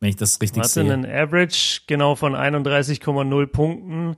Wenn 0.00 0.10
ich 0.10 0.16
das 0.16 0.40
richtig 0.40 0.62
hatte 0.62 0.72
sehe. 0.72 0.84
Hatte 0.84 0.94
einen 0.94 1.06
Average 1.06 1.82
genau 1.86 2.14
von 2.14 2.34
31,0 2.34 3.46
Punkten. 3.46 4.16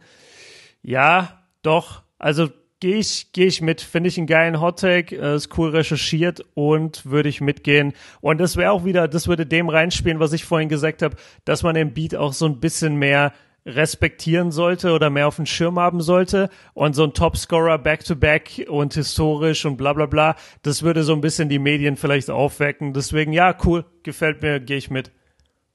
Ja, 0.83 1.45
doch. 1.63 2.03
Also 2.19 2.51
gehe 2.81 2.97
ich, 2.97 3.33
geh 3.33 3.47
ich 3.47 3.61
mit. 3.61 3.81
Finde 3.81 4.09
ich 4.09 4.19
einen 4.19 4.27
geilen 4.27 4.61
Hottake, 4.61 5.17
äh, 5.17 5.37
ist 5.37 5.57
cool 5.57 5.71
recherchiert 5.71 6.45
und 6.55 7.07
würde 7.07 7.29
ich 7.29 7.41
mitgehen. 7.41 7.93
Und 8.21 8.39
das 8.39 8.57
wäre 8.57 8.73
auch 8.73 8.85
wieder, 8.85 9.09
das 9.09 9.29
würde 9.29 9.47
dem 9.47 9.69
reinspielen, 9.69 10.21
was 10.21 10.33
ich 10.33 10.45
vorhin 10.45 10.69
gesagt 10.69 11.03
habe, 11.03 11.17
dass 11.45 11.63
man 11.63 11.77
im 11.77 11.93
Beat 11.93 12.15
auch 12.15 12.33
so 12.33 12.47
ein 12.47 12.61
bisschen 12.61 12.97
mehr 12.97 13.33
respektieren 13.67 14.51
sollte 14.53 14.93
oder 14.93 15.11
mehr 15.11 15.29
auf 15.29 15.37
dem 15.37 15.47
Schirm 15.47 15.79
haben 15.79 16.01
sollte. 16.01 16.51
Und 16.75 16.95
so 16.95 17.05
ein 17.05 17.15
Topscorer 17.15 17.79
back-to-back 17.79 18.67
und 18.69 18.95
historisch 18.95 19.65
und 19.65 19.77
bla 19.77 19.93
bla 19.93 20.07
bla, 20.07 20.37
das 20.63 20.83
würde 20.83 21.03
so 21.03 21.15
ein 21.15 21.21
bisschen 21.21 21.49
die 21.49 21.59
Medien 21.59 21.97
vielleicht 21.97 22.31
aufwecken. 22.31 22.93
Deswegen, 22.93 23.33
ja, 23.33 23.57
cool, 23.65 23.85
gefällt 24.03 24.43
mir, 24.43 24.61
gehe 24.61 24.77
ich 24.77 24.91
mit. 24.91 25.11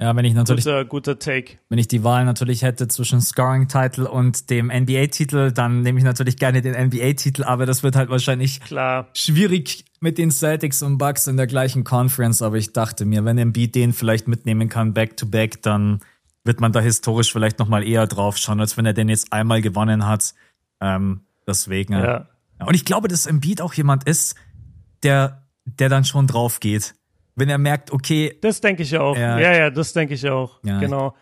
Ja, 0.01 0.15
wenn 0.15 0.23
ich 0.23 0.33
natürlich. 0.33 0.63
Guter, 0.63 0.85
guter 0.85 1.19
Take. 1.19 1.57
Wenn 1.67 1.77
ich 1.77 1.89
die 1.89 2.05
Wahl 2.05 2.23
natürlich 2.23 2.61
hätte 2.61 2.87
zwischen 2.87 3.19
Scoring-Title 3.19 4.09
und 4.09 4.49
dem 4.49 4.67
NBA-Titel, 4.67 5.51
dann 5.51 5.81
nehme 5.81 5.99
ich 5.99 6.05
natürlich 6.05 6.37
gerne 6.37 6.61
den 6.61 6.73
NBA-Titel, 6.73 7.43
aber 7.43 7.65
das 7.65 7.83
wird 7.83 7.97
halt 7.97 8.09
wahrscheinlich 8.09 8.61
Klar. 8.61 9.09
schwierig 9.13 9.83
mit 9.99 10.17
den 10.17 10.31
Celtics 10.31 10.81
und 10.83 10.97
Bucks 10.97 11.27
in 11.27 11.35
der 11.35 11.47
gleichen 11.47 11.83
Conference. 11.83 12.41
Aber 12.41 12.55
ich 12.55 12.71
dachte 12.71 13.03
mir, 13.03 13.25
wenn 13.25 13.37
Embiid 13.37 13.75
den 13.75 13.91
vielleicht 13.91 14.29
mitnehmen 14.29 14.69
kann, 14.69 14.93
back-to-back, 14.93 15.55
-back, 15.55 15.61
dann 15.63 15.99
wird 16.43 16.61
man 16.61 16.71
da 16.71 16.79
historisch 16.79 17.31
vielleicht 17.31 17.59
nochmal 17.59 17.83
eher 17.83 18.07
drauf 18.07 18.37
schauen, 18.37 18.59
als 18.59 18.77
wenn 18.77 18.85
er 18.85 18.93
den 18.93 19.09
jetzt 19.09 19.33
einmal 19.33 19.61
gewonnen 19.61 20.05
hat. 20.05 20.33
Ähm, 20.81 21.21
deswegen. 21.47 21.93
Ja. 21.93 22.27
Und 22.65 22.75
ich 22.75 22.85
glaube, 22.85 23.07
dass 23.07 23.25
Embiid 23.25 23.61
auch 23.61 23.73
jemand 23.73 24.05
ist, 24.05 24.35
der, 25.03 25.47
der 25.65 25.89
dann 25.89 26.05
schon 26.05 26.27
drauf 26.27 26.59
geht. 26.59 26.95
Wenn 27.35 27.49
er 27.49 27.57
merkt, 27.57 27.91
okay. 27.91 28.37
Das 28.41 28.59
denke 28.59 28.83
ich 28.83 28.97
auch. 28.97 29.15
Ja, 29.15 29.39
ja, 29.39 29.69
das 29.69 29.93
denke 29.93 30.13
ich 30.13 30.27
auch. 30.29 30.59
Ja. 30.63 30.79
Genau. 30.79 31.15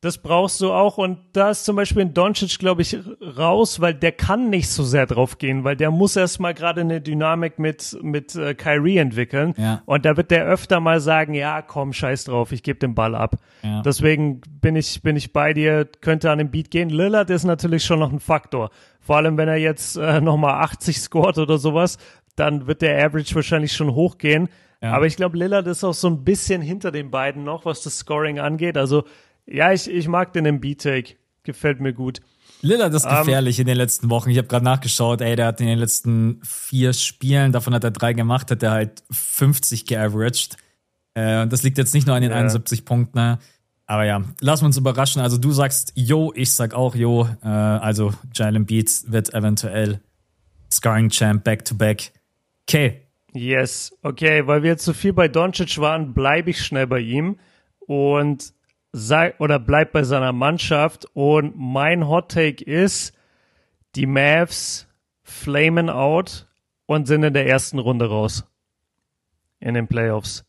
Das 0.00 0.18
brauchst 0.18 0.60
du 0.60 0.70
auch 0.70 0.96
und 0.96 1.18
da 1.32 1.50
ist 1.50 1.64
zum 1.64 1.74
Beispiel 1.74 2.02
ein 2.02 2.14
Doncic, 2.14 2.60
glaube 2.60 2.82
ich, 2.82 2.96
raus, 3.36 3.80
weil 3.80 3.94
der 3.94 4.12
kann 4.12 4.48
nicht 4.48 4.68
so 4.68 4.84
sehr 4.84 5.06
drauf 5.06 5.38
gehen, 5.38 5.64
weil 5.64 5.74
der 5.74 5.90
muss 5.90 6.14
erstmal 6.14 6.54
gerade 6.54 6.82
eine 6.82 7.00
Dynamik 7.00 7.58
mit 7.58 7.98
mit 8.00 8.36
äh, 8.36 8.54
Kyrie 8.54 8.98
entwickeln 8.98 9.54
ja. 9.56 9.82
und 9.86 10.04
da 10.04 10.16
wird 10.16 10.30
der 10.30 10.44
öfter 10.44 10.78
mal 10.78 11.00
sagen, 11.00 11.34
ja, 11.34 11.62
komm, 11.62 11.92
scheiß 11.92 12.24
drauf, 12.24 12.52
ich 12.52 12.62
gebe 12.62 12.78
den 12.78 12.94
Ball 12.94 13.16
ab. 13.16 13.38
Ja. 13.64 13.82
Deswegen 13.82 14.40
bin 14.60 14.76
ich 14.76 15.02
bin 15.02 15.16
ich 15.16 15.32
bei 15.32 15.52
dir, 15.52 15.84
könnte 16.00 16.30
an 16.30 16.38
den 16.38 16.52
Beat 16.52 16.70
gehen. 16.70 16.90
Lillard 16.90 17.30
ist 17.30 17.42
natürlich 17.42 17.84
schon 17.84 17.98
noch 17.98 18.12
ein 18.12 18.20
Faktor, 18.20 18.70
vor 19.00 19.16
allem 19.16 19.36
wenn 19.36 19.48
er 19.48 19.56
jetzt 19.56 19.96
äh, 19.96 20.20
nochmal 20.20 20.62
80 20.62 21.00
scored 21.00 21.38
oder 21.38 21.58
sowas, 21.58 21.98
dann 22.36 22.68
wird 22.68 22.82
der 22.82 23.04
Average 23.04 23.34
wahrscheinlich 23.34 23.72
schon 23.72 23.92
hochgehen. 23.92 24.48
Ja. 24.80 24.92
Aber 24.92 25.06
ich 25.06 25.16
glaube, 25.16 25.36
Lillard 25.36 25.66
ist 25.66 25.82
auch 25.82 25.94
so 25.94 26.06
ein 26.06 26.22
bisschen 26.22 26.62
hinter 26.62 26.92
den 26.92 27.10
beiden 27.10 27.42
noch, 27.42 27.64
was 27.64 27.82
das 27.82 27.98
Scoring 27.98 28.38
angeht. 28.38 28.76
Also 28.76 29.02
ja, 29.50 29.72
ich, 29.72 29.90
ich 29.90 30.08
mag 30.08 30.32
den 30.32 30.46
MB-Take. 30.46 31.14
Gefällt 31.42 31.80
mir 31.80 31.92
gut. 31.92 32.20
Lillard 32.60 32.92
ist 32.92 33.04
um, 33.04 33.10
ähm, 33.10 33.18
gefährlich 33.18 33.60
in 33.60 33.66
den 33.66 33.76
letzten 33.76 34.10
Wochen. 34.10 34.30
Ich 34.30 34.38
habe 34.38 34.48
gerade 34.48 34.64
nachgeschaut, 34.64 35.20
ey, 35.20 35.36
der 35.36 35.46
hat 35.46 35.60
in 35.60 35.66
den 35.66 35.78
letzten 35.78 36.40
vier 36.42 36.92
Spielen, 36.92 37.52
davon 37.52 37.72
hat 37.74 37.84
er 37.84 37.90
drei 37.90 38.12
gemacht, 38.12 38.50
hat 38.50 38.62
er 38.62 38.72
halt 38.72 39.02
50 39.10 39.86
geaveraged. 39.86 40.56
Äh, 41.14 41.42
und 41.42 41.52
das 41.52 41.62
liegt 41.62 41.78
jetzt 41.78 41.94
nicht 41.94 42.06
nur 42.06 42.16
an 42.16 42.22
den 42.22 42.32
ja. 42.32 42.38
71 42.38 42.84
Punkten. 42.84 43.18
Ne? 43.18 43.38
Aber 43.86 44.04
ja, 44.04 44.22
lassen 44.40 44.62
wir 44.62 44.66
uns 44.66 44.76
überraschen. 44.76 45.22
Also 45.22 45.38
du 45.38 45.52
sagst 45.52 45.92
yo, 45.94 46.32
ich 46.34 46.52
sag 46.52 46.74
auch 46.74 46.94
yo. 46.94 47.28
Äh, 47.42 47.48
also 47.48 48.12
Jalen 48.34 48.66
Beats 48.66 49.10
wird 49.10 49.32
eventuell 49.32 50.00
Scarring 50.70 51.08
Champ 51.08 51.44
back 51.44 51.64
to 51.64 51.74
back. 51.74 52.12
Okay. 52.68 53.02
Yes, 53.34 53.96
okay, 54.02 54.46
weil 54.46 54.62
wir 54.62 54.70
jetzt 54.70 54.84
zu 54.84 54.94
viel 54.94 55.12
bei 55.12 55.28
Doncic 55.28 55.78
waren, 55.78 56.14
bleibe 56.14 56.50
ich 56.50 56.64
schnell 56.64 56.86
bei 56.86 57.00
ihm. 57.00 57.38
Und 57.86 58.52
sei 58.92 59.34
oder 59.38 59.58
bleibt 59.58 59.92
bei 59.92 60.02
seiner 60.02 60.32
Mannschaft. 60.32 61.06
Und 61.14 61.54
mein 61.56 62.08
Hot 62.08 62.30
Take 62.30 62.64
ist, 62.64 63.14
die 63.94 64.06
Mavs 64.06 64.88
flamen 65.22 65.90
out 65.90 66.46
und 66.86 67.06
sind 67.06 67.22
in 67.22 67.34
der 67.34 67.46
ersten 67.46 67.78
Runde 67.78 68.08
raus. 68.08 68.44
In 69.60 69.74
den 69.74 69.88
Playoffs. 69.88 70.44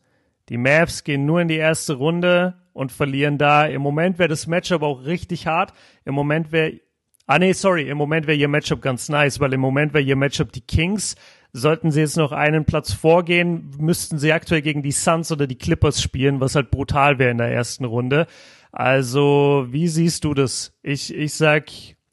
Die 0.48 0.56
Mavs 0.56 1.04
gehen 1.04 1.26
nur 1.26 1.40
in 1.40 1.48
die 1.48 1.56
erste 1.56 1.94
Runde 1.94 2.54
und 2.72 2.92
verlieren 2.92 3.38
da. 3.38 3.66
Im 3.66 3.82
Moment 3.82 4.18
wäre 4.18 4.28
das 4.28 4.46
Matchup 4.46 4.82
auch 4.82 5.04
richtig 5.04 5.46
hart. 5.46 5.72
Im 6.04 6.14
Moment 6.14 6.50
wäre, 6.52 6.80
ah 7.26 7.38
nee, 7.38 7.52
sorry, 7.52 7.88
im 7.88 7.98
Moment 7.98 8.26
wäre 8.26 8.38
ihr 8.38 8.48
Matchup 8.48 8.82
ganz 8.82 9.08
nice, 9.08 9.38
weil 9.40 9.52
im 9.52 9.60
Moment 9.60 9.94
wäre 9.94 10.04
ihr 10.04 10.16
Matchup 10.16 10.52
die 10.52 10.60
Kings 10.60 11.14
sollten 11.52 11.90
sie 11.90 12.00
jetzt 12.00 12.16
noch 12.16 12.32
einen 12.32 12.64
Platz 12.64 12.92
vorgehen, 12.92 13.70
müssten 13.78 14.18
sie 14.18 14.32
aktuell 14.32 14.62
gegen 14.62 14.82
die 14.82 14.92
Suns 14.92 15.32
oder 15.32 15.46
die 15.46 15.58
Clippers 15.58 16.02
spielen, 16.02 16.40
was 16.40 16.54
halt 16.54 16.70
brutal 16.70 17.18
wäre 17.18 17.30
in 17.30 17.38
der 17.38 17.52
ersten 17.52 17.84
Runde. 17.84 18.26
Also, 18.72 19.66
wie 19.70 19.88
siehst 19.88 20.24
du 20.24 20.34
das? 20.34 20.72
Ich, 20.82 21.12
ich 21.14 21.34
sag, 21.34 21.70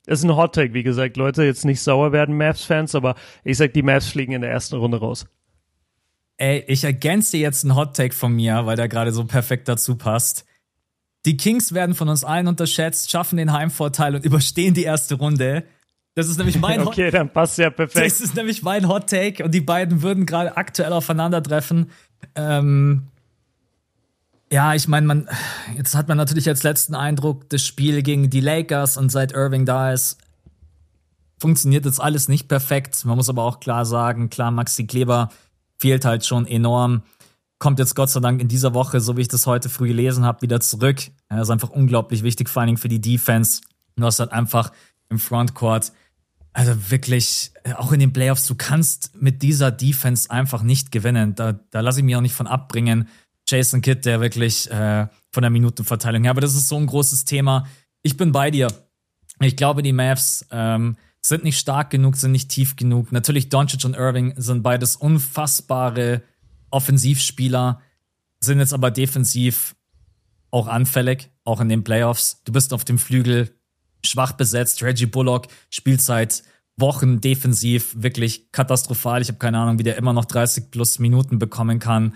es 0.07 0.19
ist 0.19 0.23
ein 0.23 0.35
Hot 0.35 0.55
Take, 0.55 0.73
wie 0.73 0.83
gesagt, 0.83 1.17
Leute, 1.17 1.43
jetzt 1.43 1.65
nicht 1.65 1.81
sauer 1.81 2.11
werden, 2.11 2.37
Mavs-Fans, 2.37 2.95
aber 2.95 3.15
ich 3.43 3.57
sag, 3.57 3.73
die 3.73 3.83
Mavs 3.83 4.07
fliegen 4.07 4.31
in 4.31 4.41
der 4.41 4.51
ersten 4.51 4.77
Runde 4.77 4.97
raus. 4.97 5.27
Ey, 6.37 6.63
ich 6.67 6.83
ergänze 6.83 7.37
jetzt 7.37 7.63
einen 7.63 7.75
Hot 7.75 7.95
Take 7.95 8.13
von 8.13 8.33
mir, 8.33 8.65
weil 8.65 8.75
der 8.75 8.87
gerade 8.87 9.11
so 9.11 9.25
perfekt 9.25 9.67
dazu 9.67 9.95
passt. 9.95 10.45
Die 11.25 11.35
Kings 11.35 11.73
werden 11.73 11.93
von 11.93 12.09
uns 12.09 12.23
allen 12.23 12.47
unterschätzt, 12.47 13.11
schaffen 13.11 13.37
den 13.37 13.51
Heimvorteil 13.51 14.15
und 14.15 14.25
überstehen 14.25 14.73
die 14.73 14.83
erste 14.83 15.15
Runde. 15.15 15.65
Das 16.17 16.27
ist 16.27 16.39
nämlich 16.39 16.59
mein 16.59 16.79
Hot 16.83 16.87
Okay, 16.87 17.11
dann 17.11 17.31
passt 17.31 17.59
ja 17.59 17.69
perfekt. 17.69 18.03
Das 18.03 18.21
ist 18.21 18.35
nämlich 18.35 18.63
mein 18.63 18.87
Hot 18.87 19.07
Take 19.07 19.43
und 19.43 19.53
die 19.53 19.61
beiden 19.61 20.01
würden 20.01 20.25
gerade 20.25 20.57
aktuell 20.57 20.91
aufeinandertreffen. 20.91 21.91
Ähm, 22.33 23.03
ja, 24.51 24.73
ich 24.73 24.87
meine, 24.87 25.05
man, 25.05 25.29
jetzt 25.75 25.93
hat 25.93 26.07
man 26.07 26.17
natürlich 26.17 26.49
als 26.49 26.63
letzten 26.63 26.95
Eindruck 26.95 27.47
das 27.49 27.63
Spiel 27.63 28.01
gegen 28.01 28.31
die 28.31 28.39
Lakers 28.39 28.97
und 28.97 29.11
seit 29.11 29.33
Irving 29.33 29.67
da 29.67 29.91
ist, 29.93 30.17
funktioniert 31.37 31.85
jetzt 31.85 32.01
alles 32.01 32.27
nicht 32.27 32.47
perfekt. 32.47 33.05
Man 33.05 33.15
muss 33.15 33.29
aber 33.29 33.43
auch 33.43 33.59
klar 33.59 33.85
sagen, 33.85 34.31
klar, 34.31 34.49
Maxi 34.49 34.87
Kleber 34.87 35.29
fehlt 35.77 36.03
halt 36.03 36.25
schon 36.25 36.47
enorm. 36.47 37.03
Kommt 37.59 37.77
jetzt 37.77 37.93
Gott 37.93 38.09
sei 38.09 38.21
Dank 38.21 38.41
in 38.41 38.47
dieser 38.47 38.73
Woche, 38.73 39.01
so 39.01 39.17
wie 39.17 39.21
ich 39.21 39.27
das 39.27 39.45
heute 39.45 39.69
früh 39.69 39.89
gelesen 39.89 40.25
habe, 40.25 40.41
wieder 40.41 40.61
zurück. 40.61 40.97
Er 41.29 41.43
ist 41.43 41.51
einfach 41.51 41.69
unglaublich 41.69 42.23
wichtig, 42.23 42.49
vor 42.49 42.61
allen 42.61 42.69
Dingen 42.69 42.77
für 42.79 42.89
die 42.89 43.01
Defense. 43.01 43.61
Du 43.95 44.03
hast 44.03 44.19
halt 44.19 44.31
einfach 44.31 44.71
im 45.09 45.19
Frontcourt 45.19 45.91
also 46.57 46.89
wirklich, 46.89 47.51
äh, 47.65 47.73
auch 47.73 47.91
in 47.91 47.99
den 47.99 48.13
Playoffs, 48.13 48.47
du 48.47 48.55
kannst 48.55 49.11
mit 49.21 49.43
dieser 49.43 49.69
Defense 49.69 50.31
einfach 50.31 50.63
nicht 50.63 50.91
gewinnen. 50.91 51.35
Da, 51.35 51.51
da 51.51 51.81
lasse 51.81 51.99
ich 51.99 52.03
mich 52.03 52.15
auch 52.15 52.21
nicht 52.21 52.33
von 52.33 52.47
abbringen. 52.47 53.09
Jason 53.47 53.81
Kidd, 53.81 54.01
der 54.05 54.21
wirklich 54.21 54.69
äh, 54.71 55.05
von 55.31 55.43
der 55.43 55.51
Minutenverteilung 55.51 56.23
her, 56.23 56.31
aber 56.31 56.41
das 56.41 56.55
ist 56.55 56.67
so 56.67 56.75
ein 56.77 56.87
großes 56.87 57.25
Thema. 57.25 57.67
Ich 58.01 58.17
bin 58.17 58.31
bei 58.31 58.49
dir. 58.49 58.69
Ich 59.39 59.55
glaube, 59.55 59.83
die 59.83 59.93
Mavs 59.93 60.47
ähm, 60.49 60.97
sind 61.21 61.43
nicht 61.43 61.59
stark 61.59 61.91
genug, 61.91 62.15
sind 62.15 62.31
nicht 62.31 62.49
tief 62.49 62.75
genug. 62.75 63.11
Natürlich, 63.11 63.49
Doncic 63.49 63.85
und 63.85 63.95
Irving 63.95 64.33
sind 64.35 64.63
beides 64.63 64.95
unfassbare 64.95 66.23
Offensivspieler, 66.71 67.81
sind 68.39 68.57
jetzt 68.57 68.73
aber 68.73 68.89
defensiv 68.89 69.75
auch 70.49 70.67
anfällig, 70.67 71.29
auch 71.43 71.61
in 71.61 71.69
den 71.69 71.83
Playoffs. 71.83 72.41
Du 72.45 72.51
bist 72.51 72.73
auf 72.73 72.83
dem 72.83 72.97
Flügel, 72.97 73.56
schwach 74.07 74.33
besetzt. 74.33 74.81
Reggie 74.83 75.05
Bullock 75.05 75.47
spielt 75.69 76.01
seit 76.01 76.43
Wochen 76.77 77.21
defensiv 77.21 77.95
wirklich 77.97 78.51
katastrophal. 78.51 79.21
Ich 79.21 79.29
habe 79.29 79.39
keine 79.39 79.57
Ahnung, 79.57 79.79
wie 79.79 79.83
der 79.83 79.97
immer 79.97 80.13
noch 80.13 80.25
30 80.25 80.69
plus 80.69 80.99
Minuten 80.99 81.39
bekommen 81.39 81.79
kann. 81.79 82.13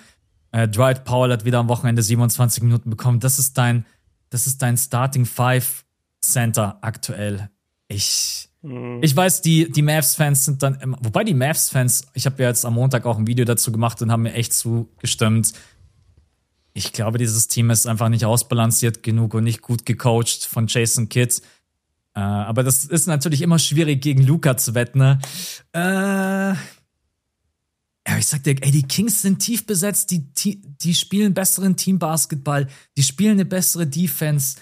Äh, 0.52 0.68
Dwight 0.68 1.04
Powell 1.04 1.32
hat 1.32 1.46
wieder 1.46 1.60
am 1.60 1.68
Wochenende 1.68 2.04
27 2.04 2.62
Minuten 2.64 2.89
bekommen. 2.89 3.20
Das 3.20 3.39
ist 3.39 3.58
dein, 3.58 3.86
das 4.30 4.48
ist 4.48 4.62
dein 4.62 4.78
Starting 4.78 5.26
Five 5.26 5.84
Center 6.22 6.78
aktuell. 6.82 7.50
Ich, 7.88 8.50
mhm. 8.62 9.00
ich 9.02 9.16
weiß, 9.16 9.42
die, 9.42 9.72
die 9.72 9.82
Mavs-Fans 9.82 10.46
sind 10.46 10.62
dann 10.62 10.76
immer, 10.76 10.98
wobei 11.02 11.24
die 11.24 11.34
Mavs-Fans, 11.34 12.08
ich 12.14 12.26
habe 12.26 12.44
ja 12.44 12.50
jetzt 12.50 12.66
am 12.66 12.76
Montag 12.76 13.06
auch 13.06 13.18
ein 13.18 13.28
Video 13.28 13.46
dazu 13.46 13.72
gemacht 13.72 14.02
und 14.02 14.12
haben 14.12 14.24
mir 14.24 14.34
echt 14.34 14.54
zugestimmt. 14.54 15.54
Ich 16.74 16.94
glaube, 16.94 17.18
dieses 17.18 17.48
Team 17.48 17.70
ist 17.70 17.88
einfach 17.88 18.10
nicht 18.10 18.26
ausbalanciert 18.26 19.04
genug 19.04 19.34
und 19.34 19.44
nicht 19.44 19.62
gut 19.62 19.86
gecoacht 19.86 20.46
von 20.46 20.68
Jason 20.68 21.10
Kidd. 21.10 21.42
Äh, 22.14 22.20
aber 22.20 22.64
das 22.64 22.86
ist 22.86 23.07
natürlich 23.07 23.41
immer 23.41 23.59
schwierig 23.59 24.01
gegen 24.01 24.24
Luca 24.24 24.57
zu 24.57 24.76
wetten. 24.76 24.99
Ne? 24.99 25.20
Äh, 25.74 26.55
ja, 28.07 28.18
ich 28.18 28.28
sag 28.28 28.43
dir, 28.43 28.55
ey, 28.62 28.72
die 28.72 28.84
Kings 28.84 29.22
sind 29.22 29.39
tief 29.39 29.66
besetzt, 29.66 30.12
die, 30.12 30.26
die 30.34 30.93
spielen 30.93 31.34
besseren 31.34 31.78
Teambasketball, 31.78 32.68
die 32.97 33.03
spielen 33.03 33.34
eine 33.34 33.45
bessere 33.45 33.88
Defense. 33.88 34.57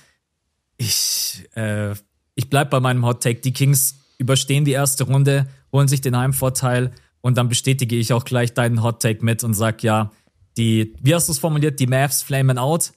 Ich, 0.77 1.47
äh, 1.55 1.93
ich 2.35 2.49
bleib 2.49 2.69
bei 2.69 2.79
meinem 2.79 3.05
Hot 3.05 3.23
Take. 3.23 3.41
Die 3.41 3.53
Kings 3.53 3.95
überstehen 4.17 4.65
die 4.65 4.73
erste 4.73 5.05
Runde, 5.05 5.47
holen 5.71 5.87
sich 5.87 6.01
den 6.01 6.15
Heimvorteil 6.17 6.91
und 7.21 7.37
dann 7.37 7.49
bestätige 7.49 7.95
ich 7.95 8.13
auch 8.13 8.25
gleich 8.25 8.53
deinen 8.53 8.83
Hot 8.83 9.01
Take 9.01 9.23
mit 9.25 9.43
und 9.43 9.53
sag 9.53 9.83
ja, 9.83 10.11
die, 10.57 10.95
wie 11.01 11.15
hast 11.15 11.27
du 11.27 11.31
es 11.31 11.39
formuliert, 11.39 11.79
die 11.79 11.87
Mavs 11.87 12.21
flamen 12.21 12.57
out. 12.57 12.91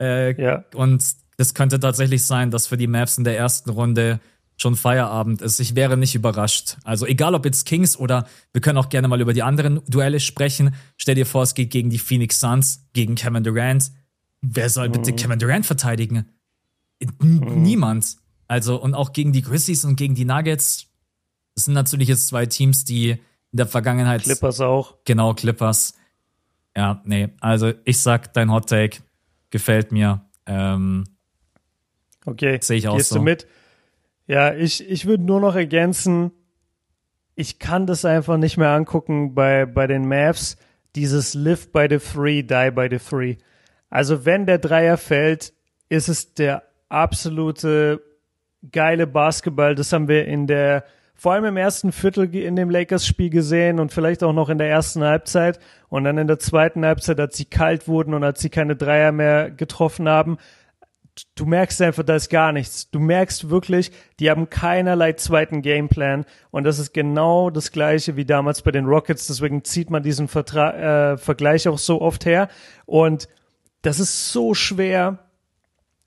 Äh, 0.00 0.40
ja. 0.40 0.64
Und 0.74 1.04
es 1.36 1.54
könnte 1.54 1.80
tatsächlich 1.80 2.24
sein, 2.24 2.50
dass 2.50 2.66
für 2.66 2.76
die 2.76 2.86
Mavs 2.86 3.18
in 3.18 3.24
der 3.24 3.36
ersten 3.36 3.70
Runde 3.70 4.20
schon 4.56 4.76
Feierabend 4.76 5.42
ist. 5.42 5.58
Ich 5.58 5.74
wäre 5.74 5.96
nicht 5.96 6.14
überrascht. 6.14 6.76
Also 6.84 7.06
egal 7.06 7.34
ob 7.34 7.44
jetzt 7.44 7.66
Kings 7.66 7.96
oder 7.96 8.26
wir 8.52 8.60
können 8.60 8.78
auch 8.78 8.88
gerne 8.88 9.08
mal 9.08 9.20
über 9.20 9.32
die 9.32 9.42
anderen 9.42 9.80
Duelle 9.88 10.20
sprechen. 10.20 10.74
Stell 10.96 11.16
dir 11.16 11.26
vor, 11.26 11.42
es 11.42 11.54
geht 11.54 11.70
gegen 11.70 11.90
die 11.90 11.98
Phoenix 11.98 12.38
Suns, 12.40 12.86
gegen 12.92 13.16
Kevin 13.16 13.42
Durant. 13.42 13.90
Wer 14.42 14.70
soll 14.70 14.90
bitte 14.90 15.12
mhm. 15.12 15.16
Kevin 15.16 15.38
Durant 15.38 15.66
verteidigen? 15.66 16.26
N 17.00 17.12
mhm. 17.20 17.62
Niemand. 17.62 18.16
Also 18.46 18.80
und 18.80 18.94
auch 18.94 19.12
gegen 19.12 19.32
die 19.32 19.42
Grizzlies 19.42 19.84
und 19.84 19.96
gegen 19.96 20.14
die 20.14 20.24
Nuggets. 20.24 20.86
Das 21.54 21.64
sind 21.64 21.74
natürlich 21.74 22.08
jetzt 22.08 22.28
zwei 22.28 22.46
Teams, 22.46 22.84
die 22.84 23.10
in 23.10 23.18
der 23.52 23.66
Vergangenheit. 23.66 24.22
Clippers 24.22 24.60
auch. 24.60 24.96
Genau, 25.04 25.34
Clippers. 25.34 25.94
Ja, 26.76 27.02
nee. 27.04 27.28
Also 27.40 27.72
ich 27.84 27.98
sag, 27.98 28.34
dein 28.34 28.50
Hot 28.50 28.68
Take 28.68 28.98
gefällt 29.50 29.92
mir. 29.92 30.24
Ähm, 30.46 31.04
Okay. 32.24 32.58
Sehe 32.60 32.78
ich 32.78 32.88
auch 32.88 32.96
Gehst 32.96 33.10
so. 33.10 33.16
du 33.16 33.22
mit? 33.22 33.46
Ja, 34.26 34.54
ich, 34.54 34.88
ich 34.88 35.06
würde 35.06 35.24
nur 35.24 35.40
noch 35.40 35.54
ergänzen, 35.54 36.32
ich 37.34 37.58
kann 37.58 37.86
das 37.86 38.04
einfach 38.04 38.36
nicht 38.36 38.56
mehr 38.56 38.70
angucken 38.70 39.34
bei, 39.34 39.66
bei 39.66 39.86
den 39.86 40.06
Mavs, 40.06 40.56
dieses 40.94 41.34
Live 41.34 41.72
by 41.72 41.86
the 41.90 41.98
Three, 41.98 42.42
Die 42.42 42.70
by 42.70 42.88
the 42.90 42.98
Three. 42.98 43.36
Also 43.90 44.24
wenn 44.24 44.46
der 44.46 44.58
Dreier 44.58 44.96
fällt, 44.96 45.52
ist 45.88 46.08
es 46.08 46.34
der 46.34 46.62
absolute 46.88 48.00
geile 48.72 49.06
Basketball. 49.06 49.74
Das 49.74 49.92
haben 49.92 50.08
wir 50.08 50.26
in 50.26 50.46
der, 50.46 50.84
vor 51.14 51.32
allem 51.32 51.44
im 51.44 51.56
ersten 51.56 51.92
Viertel 51.92 52.34
in 52.34 52.56
dem 52.56 52.70
Lakers-Spiel 52.70 53.30
gesehen 53.30 53.78
und 53.80 53.92
vielleicht 53.92 54.22
auch 54.22 54.32
noch 54.32 54.48
in 54.48 54.58
der 54.58 54.70
ersten 54.70 55.02
Halbzeit. 55.02 55.58
Und 55.88 56.04
dann 56.04 56.18
in 56.18 56.28
der 56.28 56.38
zweiten 56.38 56.84
Halbzeit, 56.84 57.20
als 57.20 57.36
sie 57.36 57.44
kalt 57.44 57.88
wurden 57.88 58.14
und 58.14 58.24
als 58.24 58.40
sie 58.40 58.50
keine 58.50 58.76
Dreier 58.76 59.12
mehr 59.12 59.50
getroffen 59.50 60.08
haben, 60.08 60.38
du 61.34 61.46
merkst 61.46 61.80
einfach, 61.82 62.02
da 62.02 62.16
ist 62.16 62.28
gar 62.28 62.52
nichts. 62.52 62.90
Du 62.90 62.98
merkst 62.98 63.50
wirklich, 63.50 63.92
die 64.20 64.30
haben 64.30 64.50
keinerlei 64.50 65.12
zweiten 65.12 65.62
Gameplan 65.62 66.24
und 66.50 66.64
das 66.64 66.78
ist 66.78 66.92
genau 66.92 67.50
das 67.50 67.72
gleiche 67.72 68.16
wie 68.16 68.24
damals 68.24 68.62
bei 68.62 68.70
den 68.70 68.86
Rockets. 68.86 69.26
Deswegen 69.26 69.64
zieht 69.64 69.90
man 69.90 70.02
diesen 70.02 70.28
Vertra 70.28 71.12
äh, 71.12 71.16
Vergleich 71.16 71.68
auch 71.68 71.78
so 71.78 72.00
oft 72.00 72.26
her 72.26 72.48
und 72.86 73.28
das 73.82 74.00
ist 74.00 74.32
so 74.32 74.54
schwer, 74.54 75.18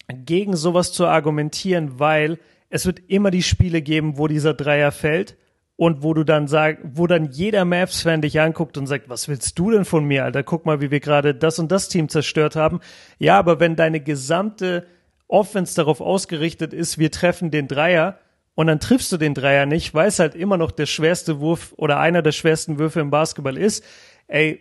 gegen 0.10 0.56
sowas 0.56 0.94
zu 0.94 1.06
argumentieren, 1.06 2.00
weil 2.00 2.40
es 2.70 2.86
wird 2.86 3.02
immer 3.08 3.30
die 3.30 3.44
Spiele 3.44 3.82
geben, 3.82 4.18
wo 4.18 4.28
dieser 4.28 4.54
Dreier 4.54 4.92
fällt 4.92 5.38
und 5.76 6.02
wo 6.02 6.14
du 6.14 6.24
dann 6.24 6.48
sagst, 6.48 6.82
wo 6.84 7.08
dann 7.08 7.26
jeder 7.26 7.66
Mavs-Fan 7.66 8.22
dich 8.22 8.40
anguckt 8.42 8.78
und 8.78 8.88
sagt, 8.88 9.10
was 9.10 9.28
willst 9.28 9.60
du 9.60 9.72
denn 9.72 9.86
von 9.86 10.06
mir, 10.06 10.24
Alter? 10.24 10.44
Guck 10.44 10.66
mal, 10.66 10.82
wie 10.82 10.92
wir 10.92 11.00
gerade 11.00 11.36
das 11.36 11.60
und 11.60 11.72
das 11.72 11.88
Team 11.88 12.10
zerstört 12.10 12.56
haben. 12.56 12.80
Ja, 13.20 13.38
aber 13.38 13.60
wenn 13.60 13.76
deine 13.76 14.00
gesamte 14.00 14.88
Offense 15.28 15.76
darauf 15.76 16.02
ausgerichtet 16.02 16.74
ist, 16.74 16.98
wir 16.98 17.12
treffen 17.12 17.52
den 17.52 17.68
Dreier 17.68 18.18
und 18.56 18.68
dann 18.68 18.80
triffst 18.80 19.12
du 19.12 19.18
den 19.18 19.34
Dreier 19.34 19.66
nicht, 19.66 19.94
weil 19.94 20.08
es 20.08 20.20
halt 20.20 20.34
immer 20.36 20.58
noch 20.58 20.72
der 20.72 20.86
schwerste 20.86 21.40
Wurf 21.40 21.74
oder 21.78 22.00
einer 22.00 22.22
der 22.22 22.32
schwersten 22.32 22.80
Würfe 22.80 23.00
im 23.00 23.12
Basketball 23.12 23.58
ist, 23.58 23.84
ey, 24.28 24.60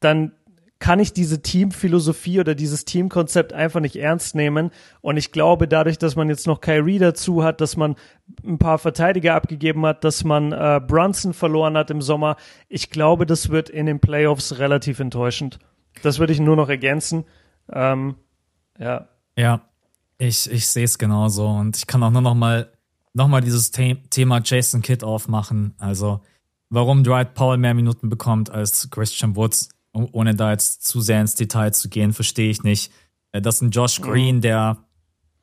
dann 0.00 0.32
kann 0.82 0.98
ich 0.98 1.12
diese 1.12 1.40
Teamphilosophie 1.40 2.40
oder 2.40 2.56
dieses 2.56 2.84
Teamkonzept 2.84 3.52
einfach 3.52 3.78
nicht 3.78 3.94
ernst 3.94 4.34
nehmen. 4.34 4.72
Und 5.00 5.16
ich 5.16 5.30
glaube, 5.30 5.68
dadurch, 5.68 5.96
dass 5.96 6.16
man 6.16 6.28
jetzt 6.28 6.48
noch 6.48 6.60
Kyrie 6.60 6.98
dazu 6.98 7.44
hat, 7.44 7.60
dass 7.60 7.76
man 7.76 7.94
ein 8.44 8.58
paar 8.58 8.78
Verteidiger 8.78 9.36
abgegeben 9.36 9.86
hat, 9.86 10.02
dass 10.02 10.24
man 10.24 10.50
äh, 10.50 10.80
Brunson 10.84 11.34
verloren 11.34 11.76
hat 11.76 11.92
im 11.92 12.02
Sommer, 12.02 12.34
ich 12.68 12.90
glaube, 12.90 13.26
das 13.26 13.50
wird 13.50 13.70
in 13.70 13.86
den 13.86 14.00
Playoffs 14.00 14.58
relativ 14.58 14.98
enttäuschend. 14.98 15.60
Das 16.02 16.18
würde 16.18 16.32
ich 16.32 16.40
nur 16.40 16.56
noch 16.56 16.68
ergänzen. 16.68 17.26
Ähm, 17.72 18.16
ja. 18.76 19.06
Ja, 19.36 19.62
ich, 20.18 20.50
ich 20.50 20.66
sehe 20.68 20.84
es 20.84 20.98
genauso 20.98 21.46
und 21.48 21.76
ich 21.76 21.86
kann 21.86 22.02
auch 22.02 22.10
nur 22.10 22.22
noch 22.22 22.34
mal, 22.34 22.72
noch 23.14 23.28
mal 23.28 23.40
dieses 23.40 23.72
The 23.74 23.96
Thema 24.10 24.40
Jason 24.44 24.82
Kidd 24.82 25.04
aufmachen. 25.04 25.74
Also, 25.78 26.20
warum 26.70 27.04
Dwight 27.04 27.34
Powell 27.34 27.58
mehr 27.58 27.74
Minuten 27.74 28.08
bekommt 28.08 28.50
als 28.50 28.88
Christian 28.90 29.36
Woods, 29.36 29.68
ohne 29.92 30.34
da 30.34 30.52
jetzt 30.52 30.86
zu 30.86 31.00
sehr 31.00 31.20
ins 31.20 31.34
Detail 31.34 31.72
zu 31.72 31.88
gehen, 31.88 32.12
verstehe 32.12 32.50
ich 32.50 32.62
nicht. 32.62 32.92
Äh, 33.32 33.42
das 33.42 33.56
ist 33.56 33.62
ein 33.62 33.70
Josh 33.70 34.00
Green, 34.00 34.40
der 34.40 34.78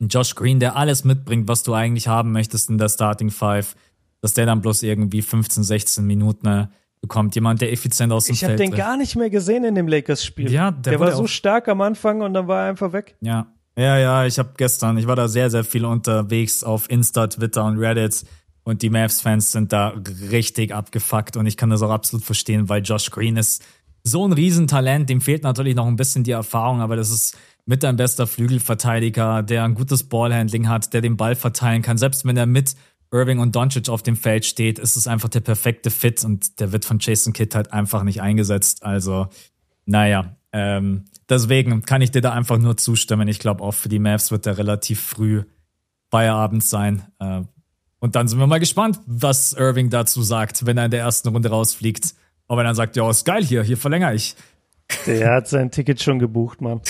ein 0.01 0.07
Josh 0.07 0.35
Green, 0.35 0.59
der 0.59 0.75
alles 0.75 1.03
mitbringt, 1.03 1.47
was 1.47 1.63
du 1.63 1.73
eigentlich 1.73 2.07
haben 2.07 2.31
möchtest 2.31 2.69
in 2.69 2.77
der 2.77 2.89
Starting 2.89 3.31
Five, 3.31 3.75
dass 4.21 4.33
der 4.33 4.45
dann 4.45 4.61
bloß 4.61 4.83
irgendwie 4.83 5.21
15, 5.21 5.63
16 5.63 6.05
Minuten 6.05 6.47
äh, 6.47 6.67
bekommt. 7.01 7.35
Jemand, 7.35 7.61
der 7.61 7.71
effizient 7.71 8.11
aus 8.11 8.25
dem 8.25 8.33
ich 8.33 8.39
Feld 8.39 8.59
Ich 8.59 8.65
habe 8.65 8.71
den 8.71 8.77
gar 8.77 8.97
nicht 8.97 9.15
mehr 9.15 9.29
gesehen 9.29 9.63
in 9.63 9.75
dem 9.75 9.87
Lakers-Spiel. 9.87 10.51
Ja, 10.51 10.71
der, 10.71 10.91
der 10.91 10.99
war 10.99 11.11
so 11.11 11.27
stark 11.27 11.67
am 11.67 11.81
Anfang 11.81 12.21
und 12.21 12.33
dann 12.33 12.47
war 12.47 12.63
er 12.63 12.69
einfach 12.69 12.93
weg. 12.93 13.15
Ja, 13.21 13.47
ja, 13.79 13.97
ja, 13.97 14.25
ich 14.25 14.37
habe 14.37 14.49
gestern, 14.57 14.97
ich 14.97 15.07
war 15.07 15.15
da 15.15 15.27
sehr, 15.27 15.49
sehr 15.49 15.63
viel 15.63 15.85
unterwegs 15.85 16.63
auf 16.63 16.89
Insta, 16.89 17.27
Twitter 17.27 17.63
und 17.63 17.77
Reddit 17.77 18.25
Und 18.63 18.81
die 18.81 18.89
Mavs-Fans 18.89 19.53
sind 19.53 19.71
da 19.71 19.93
richtig 20.29 20.73
abgefuckt 20.73 21.37
und 21.37 21.45
ich 21.45 21.55
kann 21.55 21.69
das 21.69 21.81
auch 21.81 21.89
absolut 21.89 22.25
verstehen, 22.25 22.67
weil 22.67 22.83
Josh 22.83 23.09
Green 23.09 23.37
ist 23.37 23.63
so 24.03 24.27
ein 24.27 24.33
Riesentalent. 24.33 25.09
Dem 25.09 25.21
fehlt 25.21 25.43
natürlich 25.43 25.75
noch 25.75 25.87
ein 25.87 25.95
bisschen 25.95 26.23
die 26.23 26.31
Erfahrung, 26.31 26.81
aber 26.81 26.95
das 26.95 27.09
ist 27.09 27.37
mit 27.65 27.83
dein 27.83 27.95
bester 27.95 28.27
Flügelverteidiger, 28.27 29.43
der 29.43 29.63
ein 29.63 29.75
gutes 29.75 30.03
Ballhandling 30.03 30.67
hat, 30.67 30.93
der 30.93 31.01
den 31.01 31.17
Ball 31.17 31.35
verteilen 31.35 31.81
kann. 31.81 31.97
Selbst 31.97 32.25
wenn 32.25 32.35
er 32.35 32.47
mit 32.47 32.75
Irving 33.11 33.39
und 33.39 33.55
Doncic 33.55 33.89
auf 33.89 34.03
dem 34.03 34.15
Feld 34.15 34.45
steht, 34.45 34.77
ist 34.77 34.95
es 34.97 35.07
einfach 35.07 35.29
der 35.29 35.41
perfekte 35.41 35.89
Fit 35.89 36.23
und 36.25 36.59
der 36.59 36.71
wird 36.71 36.85
von 36.85 36.99
Jason 36.99 37.33
Kidd 37.33 37.55
halt 37.55 37.71
einfach 37.71 38.03
nicht 38.03 38.21
eingesetzt. 38.21 38.83
Also, 38.83 39.27
naja, 39.85 40.35
ähm, 40.51 41.05
deswegen 41.29 41.83
kann 41.83 42.01
ich 42.01 42.11
dir 42.11 42.21
da 42.21 42.33
einfach 42.33 42.57
nur 42.57 42.77
zustimmen. 42.77 43.27
Ich 43.27 43.39
glaube, 43.39 43.63
auch 43.63 43.73
für 43.73 43.89
die 43.89 43.99
Mavs 43.99 44.31
wird 44.31 44.45
er 44.45 44.57
relativ 44.57 45.01
früh 45.01 45.43
Feierabend 46.09 46.63
sein. 46.63 47.03
Äh, 47.19 47.41
und 47.99 48.15
dann 48.15 48.27
sind 48.27 48.39
wir 48.39 48.47
mal 48.47 48.59
gespannt, 48.59 48.99
was 49.05 49.53
Irving 49.53 49.89
dazu 49.89 50.21
sagt, 50.21 50.65
wenn 50.65 50.77
er 50.77 50.85
in 50.85 50.91
der 50.91 51.01
ersten 51.01 51.29
Runde 51.29 51.49
rausfliegt. 51.49 52.15
Ob 52.47 52.57
er 52.57 52.63
dann 52.63 52.75
sagt, 52.75 52.95
ja, 52.95 53.09
ist 53.09 53.25
geil 53.25 53.43
hier, 53.43 53.61
hier 53.63 53.77
verlängere 53.77 54.15
ich. 54.15 54.35
Der 55.05 55.33
hat 55.33 55.47
sein 55.47 55.69
Ticket 55.69 56.01
schon 56.01 56.17
gebucht, 56.17 56.61
Mann. 56.61 56.81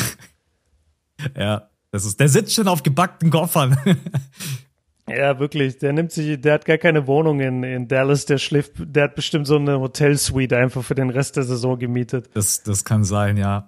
ja, 1.38 1.70
das 1.92 2.06
ist, 2.06 2.20
der 2.20 2.30
sitzt 2.30 2.54
schon 2.54 2.68
auf 2.68 2.84
gebackten 2.84 3.30
Koffern. 3.30 3.78
ja, 5.10 5.38
wirklich. 5.40 5.80
Der 5.80 5.92
nimmt 5.92 6.12
sich, 6.12 6.40
der 6.40 6.54
hat 6.54 6.66
gar 6.66 6.78
keine 6.78 7.08
Wohnung 7.08 7.42
in, 7.42 7.64
in 7.64 7.88
Dallas, 7.90 8.26
der 8.26 8.38
schläft, 8.38 8.74
der 8.78 9.06
hat 9.06 9.16
bestimmt 9.16 9.48
so 9.48 9.58
eine 9.58 9.80
Hotelsuite 9.80 10.56
einfach 10.56 10.84
für 10.84 10.96
den 10.96 11.10
Rest 11.10 11.36
der 11.36 11.44
Saison 11.44 11.78
gemietet. 11.78 12.30
Das, 12.34 12.64
das 12.64 12.86
kann 12.86 13.04
sein, 13.04 13.36
ja. 13.36 13.68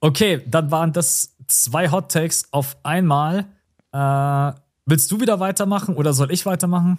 Okay, 0.00 0.42
dann 0.46 0.70
waren 0.70 0.92
das 0.92 1.36
zwei 1.46 1.90
Hot 1.90 2.10
Takes 2.10 2.48
auf 2.52 2.76
einmal. 2.82 3.46
Äh, 3.92 4.52
Willst 4.86 5.10
du 5.12 5.20
wieder 5.20 5.38
weitermachen 5.38 5.94
oder 5.96 6.12
soll 6.12 6.32
ich 6.32 6.46
weitermachen? 6.46 6.98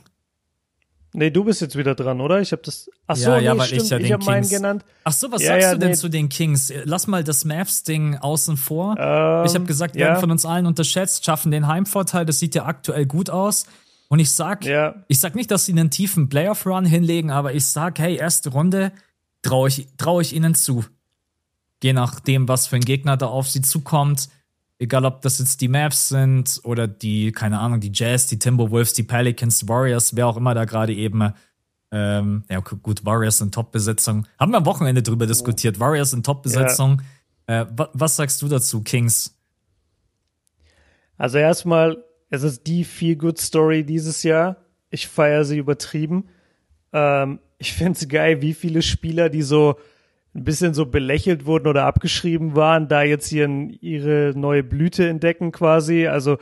Nee, 1.14 1.30
du 1.30 1.44
bist 1.44 1.60
jetzt 1.60 1.78
wieder 1.78 1.94
dran, 1.94 2.22
oder? 2.22 2.40
Ich 2.40 2.54
habe 2.54 2.62
das. 2.62 2.90
Ach 3.06 3.18
so, 3.18 3.32
ja, 3.32 3.38
nee, 3.40 3.46
ja, 3.46 3.58
weil 3.58 3.66
stimmt. 3.68 3.82
ich 3.84 3.90
ja 3.90 3.98
ich 3.98 4.12
habe 4.14 4.24
meinen 4.24 4.42
Kings. 4.44 4.50
genannt. 4.50 4.86
Ach 5.04 5.12
so, 5.12 5.30
was 5.30 5.42
Ja, 5.42 5.48
sagst 5.50 5.62
ja, 5.64 5.74
du 5.74 5.80
denn 5.80 5.90
nee. 5.90 5.96
zu 5.96 6.08
den 6.08 6.30
Kings? 6.30 6.72
Lass 6.86 7.08
mal 7.08 7.22
das 7.26 7.44
Mavs-Ding 7.44 8.16
außen 8.18 8.56
vor. 8.56 8.96
Ähm, 8.98 9.46
ich 9.46 9.54
habe 9.54 9.66
gesagt, 9.66 10.00
haben 10.00 10.22
von 10.22 10.32
uns 10.32 10.46
allen 10.46 10.66
unterschätzt, 10.66 11.26
schaffen 11.26 11.52
den 11.52 11.68
Heimvorteil. 11.68 12.26
Das 12.26 12.40
sieht 12.40 12.56
ja 12.56 12.66
aktuell 12.66 13.06
gut 13.06 13.30
aus. 13.30 13.66
Und 14.08 14.20
ich 14.20 14.32
sag, 14.32 14.66
ich 15.10 15.20
sag 15.20 15.36
nicht, 15.36 15.52
dass 15.52 15.66
sie 15.66 15.74
einen 15.74 15.90
tiefen 15.90 16.30
Playoff-Run 16.30 16.86
hinlegen, 16.86 17.30
aber 17.30 17.54
ich 17.54 17.66
sag, 17.66 18.00
hey, 18.00 18.16
erste 18.16 18.50
Runde 18.50 18.94
traue 19.42 19.68
ich, 19.68 19.88
trau 19.98 20.22
ich 20.22 20.34
ihnen 20.34 20.56
zu. 20.56 20.86
Je 21.84 21.94
nachdem, 21.94 22.48
was 22.48 22.68
für 22.68 22.76
ein 22.76 22.86
Gegner 22.86 23.18
da 23.18 23.28
auf 23.28 23.50
sie 23.50 23.62
zukommt. 23.62 24.30
Egal, 24.78 25.06
ob 25.06 25.22
das 25.22 25.40
jetzt 25.40 25.62
die 25.62 25.68
Mavs 25.68 26.10
sind 26.10 26.60
oder 26.64 26.88
die, 26.88 27.32
keine 27.32 27.60
Ahnung, 27.60 27.80
die 27.80 27.92
Jazz, 27.94 28.26
die 28.28 28.40
Timberwolves, 28.40 28.94
die 28.94 29.04
Pelicans, 29.04 29.60
die 29.60 29.70
Warriors, 29.70 30.16
wer 30.16 30.28
auch 30.28 30.38
immer 30.38 30.56
da 30.56 30.66
gerade 30.66 30.94
eben 30.94 31.34
ähm, 31.92 32.44
ja, 32.50 32.60
gu- 32.62 32.78
gut, 32.78 33.06
Warriors 33.06 33.42
in 33.42 33.52
Top-Besetzung. 33.52 34.26
Haben 34.40 34.52
wir 34.52 34.58
am 34.58 34.66
Wochenende 34.66 35.04
drüber 35.04 35.28
diskutiert. 35.28 35.80
Warriors 35.80 36.14
in 36.14 36.24
Top-Besetzung. 36.24 37.02
Äh, 37.48 37.66
wa 37.76 37.90
was 37.94 38.16
sagst 38.16 38.42
du 38.42 38.48
dazu, 38.48 38.82
Kings? 38.82 39.38
Also 41.18 41.38
erstmal, 41.38 42.04
es 42.30 42.44
ist 42.44 42.66
die 42.66 42.84
Feel 42.84 43.18
Good 43.18 43.40
Story 43.40 43.84
dieses 43.84 44.24
Jahr. 44.24 44.58
Ich 44.90 45.08
feiere 45.08 45.46
sie 45.46 45.58
übertrieben. 45.58 46.30
Ähm, 46.94 47.40
ich 47.60 47.74
finde 47.74 48.00
es 48.00 48.08
geil, 48.08 48.42
wie 48.42 48.54
viele 48.54 48.82
Spieler, 48.82 49.30
die 49.30 49.44
so 49.44 49.78
ein 50.34 50.44
bisschen 50.44 50.74
so 50.74 50.86
belächelt 50.86 51.46
wurden 51.46 51.68
oder 51.68 51.86
abgeschrieben 51.86 52.56
waren, 52.56 52.88
da 52.88 53.04
jetzt 53.04 53.28
hier 53.28 53.48
ihre 53.82 54.34
neue 54.36 54.64
Blüte 54.64 55.08
entdecken 55.08 55.52
quasi. 55.52 56.08
Also 56.08 56.38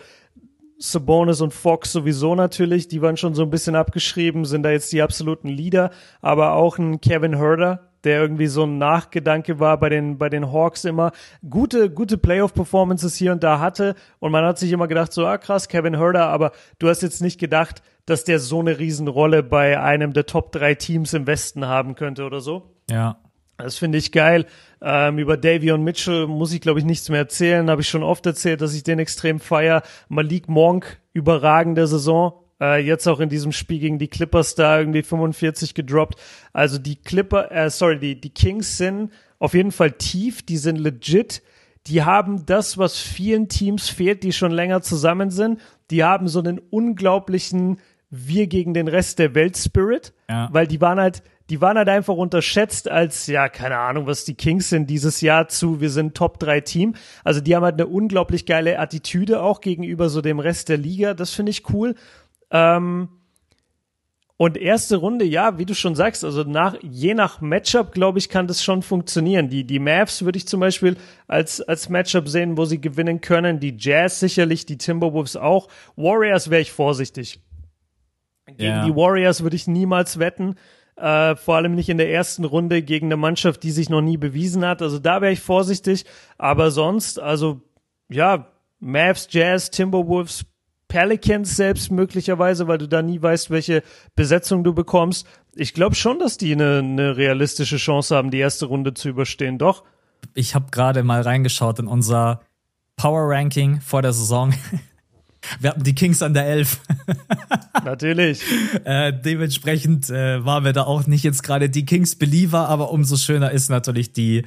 Sabonis 0.78 1.42
und 1.42 1.54
Fox 1.54 1.92
sowieso 1.92 2.36
natürlich, 2.36 2.88
die 2.88 3.02
waren 3.02 3.18
schon 3.18 3.34
so 3.34 3.44
ein 3.44 3.50
bisschen 3.50 3.76
abgeschrieben, 3.76 4.46
sind 4.46 4.64
da 4.64 4.72
jetzt 4.72 4.94
die 4.94 5.02
absoluten 5.02 5.50
Leader, 5.50 5.92
aber 6.22 6.54
auch 6.54 6.78
ein 6.78 7.02
Kevin 7.02 7.36
Herder, 7.36 7.90
der 8.06 8.22
irgendwie 8.22 8.48
so 8.48 8.64
ein 8.64 8.78
Nachgedanke 8.78 9.60
war 9.60 9.78
bei 9.78 9.90
den, 9.90 10.18
bei 10.18 10.30
den 10.30 10.54
Hawks 10.54 10.86
immer, 10.86 11.12
gute, 11.50 11.90
gute 11.90 12.18
Playoff-Performances 12.18 13.16
hier 13.16 13.34
und 13.34 13.44
da 13.44 13.60
hatte 13.60 13.96
und 14.20 14.32
man 14.32 14.46
hat 14.46 14.58
sich 14.58 14.72
immer 14.72 14.88
gedacht, 14.88 15.12
so, 15.12 15.26
ah 15.26 15.38
krass, 15.38 15.68
Kevin 15.68 15.98
Herder, 15.98 16.28
aber 16.28 16.54
du 16.78 16.88
hast 16.88 17.02
jetzt 17.02 17.22
nicht 17.22 17.40
gedacht, 17.40 17.82
dass 18.06 18.24
der 18.24 18.40
so 18.40 18.62
eine 18.62 18.80
Riesenrolle 18.80 19.44
bei 19.44 19.82
einem 19.82 20.14
der 20.14 20.28
Top 20.28 20.54
drei 20.54 20.76
Teams 20.76 21.14
im 21.14 21.28
Westen 21.28 21.68
haben 21.68 21.96
könnte 21.96 22.24
oder 22.24 22.40
so. 22.40 22.76
Ja. 22.90 23.18
Das 23.60 23.78
finde 23.78 23.97
ich 23.97 24.12
geil. 24.12 24.45
Ähm, 24.82 25.20
über 25.20 25.36
Davion 25.38 25.84
Mitchell 25.84 26.28
muss 26.28 26.53
ich, 26.53 26.62
glaube 26.62 26.80
ich, 26.80 26.86
nichts 26.86 27.10
mehr 27.10 27.20
erzählen. 27.20 27.70
Habe 27.70 27.82
ich 27.82 27.89
schon 27.89 28.03
oft 28.03 28.26
erzählt, 28.26 28.62
dass 28.62 28.74
ich 28.74 28.84
den 28.84 28.99
extrem 28.99 29.39
feier. 29.39 29.84
Malik 30.07 30.47
Monk, 30.47 30.99
überragende 31.14 31.86
Saison. 31.86 32.34
Äh, 32.62 32.82
jetzt 32.86 33.07
auch 33.07 33.20
in 33.20 33.30
diesem 33.30 33.51
Spiel 33.51 33.80
gegen 33.80 33.99
die 33.99 34.07
Clippers 34.07 34.55
da 34.55 34.80
irgendwie 34.80 35.03
45 35.03 35.74
gedroppt. 35.74 36.20
Also 36.53 36.78
die 36.78 36.95
Clipper, 36.95 37.51
äh, 37.51 37.70
sorry, 37.70 37.99
die, 37.99 38.20
die 38.20 38.30
Kings 38.30 38.78
sind 38.78 39.12
auf 39.39 39.53
jeden 39.53 39.72
Fall 39.72 39.91
tief, 39.91 40.41
die 40.45 40.57
sind 40.57 40.78
legit. 40.78 41.41
Die 41.88 42.03
haben 42.03 42.45
das, 42.45 42.78
was 42.78 42.97
vielen 42.99 43.47
Teams 43.47 43.89
fehlt, 43.89 44.24
die 44.24 44.34
schon 44.34 44.51
länger 44.51 44.82
zusammen 44.82 45.32
sind. 45.32 45.60
Die 45.91 46.03
haben 46.03 46.28
so 46.28 46.39
einen 46.39 46.60
unglaublichen 46.60 47.80
Wir 48.10 48.47
gegen 48.47 48.74
den 48.74 48.88
Rest 48.88 49.20
der 49.20 49.36
Welt 49.36 49.57
Spirit, 49.57 50.14
Ja. 50.30 50.49
weil 50.51 50.68
die 50.68 50.82
waren 50.82 50.99
halt, 50.99 51.24
die 51.50 51.62
waren 51.62 51.78
halt 51.78 51.89
einfach 51.89 52.16
unterschätzt 52.16 52.89
als, 52.89 53.28
ja, 53.28 53.50
keine 53.50 53.78
Ahnung, 53.80 54.06
was 54.06 54.26
die 54.26 54.36
Kings 54.36 54.70
sind 54.70 54.89
dieses 54.89 55.22
Jahr 55.22 55.47
zu, 55.47 55.82
wir 55.82 55.89
sind 55.89 56.16
Top 56.16 56.39
3 56.39 56.62
Team. 56.62 56.95
Also 57.24 57.41
die 57.41 57.56
haben 57.56 57.64
halt 57.64 57.76
eine 57.76 57.88
unglaublich 57.88 58.45
geile 58.45 58.78
Attitüde 58.80 59.41
auch 59.41 59.62
gegenüber 59.62 60.10
so 60.10 60.22
dem 60.22 60.39
Rest 60.39 60.70
der 60.70 60.78
Liga. 60.78 61.14
Das 61.14 61.34
finde 61.34 61.50
ich 61.52 61.70
cool. 61.74 61.95
Ähm, 62.52 63.10
und 64.38 64.56
erste 64.56 64.95
Runde, 64.95 65.26
ja, 65.26 65.58
wie 65.58 65.66
du 65.66 65.76
schon 65.76 65.95
sagst, 65.95 66.24
also 66.24 66.43
nach, 66.43 66.78
je 66.82 67.14
nach 67.14 67.41
Matchup, 67.41 67.91
glaube 67.91 68.20
ich, 68.20 68.30
kann 68.30 68.47
das 68.47 68.64
schon 68.64 68.84
funktionieren. 68.84 69.50
Die, 69.50 69.66
die 69.66 69.80
Mavs 69.80 70.24
würde 70.24 70.38
ich 70.38 70.47
zum 70.47 70.62
Beispiel 70.62 70.95
als, 71.28 71.60
als 71.60 71.89
Matchup 71.89 72.30
sehen, 72.30 72.58
wo 72.58 72.64
sie 72.64 72.80
gewinnen 72.80 73.20
können. 73.20 73.60
Die 73.60 73.76
Jazz 73.78 74.22
sicherlich, 74.22 74.66
die 74.66 74.78
Timberwolves 74.78 75.36
auch. 75.36 75.68
Warriors 75.97 76.50
wäre 76.50 76.62
ich 76.62 76.72
vorsichtig. 76.72 77.41
Gegen 78.45 78.64
Ja. 78.64 78.86
die 78.86 78.95
Warriors 78.95 79.43
würde 79.43 79.58
ich 79.58 79.68
niemals 79.68 80.20
wetten. 80.20 80.56
Äh, 81.00 81.38
vor 81.38 81.56
allem 81.56 81.76
nicht 81.76 81.88
in 81.88 81.97
der 81.97 82.12
ersten 82.12 82.43
Runde 82.43 82.82
gegen 82.82 83.08
eine 83.08 83.16
Mannschaft, 83.16 83.64
die 83.64 83.72
sich 83.72 83.89
noch 83.89 84.02
nie 84.02 84.18
bewiesen 84.18 84.66
hat. 84.66 84.82
Also 84.82 85.00
da 85.00 85.22
wäre 85.22 85.32
ich 85.32 85.39
vorsichtig. 85.39 86.06
Aber 86.38 86.72
sonst, 86.72 87.20
also 87.20 87.62
ja, 88.10 88.47
Mavs, 88.80 89.28
Jazz, 89.32 89.72
Timberwolves, 89.72 90.45
Pelicans 90.89 91.56
selbst 91.56 91.91
möglicherweise, 91.91 92.68
weil 92.68 92.80
du 92.80 92.88
da 92.88 93.02
nie 93.02 93.22
weißt, 93.22 93.50
welche 93.50 93.84
Besetzung 94.16 94.64
du 94.64 94.74
bekommst. 94.74 95.26
Ich 95.56 95.74
glaube 95.74 95.95
schon, 95.95 96.20
dass 96.20 96.38
die 96.38 96.52
eine, 96.52 96.80
eine 96.80 97.16
realistische 97.16 97.78
Chance 97.78 98.16
haben, 98.16 98.32
die 98.32 98.39
erste 98.39 98.66
Runde 98.66 98.93
zu 98.93 99.08
überstehen. 99.08 99.58
Doch. 99.58 99.84
Ich 100.34 100.54
habe 100.54 100.66
gerade 100.72 101.04
mal 101.04 101.22
reingeschaut 101.22 101.80
in 101.80 101.88
unser 101.88 102.41
Power 102.97 103.30
Ranking 103.30 103.80
vor 103.80 104.02
der 104.02 104.12
Saison. 104.12 104.54
Wir 105.60 105.70
hatten 105.70 105.84
die 105.84 105.96
Kings 105.96 106.22
an 106.22 106.34
der 106.34 106.46
11. 106.46 106.82
Natürlich. 107.84 108.42
äh, 108.84 109.14
dementsprechend 109.14 110.10
äh, 110.10 110.44
waren 110.44 110.64
wir 110.64 110.74
da 110.74 110.84
auch 110.84 111.08
nicht 111.08 111.24
jetzt 111.24 111.44
gerade 111.44 111.70
die 111.70 111.86
Kings-Believer, 111.86 112.68
aber 112.68 112.92
umso 112.92 113.16
schöner 113.16 113.52
ist 113.52 113.70
natürlich 113.70 114.12
die, 114.12 114.46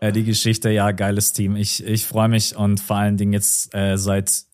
äh, 0.00 0.12
die 0.12 0.24
Geschichte. 0.24 0.70
Ja, 0.70 0.90
geiles 0.90 1.32
Team. 1.32 1.56
Ich, 1.56 1.84
ich 1.84 2.06
freue 2.06 2.28
mich 2.28 2.56
und 2.56 2.80
vor 2.80 2.96
allen 2.96 3.16
Dingen 3.16 3.32
jetzt 3.32 3.74
äh, 3.74 3.96
seit 3.96 4.44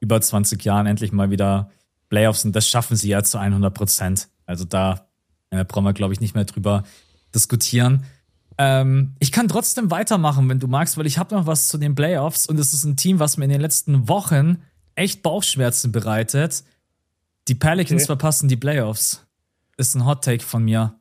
über 0.00 0.20
20 0.20 0.62
Jahren 0.64 0.86
endlich 0.86 1.12
mal 1.12 1.30
wieder 1.30 1.70
Playoffs 2.08 2.44
und 2.44 2.54
das 2.54 2.68
schaffen 2.68 2.96
sie 2.96 3.08
ja 3.08 3.22
zu 3.22 3.38
100 3.38 3.72
Prozent. 3.72 4.28
Also 4.46 4.64
da 4.64 5.08
äh, 5.50 5.64
brauchen 5.64 5.84
wir, 5.84 5.92
glaube 5.92 6.12
ich, 6.12 6.20
nicht 6.20 6.34
mehr 6.34 6.44
drüber 6.44 6.84
diskutieren. 7.34 8.04
Ähm, 8.56 9.14
ich 9.18 9.32
kann 9.32 9.48
trotzdem 9.48 9.90
weitermachen, 9.90 10.48
wenn 10.48 10.58
du 10.58 10.66
magst, 10.66 10.96
weil 10.96 11.06
ich 11.06 11.18
habe 11.18 11.34
noch 11.34 11.46
was 11.46 11.68
zu 11.68 11.78
den 11.78 11.94
Playoffs 11.94 12.46
und 12.46 12.58
es 12.58 12.72
ist 12.72 12.84
ein 12.84 12.96
Team, 12.96 13.18
was 13.18 13.36
mir 13.36 13.44
in 13.44 13.50
den 13.50 13.60
letzten 13.60 14.08
Wochen 14.08 14.62
echt 14.98 15.22
Bauchschmerzen 15.22 15.92
bereitet. 15.92 16.64
Die 17.48 17.54
Pelicans 17.54 18.02
Okay. 18.02 18.06
verpassen 18.06 18.48
die 18.48 18.56
Playoffs. 18.56 19.24
Ist 19.76 19.94
ein 19.94 20.04
Hot 20.04 20.24
Take 20.24 20.44
von 20.44 20.64
mir. 20.64 20.94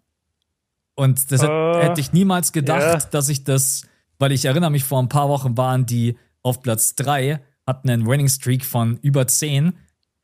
Und 0.96 1.32
das 1.32 1.44
Äh, 1.44 1.48
hätte 1.84 2.02
ich 2.02 2.14
niemals 2.14 2.52
gedacht, 2.52 3.04
ja. 3.04 3.10
dass 3.12 3.30
ich 3.30 3.44
das, 3.44 3.84
weil 4.20 4.32
ich 4.32 4.46
erinnere 4.46 4.72
mich, 4.72 4.84
vor 4.84 5.02
ein 5.02 5.10
paar 5.10 5.30
Wochen 5.30 5.58
waren 5.58 5.86
die 5.86 6.18
auf 6.44 6.62
Platz 6.62 6.96
drei, 6.96 7.42
hatten 7.66 7.90
einen 7.90 8.08
Winning 8.08 8.30
Streak 8.30 8.64
von 8.66 8.98
über 9.02 9.28
zehn, 9.28 9.74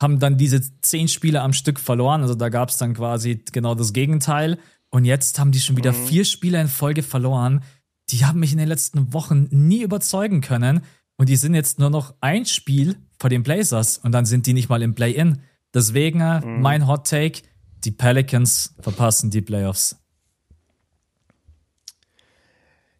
haben 0.01 0.19
dann 0.19 0.37
diese 0.37 0.61
zehn 0.81 1.07
Spiele 1.07 1.41
am 1.41 1.53
Stück 1.53 1.79
verloren. 1.79 2.21
Also 2.21 2.35
da 2.35 2.49
gab 2.49 2.69
es 2.69 2.77
dann 2.77 2.93
quasi 2.93 3.43
genau 3.51 3.75
das 3.75 3.93
Gegenteil. 3.93 4.57
Und 4.89 5.05
jetzt 5.05 5.39
haben 5.39 5.51
die 5.51 5.59
schon 5.59 5.77
wieder 5.77 5.91
Mhm. 5.91 6.07
vier 6.07 6.25
Spiele 6.25 6.59
in 6.61 6.67
Folge 6.67 7.03
verloren. 7.03 7.63
Die 8.09 8.25
haben 8.25 8.39
mich 8.39 8.51
in 8.51 8.57
den 8.57 8.67
letzten 8.67 9.13
Wochen 9.13 9.47
nie 9.51 9.81
überzeugen 9.81 10.41
können. 10.41 10.81
Und 11.17 11.29
die 11.29 11.35
sind 11.35 11.53
jetzt 11.53 11.79
nur 11.79 11.89
noch 11.89 12.13
ein 12.21 12.45
Spiel 12.45 12.97
vor 13.23 13.29
den 13.29 13.43
Blazers. 13.43 13.97
Und 13.99 14.11
dann 14.11 14.25
sind 14.25 14.47
die 14.47 14.53
nicht 14.53 14.67
mal 14.67 14.81
im 14.81 14.95
Play-In. 14.95 15.39
Deswegen 15.73 16.19
äh, 16.19 16.41
Mhm. 16.45 16.61
mein 16.61 16.87
Hot 16.87 17.07
Take: 17.07 17.39
Die 17.85 17.91
Pelicans 17.91 18.75
verpassen 18.81 19.31
die 19.31 19.41
Playoffs. 19.41 19.97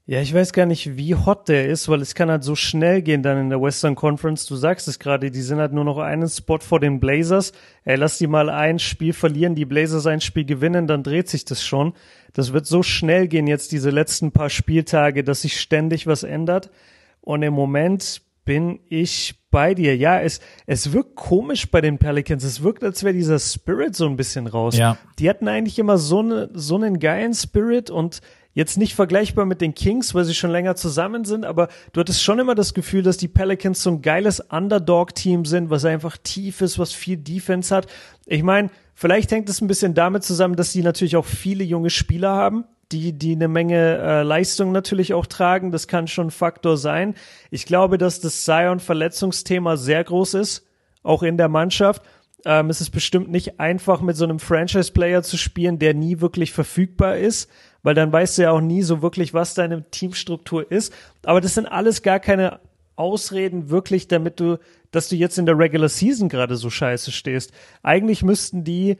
Ja, 0.06 0.22
ich 0.22 0.34
weiß 0.34 0.52
gar 0.52 0.66
nicht, 0.66 0.98
wie 0.98 1.16
hot 1.16 1.48
der 1.48 1.68
ist, 1.70 1.88
weil 1.88 2.02
es 2.02 2.14
kann 2.14 2.30
halt 2.30 2.44
so 2.44 2.56
schnell 2.56 3.02
gehen 3.02 3.24
dann 3.24 3.38
in 3.38 3.50
der 3.50 3.62
Western 3.62 3.96
Conference. 3.96 4.46
Du 4.46 4.56
sagst 4.58 4.88
es 4.90 5.00
gerade, 5.00 5.32
die 5.32 5.42
sind 5.42 5.60
halt 5.60 5.72
nur 5.72 5.86
noch 5.86 5.98
einen 5.98 6.28
Spot 6.28 6.60
vor 6.60 6.82
den 6.82 7.00
Blazers. 7.00 7.54
Ey, 7.86 7.96
lass 7.96 8.18
die 8.18 8.28
mal 8.28 8.50
ein 8.50 8.80
Spiel 8.80 9.14
verlieren, 9.14 9.56
die 9.56 9.64
Blazers 9.66 10.06
ein 10.06 10.20
Spiel 10.20 10.44
gewinnen, 10.44 10.88
dann 10.88 11.04
dreht 11.04 11.30
sich 11.30 11.46
das 11.46 11.64
schon. 11.66 11.94
Das 12.34 12.52
wird 12.52 12.66
so 12.66 12.84
schnell 12.84 13.28
gehen 13.30 13.48
jetzt 13.48 13.72
diese 13.72 13.92
letzten 13.92 14.32
paar 14.34 14.50
Spieltage, 14.50 15.24
dass 15.24 15.42
sich 15.44 15.60
ständig 15.60 16.06
was 16.08 16.24
ändert. 16.24 16.70
Und 17.22 17.42
im 17.44 17.54
Moment 17.54 18.22
bin 18.46 18.80
ich 18.90 19.36
bei 19.52 19.74
dir. 19.74 19.96
Ja, 19.96 20.20
es, 20.20 20.40
es 20.66 20.92
wirkt 20.92 21.16
komisch 21.16 21.70
bei 21.70 21.82
den 21.82 21.98
Pelicans. 21.98 22.44
Es 22.44 22.64
wirkt, 22.64 22.84
als 22.84 23.04
wäre 23.04 23.14
dieser 23.14 23.40
Spirit 23.40 23.96
so 23.96 24.08
ein 24.08 24.18
bisschen 24.18 24.48
raus. 24.48 24.78
Ja. 24.78 24.98
Die 25.20 25.30
hatten 25.30 25.48
eigentlich 25.48 25.80
immer 25.80 25.98
so, 25.98 26.24
ne, 26.24 26.50
so 26.54 26.76
einen 26.76 27.00
geilen 27.00 27.34
Spirit 27.34 27.90
und 27.90 28.22
Jetzt 28.56 28.78
nicht 28.78 28.94
vergleichbar 28.94 29.46
mit 29.46 29.62
den 29.62 29.74
Kings, 29.74 30.14
weil 30.14 30.26
sie 30.26 30.36
schon 30.36 30.52
länger 30.52 30.76
zusammen 30.76 31.26
sind, 31.26 31.44
aber 31.44 31.70
du 31.92 32.00
hattest 32.00 32.22
schon 32.22 32.38
immer 32.38 32.54
das 32.54 32.76
Gefühl, 32.76 33.02
dass 33.02 33.18
die 33.18 33.28
Pelicans 33.28 33.82
so 33.82 33.90
ein 33.90 34.04
geiles 34.04 34.42
Underdog-Team 34.42 35.46
sind, 35.46 35.72
was 35.72 35.86
einfach 35.86 36.18
tief 36.18 36.62
ist, 36.62 36.78
was 36.78 36.94
viel 36.94 37.18
Defense 37.18 37.76
hat. 37.76 37.88
Ich 38.28 38.44
meine, 38.44 38.70
vielleicht 38.94 39.32
hängt 39.32 39.50
es 39.50 39.60
ein 39.60 39.68
bisschen 39.68 39.96
damit 39.96 40.24
zusammen, 40.24 40.56
dass 40.56 40.72
sie 40.72 40.84
natürlich 40.84 41.16
auch 41.16 41.26
viele 41.26 41.64
junge 41.64 41.90
Spieler 41.90 42.30
haben, 42.30 42.66
die, 42.94 43.14
die 43.14 43.34
eine 43.34 43.48
Menge 43.48 43.98
äh, 43.98 44.24
Leistung 44.24 44.72
natürlich 44.72 45.14
auch 45.14 45.26
tragen. 45.26 45.72
Das 45.72 45.88
kann 45.88 46.08
schon 46.08 46.28
ein 46.28 46.32
Faktor 46.32 46.78
sein. 46.78 47.16
Ich 47.52 47.66
glaube, 47.66 47.98
dass 47.98 48.22
das 48.22 48.46
Zion-Verletzungsthema 48.46 49.76
sehr 49.76 50.04
groß 50.04 50.36
ist, 50.36 50.66
auch 51.02 51.24
in 51.24 51.38
der 51.38 51.50
Mannschaft. 51.50 52.04
Ähm, 52.46 52.70
es 52.70 52.80
ist 52.80 52.92
bestimmt 52.92 53.32
nicht 53.32 53.60
einfach, 53.60 54.02
mit 54.02 54.16
so 54.16 54.24
einem 54.24 54.40
Franchise-Player 54.40 55.24
zu 55.24 55.38
spielen, 55.38 55.80
der 55.80 55.94
nie 55.94 56.22
wirklich 56.22 56.54
verfügbar 56.54 57.18
ist 57.18 57.50
weil 57.84 57.94
dann 57.94 58.12
weißt 58.12 58.38
du 58.38 58.44
ja 58.44 58.52
auch 58.52 58.62
nie 58.62 58.82
so 58.82 59.02
wirklich, 59.02 59.34
was 59.34 59.54
deine 59.54 59.84
Teamstruktur 59.92 60.72
ist. 60.72 60.94
Aber 61.24 61.42
das 61.42 61.54
sind 61.54 61.68
alles 61.68 62.02
gar 62.02 62.20
keine 62.20 62.60
Ausreden 62.96 63.70
wirklich, 63.70 64.08
damit 64.08 64.40
du, 64.40 64.58
dass 64.92 65.10
du 65.10 65.16
jetzt 65.16 65.38
in 65.38 65.46
der 65.46 65.60
Regular 65.60 65.90
Season 65.90 66.30
gerade 66.30 66.56
so 66.56 66.70
scheiße 66.70 67.12
stehst. 67.12 67.52
Eigentlich 67.84 68.24
müssten 68.24 68.64
die, 68.64 68.98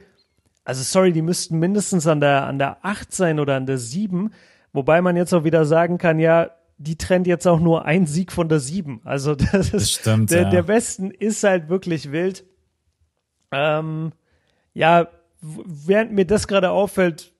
also 0.64 0.82
sorry, 0.82 1.12
die 1.12 1.22
müssten 1.22 1.58
mindestens 1.58 2.06
an 2.06 2.20
der, 2.20 2.46
an 2.46 2.58
der 2.58 2.84
8 2.84 3.12
sein 3.12 3.38
oder 3.38 3.56
an 3.56 3.66
der 3.66 3.78
7, 3.78 4.32
wobei 4.72 5.02
man 5.02 5.16
jetzt 5.16 5.34
auch 5.34 5.44
wieder 5.44 5.64
sagen 5.66 5.98
kann, 5.98 6.18
ja, 6.18 6.50
die 6.78 6.96
trennt 6.96 7.26
jetzt 7.26 7.46
auch 7.46 7.60
nur 7.60 7.84
ein 7.84 8.06
Sieg 8.06 8.32
von 8.32 8.48
der 8.48 8.60
7. 8.60 9.00
Also 9.04 9.34
das 9.52 9.54
ist, 9.54 9.74
das 9.74 9.90
stimmt, 9.90 10.30
der, 10.30 10.42
ja. 10.42 10.50
der 10.50 10.68
Westen 10.68 11.10
ist 11.10 11.44
halt 11.44 11.68
wirklich 11.68 12.10
wild. 12.10 12.44
Ähm, 13.52 14.12
ja, 14.72 15.08
während 15.40 16.12
mir 16.12 16.24
das 16.24 16.48
gerade 16.48 16.70
auffällt, 16.70 17.32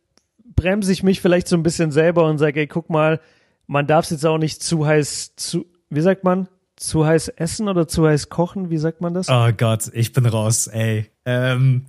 bremse 0.54 0.92
ich 0.92 1.02
mich 1.02 1.20
vielleicht 1.20 1.48
so 1.48 1.56
ein 1.56 1.62
bisschen 1.62 1.90
selber 1.90 2.26
und 2.26 2.38
sage, 2.38 2.60
ey, 2.60 2.66
guck 2.66 2.90
mal, 2.90 3.20
man 3.66 3.86
darf 3.86 4.04
es 4.04 4.10
jetzt 4.10 4.26
auch 4.26 4.38
nicht 4.38 4.62
zu 4.62 4.86
heiß, 4.86 5.34
zu, 5.36 5.66
wie 5.88 6.02
sagt 6.02 6.22
man? 6.22 6.48
Zu 6.76 7.06
heiß 7.06 7.28
essen 7.28 7.68
oder 7.68 7.88
zu 7.88 8.06
heiß 8.06 8.28
kochen? 8.28 8.68
Wie 8.68 8.78
sagt 8.78 9.00
man 9.00 9.14
das? 9.14 9.28
Oh 9.30 9.48
Gott, 9.56 9.90
ich 9.94 10.12
bin 10.12 10.26
raus, 10.26 10.66
ey. 10.66 11.10
Ähm, 11.24 11.86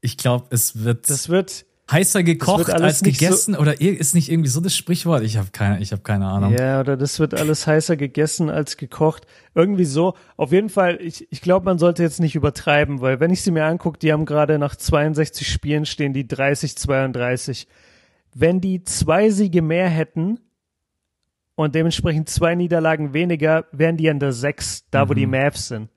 ich 0.00 0.16
glaube, 0.16 0.46
es 0.50 0.82
wird. 0.82 1.08
Das 1.10 1.28
wird 1.28 1.66
heißer 1.90 2.22
gekocht 2.22 2.70
als 2.70 3.02
gegessen 3.02 3.54
so 3.54 3.60
oder 3.60 3.80
ist 3.80 4.14
nicht 4.14 4.30
irgendwie 4.30 4.48
so 4.48 4.60
das 4.60 4.76
Sprichwort? 4.76 5.24
Ich 5.24 5.36
habe 5.36 5.48
keine, 5.50 5.80
ich 5.80 5.90
habe 5.90 6.02
keine 6.02 6.26
Ahnung. 6.26 6.54
Ja, 6.56 6.78
oder 6.78 6.96
das 6.96 7.18
wird 7.18 7.34
alles 7.34 7.66
heißer 7.66 7.96
gegessen 7.96 8.48
als 8.48 8.76
gekocht. 8.76 9.26
Irgendwie 9.56 9.84
so. 9.84 10.14
Auf 10.36 10.52
jeden 10.52 10.68
Fall, 10.68 10.98
ich, 11.00 11.26
ich 11.32 11.40
glaube, 11.40 11.64
man 11.64 11.80
sollte 11.80 12.04
jetzt 12.04 12.20
nicht 12.20 12.36
übertreiben, 12.36 13.00
weil 13.00 13.18
wenn 13.18 13.32
ich 13.32 13.42
sie 13.42 13.50
mir 13.50 13.64
angucke, 13.64 13.98
die 13.98 14.12
haben 14.12 14.24
gerade 14.24 14.60
nach 14.60 14.76
62 14.76 15.50
Spielen 15.50 15.84
stehen 15.84 16.12
die 16.12 16.28
30, 16.28 16.76
32 16.76 17.66
wenn 18.34 18.60
die 18.60 18.84
zwei 18.84 19.30
Siege 19.30 19.62
mehr 19.62 19.88
hätten 19.88 20.40
und 21.54 21.74
dementsprechend 21.74 22.28
zwei 22.28 22.54
Niederlagen 22.54 23.12
weniger, 23.12 23.66
wären 23.72 23.96
die 23.96 24.08
an 24.08 24.20
der 24.20 24.32
sechs, 24.32 24.88
da 24.90 25.08
wo 25.08 25.14
die 25.14 25.26
mhm. 25.26 25.32
Mavs 25.32 25.68
sind. 25.68 25.90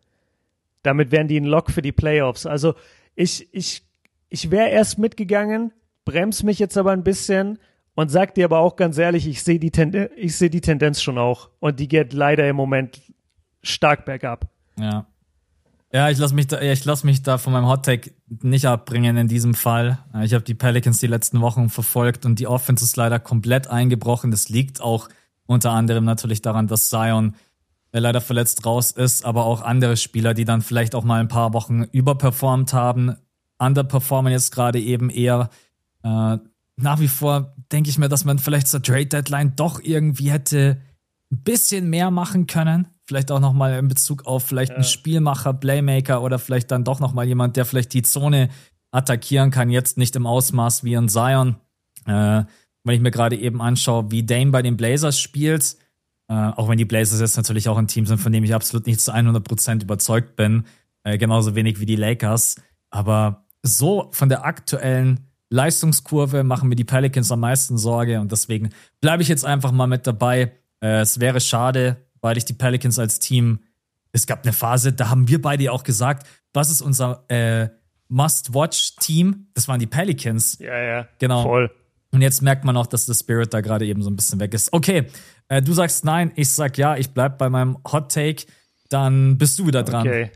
Damit 0.82 1.12
wären 1.12 1.28
die 1.28 1.40
ein 1.40 1.46
Lock 1.46 1.72
für 1.72 1.82
die 1.82 1.92
Playoffs. 1.92 2.46
Also 2.46 2.76
ich, 3.16 3.54
ich, 3.54 3.83
ich 4.34 4.50
wäre 4.50 4.70
erst 4.70 4.98
mitgegangen, 4.98 5.72
bremse 6.06 6.44
mich 6.44 6.58
jetzt 6.58 6.76
aber 6.76 6.92
ein 6.92 7.04
bisschen 7.04 7.60
und 7.94 8.10
sag 8.10 8.34
dir 8.34 8.46
aber 8.46 8.60
auch 8.60 8.76
ganz 8.76 8.98
ehrlich, 8.98 9.28
ich 9.28 9.44
sehe 9.44 9.60
die, 9.60 9.72
seh 10.28 10.50
die 10.50 10.60
Tendenz 10.60 11.04
schon 11.04 11.20
auch. 11.20 11.52
Und 11.60 11.80
die 11.80 11.88
geht 11.88 12.14
leider 12.14 12.50
im 12.50 12.56
Moment 12.56 13.00
stark 13.62 14.06
bergab. 14.06 14.50
Ja. 14.80 15.06
Ja, 15.92 16.10
ich 16.10 16.18
lasse 16.18 16.34
mich 16.34 16.48
da, 16.48 16.58
lass 16.60 17.04
mich 17.04 17.22
da 17.22 17.38
von 17.38 17.54
meinem 17.54 17.68
Hot 17.68 17.86
Take 17.86 18.12
nicht 18.42 18.66
abbringen 18.66 19.18
in 19.18 19.28
diesem 19.28 19.54
Fall. 19.54 20.00
Ich 20.24 20.34
habe 20.34 20.44
die 20.44 20.56
Pelicans 20.56 20.98
die 20.98 21.06
letzten 21.06 21.40
Wochen 21.40 21.70
verfolgt 21.70 22.26
und 22.26 22.40
die 22.40 22.48
Offense 22.48 22.84
ist 22.84 22.98
leider 22.98 23.20
komplett 23.20 23.68
eingebrochen. 23.68 24.32
Das 24.32 24.50
liegt 24.50 24.82
auch 24.82 25.10
unter 25.46 25.70
anderem 25.74 26.06
natürlich 26.06 26.42
daran, 26.42 26.66
dass 26.66 26.90
Zion 26.90 27.36
äh, 27.92 28.00
leider 28.00 28.20
verletzt 28.20 28.66
raus 28.66 28.90
ist, 28.90 29.26
aber 29.26 29.46
auch 29.46 29.62
andere 29.62 29.96
Spieler, 29.96 30.34
die 30.34 30.46
dann 30.46 30.64
vielleicht 30.64 30.96
auch 30.96 31.04
mal 31.04 31.20
ein 31.20 31.28
paar 31.28 31.54
Wochen 31.54 31.84
überperformt 31.84 32.74
haben, 32.74 33.16
underperformen 33.68 34.32
jetzt 34.32 34.52
gerade 34.52 34.80
eben 34.80 35.10
eher. 35.10 35.50
Äh, 36.04 36.38
nach 36.78 37.00
wie 37.00 37.08
vor 37.08 37.56
denke 37.72 37.90
ich 37.90 37.98
mir, 37.98 38.10
dass 38.10 38.26
man 38.26 38.40
vielleicht 38.40 38.68
zur 38.68 38.82
Trade 38.82 39.06
Deadline 39.06 39.56
doch 39.56 39.80
irgendwie 39.82 40.32
hätte 40.32 40.82
ein 41.32 41.44
bisschen 41.44 41.90
mehr 41.90 42.12
machen 42.12 42.48
können. 42.48 42.88
Vielleicht 43.06 43.32
auch 43.32 43.40
nochmal 43.40 43.78
in 43.78 43.88
Bezug 43.88 44.26
auf 44.26 44.44
vielleicht 44.44 44.72
ja. 44.72 44.78
einen 44.78 44.86
Spielmacher, 44.86 45.54
Playmaker 45.54 46.22
oder 46.22 46.40
vielleicht 46.40 46.72
dann 46.72 46.84
doch 46.84 47.00
nochmal 47.00 47.26
jemand, 47.26 47.58
der 47.58 47.66
vielleicht 47.66 47.94
die 47.94 48.04
Zone 48.04 48.50
attackieren 48.92 49.52
kann. 49.52 49.70
Jetzt 49.70 49.98
nicht 49.98 50.16
im 50.16 50.26
Ausmaß 50.26 50.84
wie 50.84 50.96
ein 50.96 51.10
Zion. 51.10 51.58
Äh, 52.06 52.44
wenn 52.86 52.96
ich 52.96 53.02
mir 53.02 53.12
gerade 53.12 53.38
eben 53.38 53.62
anschaue, 53.62 54.12
wie 54.12 54.26
Dame 54.26 54.52
bei 54.52 54.62
den 54.62 54.78
Blazers 54.78 55.20
spielt, 55.20 55.78
äh, 56.30 56.34
auch 56.34 56.70
wenn 56.70 56.78
die 56.78 56.86
Blazers 56.86 57.20
jetzt 57.20 57.38
natürlich 57.38 57.70
auch 57.70 57.78
ein 57.78 57.88
Team 57.88 58.06
sind, 58.06 58.20
von 58.20 58.32
dem 58.32 58.44
ich 58.44 58.54
absolut 58.54 58.88
nicht 58.88 59.02
zu 59.02 59.14
100% 59.14 59.84
überzeugt 59.84 60.36
bin, 60.36 60.66
äh, 61.04 61.18
genauso 61.18 61.56
wenig 61.56 61.80
wie 61.80 61.86
die 61.86 61.96
Lakers. 61.96 62.56
Aber 62.90 63.43
so 63.64 64.10
von 64.12 64.30
der 64.30 64.46
aktuellen 64.46 65.28
Leistungskurve 65.50 66.44
machen 66.44 66.70
mir 66.70 66.76
die 66.76 66.84
Pelicans 66.84 67.32
am 67.32 67.40
meisten 67.40 67.78
Sorge 67.78 68.20
und 68.20 68.32
deswegen 68.32 68.70
bleibe 69.02 69.24
ich 69.24 69.30
jetzt 69.30 69.46
einfach 69.46 69.72
mal 69.72 69.88
mit 69.88 70.06
dabei. 70.06 70.52
Äh, 70.82 71.02
es 71.02 71.20
wäre 71.20 71.40
schade, 71.40 71.98
weil 72.22 72.38
ich 72.38 72.46
die 72.46 72.54
Pelicans 72.54 73.00
als 73.00 73.20
Team, 73.20 73.60
es 74.12 74.28
gab 74.28 74.44
eine 74.44 74.54
Phase, 74.54 74.94
da 74.94 75.10
haben 75.10 75.28
wir 75.28 75.42
beide 75.42 75.72
auch 75.72 75.84
gesagt, 75.84 76.28
was 76.54 76.70
ist 76.70 76.82
unser 76.82 77.24
äh, 77.30 77.70
Must-Watch-Team? 78.10 79.48
Das 79.54 79.68
waren 79.68 79.80
die 79.80 79.88
Pelicans. 79.88 80.60
Ja, 80.60 80.78
ja. 80.78 81.08
Genau. 81.20 81.44
Voll. 81.44 81.72
Und 82.12 82.22
jetzt 82.22 82.42
merkt 82.42 82.64
man 82.64 82.78
auch, 82.78 82.86
dass 82.86 83.08
der 83.08 83.16
Spirit 83.16 83.54
da 83.54 83.62
gerade 83.62 83.86
eben 83.86 84.04
so 84.04 84.10
ein 84.10 84.16
bisschen 84.16 84.40
weg 84.40 84.54
ist. 84.54 84.72
Okay, 84.72 85.08
äh, 85.48 85.62
du 85.62 85.74
sagst 85.74 86.06
nein, 86.06 86.32
ich 86.36 86.50
sag 86.50 86.78
ja, 86.78 86.96
ich 86.96 87.10
bleib 87.10 87.38
bei 87.40 87.50
meinem 87.50 87.78
Hot 87.92 88.12
Take. 88.12 88.46
Dann 88.90 89.38
bist 89.38 89.58
du 89.58 89.66
wieder 89.66 89.84
dran. 89.84 90.08
Okay. 90.08 90.32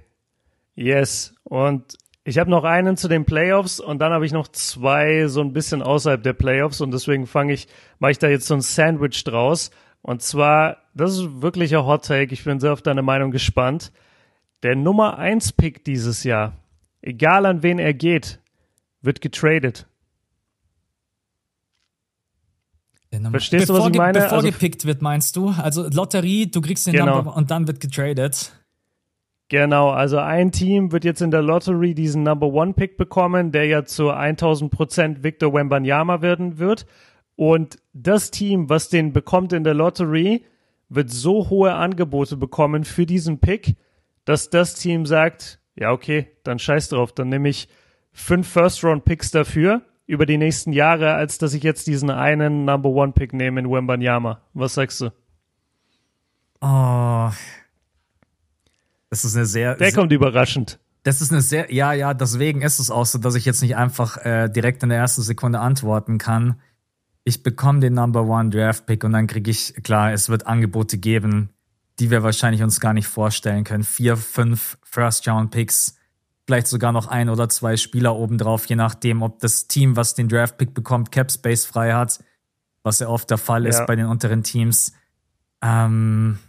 Yes. 0.76 1.34
Und 1.44 1.98
ich 2.28 2.38
habe 2.38 2.50
noch 2.50 2.66
einen 2.66 2.98
zu 2.98 3.08
den 3.08 3.24
Playoffs 3.24 3.80
und 3.80 4.00
dann 4.00 4.12
habe 4.12 4.26
ich 4.26 4.34
noch 4.34 4.50
zwei 4.50 5.28
so 5.28 5.40
ein 5.40 5.54
bisschen 5.54 5.82
außerhalb 5.82 6.22
der 6.22 6.34
Playoffs 6.34 6.82
und 6.82 6.92
deswegen 6.92 7.26
fange 7.26 7.54
ich, 7.54 7.70
mache 8.00 8.12
ich 8.12 8.20
da 8.20 8.28
jetzt 8.28 8.48
so 8.48 8.54
ein 8.54 8.60
Sandwich 8.60 9.24
draus. 9.24 9.72
Und 10.02 10.22
zwar, 10.22 10.80
das 10.94 11.14
ist 11.14 11.42
wirklich 11.42 11.74
ein 11.74 11.86
Hot 11.86 12.06
Take. 12.06 12.34
Ich 12.34 12.44
bin 12.44 12.60
sehr 12.60 12.74
auf 12.74 12.82
deine 12.82 13.02
Meinung 13.02 13.32
gespannt. 13.32 13.94
Der 14.62 14.76
Nummer 14.76 15.18
1 15.18 15.54
Pick 15.54 15.86
dieses 15.86 16.26
Jahr, 16.26 16.58
egal 17.02 17.46
an 17.46 17.64
wen 17.64 17.80
er 17.80 17.94
geht, 17.94 18.42
wird 19.02 19.22
getradet. 19.22 19.88
Verstehst 23.32 23.68
bevor, 23.68 23.78
du, 23.78 23.84
was 23.86 23.92
ich 23.92 23.98
meine? 23.98 24.20
Bevor 24.20 24.40
also, 24.40 24.52
gepickt 24.52 24.84
wird, 24.84 25.02
meinst 25.02 25.38
du? 25.38 25.52
Also 25.52 25.88
Lotterie, 25.88 26.52
du 26.52 26.60
kriegst 26.60 26.88
den 26.88 26.94
genau. 26.94 27.16
Number 27.16 27.38
und 27.38 27.52
dann 27.52 27.68
wird 27.68 27.80
getradet. 27.80 28.52
Genau, 29.50 29.92
also 29.92 30.18
ein 30.18 30.52
Team 30.52 30.92
wird 30.92 31.06
jetzt 31.06 31.22
in 31.22 31.32
der 31.32 31.42
Lottery 31.42 31.94
diesen 31.94 32.24
Number 32.24 32.48
One 32.48 32.74
Pick 32.74 32.98
bekommen, 32.98 33.54
der 33.54 33.66
ja 33.66 33.86
zu 33.86 34.10
1000 34.10 34.72
Prozent 34.72 35.24
Victor 35.24 35.54
Wembanyama 35.54 36.22
werden 36.22 36.58
wird. 36.58 36.86
Und 37.38 37.78
das 37.94 38.30
Team, 38.32 38.70
was 38.70 38.90
den 38.90 39.14
bekommt 39.14 39.54
in 39.54 39.64
der 39.64 39.74
Lottery, 39.74 40.44
wird 40.90 41.10
so 41.12 41.50
hohe 41.50 41.74
Angebote 41.74 42.36
bekommen 42.36 42.84
für 42.84 43.06
diesen 43.06 43.40
Pick, 43.40 43.78
dass 44.26 44.50
das 44.50 44.76
Team 44.76 45.06
sagt, 45.06 45.60
ja, 45.76 45.92
okay, 45.92 46.28
dann 46.44 46.60
scheiß 46.60 46.90
drauf, 46.90 47.14
dann 47.14 47.30
nehme 47.30 47.48
ich 47.48 47.70
fünf 48.12 48.50
First-Round-Picks 48.50 49.32
dafür 49.32 49.82
über 50.08 50.26
die 50.26 50.38
nächsten 50.38 50.74
Jahre, 50.74 51.14
als 51.14 51.38
dass 51.38 51.54
ich 51.54 51.64
jetzt 51.64 51.88
diesen 51.88 52.10
einen 52.10 52.66
Number-One-Pick 52.66 53.34
nehme 53.34 53.62
in 53.62 53.72
Wembanyama. 53.72 54.42
Was 54.54 54.74
sagst 54.74 55.02
du? 55.02 55.12
Oh. 56.60 57.30
Das 59.10 59.24
ist 59.24 59.36
eine 59.36 59.46
sehr. 59.46 59.76
Der 59.76 59.92
kommt 59.92 60.12
überraschend. 60.12 60.80
Das 61.04 61.22
ist 61.22 61.32
eine 61.32 61.42
sehr, 61.42 61.74
ja, 61.74 61.94
ja, 61.94 62.14
deswegen 62.14 62.62
ist 62.62 62.80
es 62.80 62.92
auch 62.92 63.06
so, 63.06 63.18
dass 63.18 63.36
ich 63.36 63.46
jetzt 63.46 63.62
nicht 63.62 63.78
einfach 63.78 64.18
äh, 64.26 64.50
direkt 64.50 64.84
in 64.84 64.90
der 64.90 64.98
ersten 64.98 65.22
Sekunde 65.22 65.60
antworten 65.60 66.18
kann 66.18 66.58
ich 67.28 67.44
bekomme 67.44 67.82
den 67.82 67.94
Number 67.94 68.24
One 68.24 68.50
Draft 68.52 68.86
Pick 68.86 69.04
und 69.04 69.12
dann 69.12 69.28
kriege 69.28 69.52
ich, 69.52 69.74
klar, 69.84 70.14
es 70.14 70.30
wird 70.30 70.48
Angebote 70.48 70.98
geben, 70.98 71.50
die 72.00 72.10
wir 72.10 72.24
wahrscheinlich 72.24 72.64
uns 72.64 72.80
gar 72.80 72.94
nicht 72.94 73.08
vorstellen 73.08 73.66
können. 73.66 73.84
Vier, 73.84 74.16
fünf 74.16 74.78
First 74.82 75.28
Round 75.28 75.52
Picks, 75.52 75.98
vielleicht 76.46 76.68
sogar 76.68 76.94
noch 76.94 77.08
ein 77.08 77.28
oder 77.28 77.50
zwei 77.50 77.76
Spieler 77.76 78.16
obendrauf, 78.16 78.66
je 78.68 78.78
nachdem, 78.78 79.24
ob 79.24 79.40
das 79.40 79.68
Team, 79.68 79.98
was 79.98 80.16
den 80.16 80.30
Draft 80.30 80.58
Pick 80.58 80.74
bekommt, 80.74 81.12
Cap 81.12 81.30
Space 81.30 81.66
frei 81.66 81.92
hat. 81.92 82.24
was 82.82 83.00
ja 83.00 83.10
oft 83.10 83.30
der 83.30 83.38
Fall 83.38 83.66
ist 83.66 83.80
ja. 83.80 83.86
bei 83.86 83.98
den 83.98 84.06
unteren 84.06 84.44
Teams. 84.44 84.94
Ähm, 85.62 86.40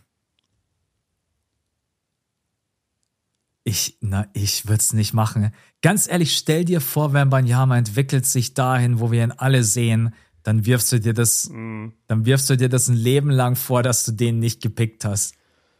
ich, 3.68 3.98
na, 4.00 4.26
ich 4.32 4.66
würde 4.66 4.80
es 4.80 4.94
nicht 4.94 5.12
machen. 5.12 5.52
Ganz 5.82 6.08
ehrlich, 6.08 6.34
stell 6.36 6.64
dir 6.64 6.80
vor, 6.80 7.12
wenn 7.12 7.28
Banyama 7.28 7.76
entwickelt 7.76 8.24
sich 8.24 8.54
dahin, 8.54 8.98
wo 8.98 9.12
wir 9.12 9.22
ihn 9.22 9.32
alle 9.32 9.62
sehen, 9.62 10.14
dann 10.42 10.64
wirfst 10.64 10.90
du 10.92 10.98
dir 10.98 11.12
das, 11.12 11.50
mm. 11.50 11.88
dann 12.06 12.24
wirfst 12.24 12.48
du 12.48 12.56
dir 12.56 12.70
das 12.70 12.88
ein 12.88 12.96
Leben 12.96 13.30
lang 13.30 13.56
vor, 13.56 13.82
dass 13.82 14.06
du 14.06 14.12
den 14.12 14.38
nicht 14.38 14.62
gepickt 14.62 15.04
hast. 15.04 15.34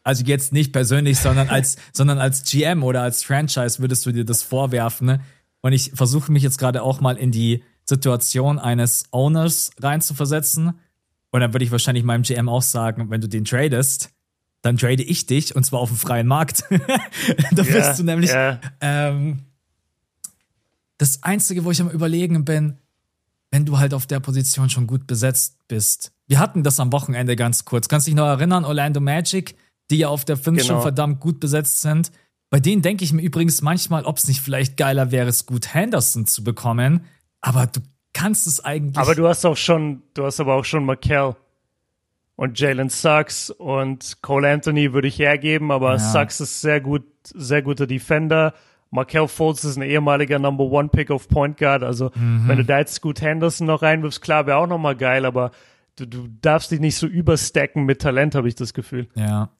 Also 0.05 0.23
jetzt 0.25 0.53
nicht 0.53 0.73
persönlich, 0.73 1.19
sondern 1.19 1.49
als, 1.51 1.77
sondern 1.93 2.19
als 2.19 2.45
GM 2.45 2.83
oder 2.83 3.03
als 3.03 3.25
Franchise 3.25 3.79
würdest 3.79 4.05
du 4.05 4.13
dir 4.13 4.27
das 4.27 4.43
vorwerfen. 4.43 5.07
Ne? 5.07 5.21
Und 5.63 5.73
ich 5.73 5.93
versuche 5.95 6.31
mich 6.31 6.43
jetzt 6.43 6.59
gerade 6.59 6.83
auch 6.83 7.01
mal 7.01 7.17
in 7.17 7.33
die 7.33 7.65
Situation 7.85 8.59
eines 8.59 9.05
Owners 9.13 9.71
reinzuversetzen. 9.81 10.79
Und 11.31 11.41
dann 11.41 11.55
würde 11.55 11.65
ich 11.65 11.71
wahrscheinlich 11.71 12.05
meinem 12.05 12.23
GM 12.23 12.51
auch 12.51 12.63
sagen, 12.63 13.09
wenn 13.09 13.23
du 13.23 13.29
den 13.29 13.47
tradest, 13.47 14.11
dann 14.63 14.77
trade 14.77 15.03
ich 15.03 15.27
dich 15.27 15.55
und 15.55 15.65
zwar 15.65 15.81
auf 15.81 15.89
dem 15.89 15.99
freien 15.99 16.27
Markt. 16.27 16.65
da 16.71 17.63
yeah, 17.63 17.77
bist 17.77 17.99
du 17.99 18.05
nämlich. 18.05 18.31
Yeah. 18.31 18.61
Ähm, 18.81 19.41
das 20.99 21.23
Einzige, 21.23 21.65
wo 21.65 21.71
ich 21.71 21.81
am 21.81 21.91
Überlegen 21.91 22.45
bin, 22.45 22.79
wenn 23.51 23.65
du 23.65 23.79
halt 23.79 23.95
auf 23.95 24.07
der 24.07 24.21
Position 24.21 24.69
schon 24.69 24.87
gut 24.87 25.07
besetzt 25.07 25.57
bist. 25.69 26.13
Wir 26.27 26.39
hatten 26.39 26.63
das 26.63 26.81
am 26.81 26.93
Wochenende 26.93 27.37
ganz 27.37 27.65
kurz. 27.65 27.89
Kannst 27.89 28.07
dich 28.07 28.15
noch 28.15 28.27
erinnern, 28.27 28.65
Orlando 28.65 29.01
Magic, 29.01 29.55
die 29.91 29.99
ja 29.99 30.09
auf 30.09 30.25
der 30.25 30.37
5 30.37 30.59
genau. 30.59 30.67
schon 30.67 30.83
verdammt 30.83 31.21
gut 31.21 31.41
besetzt 31.41 31.81
sind. 31.81 32.11
Bei 32.51 32.61
denen 32.61 32.83
denke 32.83 33.05
ich 33.05 33.13
mir 33.13 33.23
übrigens 33.23 33.63
manchmal, 33.63 34.05
ob 34.05 34.17
es 34.17 34.27
nicht 34.27 34.41
vielleicht 34.41 34.77
geiler 34.77 35.11
wäre, 35.11 35.33
Scoot 35.33 35.73
Henderson 35.73 36.27
zu 36.27 36.45
bekommen. 36.45 37.05
Aber 37.41 37.67
du 37.67 37.81
kannst 38.13 38.47
es 38.47 38.65
eigentlich. 38.65 38.99
Aber 38.99 39.15
du 39.15 39.29
hast 39.29 39.45
auch 39.47 39.57
schon, 39.57 40.03
du 40.15 40.25
hast 40.25 40.41
aber 40.41 40.55
auch 40.55 40.65
schon 40.65 40.85
McKell 40.85 41.37
und 42.39 42.61
Jalen 42.61 42.89
Sachs 42.89 43.51
und 43.51 44.23
Cole 44.23 44.49
Anthony 44.49 44.93
würde 44.93 45.09
ich 45.09 45.19
hergeben, 45.19 45.73
aber 45.73 45.95
ja. 45.95 45.99
Sachs 45.99 46.41
ist 46.41 46.61
sehr 46.61 46.81
gut, 46.81 47.03
sehr 47.25 47.63
guter 47.63 47.89
Defender. 47.89 48.55
Markel 48.93 49.27
Fultz 49.27 49.65
ist 49.65 49.77
ein 49.77 49.83
ehemaliger 49.83 50.39
Number 50.39 50.63
One 50.67 50.89
Pick 50.89 51.11
auf 51.11 51.27
Point 51.27 51.57
Guard. 51.57 51.83
Also 51.83 52.13
mhm. 52.15 52.45
wenn 52.47 52.59
du 52.59 52.65
da 52.65 52.79
jetzt 52.79 52.95
Scoot 52.95 53.21
Henderson 53.21 53.67
noch 53.67 53.83
reinwirfst, 53.83 54.23
klar, 54.23 54.47
wäre 54.47 54.59
auch 54.59 54.69
nochmal 54.69 54.95
geil, 54.95 55.25
aber 55.25 55.51
du, 55.97 56.07
du 56.07 56.29
darfst 56.41 56.71
dich 56.71 56.79
nicht 56.79 56.95
so 56.95 57.09
überstacken 57.09 57.83
mit 57.83 58.01
Talent, 58.01 58.37
habe 58.37 58.47
ich 58.47 58.55
das 58.55 58.73
Gefühl. 58.73 59.09
Ja. 59.17 59.51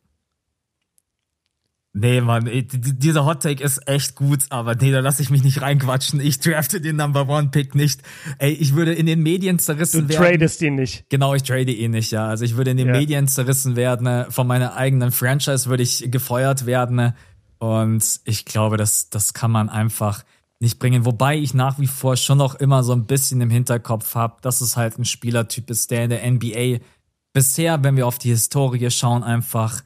Nee, 2.01 2.21
Mann, 2.21 2.49
dieser 2.69 3.25
Hot 3.25 3.43
Take 3.43 3.63
ist 3.63 3.89
echt 3.89 4.15
gut, 4.15 4.41
aber 4.51 4.77
nee, 4.77 4.93
da 4.93 5.01
lasse 5.01 5.21
ich 5.21 5.31
mich 5.31 5.43
nicht 5.43 5.63
reinquatschen. 5.63 6.21
Ich 6.21 6.39
drafte 6.39 6.81
den 6.81 6.97
Number 6.97 7.29
One 7.29 7.49
Pick 7.49 7.75
nicht. 7.75 8.03
Ey, 8.39 8.53
ich 8.53 8.75
würde 8.75 8.95
in 8.95 9.07
den 9.07 9.23
Medien 9.23 9.59
zerrissen 9.59 10.03
du 10.03 10.09
werden. 10.11 10.23
Du 10.23 10.31
tradest 10.31 10.63
ihn 10.63 10.77
nicht. 10.77 11.11
Genau, 11.11 11.35
ich 11.35 11.43
trade 11.43 11.73
ihn 11.73 11.91
nicht, 11.91 12.13
ja. 12.13 12.29
Also 12.29 12.45
ich 12.45 12.57
würde 12.57 12.71
in 12.71 12.77
den 12.77 12.89
ja. 12.89 12.93
Medien 12.93 13.27
zerrissen 13.27 13.75
werden. 13.75 14.05
Ne. 14.05 14.27
Von 14.31 14.47
meiner 14.47 14.77
eigenen 14.77 15.11
Franchise 15.11 15.69
würde 15.69 15.83
ich 15.83 16.09
gefeuert 16.11 16.67
werden. 16.67 17.15
Und 17.59 18.21
ich 18.25 18.45
glaube, 18.45 18.77
das, 18.77 19.11
das 19.11 19.35
kann 19.35 19.51
man 19.51 19.69
einfach 19.69 20.23
nicht 20.61 20.79
bringen. 20.79 21.05
Wobei 21.05 21.37
ich 21.37 21.55
nach 21.55 21.79
wie 21.81 21.87
vor 21.87 22.17
schon 22.17 22.39
noch 22.39 22.55
immer 22.55 22.85
so 22.85 22.93
ein 22.93 23.07
bisschen 23.07 23.41
im 23.41 23.51
Hinterkopf 23.51 24.15
habe, 24.15 24.37
dass 24.43 24.61
es 24.61 24.77
halt 24.77 24.99
ein 24.99 25.05
Spielertyp 25.05 25.69
ist, 25.71 25.91
der 25.91 26.05
in 26.05 26.11
der 26.11 26.31
NBA 26.31 26.85
bisher, 27.33 27.83
wenn 27.83 27.97
wir 27.97 28.07
auf 28.07 28.19
die 28.19 28.31
Historie 28.31 28.91
schauen, 28.91 29.25
einfach 29.25 29.83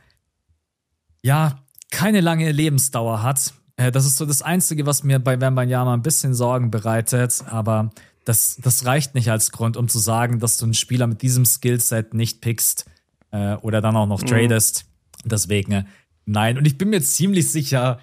ja 1.22 1.62
keine 1.92 2.20
lange 2.20 2.50
Lebensdauer 2.50 3.22
hat. 3.22 3.54
Äh, 3.76 3.92
das 3.92 4.04
ist 4.04 4.16
so 4.16 4.26
das 4.26 4.42
Einzige, 4.42 4.84
was 4.84 5.04
mir 5.04 5.20
bei 5.20 5.40
Wembanyama 5.40 5.94
ein 5.94 6.02
bisschen 6.02 6.34
Sorgen 6.34 6.72
bereitet. 6.72 7.44
Aber 7.46 7.92
das, 8.24 8.56
das 8.60 8.84
reicht 8.84 9.14
nicht 9.14 9.30
als 9.30 9.52
Grund, 9.52 9.76
um 9.76 9.88
zu 9.88 10.00
sagen, 10.00 10.40
dass 10.40 10.56
du 10.56 10.64
einen 10.64 10.74
Spieler 10.74 11.06
mit 11.06 11.22
diesem 11.22 11.44
Skillset 11.44 12.14
nicht 12.14 12.40
pickst 12.40 12.86
äh, 13.30 13.54
oder 13.54 13.80
dann 13.80 13.94
auch 13.94 14.06
noch 14.06 14.22
mhm. 14.22 14.26
tradest. 14.26 14.86
Deswegen 15.24 15.86
Nein, 16.24 16.58
und 16.58 16.66
ich 16.66 16.78
bin 16.78 16.90
mir 16.90 17.02
ziemlich 17.02 17.50
sicher, 17.50 17.98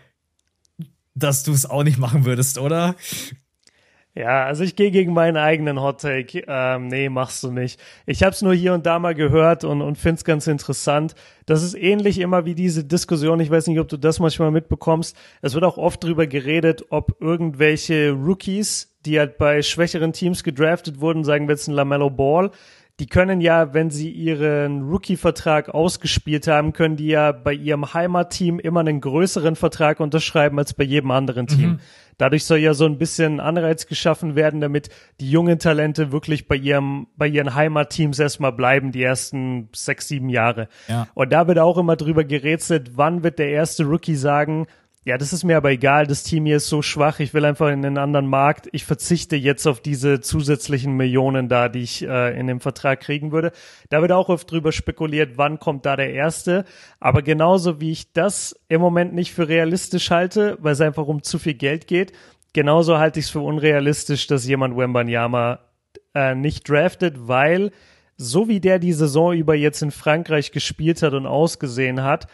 dass 1.15 1.43
du 1.43 1.53
es 1.53 1.65
auch 1.65 1.83
nicht 1.83 1.97
machen 1.97 2.25
würdest, 2.25 2.57
oder? 2.57 2.95
Ja, 4.15 4.43
also 4.43 4.63
ich 4.63 4.75
gehe 4.75 4.89
gegen 4.91 5.13
meinen 5.13 5.37
eigenen 5.37 5.79
Hot 5.81 6.01
Take. 6.01 6.43
Ähm, 6.47 6.87
nee, 6.87 7.09
machst 7.09 7.43
du 7.43 7.51
nicht. 7.51 7.79
Ich 8.05 8.23
habe 8.23 8.31
es 8.31 8.41
nur 8.41 8.53
hier 8.53 8.73
und 8.73 8.85
da 8.85 8.97
mal 8.97 9.13
gehört 9.13 9.63
und, 9.63 9.81
und 9.81 9.97
finde 9.97 10.15
es 10.15 10.25
ganz 10.25 10.47
interessant. 10.47 11.13
Das 11.45 11.63
ist 11.63 11.75
ähnlich 11.75 12.19
immer 12.19 12.43
wie 12.43 12.55
diese 12.55 12.83
Diskussion. 12.83 13.39
Ich 13.39 13.51
weiß 13.51 13.67
nicht, 13.67 13.79
ob 13.79 13.87
du 13.87 13.97
das 13.97 14.19
manchmal 14.19 14.51
mitbekommst. 14.51 15.15
Es 15.41 15.53
wird 15.53 15.63
auch 15.63 15.77
oft 15.77 16.03
drüber 16.03 16.25
geredet, 16.25 16.85
ob 16.89 17.21
irgendwelche 17.21 18.11
Rookies, 18.11 18.97
die 19.05 19.19
halt 19.19 19.37
bei 19.37 19.61
schwächeren 19.61 20.11
Teams 20.11 20.43
gedraftet 20.43 20.99
wurden, 20.99 21.23
sagen 21.23 21.47
wir 21.47 21.53
jetzt 21.53 21.67
ein 21.67 21.73
Lamello 21.73 22.09
Ball, 22.09 22.51
die 22.99 23.07
können 23.07 23.39
ja, 23.39 23.73
wenn 23.73 23.89
sie 23.89 24.09
ihren 24.09 24.89
Rookie-Vertrag 24.89 25.69
ausgespielt 25.69 26.47
haben, 26.47 26.73
können 26.73 26.97
die 26.97 27.07
ja 27.07 27.31
bei 27.31 27.53
ihrem 27.53 27.93
Heimatteam 27.93 28.59
immer 28.59 28.81
einen 28.81 28.99
größeren 28.99 29.55
Vertrag 29.55 30.01
unterschreiben 30.01 30.59
als 30.59 30.73
bei 30.73 30.83
jedem 30.83 31.11
anderen 31.11 31.47
Team. 31.47 31.69
Mhm. 31.69 31.79
Dadurch 32.17 32.43
soll 32.43 32.57
ja 32.57 32.73
so 32.73 32.85
ein 32.85 32.97
bisschen 32.97 33.39
Anreiz 33.39 33.87
geschaffen 33.87 34.35
werden, 34.35 34.59
damit 34.59 34.89
die 35.21 35.31
jungen 35.31 35.57
Talente 35.57 36.11
wirklich 36.11 36.49
bei 36.49 36.57
ihrem, 36.57 37.07
bei 37.15 37.27
ihren 37.27 37.55
Heimatteams 37.55 38.19
erstmal 38.19 38.51
bleiben, 38.51 38.91
die 38.91 39.01
ersten 39.01 39.69
sechs, 39.73 40.09
sieben 40.09 40.27
Jahre. 40.27 40.67
Ja. 40.89 41.07
Und 41.13 41.31
da 41.31 41.47
wird 41.47 41.59
auch 41.59 41.77
immer 41.77 41.95
drüber 41.95 42.25
gerätselt, 42.25 42.97
wann 42.97 43.23
wird 43.23 43.39
der 43.39 43.51
erste 43.51 43.85
Rookie 43.85 44.15
sagen, 44.15 44.67
ja, 45.05 45.17
das 45.17 45.31
ist 45.31 45.45
mir 45.45 45.55
aber 45.55 45.71
egal, 45.71 46.07
das 46.07 46.23
Team 46.23 46.45
hier 46.45 46.57
ist 46.57 46.67
so 46.67 46.81
schwach, 46.81 47.19
ich 47.19 47.33
will 47.33 47.45
einfach 47.45 47.67
in 47.67 47.85
einen 47.85 47.97
anderen 47.97 48.27
Markt. 48.27 48.67
Ich 48.73 48.83
verzichte 48.83 49.37
jetzt 49.37 49.65
auf 49.65 49.79
diese 49.79 50.19
zusätzlichen 50.19 50.97
Millionen 50.97 51.47
da, 51.47 51.69
die 51.69 51.79
ich 51.79 52.05
äh, 52.05 52.37
in 52.37 52.47
dem 52.47 52.59
Vertrag 52.59 52.99
kriegen 52.99 53.31
würde. 53.31 53.53
Da 53.89 54.01
wird 54.01 54.11
auch 54.11 54.27
oft 54.27 54.51
drüber 54.51 54.73
spekuliert, 54.73 55.37
wann 55.37 55.57
kommt 55.57 55.85
da 55.85 55.95
der 55.95 56.11
Erste. 56.11 56.65
Aber 56.99 57.21
genauso 57.21 57.79
wie 57.79 57.91
ich 57.91 58.11
das 58.11 58.59
im 58.67 58.81
Moment 58.81 59.13
nicht 59.13 59.33
für 59.33 59.47
realistisch 59.47 60.11
halte, 60.11 60.57
weil 60.59 60.73
es 60.73 60.81
einfach 60.81 61.07
um 61.07 61.23
zu 61.23 61.39
viel 61.39 61.53
Geld 61.53 61.87
geht, 61.87 62.11
genauso 62.51 62.97
halte 62.97 63.19
ich 63.19 63.27
es 63.27 63.31
für 63.31 63.39
unrealistisch, 63.39 64.27
dass 64.27 64.45
jemand 64.45 64.75
Wembanyama 64.75 65.59
äh, 66.13 66.35
nicht 66.35 66.67
draftet, 66.69 67.15
weil 67.27 67.71
so 68.17 68.49
wie 68.49 68.59
der 68.59 68.79
die 68.79 68.91
Saison 68.91 69.33
über 69.33 69.55
jetzt 69.55 69.81
in 69.81 69.91
Frankreich 69.91 70.51
gespielt 70.51 71.01
hat 71.03 71.13
und 71.13 71.25
ausgesehen 71.25 72.03
hat, 72.03 72.27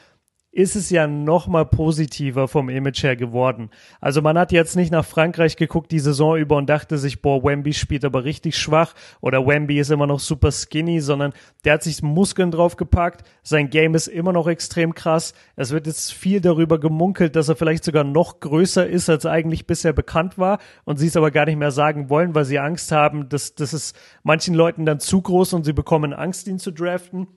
ist 0.56 0.78
es 0.78 0.90
ja 0.90 1.06
noch 1.06 1.48
mal 1.48 1.66
positiver 1.66 2.48
vom 2.48 2.70
Image 2.70 3.04
her 3.04 3.18
geworden. 3.18 3.70
Also 4.00 4.22
man 4.22 4.38
hat 4.38 4.54
jetzt 4.54 4.78
nicht 4.78 4.90
nach 4.90 5.04
Frankreich 5.04 5.58
geguckt 5.58 5.92
die 5.92 6.00
Saison 6.00 6.38
über 6.38 6.56
und 6.56 6.70
dachte 6.70 6.98
sich, 6.98 7.22
boah, 7.22 7.44
Wemby 7.44 7.74
spielt 7.74 8.06
aber 8.06 8.24
richtig 8.24 8.58
schwach 8.58 8.94
oder 9.20 9.46
Wemby 9.46 9.78
ist 9.78 9.92
immer 9.92 10.08
noch 10.08 10.22
super 10.22 10.54
skinny, 10.54 11.02
sondern 11.02 11.34
der 11.66 11.74
hat 11.74 11.84
sich 11.84 12.02
Muskeln 12.02 12.52
draufgepackt. 12.52 13.28
Sein 13.44 13.70
Game 13.70 13.96
ist 13.96 14.08
immer 14.08 14.32
noch 14.32 14.48
extrem 14.48 14.96
krass. 14.96 15.34
Es 15.58 15.72
wird 15.72 15.88
jetzt 15.88 16.14
viel 16.14 16.40
darüber 16.40 16.80
gemunkelt, 16.80 17.36
dass 17.36 17.50
er 17.50 17.58
vielleicht 17.58 17.84
sogar 17.84 18.06
noch 18.06 18.40
größer 18.40 18.88
ist, 18.88 19.10
als 19.10 19.26
eigentlich 19.26 19.68
bisher 19.68 19.92
bekannt 19.92 20.38
war 20.38 20.60
und 20.86 20.96
sie 20.96 21.08
es 21.08 21.18
aber 21.18 21.32
gar 21.32 21.48
nicht 21.48 21.60
mehr 21.60 21.72
sagen 21.72 22.10
wollen, 22.10 22.34
weil 22.34 22.46
sie 22.46 22.60
Angst 22.60 22.94
haben, 22.94 23.28
dass 23.28 23.56
das 23.56 23.74
ist 23.74 23.94
manchen 24.24 24.56
Leuten 24.56 24.86
dann 24.86 25.02
zu 25.02 25.22
groß 25.22 25.52
und 25.52 25.66
sie 25.66 25.74
bekommen 25.74 26.14
Angst, 26.14 26.48
ihn 26.48 26.60
zu 26.60 26.72
draften. 26.72 27.28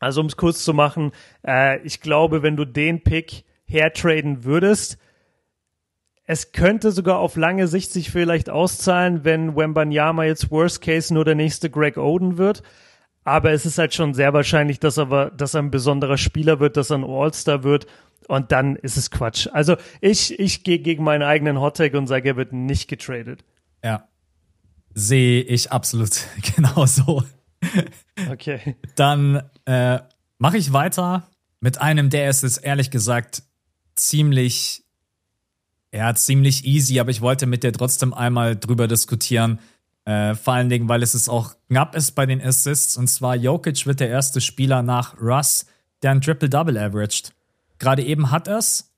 Also 0.00 0.22
um 0.22 0.26
es 0.26 0.36
kurz 0.36 0.64
zu 0.64 0.74
machen, 0.74 1.12
äh, 1.46 1.80
ich 1.82 2.00
glaube, 2.00 2.42
wenn 2.42 2.56
du 2.56 2.64
den 2.64 3.04
Pick 3.04 3.44
hertraden 3.66 4.44
würdest, 4.44 4.98
es 6.24 6.52
könnte 6.52 6.90
sogar 6.90 7.18
auf 7.18 7.36
lange 7.36 7.66
Sicht 7.68 7.92
sich 7.92 8.10
vielleicht 8.10 8.50
auszahlen, 8.50 9.24
wenn 9.24 9.56
Wembanyama 9.56 10.24
jetzt 10.24 10.50
Worst 10.50 10.80
Case 10.80 11.12
nur 11.12 11.24
der 11.24 11.34
nächste 11.34 11.70
Greg 11.70 11.96
Oden 11.96 12.38
wird. 12.38 12.62
Aber 13.24 13.50
es 13.50 13.66
ist 13.66 13.78
halt 13.78 13.94
schon 13.94 14.14
sehr 14.14 14.32
wahrscheinlich, 14.32 14.80
dass 14.80 14.96
er, 14.96 15.30
dass 15.30 15.54
er 15.54 15.62
ein 15.62 15.70
besonderer 15.70 16.16
Spieler 16.16 16.60
wird, 16.60 16.76
dass 16.76 16.90
er 16.90 16.98
ein 16.98 17.04
All-Star 17.04 17.64
wird. 17.64 17.86
Und 18.28 18.52
dann 18.52 18.76
ist 18.76 18.96
es 18.96 19.10
Quatsch. 19.10 19.48
Also 19.52 19.76
ich, 20.00 20.38
ich 20.38 20.62
gehe 20.62 20.78
gegen 20.78 21.02
meinen 21.02 21.22
eigenen 21.22 21.60
Hottag 21.60 21.94
und 21.94 22.06
sage, 22.06 22.30
er 22.30 22.36
wird 22.36 22.52
nicht 22.52 22.88
getradet. 22.88 23.44
Ja. 23.84 24.08
Sehe 24.94 25.42
ich 25.42 25.72
absolut 25.72 26.26
genauso. 26.56 27.24
Okay. 28.30 28.76
Dann 28.96 29.42
äh, 29.64 29.98
mache 30.38 30.56
ich 30.56 30.72
weiter 30.72 31.28
mit 31.60 31.80
einem, 31.80 32.10
der 32.10 32.30
ist 32.30 32.42
jetzt 32.42 32.64
ehrlich 32.64 32.90
gesagt 32.90 33.42
ziemlich, 33.94 34.84
ja, 35.92 36.14
ziemlich 36.14 36.64
easy, 36.64 37.00
aber 37.00 37.10
ich 37.10 37.20
wollte 37.20 37.46
mit 37.46 37.62
dir 37.62 37.72
trotzdem 37.72 38.14
einmal 38.14 38.56
drüber 38.56 38.88
diskutieren. 38.88 39.60
Äh, 40.04 40.34
vor 40.34 40.54
allen 40.54 40.68
Dingen, 40.68 40.88
weil 40.88 41.02
es 41.02 41.14
ist 41.14 41.28
auch 41.28 41.54
knapp 41.68 41.94
ist 41.94 42.12
bei 42.12 42.26
den 42.26 42.42
Assists. 42.42 42.96
Und 42.96 43.08
zwar 43.08 43.36
Jokic 43.36 43.86
wird 43.86 44.00
der 44.00 44.08
erste 44.08 44.40
Spieler 44.40 44.82
nach 44.82 45.20
Russ, 45.20 45.66
der 46.02 46.12
ein 46.12 46.20
Triple-Double 46.20 46.78
averaged. 46.78 47.32
Gerade 47.78 48.02
eben 48.02 48.30
hat 48.30 48.48
er 48.48 48.58
es. 48.58 48.92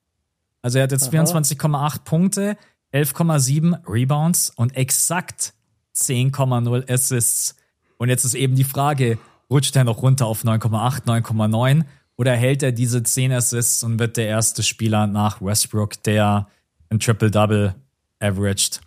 Also 0.62 0.78
er 0.78 0.84
hat 0.84 0.92
jetzt 0.92 1.12
24,8 1.12 2.04
Punkte, 2.04 2.56
11,7 2.92 3.88
Rebounds 3.88 4.50
und 4.50 4.76
exakt 4.76 5.54
10,0 5.96 6.90
Assists. 6.90 7.56
Und 8.02 8.08
jetzt 8.08 8.24
ist 8.24 8.34
eben 8.34 8.56
die 8.56 8.64
Frage, 8.64 9.16
rutscht 9.48 9.76
er 9.76 9.84
noch 9.84 10.02
runter 10.02 10.26
auf 10.26 10.42
9,8, 10.42 11.04
9,9 11.04 11.84
oder 12.16 12.34
hält 12.34 12.64
er 12.64 12.72
diese 12.72 13.04
10 13.04 13.30
Assists 13.30 13.84
und 13.84 14.00
wird 14.00 14.16
der 14.16 14.26
erste 14.26 14.64
Spieler 14.64 15.06
nach 15.06 15.40
Westbrook, 15.40 16.02
der 16.02 16.48
ein 16.90 16.98
Triple-Double 16.98 17.76
averaged? 18.18 18.80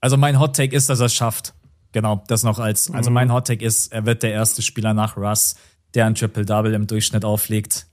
Also 0.00 0.16
mein 0.16 0.40
Hot 0.40 0.56
Take 0.56 0.74
ist, 0.74 0.90
dass 0.90 0.98
er 0.98 1.06
es 1.06 1.14
schafft. 1.14 1.54
genau, 1.92 2.24
das 2.26 2.42
noch 2.42 2.58
als, 2.58 2.90
also 2.90 3.08
mein 3.12 3.32
Hot 3.32 3.46
Take 3.46 3.64
ist, 3.64 3.92
er 3.92 4.04
wird 4.04 4.24
der 4.24 4.32
erste 4.32 4.62
Spieler 4.62 4.94
nach 4.94 5.16
Russ, 5.16 5.54
der 5.94 6.06
ein 6.06 6.16
Triple-Double 6.16 6.74
im 6.74 6.88
Durchschnitt 6.88 7.24
auflegt. 7.24 7.86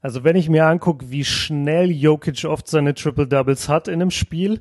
Also 0.00 0.24
wenn 0.24 0.34
ich 0.34 0.48
mir 0.48 0.66
angucke, 0.66 1.08
wie 1.08 1.24
schnell 1.24 1.92
Jokic 1.92 2.46
oft 2.46 2.66
seine 2.66 2.94
Triple-Doubles 2.94 3.68
hat 3.68 3.86
in 3.86 4.02
einem 4.02 4.10
Spiel, 4.10 4.60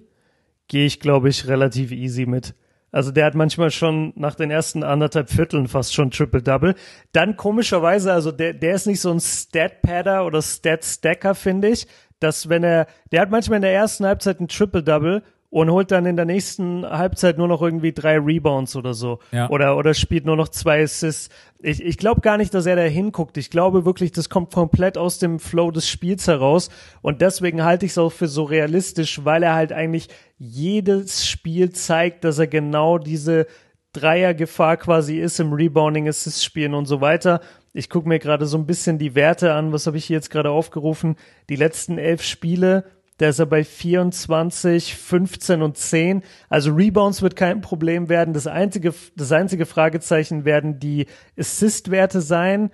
gehe 0.67 0.85
ich, 0.85 0.99
glaube 0.99 1.29
ich, 1.29 1.47
relativ 1.47 1.91
easy 1.91 2.27
mit. 2.27 2.53
Also 2.91 3.11
der 3.11 3.25
hat 3.25 3.35
manchmal 3.35 3.71
schon 3.71 4.11
nach 4.15 4.35
den 4.35 4.51
ersten 4.51 4.83
anderthalb 4.83 5.29
Vierteln 5.29 5.67
fast 5.67 5.93
schon 5.93 6.11
Triple-Double. 6.11 6.75
Dann 7.13 7.37
komischerweise, 7.37 8.11
also 8.11 8.31
der, 8.31 8.53
der 8.53 8.75
ist 8.75 8.85
nicht 8.85 8.99
so 8.99 9.11
ein 9.11 9.19
Stat-Padder 9.19 10.25
oder 10.25 10.41
Stat-Stacker, 10.41 11.35
finde 11.35 11.69
ich, 11.69 11.87
dass 12.19 12.49
wenn 12.49 12.63
er, 12.63 12.87
der 13.11 13.21
hat 13.21 13.31
manchmal 13.31 13.57
in 13.57 13.61
der 13.63 13.73
ersten 13.73 14.05
Halbzeit 14.05 14.39
ein 14.39 14.47
Triple-Double 14.47 15.23
und 15.51 15.69
holt 15.69 15.91
dann 15.91 16.05
in 16.05 16.15
der 16.15 16.25
nächsten 16.25 16.85
Halbzeit 16.85 17.37
nur 17.37 17.49
noch 17.49 17.61
irgendwie 17.61 17.91
drei 17.91 18.17
Rebounds 18.17 18.77
oder 18.77 18.93
so. 18.93 19.19
Ja. 19.33 19.49
Oder, 19.49 19.75
oder 19.75 19.93
spielt 19.93 20.25
nur 20.25 20.37
noch 20.37 20.47
zwei 20.47 20.81
Assists. 20.81 21.29
Ich, 21.59 21.83
ich 21.83 21.97
glaube 21.97 22.21
gar 22.21 22.37
nicht, 22.37 22.53
dass 22.53 22.65
er 22.65 22.77
da 22.77 22.83
hinguckt. 22.83 23.35
Ich 23.35 23.49
glaube 23.49 23.83
wirklich, 23.83 24.13
das 24.13 24.29
kommt 24.29 24.53
komplett 24.53 24.97
aus 24.97 25.19
dem 25.19 25.39
Flow 25.39 25.69
des 25.69 25.89
Spiels 25.89 26.25
heraus. 26.27 26.69
Und 27.01 27.19
deswegen 27.19 27.65
halte 27.65 27.85
ich 27.85 27.91
es 27.91 27.97
auch 27.97 28.13
für 28.13 28.29
so 28.29 28.43
realistisch, 28.43 29.25
weil 29.25 29.43
er 29.43 29.53
halt 29.53 29.73
eigentlich 29.73 30.07
jedes 30.37 31.27
Spiel 31.27 31.71
zeigt, 31.71 32.23
dass 32.23 32.39
er 32.39 32.47
genau 32.47 32.97
diese 32.97 33.45
Dreiergefahr 33.91 34.77
quasi 34.77 35.19
ist 35.19 35.41
im 35.41 35.51
Rebounding, 35.51 36.07
Assist 36.07 36.45
spielen 36.45 36.73
und 36.73 36.85
so 36.85 37.01
weiter. 37.01 37.41
Ich 37.73 37.89
gucke 37.89 38.07
mir 38.07 38.19
gerade 38.19 38.45
so 38.45 38.57
ein 38.57 38.65
bisschen 38.65 38.99
die 38.99 39.15
Werte 39.15 39.53
an. 39.53 39.73
Was 39.73 39.85
habe 39.85 39.97
ich 39.97 40.05
hier 40.05 40.15
jetzt 40.15 40.29
gerade 40.29 40.49
aufgerufen? 40.49 41.17
Die 41.49 41.57
letzten 41.57 41.97
elf 41.97 42.21
Spiele 42.21 42.85
da 43.21 43.29
ist 43.29 43.37
er 43.37 43.45
bei 43.45 43.63
24, 43.63 44.95
15 44.95 45.61
und 45.61 45.77
10. 45.77 46.23
Also 46.49 46.73
Rebounds 46.73 47.21
wird 47.21 47.35
kein 47.35 47.61
Problem 47.61 48.09
werden. 48.09 48.33
Das 48.33 48.47
einzige, 48.47 48.95
das 49.15 49.31
einzige 49.31 49.67
Fragezeichen 49.67 50.43
werden 50.43 50.79
die 50.79 51.05
Assist-Werte 51.37 52.19
sein. 52.19 52.71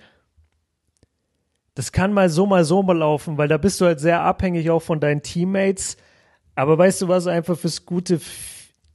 Das 1.76 1.92
kann 1.92 2.14
mal 2.14 2.30
so, 2.30 2.46
mal 2.46 2.64
so 2.64 2.82
mal 2.82 2.98
laufen, 2.98 3.38
weil 3.38 3.50
da 3.50 3.58
bist 3.58 3.82
du 3.82 3.86
halt 3.86 4.00
sehr 4.00 4.22
abhängig 4.22 4.70
auch 4.70 4.82
von 4.82 5.02
deinen 5.02 5.22
Teammates. 5.22 5.98
Aber 6.56 6.78
weißt 6.78 7.02
du 7.02 7.10
was, 7.10 7.28
einfach 7.28 7.58
fürs 7.58 7.86
gute 7.86 8.22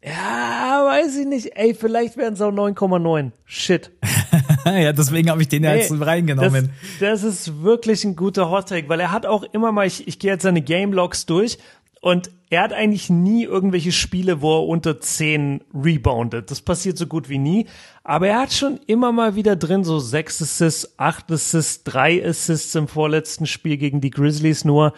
ja, 0.03 0.85
weiß 0.87 1.17
ich 1.19 1.27
nicht. 1.27 1.55
Ey, 1.55 1.75
vielleicht 1.75 2.17
werden 2.17 2.35
es 2.35 2.41
auch 2.41 2.51
9,9. 2.51 3.31
Shit. 3.45 3.91
ja, 4.65 4.93
deswegen 4.93 5.31
habe 5.31 5.43
ich 5.43 5.49
den 5.49 5.65
ja 5.65 5.75
jetzt 5.75 5.93
reingenommen. 5.99 6.71
Das, 7.01 7.23
das, 7.23 7.25
ist 7.25 7.63
wirklich 7.63 8.05
ein 8.05 8.17
guter 8.17 8.51
Hottake, 8.51 8.89
weil 8.89 9.01
er 9.01 9.13
hat 9.13 9.27
auch 9.27 9.43
immer 9.53 9.73
mal, 9.73 9.87
ich, 9.87 10.09
ich 10.09 10.19
gehe 10.19 10.33
jetzt 10.33 10.43
seine 10.43 10.63
Game 10.63 10.93
Logs 10.93 11.27
durch 11.27 11.59
und 12.01 12.31
er 12.51 12.63
hat 12.63 12.73
eigentlich 12.73 13.09
nie 13.09 13.45
irgendwelche 13.45 13.93
Spiele, 13.93 14.43
wo 14.43 14.59
er 14.59 14.69
unter 14.69 15.01
10 15.01 15.63
reboundet. 15.73 16.51
Das 16.51 16.61
passiert 16.61 16.99
so 16.99 17.07
gut 17.07 17.29
wie 17.29 17.39
nie. 17.39 17.67
Aber 18.03 18.29
er 18.29 18.41
hat 18.41 18.53
schon 18.53 18.81
immer 18.87 19.13
mal 19.13 19.37
wieder 19.37 19.57
drin 19.57 19.85
so 19.85 19.99
6 19.99 20.43
Assists, 20.43 20.99
8 20.99 21.31
Assists, 21.31 21.85
3 21.85 22.27
Assists 22.27 22.75
im 22.75 22.89
vorletzten 22.89 23.47
Spiel 23.47 23.77
gegen 23.77 24.01
die 24.01 24.11
Grizzlies 24.11 24.65
nur. 24.65 24.93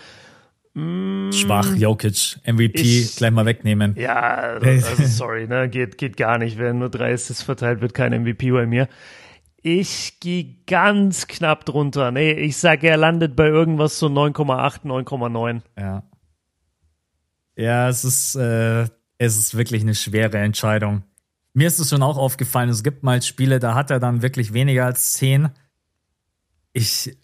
Schwach, 0.76 1.76
Jokic, 1.76 2.38
MVP, 2.44 2.80
ich, 2.80 3.14
gleich 3.14 3.30
mal 3.30 3.46
wegnehmen. 3.46 3.94
Ja, 3.96 4.58
also 4.60 5.04
sorry, 5.04 5.46
ne, 5.46 5.68
geht, 5.68 5.98
geht 5.98 6.16
gar 6.16 6.38
nicht. 6.38 6.58
Wenn 6.58 6.80
nur 6.80 6.88
drei 6.88 7.12
Assists 7.12 7.44
verteilt 7.44 7.80
wird, 7.80 7.94
kein 7.94 8.12
MVP 8.12 8.50
bei 8.50 8.66
mir. 8.66 8.88
Ich 9.66 10.20
gehe 10.20 10.56
ganz 10.66 11.26
knapp 11.26 11.64
drunter. 11.64 12.10
Nee, 12.10 12.32
ich 12.32 12.58
sage, 12.58 12.86
er 12.86 12.98
landet 12.98 13.34
bei 13.34 13.46
irgendwas 13.46 13.98
so 13.98 14.08
9,8, 14.08 14.82
9,9. 14.84 15.62
Ja. 15.78 16.02
Ja, 17.56 17.88
es 17.88 18.04
ist, 18.04 18.34
äh, 18.34 18.82
es 19.16 19.38
ist 19.38 19.56
wirklich 19.56 19.80
eine 19.80 19.94
schwere 19.94 20.36
Entscheidung. 20.36 21.02
Mir 21.54 21.66
ist 21.66 21.78
es 21.78 21.88
schon 21.88 22.02
auch 22.02 22.18
aufgefallen, 22.18 22.68
es 22.68 22.82
gibt 22.82 23.04
mal 23.04 23.22
Spiele, 23.22 23.58
da 23.58 23.74
hat 23.74 23.90
er 23.90 24.00
dann 24.00 24.20
wirklich 24.20 24.52
weniger 24.52 24.84
als 24.84 25.14
10. 25.14 25.48
Ich, 26.74 27.16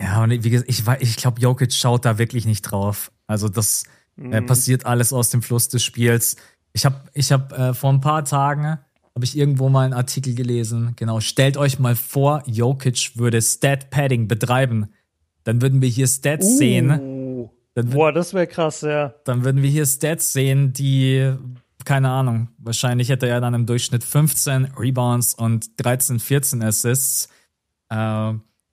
ja, 0.00 0.22
und 0.22 0.30
wie 0.30 0.50
gesagt, 0.50 0.70
ich, 0.70 0.84
ich 1.00 1.16
glaube, 1.16 1.40
Jokic 1.40 1.72
schaut 1.72 2.04
da 2.04 2.16
wirklich 2.16 2.46
nicht 2.46 2.62
drauf. 2.62 3.10
Also 3.26 3.48
das 3.48 3.82
mhm. 4.14 4.32
äh, 4.32 4.42
passiert 4.42 4.86
alles 4.86 5.12
aus 5.12 5.30
dem 5.30 5.42
Fluss 5.42 5.68
des 5.68 5.82
Spiels. 5.82 6.36
Ich 6.72 6.86
habe 6.86 7.00
ich 7.12 7.32
hab, 7.32 7.52
äh, 7.58 7.74
vor 7.74 7.92
ein 7.92 8.00
paar 8.00 8.24
Tagen 8.24 8.78
habe 9.18 9.24
ich 9.24 9.36
irgendwo 9.36 9.68
mal 9.68 9.84
einen 9.84 9.94
Artikel 9.94 10.36
gelesen. 10.36 10.92
Genau, 10.94 11.18
stellt 11.18 11.56
euch 11.56 11.80
mal 11.80 11.96
vor, 11.96 12.44
Jokic 12.46 13.16
würde 13.16 13.42
Stat 13.42 13.90
Padding 13.90 14.28
betreiben. 14.28 14.92
Dann 15.42 15.60
würden 15.60 15.82
wir 15.82 15.88
hier 15.88 16.06
Stats 16.06 16.46
uh. 16.46 16.56
sehen. 16.56 17.50
Dann 17.74 17.90
Boah, 17.90 18.12
das 18.12 18.32
wäre 18.32 18.46
krass, 18.46 18.82
ja. 18.82 19.14
Dann 19.24 19.44
würden 19.44 19.60
wir 19.60 19.70
hier 19.70 19.86
Stats 19.86 20.32
sehen, 20.32 20.72
die 20.72 21.32
keine 21.84 22.10
Ahnung, 22.10 22.48
wahrscheinlich 22.58 23.08
hätte 23.08 23.26
er 23.26 23.40
dann 23.40 23.54
im 23.54 23.66
Durchschnitt 23.66 24.04
15 24.04 24.74
Rebounds 24.78 25.34
und 25.34 25.82
13, 25.82 26.20
14 26.20 26.62
Assists. 26.62 27.28
Äh, 27.88 27.96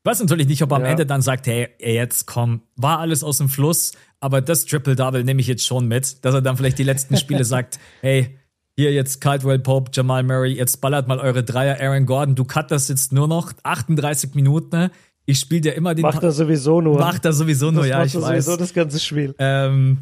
weiß 0.03 0.19
natürlich 0.19 0.47
nicht, 0.47 0.61
ob 0.61 0.71
er 0.71 0.77
am 0.77 0.85
Ende 0.85 1.07
dann 1.07 1.23
sagt, 1.23 1.47
hey, 1.47 1.69
jetzt 1.79 2.27
komm, 2.27 2.61
war 2.75 2.99
alles 2.99 3.23
aus 3.23 3.39
dem 3.39 3.49
Fluss, 3.49 3.93
aber 4.19 4.41
das 4.41 4.65
Triple-Double 4.65 5.23
nehme 5.23 5.41
ich 5.41 5.47
jetzt 5.47 5.65
schon 5.65 5.87
mit, 5.87 6.23
dass 6.23 6.35
er 6.35 6.41
dann 6.41 6.55
vielleicht 6.55 6.77
die 6.77 6.83
letzten 6.83 7.17
Spiele 7.17 7.43
sagt, 7.45 7.79
hey, 8.01 8.37
hier 8.75 8.91
jetzt 8.93 9.21
Caldwell 9.21 9.59
Pope, 9.59 9.91
Jamal 9.93 10.23
Murray, 10.23 10.53
jetzt 10.53 10.81
ballert 10.81 11.07
mal 11.07 11.19
eure 11.19 11.43
Dreier, 11.43 11.79
Aaron 11.79 12.05
Gordon, 12.05 12.35
du 12.35 12.43
cut 12.43 12.71
das 12.71 12.87
jetzt 12.87 13.13
nur 13.13 13.27
noch 13.27 13.53
38 13.63 14.35
Minuten. 14.35 14.89
Ich 15.25 15.39
spiele 15.39 15.61
dir 15.61 15.73
immer 15.73 15.95
den. 15.95 16.03
Macht 16.03 16.21
er 16.21 16.31
sowieso 16.31 16.81
nur. 16.81 16.99
Macht 16.99 17.25
er 17.25 17.33
sowieso 17.33 17.71
nur, 17.71 17.87
das 17.87 17.89
ja, 17.89 18.03
ich 18.03 18.15
weiß. 18.15 18.45
sowieso 18.45 18.57
das 18.57 18.73
ganze 18.73 18.99
Spiel. 18.99 19.33
Ähm, 19.39 19.99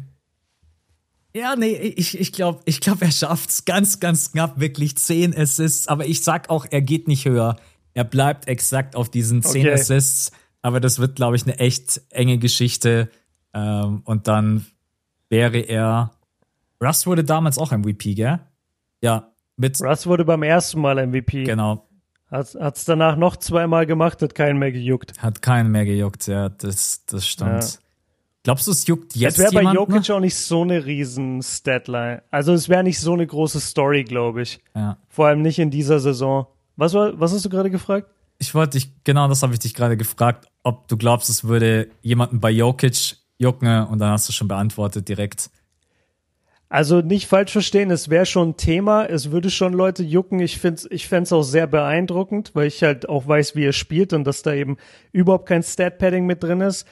ja, 1.34 1.56
nee, 1.56 1.72
ich, 1.72 2.18
ich 2.18 2.32
glaube, 2.32 2.60
ich 2.64 2.80
glaub, 2.80 3.00
er 3.00 3.10
schafft's 3.10 3.64
ganz, 3.64 4.00
ganz 4.00 4.32
knapp, 4.32 4.60
wirklich 4.60 4.96
10 4.96 5.36
Assists, 5.36 5.88
aber 5.88 6.06
ich 6.06 6.22
sag 6.22 6.50
auch, 6.50 6.66
er 6.70 6.82
geht 6.82 7.08
nicht 7.08 7.24
höher. 7.24 7.56
Er 7.94 8.04
bleibt 8.04 8.48
exakt 8.48 8.96
auf 8.96 9.08
diesen 9.08 9.42
zehn 9.42 9.62
okay. 9.62 9.72
Assists, 9.72 10.32
aber 10.62 10.80
das 10.80 10.98
wird, 10.98 11.16
glaube 11.16 11.36
ich, 11.36 11.44
eine 11.44 11.58
echt 11.58 12.02
enge 12.10 12.38
Geschichte. 12.38 13.08
Ähm, 13.52 14.02
und 14.04 14.28
dann 14.28 14.66
wäre 15.28 15.58
er. 15.58 16.10
Russ 16.82 17.06
wurde 17.06 17.24
damals 17.24 17.56
auch 17.56 17.70
MVP, 17.70 18.14
gell? 18.14 18.40
Ja. 19.02 19.32
Mit 19.56 19.80
Russ 19.80 20.06
wurde 20.06 20.24
beim 20.24 20.42
ersten 20.42 20.80
Mal 20.80 21.06
MVP. 21.06 21.44
Genau. 21.44 21.86
Hat 22.30 22.76
es 22.76 22.84
danach 22.84 23.16
noch 23.16 23.36
zweimal 23.36 23.86
gemacht, 23.86 24.20
hat 24.22 24.34
keinen 24.34 24.58
mehr 24.58 24.72
gejuckt. 24.72 25.12
Hat 25.22 25.40
keinen 25.40 25.70
mehr 25.70 25.84
gejuckt, 25.84 26.26
ja, 26.26 26.48
das, 26.48 27.04
das 27.06 27.26
stimmt. 27.26 27.62
Ja. 27.62 27.68
Glaubst 28.42 28.66
du, 28.66 28.72
es 28.72 28.86
juckt 28.86 29.16
jetzt 29.16 29.38
Es 29.38 29.52
wäre 29.52 29.64
bei 29.64 29.72
Jokic 29.72 30.10
auch 30.10 30.20
nicht 30.20 30.36
so 30.36 30.62
eine 30.62 30.84
riesen 30.84 31.42
Statline. 31.42 32.22
Also 32.30 32.52
es 32.52 32.68
wäre 32.68 32.82
nicht 32.82 33.00
so 33.00 33.14
eine 33.14 33.26
große 33.26 33.58
Story, 33.58 34.04
glaube 34.04 34.42
ich. 34.42 34.60
Ja. 34.76 34.98
Vor 35.08 35.26
allem 35.26 35.40
nicht 35.40 35.58
in 35.58 35.70
dieser 35.70 35.98
Saison. 35.98 36.46
Was, 36.76 36.92
war, 36.92 37.18
was 37.18 37.32
hast 37.32 37.44
du 37.44 37.48
gerade 37.48 37.70
gefragt? 37.70 38.10
Ich 38.38 38.54
wollte 38.54 38.78
dich, 38.78 38.90
genau 39.04 39.28
das 39.28 39.42
habe 39.42 39.54
ich 39.54 39.60
dich 39.60 39.72
gerade 39.72 39.96
gefragt, 39.96 40.48
ob 40.62 40.88
du 40.88 40.98
glaubst, 40.98 41.30
es 41.30 41.44
würde 41.44 41.88
jemanden 42.02 42.40
bei 42.40 42.50
Jokic 42.50 43.16
jucken 43.38 43.86
und 43.86 43.98
dann 43.98 44.10
hast 44.10 44.28
du 44.28 44.32
schon 44.32 44.48
beantwortet 44.48 45.08
direkt. 45.08 45.50
Also 46.74 47.02
nicht 47.02 47.28
falsch 47.28 47.52
verstehen, 47.52 47.92
es 47.92 48.10
wäre 48.10 48.26
schon 48.26 48.48
ein 48.48 48.56
Thema, 48.56 49.04
es 49.04 49.30
würde 49.30 49.48
schon 49.48 49.74
Leute 49.74 50.02
jucken. 50.02 50.40
Ich 50.40 50.58
finde 50.58 50.82
ich 50.90 51.06
fände 51.06 51.22
es 51.22 51.32
auch 51.32 51.44
sehr 51.44 51.68
beeindruckend, 51.68 52.50
weil 52.54 52.66
ich 52.66 52.82
halt 52.82 53.08
auch 53.08 53.28
weiß, 53.28 53.54
wie 53.54 53.64
er 53.64 53.72
spielt 53.72 54.12
und 54.12 54.24
dass 54.24 54.42
da 54.42 54.52
eben 54.52 54.76
überhaupt 55.12 55.46
kein 55.46 55.62
Stat-Padding 55.62 56.26
mit 56.26 56.42
drin 56.42 56.60
ist. 56.60 56.84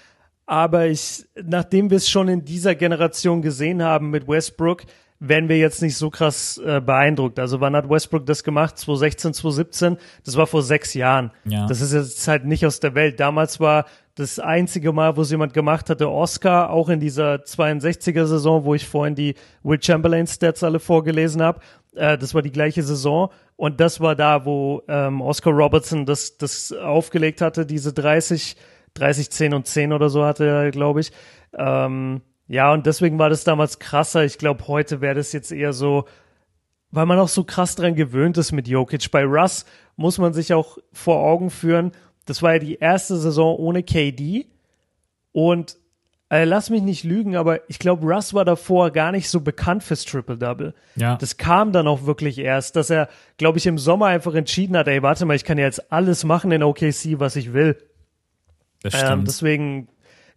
Aber 0.47 0.87
ich, 0.87 1.25
nachdem 1.35 1.91
wir 1.91 1.97
es 1.97 2.09
schon 2.09 2.29
in 2.29 2.45
dieser 2.45 2.77
Generation 2.77 3.43
gesehen 3.43 3.83
haben 3.83 4.11
mit 4.11 4.29
Westbrook, 4.29 4.85
wären 5.19 5.49
wir 5.49 5.59
jetzt 5.59 5.83
nicht 5.83 5.97
so 5.97 6.11
krass 6.11 6.59
äh, 6.65 6.81
beeindruckt. 6.81 7.41
Also 7.41 7.61
wann 7.61 7.75
hat 7.75 7.91
Westbrook 7.91 8.25
das 8.25 8.45
gemacht? 8.45 8.79
2016, 8.79 9.35
2017? 9.35 9.97
Das 10.25 10.37
war 10.37 10.47
vor 10.47 10.63
sechs 10.63 10.95
Jahren. 10.95 11.33
Ja. 11.45 11.67
Das 11.67 11.81
ist 11.81 11.93
jetzt 11.93 12.29
halt 12.29 12.45
nicht 12.45 12.65
aus 12.65 12.79
der 12.79 12.95
Welt. 12.95 13.19
Damals 13.19 13.59
war 13.59 13.87
das 14.15 14.39
einzige 14.39 14.93
Mal, 14.93 15.17
wo 15.17 15.23
es 15.23 15.31
jemand 15.31 15.55
gemacht 15.55 15.89
hatte, 15.89 16.11
Oscar, 16.11 16.71
auch 16.71 16.89
in 16.91 17.01
dieser 17.01 17.37
62er 17.37 18.27
Saison, 18.27 18.65
wo 18.65 18.75
ich 18.75 18.87
vorhin 18.87 19.15
die 19.15 19.35
Will 19.63 19.83
Chamberlain 19.83 20.27
Stats 20.27 20.63
alle 20.63 20.81
vorgelesen 20.81 21.43
habe. 21.43 21.61
Äh, 21.95 22.19
das 22.19 22.35
war 22.35 22.43
die 22.43 22.53
gleiche 22.53 22.83
Saison. 22.83 23.31
Und 23.57 23.81
das 23.81 24.01
war 24.01 24.15
da, 24.15 24.45
wo 24.45 24.83
ähm, 24.89 25.21
Oscar 25.23 25.53
Robertson 25.53 26.05
das, 26.05 26.37
das 26.37 26.73
aufgelegt 26.73 27.41
hatte, 27.41 27.65
diese 27.65 27.93
30, 27.93 28.57
30, 28.95 29.31
10 29.31 29.55
und 29.55 29.67
10 29.67 29.93
oder 29.93 30.11
so 30.11 30.25
hatte 30.25 30.45
er, 30.45 30.71
glaube 30.71 31.01
ich. 31.01 31.13
Ähm, 31.55 32.21
ja, 32.49 32.73
und 32.73 32.85
deswegen 32.85 33.19
war 33.19 33.31
das 33.31 33.45
damals 33.45 33.79
krasser. 33.79 34.25
Ich 34.25 34.37
glaube, 34.37 34.67
heute 34.69 35.01
wäre 35.01 35.15
das 35.15 35.33
jetzt 35.33 35.53
eher 35.53 35.73
so, 35.73 36.05
weil 36.91 37.07
man 37.07 37.19
auch 37.19 37.29
so 37.29 37.45
krass 37.45 37.77
dran 37.77 37.95
gewöhnt 37.95 38.37
ist 38.37 38.53
mit 38.53 38.69
Jokic. 38.69 39.11
Bei 39.11 39.25
Russ 39.25 39.65
muss 39.97 40.19
man 40.19 40.35
sich 40.35 40.53
auch 40.53 40.77
vor 40.93 41.19
Augen 41.19 41.49
führen, 41.49 41.93
das 42.27 42.43
war 42.43 42.55
ja 42.55 42.59
die 42.59 42.77
erste 42.77 43.17
Saison 43.17 43.57
ohne 43.57 43.83
KD. 43.83 44.47
Und 45.33 45.77
äh, 46.33 46.45
lass 46.45 46.71
mich 46.71 46.81
nicht 46.81 47.05
lügen, 47.05 47.37
aber 47.37 47.69
ich 47.69 47.79
glaube, 47.79 48.07
Russ 48.07 48.33
war 48.33 48.47
davor 48.47 48.91
gar 48.91 49.13
nicht 49.13 49.29
so 49.29 49.41
bekannt 49.41 49.83
fürs 49.83 50.07
Triple-Double. 50.07 50.75
Ja. 50.97 51.17
Das 51.17 51.37
kam 51.37 51.73
dann 51.73 51.87
auch 51.87 52.07
wirklich 52.07 52.39
erst, 52.39 52.77
dass 52.77 52.89
er, 52.89 53.09
glaube 53.37 53.59
ich, 53.59 53.67
im 53.67 53.77
Sommer 53.77 54.07
einfach 54.07 54.35
entschieden 54.35 54.77
hat, 54.77 54.89
ey, 54.89 55.03
warte 55.03 55.27
mal, 55.27 55.37
ich 55.37 55.45
kann 55.45 55.59
ja 55.59 55.67
jetzt 55.67 55.93
alles 55.93 56.25
machen 56.25 56.51
in 56.51 56.63
OKC, 56.63 57.19
was 57.19 57.37
ich 57.37 57.53
will. 57.53 57.77
Das 58.83 58.95
stimmt. 58.95 59.11
Ähm, 59.11 59.25
deswegen 59.27 59.89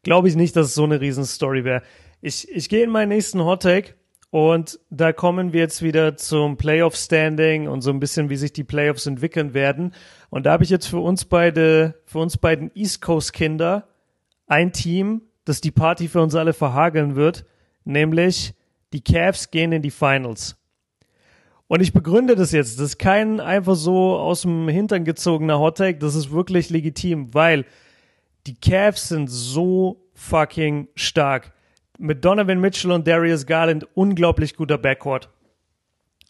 glaube 0.04 0.28
ich 0.28 0.36
nicht, 0.36 0.56
dass 0.58 0.68
es 0.68 0.76
so 0.76 0.84
eine 0.84 1.00
Riesenstory 1.00 1.64
wäre. 1.64 1.82
Ich, 2.22 2.50
ich 2.52 2.68
gehe 2.68 2.84
in 2.84 2.90
meinen 2.90 3.10
nächsten 3.10 3.42
Hot 3.44 3.62
Take 3.62 3.94
Und 4.36 4.82
da 4.90 5.14
kommen 5.14 5.54
wir 5.54 5.62
jetzt 5.62 5.82
wieder 5.82 6.18
zum 6.18 6.58
Playoff 6.58 6.98
Standing 6.98 7.70
und 7.70 7.80
so 7.80 7.90
ein 7.90 8.02
bisschen, 8.02 8.30
wie 8.30 8.36
sich 8.36 8.52
die 8.52 8.66
Playoffs 8.66 9.06
entwickeln 9.06 9.54
werden. 9.54 9.94
Und 10.30 10.46
da 10.46 10.52
habe 10.52 10.66
ich 10.66 10.70
jetzt 10.70 10.88
für 10.88 11.00
uns 11.00 11.24
beide, 11.24 12.02
für 12.04 12.20
uns 12.20 12.38
beiden 12.38 12.70
East 12.76 13.02
Coast 13.02 13.32
Kinder 13.32 13.88
ein 14.48 14.74
Team, 14.74 15.22
das 15.46 15.62
die 15.62 15.72
Party 15.72 16.10
für 16.10 16.22
uns 16.22 16.36
alle 16.36 16.52
verhageln 16.52 17.16
wird, 17.16 17.46
nämlich 17.86 18.54
die 18.92 19.00
Cavs 19.00 19.52
gehen 19.52 19.72
in 19.72 19.82
die 19.82 19.90
Finals. 19.90 20.58
Und 21.70 21.80
ich 21.80 21.94
begründe 21.94 22.36
das 22.36 22.52
jetzt. 22.52 22.78
Das 22.78 22.88
ist 22.88 22.98
kein 22.98 23.40
einfach 23.40 23.76
so 23.76 24.18
aus 24.18 24.42
dem 24.42 24.68
Hintern 24.68 25.06
gezogener 25.06 25.60
Hottake. 25.60 26.00
Das 26.00 26.14
ist 26.14 26.30
wirklich 26.32 26.70
legitim, 26.70 27.34
weil 27.34 27.64
die 28.48 28.56
Cavs 28.56 29.08
sind 29.08 29.30
so 29.30 30.10
fucking 30.14 30.90
stark. 30.94 31.55
Mit 31.98 32.26
Donovan 32.26 32.60
Mitchell 32.60 32.92
und 32.92 33.08
Darius 33.08 33.46
Garland 33.46 33.88
unglaublich 33.94 34.56
guter 34.56 34.78
Backcourt. 34.78 35.30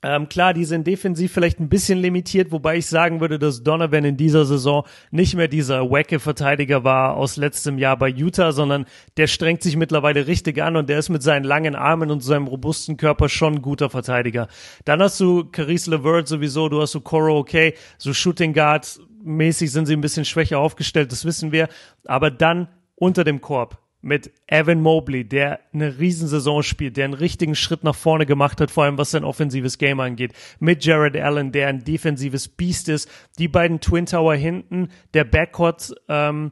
Ähm, 0.03 0.29
klar, 0.29 0.53
die 0.53 0.65
sind 0.65 0.85
defensiv 0.85 1.31
vielleicht 1.31 1.59
ein 1.59 1.69
bisschen 1.69 1.97
limitiert, 1.97 2.51
wobei 2.51 2.77
ich 2.77 2.85
sagen 2.85 3.21
würde, 3.21 3.39
dass 3.39 3.63
Donovan 3.63 4.05
in 4.05 4.17
dieser 4.17 4.45
Saison 4.45 4.85
nicht 5.09 5.33
mehr 5.33 5.47
dieser 5.47 5.89
wacke 5.89 6.19
Verteidiger 6.19 6.83
war 6.83 7.15
aus 7.15 7.37
letztem 7.37 7.79
Jahr 7.79 7.97
bei 7.97 8.09
Utah, 8.09 8.51
sondern 8.51 8.85
der 9.17 9.25
strengt 9.25 9.63
sich 9.63 9.77
mittlerweile 9.77 10.27
richtig 10.27 10.61
an 10.61 10.75
und 10.75 10.89
der 10.89 10.99
ist 10.99 11.09
mit 11.09 11.23
seinen 11.23 11.43
langen 11.43 11.73
Armen 11.73 12.11
und 12.11 12.19
seinem 12.19 12.45
robusten 12.45 12.97
Körper 12.97 13.29
schon 13.29 13.55
ein 13.55 13.61
guter 13.63 13.89
Verteidiger. 13.89 14.47
Dann 14.83 15.01
hast 15.01 15.19
du 15.19 15.45
Caris 15.45 15.87
LeVert 15.87 16.27
sowieso, 16.27 16.69
du 16.69 16.81
hast 16.81 16.91
so 16.91 17.01
Coro 17.01 17.39
okay, 17.39 17.73
so 17.97 18.13
Shooting 18.13 18.53
Guard 18.53 18.99
mäßig 19.23 19.71
sind 19.71 19.87
sie 19.87 19.93
ein 19.93 20.01
bisschen 20.01 20.25
schwächer 20.25 20.59
aufgestellt, 20.59 21.11
das 21.11 21.25
wissen 21.25 21.51
wir, 21.51 21.67
aber 22.05 22.29
dann 22.29 22.67
unter 22.95 23.23
dem 23.23 23.41
Korb 23.41 23.79
mit 24.05 24.31
Evan 24.45 24.81
Mobley, 24.81 25.27
der 25.27 25.61
eine 25.73 25.97
Riesensaison 25.97 26.61
spielt, 26.61 26.95
der 26.95 27.05
einen 27.05 27.15
richtigen 27.15 27.55
Schritt 27.55 27.83
nach 27.83 27.95
vorne 27.95 28.27
gemacht 28.27 28.61
hat, 28.61 28.69
vor 28.69 28.83
allem 28.83 28.99
was 28.99 29.09
sein 29.09 29.23
offensives 29.23 29.79
Game 29.79 29.99
angeht. 29.99 30.31
Mit 30.59 30.85
Jared 30.85 31.17
Allen, 31.17 31.51
der 31.51 31.69
ein 31.69 31.83
defensives 31.83 32.47
Beast 32.47 32.87
ist. 32.87 33.09
Die 33.39 33.47
beiden 33.47 33.79
Twin 33.79 34.05
Tower 34.05 34.35
hinten, 34.35 34.89
der 35.15 35.23
Backcourt 35.23 35.95
ähm, 36.07 36.51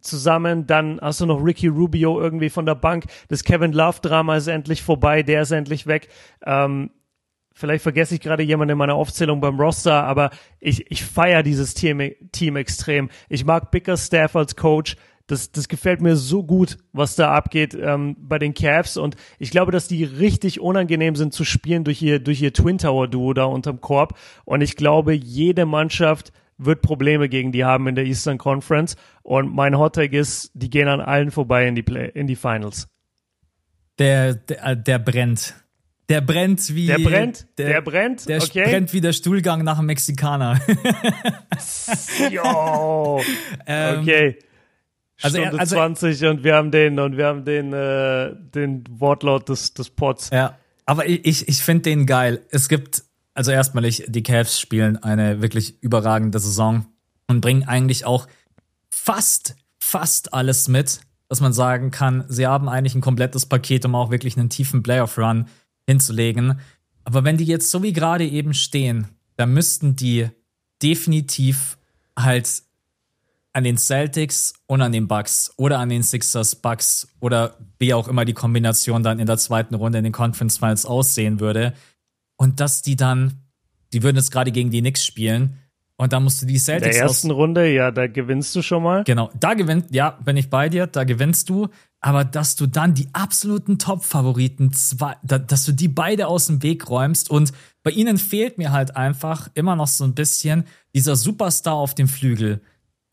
zusammen. 0.00 0.66
Dann 0.66 0.98
hast 0.98 1.20
du 1.20 1.26
noch 1.26 1.44
Ricky 1.44 1.66
Rubio 1.66 2.18
irgendwie 2.18 2.48
von 2.48 2.64
der 2.64 2.74
Bank. 2.74 3.04
Das 3.28 3.44
Kevin 3.44 3.72
Love 3.72 3.98
Drama 4.00 4.36
ist 4.36 4.46
endlich 4.46 4.82
vorbei, 4.82 5.22
der 5.22 5.42
ist 5.42 5.50
endlich 5.50 5.86
weg. 5.86 6.08
Ähm, 6.46 6.88
vielleicht 7.52 7.82
vergesse 7.82 8.14
ich 8.14 8.22
gerade 8.22 8.42
jemanden 8.42 8.72
in 8.72 8.78
meiner 8.78 8.94
Aufzählung 8.94 9.42
beim 9.42 9.60
Roster, 9.60 10.04
aber 10.04 10.30
ich, 10.58 10.90
ich 10.90 11.04
feiere 11.04 11.42
dieses 11.42 11.74
Team, 11.74 12.12
Team 12.32 12.56
extrem. 12.56 13.10
Ich 13.28 13.44
mag 13.44 13.70
Bickerstaff 13.70 14.34
als 14.36 14.56
Coach 14.56 14.96
das, 15.26 15.50
das 15.52 15.68
gefällt 15.68 16.02
mir 16.02 16.16
so 16.16 16.42
gut, 16.42 16.76
was 16.92 17.16
da 17.16 17.32
abgeht 17.32 17.74
ähm, 17.74 18.16
bei 18.18 18.38
den 18.38 18.52
Cavs. 18.52 18.96
Und 18.96 19.16
ich 19.38 19.50
glaube, 19.50 19.72
dass 19.72 19.88
die 19.88 20.04
richtig 20.04 20.60
unangenehm 20.60 21.16
sind 21.16 21.32
zu 21.32 21.44
spielen 21.44 21.84
durch 21.84 22.02
ihr, 22.02 22.18
durch 22.18 22.42
ihr 22.42 22.52
Twin 22.52 22.78
Tower 22.78 23.08
Duo 23.08 23.32
da 23.32 23.44
unterm 23.44 23.80
Korb. 23.80 24.18
Und 24.44 24.60
ich 24.60 24.76
glaube, 24.76 25.14
jede 25.14 25.64
Mannschaft 25.64 26.32
wird 26.58 26.82
Probleme 26.82 27.28
gegen 27.28 27.52
die 27.52 27.64
haben 27.64 27.88
in 27.88 27.94
der 27.94 28.04
Eastern 28.04 28.38
Conference. 28.38 28.96
Und 29.22 29.54
mein 29.54 29.78
Hot 29.78 29.94
Take 29.94 30.16
ist, 30.16 30.50
die 30.54 30.70
gehen 30.70 30.88
an 30.88 31.00
allen 31.00 31.30
vorbei 31.30 31.66
in 31.66 31.74
die, 31.74 31.82
Play 31.82 32.10
in 32.14 32.26
die 32.26 32.36
Finals. 32.36 32.88
Der, 33.98 34.34
der, 34.34 34.64
äh, 34.64 34.76
der 34.76 34.98
brennt. 34.98 35.54
Der 36.10 36.20
brennt 36.20 36.74
wie. 36.74 36.86
Der 36.86 36.98
brennt? 36.98 37.46
Der, 37.56 37.68
der 37.68 37.80
brennt? 37.80 38.28
Der 38.28 38.42
okay. 38.42 38.64
brennt 38.64 38.92
wie 38.92 39.00
der 39.00 39.14
Stuhlgang 39.14 39.64
nach 39.64 39.78
einem 39.78 39.86
Mexikaner. 39.86 40.60
jo. 42.30 43.22
ähm, 43.66 44.00
okay. 44.00 44.38
Also, 45.22 45.38
Stunde 45.38 45.58
also, 45.58 45.76
20 45.76 46.24
und 46.24 46.44
wir 46.44 46.54
haben 46.54 46.70
den 46.70 46.98
und 46.98 47.16
wir 47.16 47.26
haben 47.26 47.44
den, 47.44 47.72
äh, 47.72 48.34
den 48.34 48.84
Wortlaut 48.90 49.48
des, 49.48 49.74
des 49.74 49.90
Pods. 49.90 50.30
Ja, 50.30 50.58
aber 50.86 51.08
ich, 51.08 51.48
ich 51.48 51.62
finde 51.62 51.82
den 51.82 52.06
geil. 52.06 52.42
Es 52.50 52.68
gibt, 52.68 53.04
also 53.32 53.50
erstmal, 53.50 53.84
ich, 53.84 54.04
die 54.08 54.22
Cavs 54.22 54.60
spielen 54.60 54.96
eine 55.02 55.40
wirklich 55.40 55.82
überragende 55.82 56.38
Saison 56.38 56.86
und 57.26 57.40
bringen 57.40 57.64
eigentlich 57.64 58.04
auch 58.04 58.26
fast, 58.90 59.56
fast 59.78 60.34
alles 60.34 60.68
mit, 60.68 61.00
dass 61.28 61.40
man 61.40 61.52
sagen 61.52 61.90
kann, 61.90 62.24
sie 62.28 62.46
haben 62.46 62.68
eigentlich 62.68 62.94
ein 62.94 63.00
komplettes 63.00 63.46
Paket, 63.46 63.84
um 63.84 63.94
auch 63.94 64.10
wirklich 64.10 64.36
einen 64.36 64.50
tiefen 64.50 64.82
Playoff-Run 64.82 65.46
hinzulegen. 65.86 66.60
Aber 67.04 67.24
wenn 67.24 67.36
die 67.36 67.44
jetzt 67.44 67.70
so 67.70 67.82
wie 67.82 67.92
gerade 67.92 68.26
eben 68.26 68.54
stehen, 68.54 69.08
dann 69.36 69.52
müssten 69.52 69.96
die 69.96 70.28
definitiv 70.82 71.78
halt 72.18 72.62
an 73.54 73.64
den 73.64 73.78
Celtics 73.78 74.52
und 74.66 74.82
an 74.82 74.92
den 74.92 75.08
Bucks 75.08 75.54
oder 75.56 75.78
an 75.78 75.88
den 75.88 76.02
Sixers 76.02 76.56
Bucks 76.56 77.08
oder 77.20 77.56
wie 77.78 77.94
auch 77.94 78.08
immer 78.08 78.24
die 78.24 78.34
Kombination 78.34 79.02
dann 79.02 79.20
in 79.20 79.26
der 79.26 79.38
zweiten 79.38 79.76
Runde 79.76 79.98
in 79.98 80.04
den 80.04 80.12
Conference 80.12 80.58
Finals 80.58 80.84
aussehen 80.84 81.40
würde. 81.40 81.72
Und 82.36 82.58
dass 82.58 82.82
die 82.82 82.96
dann, 82.96 83.44
die 83.92 84.02
würden 84.02 84.16
jetzt 84.16 84.32
gerade 84.32 84.50
gegen 84.50 84.70
die 84.70 84.80
Knicks 84.80 85.06
spielen 85.06 85.60
und 85.96 86.12
dann 86.12 86.24
musst 86.24 86.42
du 86.42 86.46
die 86.46 86.58
Celtics. 86.58 86.96
In 86.96 87.00
der 87.00 87.02
ersten 87.02 87.30
Runde, 87.30 87.72
ja, 87.72 87.92
da 87.92 88.08
gewinnst 88.08 88.56
du 88.56 88.62
schon 88.62 88.82
mal. 88.82 89.04
Genau, 89.04 89.30
da 89.38 89.54
gewinnt, 89.54 89.94
ja, 89.94 90.10
bin 90.10 90.36
ich 90.36 90.50
bei 90.50 90.68
dir, 90.68 90.88
da 90.88 91.04
gewinnst 91.04 91.48
du. 91.48 91.68
Aber 92.00 92.24
dass 92.24 92.56
du 92.56 92.66
dann 92.66 92.94
die 92.94 93.08
absoluten 93.12 93.78
Top-Favoriten, 93.78 94.72
zwei, 94.72 95.14
dass 95.22 95.64
du 95.64 95.72
die 95.72 95.88
beide 95.88 96.26
aus 96.26 96.48
dem 96.48 96.62
Weg 96.64 96.90
räumst 96.90 97.30
und 97.30 97.52
bei 97.84 97.92
ihnen 97.92 98.18
fehlt 98.18 98.58
mir 98.58 98.72
halt 98.72 98.96
einfach 98.96 99.48
immer 99.54 99.76
noch 99.76 99.86
so 99.86 100.02
ein 100.02 100.14
bisschen 100.14 100.64
dieser 100.92 101.14
Superstar 101.14 101.74
auf 101.74 101.94
dem 101.94 102.08
Flügel 102.08 102.60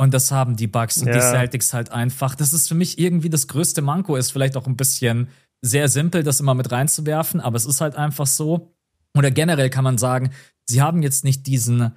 und 0.01 0.15
das 0.15 0.31
haben 0.31 0.55
die 0.55 0.65
Bucks 0.65 0.97
und 0.97 1.09
ja. 1.09 1.13
die 1.13 1.19
Celtics 1.19 1.75
halt 1.75 1.91
einfach. 1.91 2.33
Das 2.33 2.53
ist 2.53 2.67
für 2.67 2.73
mich 2.73 2.97
irgendwie 2.97 3.29
das 3.29 3.47
größte 3.47 3.83
Manko. 3.83 4.15
Ist 4.15 4.31
vielleicht 4.31 4.57
auch 4.57 4.65
ein 4.65 4.75
bisschen 4.75 5.27
sehr 5.61 5.89
simpel, 5.89 6.23
das 6.23 6.39
immer 6.39 6.55
mit 6.55 6.71
reinzuwerfen, 6.71 7.39
aber 7.39 7.55
es 7.55 7.67
ist 7.67 7.81
halt 7.81 7.95
einfach 7.95 8.25
so. 8.25 8.73
Oder 9.15 9.29
generell 9.29 9.69
kann 9.69 9.83
man 9.83 9.99
sagen, 9.99 10.31
sie 10.65 10.81
haben 10.81 11.03
jetzt 11.03 11.23
nicht 11.23 11.45
diesen 11.45 11.91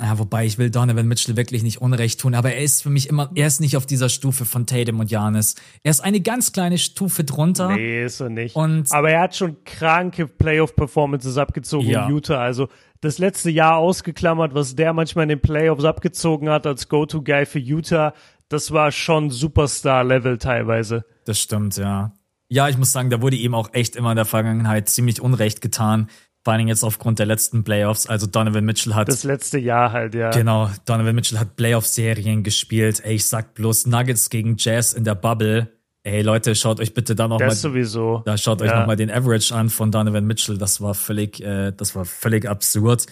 ja, 0.00 0.18
wobei 0.18 0.44
ich 0.44 0.58
will 0.58 0.70
Donovan 0.70 1.06
Mitchell 1.06 1.36
wirklich 1.36 1.62
nicht 1.62 1.80
Unrecht 1.80 2.20
tun, 2.20 2.34
aber 2.34 2.52
er 2.52 2.62
ist 2.62 2.82
für 2.82 2.90
mich 2.90 3.08
immer, 3.08 3.30
er 3.36 3.46
ist 3.46 3.60
nicht 3.60 3.76
auf 3.76 3.86
dieser 3.86 4.08
Stufe 4.08 4.44
von 4.44 4.66
Tatum 4.66 4.98
und 4.98 5.10
Janis. 5.10 5.54
Er 5.84 5.92
ist 5.92 6.00
eine 6.00 6.20
ganz 6.20 6.52
kleine 6.52 6.78
Stufe 6.78 7.22
drunter. 7.22 7.68
Nee, 7.76 8.04
ist 8.04 8.20
er 8.20 8.28
nicht. 8.28 8.56
Und 8.56 8.90
aber 8.90 9.10
er 9.10 9.20
hat 9.20 9.36
schon 9.36 9.62
kranke 9.64 10.26
Playoff-Performances 10.26 11.38
abgezogen 11.38 11.88
ja. 11.88 12.06
in 12.06 12.14
Utah. 12.14 12.40
Also 12.40 12.68
das 13.02 13.18
letzte 13.18 13.50
Jahr 13.50 13.76
ausgeklammert, 13.76 14.52
was 14.54 14.74
der 14.74 14.92
manchmal 14.94 15.24
in 15.24 15.28
den 15.28 15.40
Playoffs 15.40 15.84
abgezogen 15.84 16.48
hat 16.48 16.66
als 16.66 16.88
Go-To-Guy 16.88 17.46
für 17.46 17.60
Utah, 17.60 18.14
das 18.48 18.72
war 18.72 18.90
schon 18.90 19.30
Superstar-Level 19.30 20.38
teilweise. 20.38 21.04
Das 21.24 21.38
stimmt, 21.38 21.76
ja. 21.76 22.12
Ja, 22.48 22.68
ich 22.68 22.76
muss 22.76 22.92
sagen, 22.92 23.10
da 23.10 23.22
wurde 23.22 23.36
ihm 23.36 23.54
auch 23.54 23.70
echt 23.72 23.96
immer 23.96 24.10
in 24.10 24.16
der 24.16 24.26
Vergangenheit 24.26 24.88
ziemlich 24.88 25.20
Unrecht 25.20 25.60
getan. 25.60 26.08
Vor 26.44 26.52
allen 26.52 26.58
Dingen 26.58 26.68
jetzt 26.68 26.84
aufgrund 26.84 27.18
der 27.18 27.24
letzten 27.24 27.64
Playoffs. 27.64 28.06
Also 28.06 28.26
Donovan 28.26 28.66
Mitchell 28.66 28.94
hat. 28.94 29.08
Das 29.08 29.24
letzte 29.24 29.58
Jahr 29.58 29.92
halt, 29.92 30.14
ja. 30.14 30.30
Genau. 30.30 30.70
Donovan 30.84 31.14
Mitchell 31.14 31.38
hat 31.38 31.56
Playoff-Serien 31.56 32.42
gespielt. 32.42 33.00
Ey, 33.02 33.14
ich 33.14 33.26
sag 33.26 33.54
bloß 33.54 33.86
Nuggets 33.86 34.28
gegen 34.28 34.56
Jazz 34.58 34.92
in 34.92 35.04
der 35.04 35.14
Bubble. 35.14 35.72
Ey, 36.02 36.20
Leute, 36.20 36.54
schaut 36.54 36.80
euch 36.80 36.92
bitte 36.92 37.14
da 37.14 37.28
noch 37.28 37.38
das 37.38 37.48
mal. 37.48 37.54
sowieso. 37.54 38.22
Da 38.26 38.36
schaut 38.36 38.60
ja. 38.60 38.66
euch 38.66 38.78
noch 38.78 38.86
mal 38.86 38.94
den 38.96 39.10
Average 39.10 39.54
an 39.54 39.70
von 39.70 39.90
Donovan 39.90 40.26
Mitchell. 40.26 40.58
Das 40.58 40.82
war 40.82 40.92
völlig, 40.92 41.40
äh, 41.42 41.72
das 41.72 41.96
war 41.96 42.04
völlig 42.04 42.46
absurd. 42.46 43.06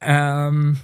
Ähm. 0.00 0.78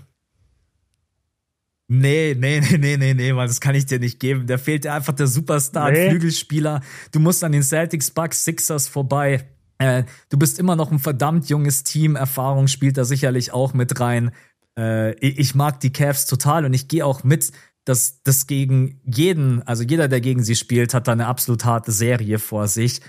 Nee, 1.88 2.36
nee, 2.38 2.60
nee, 2.60 2.76
nee, 2.76 2.96
nee, 2.98 3.14
nee, 3.14 3.32
Mann, 3.32 3.48
das 3.48 3.60
kann 3.60 3.74
ich 3.74 3.86
dir 3.86 3.98
nicht 3.98 4.20
geben. 4.20 4.46
Da 4.46 4.58
fehlt 4.58 4.84
dir 4.84 4.92
einfach 4.92 5.14
der 5.14 5.26
Superstar, 5.26 5.90
nee. 5.90 6.10
Flügelspieler. 6.10 6.82
Du 7.10 7.20
musst 7.20 7.42
an 7.42 7.52
den 7.52 7.62
Celtics, 7.62 8.10
Bucks, 8.10 8.44
Sixers 8.44 8.86
vorbei. 8.86 9.48
Äh, 9.80 10.04
du 10.28 10.38
bist 10.38 10.58
immer 10.58 10.76
noch 10.76 10.92
ein 10.92 10.98
verdammt 10.98 11.48
junges 11.48 11.84
Team. 11.84 12.14
Erfahrung 12.14 12.68
spielt 12.68 12.98
da 12.98 13.04
sicherlich 13.04 13.52
auch 13.52 13.72
mit 13.72 13.98
rein. 13.98 14.30
Äh, 14.78 15.14
ich 15.20 15.54
mag 15.54 15.80
die 15.80 15.90
Cavs 15.90 16.26
total 16.26 16.66
und 16.66 16.74
ich 16.74 16.86
gehe 16.86 17.04
auch 17.04 17.24
mit, 17.24 17.50
dass 17.86 18.22
das 18.22 18.46
gegen 18.46 19.00
jeden, 19.04 19.62
also 19.66 19.82
jeder, 19.82 20.06
der 20.06 20.20
gegen 20.20 20.44
sie 20.44 20.54
spielt, 20.54 20.92
hat 20.92 21.08
da 21.08 21.12
eine 21.12 21.26
absolut 21.26 21.64
harte 21.64 21.92
Serie 21.92 22.38
vor 22.38 22.68
sich. 22.68 23.00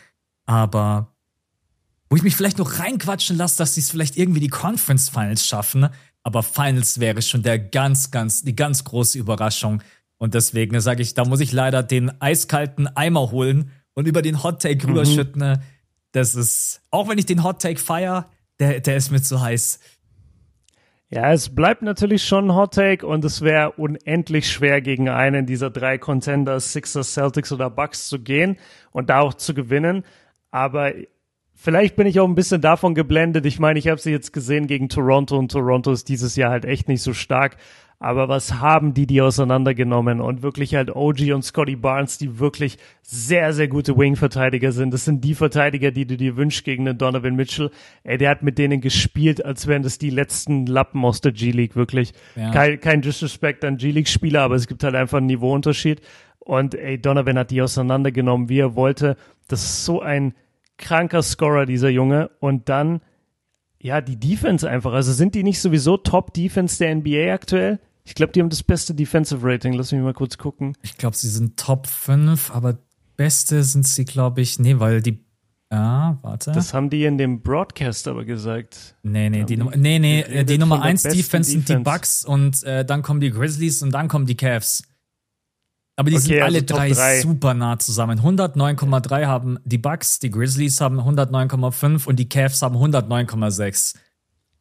Aber 0.46 1.14
wo 2.10 2.16
ich 2.16 2.24
mich 2.24 2.38
vielleicht 2.38 2.58
noch 2.58 2.80
reinquatschen 2.80 3.36
lasse, 3.36 3.58
dass 3.58 3.76
sie 3.76 3.82
es 3.82 3.92
vielleicht 3.92 4.16
irgendwie 4.16 4.40
die 4.40 4.48
Conference 4.48 5.10
Finals 5.10 5.46
schaffen. 5.46 5.90
Aber 6.24 6.42
Finals 6.42 7.02
wäre 7.02 7.22
schon 7.22 7.44
der 7.44 7.60
ganz, 7.60 8.12
ganz, 8.12 8.44
die 8.44 8.56
ganz 8.56 8.86
große 8.86 9.20
Überraschung. 9.20 9.84
Und 10.18 10.36
deswegen 10.36 10.80
sage 10.80 11.02
ich, 11.02 11.16
da 11.16 11.26
muss 11.26 11.42
ich 11.42 11.52
leider 11.52 11.84
den 11.84 12.22
eiskalten 12.22 12.88
Eimer 12.96 13.32
holen 13.32 13.72
und 13.94 14.08
über 14.08 14.22
den 14.22 14.42
Hot 14.42 14.62
Take 14.62 14.88
mhm. 14.88 14.94
rüberschütten. 14.94 15.60
Das 16.12 16.36
ist, 16.36 16.82
auch 16.92 17.10
wenn 17.10 17.18
ich 17.18 17.26
den 17.26 17.44
Hot 17.44 17.62
Take 17.62 17.80
feier, 17.80 18.30
der, 18.60 18.80
der 18.80 18.98
ist 18.98 19.12
mir 19.12 19.22
zu 19.22 19.42
heiß. 19.42 19.80
Ja, 21.10 21.34
es 21.34 21.54
bleibt 21.54 21.82
natürlich 21.82 22.24
schon 22.24 22.50
ein 22.50 22.56
Hot 22.56 22.74
Take 22.74 23.06
und 23.06 23.26
es 23.26 23.42
wäre 23.42 23.72
unendlich 23.72 24.50
schwer 24.50 24.80
gegen 24.82 25.10
einen 25.10 25.46
dieser 25.46 25.70
drei 25.70 25.98
Contenders, 25.98 26.72
Sixers, 26.72 27.14
Celtics 27.14 27.52
oder 27.52 27.70
Bucks 27.70 28.08
zu 28.08 28.20
gehen 28.20 28.58
und 28.92 29.10
da 29.10 29.20
auch 29.20 29.34
zu 29.34 29.54
gewinnen. 29.54 30.06
Aber 30.52 30.94
vielleicht 31.54 31.98
bin 31.98 32.08
ich 32.08 32.22
auch 32.22 32.28
ein 32.28 32.36
bisschen 32.36 32.62
davon 32.62 32.96
geblendet. 32.96 33.46
Ich 33.46 33.60
meine, 33.60 33.78
ich 33.78 33.90
habe 33.90 34.00
sie 34.00 34.12
jetzt 34.12 34.32
gesehen 34.32 34.68
gegen 34.68 34.88
Toronto 34.88 35.38
und 35.38 35.52
Toronto 35.52 35.92
ist 35.92 36.08
dieses 36.08 36.38
Jahr 36.38 36.52
halt 36.52 36.64
echt 36.64 36.88
nicht 36.88 37.02
so 37.02 37.14
stark. 37.14 37.58
Aber 38.02 38.28
was 38.28 38.56
haben 38.56 38.96
die 38.96 39.06
die 39.06 39.22
auseinandergenommen 39.22 40.22
und 40.22 40.42
wirklich 40.42 40.74
halt 40.74 40.90
OG 40.90 41.34
und 41.36 41.44
Scotty 41.44 41.76
Barnes, 41.76 42.18
die 42.18 42.40
wirklich 42.40 42.80
sehr, 43.04 43.54
sehr 43.54 43.68
gute 43.68 43.96
Wing-Verteidiger 43.96 44.72
sind. 44.72 44.92
Das 44.92 45.06
sind 45.06 45.24
die 45.24 45.36
Verteidiger, 45.36 45.92
die 45.92 46.08
du 46.08 46.18
dir 46.18 46.36
wünschst 46.36 46.66
gegen 46.66 46.86
den 46.86 46.98
Donovan 46.98 47.36
Mitchell. 47.36 47.70
Ey, 48.04 48.18
der 48.18 48.32
hat 48.32 48.42
mit 48.42 48.58
denen 48.58 48.82
gespielt, 48.82 49.46
als 49.46 49.68
wären 49.68 49.84
das 49.84 50.00
die 50.00 50.10
letzten 50.10 50.66
Lappen 50.66 51.06
aus 51.06 51.22
der 51.22 51.32
G-League, 51.32 51.76
wirklich. 51.76 52.14
Ja. 52.36 52.50
Kein, 52.50 52.80
kein 52.80 53.02
Disrespect 53.04 53.64
an 53.64 53.78
G-League-Spieler, 53.78 54.42
aber 54.42 54.56
es 54.56 54.66
gibt 54.66 54.84
halt 54.84 54.96
einfach 54.96 55.20
einen 55.20 55.28
Niveauunterschied. 55.28 56.02
Und 56.40 56.74
ey, 56.74 57.00
Donovan 57.00 57.38
hat 57.38 57.52
die 57.52 57.62
auseinandergenommen, 57.62 58.50
wie 58.50 58.62
er 58.62 58.76
wollte. 58.76 59.16
Das 59.48 59.64
ist 59.64 59.86
so 59.86 60.02
ein 60.02 60.34
kranker 60.80 61.22
Scorer, 61.22 61.68
dieser 61.68 61.90
Junge. 61.90 62.32
Und 62.40 62.68
dann, 62.68 63.02
ja, 63.80 64.02
die 64.02 64.20
Defense 64.20 64.68
einfach. 64.68 64.94
Also 64.94 65.14
sind 65.14 65.36
die 65.36 65.44
nicht 65.44 65.62
sowieso 65.62 65.98
Top-Defense 65.98 66.80
der 66.80 66.96
NBA 66.96 67.32
aktuell? 67.32 67.80
Ich 68.12 68.16
glaube, 68.16 68.34
die 68.34 68.42
haben 68.42 68.50
das 68.50 68.62
beste 68.62 68.94
Defensive 68.94 69.40
Rating. 69.42 69.72
Lass 69.72 69.94
mich 69.94 70.02
mal 70.02 70.14
kurz 70.14 70.38
gucken. 70.38 70.76
Ich 70.82 70.98
glaube, 70.98 71.16
sie 71.16 71.30
sind 71.30 71.56
Top 71.56 71.88
5, 71.88 72.52
aber 72.54 72.78
beste 73.16 73.64
sind 73.64 73.88
sie, 73.88 74.04
glaube 74.04 74.42
ich, 74.42 74.60
nee, 74.60 74.80
weil 74.80 75.02
die 75.02 75.24
Ah, 75.70 76.18
warte. 76.22 76.52
Das 76.52 76.74
haben 76.74 76.90
die 76.90 77.06
in 77.06 77.18
dem 77.18 77.42
Broadcast 77.42 78.10
aber 78.10 78.26
gesagt. 78.26 78.98
Nee, 79.04 79.30
nee, 79.30 79.46
die, 79.46 79.56
Nummer, 79.56 79.78
nee, 79.78 79.98
nee, 79.98 80.26
die, 80.30 80.44
die 80.44 80.58
Nummer 80.58 80.82
1 80.82 81.04
Defense 81.04 81.50
sind 81.50 81.70
die 81.70 81.78
Bucks 81.78 82.26
und 82.26 82.62
äh, 82.64 82.84
dann 82.84 83.02
kommen 83.02 83.22
die 83.22 83.32
Grizzlies 83.32 83.82
und 83.82 83.94
dann 83.94 84.10
kommen 84.10 84.26
die 84.26 84.36
Cavs. 84.36 84.84
Aber 85.96 86.10
die 86.10 86.18
okay, 86.18 86.26
sind 86.26 86.42
alle 86.42 86.56
also 86.60 86.66
drei, 86.66 86.92
drei, 86.92 87.22
super 87.22 87.54
nah 87.54 87.80
zusammen. 87.80 88.20
109,3 88.20 89.26
haben 89.26 89.60
die 89.64 89.78
Bucks, 89.78 90.20
die 90.20 90.32
Grizzlies 90.32 90.82
haben 90.82 91.00
109,5 91.00 92.06
und 92.06 92.20
die 92.20 92.28
Cavs 92.28 92.62
haben 92.62 92.76
109,6. 92.76 93.96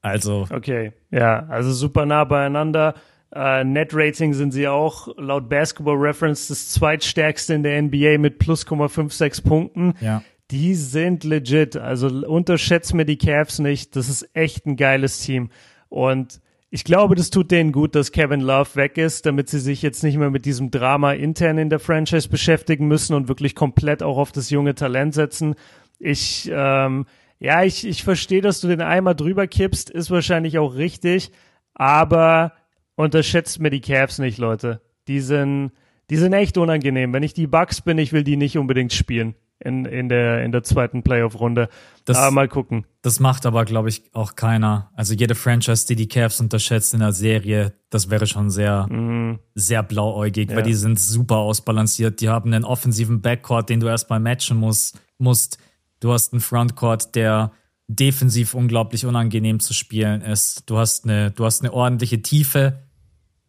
Also. 0.02 0.46
Okay, 0.48 0.92
ja, 1.10 1.44
also 1.46 1.72
super 1.72 2.06
nah 2.06 2.22
beieinander. 2.22 2.94
Uh, 3.34 3.62
Net-Rating 3.62 4.34
sind 4.34 4.50
sie 4.50 4.66
auch 4.66 5.08
laut 5.16 5.48
Basketball 5.48 5.96
Reference 5.96 6.48
das 6.48 6.70
zweitstärkste 6.70 7.54
in 7.54 7.62
der 7.62 7.80
NBA 7.80 8.18
mit 8.18 8.38
plus 8.40 8.66
0,56 8.66 9.44
Punkten. 9.44 9.94
Ja. 10.00 10.22
Die 10.50 10.74
sind 10.74 11.22
legit. 11.22 11.76
Also 11.76 12.08
unterschätzt 12.08 12.92
mir 12.92 13.04
die 13.04 13.18
Cavs 13.18 13.60
nicht. 13.60 13.94
Das 13.94 14.08
ist 14.08 14.28
echt 14.34 14.66
ein 14.66 14.74
geiles 14.74 15.20
Team. 15.20 15.50
Und 15.88 16.40
ich 16.70 16.82
glaube, 16.84 17.14
das 17.14 17.30
tut 17.30 17.50
denen 17.50 17.70
gut, 17.70 17.94
dass 17.94 18.12
Kevin 18.12 18.40
Love 18.40 18.74
weg 18.74 18.96
ist, 18.96 19.26
damit 19.26 19.48
sie 19.48 19.58
sich 19.58 19.82
jetzt 19.82 20.04
nicht 20.04 20.16
mehr 20.16 20.30
mit 20.30 20.44
diesem 20.44 20.70
Drama 20.70 21.12
intern 21.12 21.58
in 21.58 21.68
der 21.68 21.80
Franchise 21.80 22.28
beschäftigen 22.28 22.86
müssen 22.86 23.14
und 23.14 23.28
wirklich 23.28 23.56
komplett 23.56 24.02
auch 24.02 24.18
auf 24.18 24.30
das 24.30 24.50
junge 24.50 24.74
Talent 24.76 25.14
setzen. 25.14 25.54
Ich, 25.98 26.50
ähm, 26.52 27.06
ja, 27.40 27.64
ich, 27.64 27.86
ich 27.86 28.04
verstehe, 28.04 28.40
dass 28.40 28.60
du 28.60 28.68
den 28.68 28.80
Eimer 28.82 29.14
drüber 29.14 29.48
kippst, 29.48 29.90
ist 29.90 30.10
wahrscheinlich 30.10 30.58
auch 30.58 30.76
richtig, 30.76 31.32
aber 31.74 32.52
unterschätzt 33.00 33.60
mir 33.60 33.70
die 33.70 33.80
Cavs 33.80 34.18
nicht, 34.18 34.38
Leute. 34.38 34.80
Die 35.08 35.20
sind, 35.20 35.72
die 36.10 36.16
sind 36.16 36.32
echt 36.32 36.58
unangenehm. 36.58 37.12
Wenn 37.12 37.22
ich 37.22 37.34
die 37.34 37.46
Bucks 37.46 37.80
bin, 37.80 37.98
ich 37.98 38.12
will 38.12 38.24
die 38.24 38.36
nicht 38.36 38.58
unbedingt 38.58 38.92
spielen 38.92 39.34
in, 39.60 39.84
in 39.84 40.08
der, 40.08 40.42
in 40.42 40.52
der 40.52 40.62
zweiten 40.62 41.02
Playoff-Runde. 41.02 41.68
Aber 42.08 42.30
mal 42.30 42.48
gucken. 42.48 42.86
Das 43.02 43.20
macht 43.20 43.46
aber, 43.46 43.64
glaube 43.64 43.88
ich, 43.88 44.02
auch 44.14 44.34
keiner. 44.34 44.90
Also 44.94 45.14
jede 45.14 45.34
Franchise, 45.34 45.86
die 45.86 45.96
die 45.96 46.08
Cavs 46.08 46.40
unterschätzt 46.40 46.94
in 46.94 47.00
der 47.00 47.12
Serie, 47.12 47.74
das 47.90 48.10
wäre 48.10 48.26
schon 48.26 48.50
sehr, 48.50 48.86
mhm. 48.90 49.38
sehr 49.54 49.82
blauäugig, 49.82 50.50
ja. 50.50 50.56
weil 50.56 50.62
die 50.62 50.74
sind 50.74 50.98
super 50.98 51.36
ausbalanciert. 51.36 52.20
Die 52.20 52.28
haben 52.28 52.52
einen 52.52 52.64
offensiven 52.64 53.20
Backcourt, 53.20 53.68
den 53.68 53.80
du 53.80 53.86
erstmal 53.86 54.20
matchen 54.20 54.56
musst, 54.56 54.98
musst. 55.18 55.58
Du 56.00 56.12
hast 56.12 56.32
einen 56.32 56.40
Frontcourt, 56.40 57.14
der 57.14 57.52
defensiv 57.86 58.54
unglaublich 58.54 59.04
unangenehm 59.04 59.60
zu 59.60 59.74
spielen 59.74 60.22
ist. 60.22 60.68
Du 60.70 60.78
hast 60.78 61.04
eine, 61.04 61.32
du 61.32 61.44
hast 61.44 61.60
eine 61.62 61.72
ordentliche 61.72 62.22
Tiefe 62.22 62.78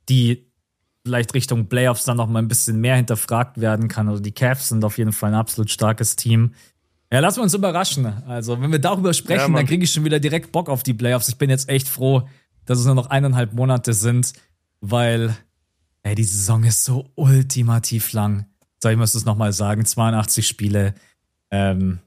die 0.09 0.51
vielleicht 1.03 1.33
Richtung 1.33 1.67
Playoffs 1.67 2.05
dann 2.05 2.17
noch 2.17 2.27
mal 2.27 2.39
ein 2.39 2.47
bisschen 2.47 2.79
mehr 2.79 2.95
hinterfragt 2.95 3.59
werden 3.59 3.87
kann. 3.87 4.07
Also 4.07 4.21
die 4.21 4.31
Cavs 4.31 4.69
sind 4.69 4.83
auf 4.83 4.97
jeden 4.97 5.11
Fall 5.11 5.31
ein 5.31 5.39
absolut 5.39 5.71
starkes 5.71 6.15
Team. 6.15 6.53
Ja, 7.11 7.19
lassen 7.19 7.39
wir 7.39 7.43
uns 7.43 7.53
überraschen. 7.53 8.05
Also, 8.25 8.61
wenn 8.61 8.71
wir 8.71 8.79
darüber 8.79 9.13
sprechen, 9.13 9.51
ja, 9.51 9.57
dann 9.57 9.65
kriege 9.65 9.83
ich 9.83 9.91
schon 9.91 10.05
wieder 10.05 10.19
direkt 10.19 10.53
Bock 10.53 10.69
auf 10.69 10.81
die 10.81 10.93
Playoffs. 10.93 11.27
Ich 11.27 11.37
bin 11.37 11.49
jetzt 11.49 11.67
echt 11.67 11.89
froh, 11.89 12.27
dass 12.65 12.79
es 12.79 12.85
nur 12.85 12.95
noch 12.95 13.09
eineinhalb 13.09 13.53
Monate 13.53 13.91
sind, 13.93 14.31
weil 14.79 15.35
ey, 16.03 16.15
die 16.15 16.23
Saison 16.23 16.63
ist 16.63 16.85
so 16.85 17.09
ultimativ 17.15 18.13
lang. 18.13 18.45
So, 18.81 18.89
ich 18.89 18.97
muss 18.97 19.13
es 19.13 19.25
nochmal 19.25 19.51
sagen, 19.51 19.85
82 19.85 20.47
Spiele. 20.47 20.95
Ähm, 21.51 21.99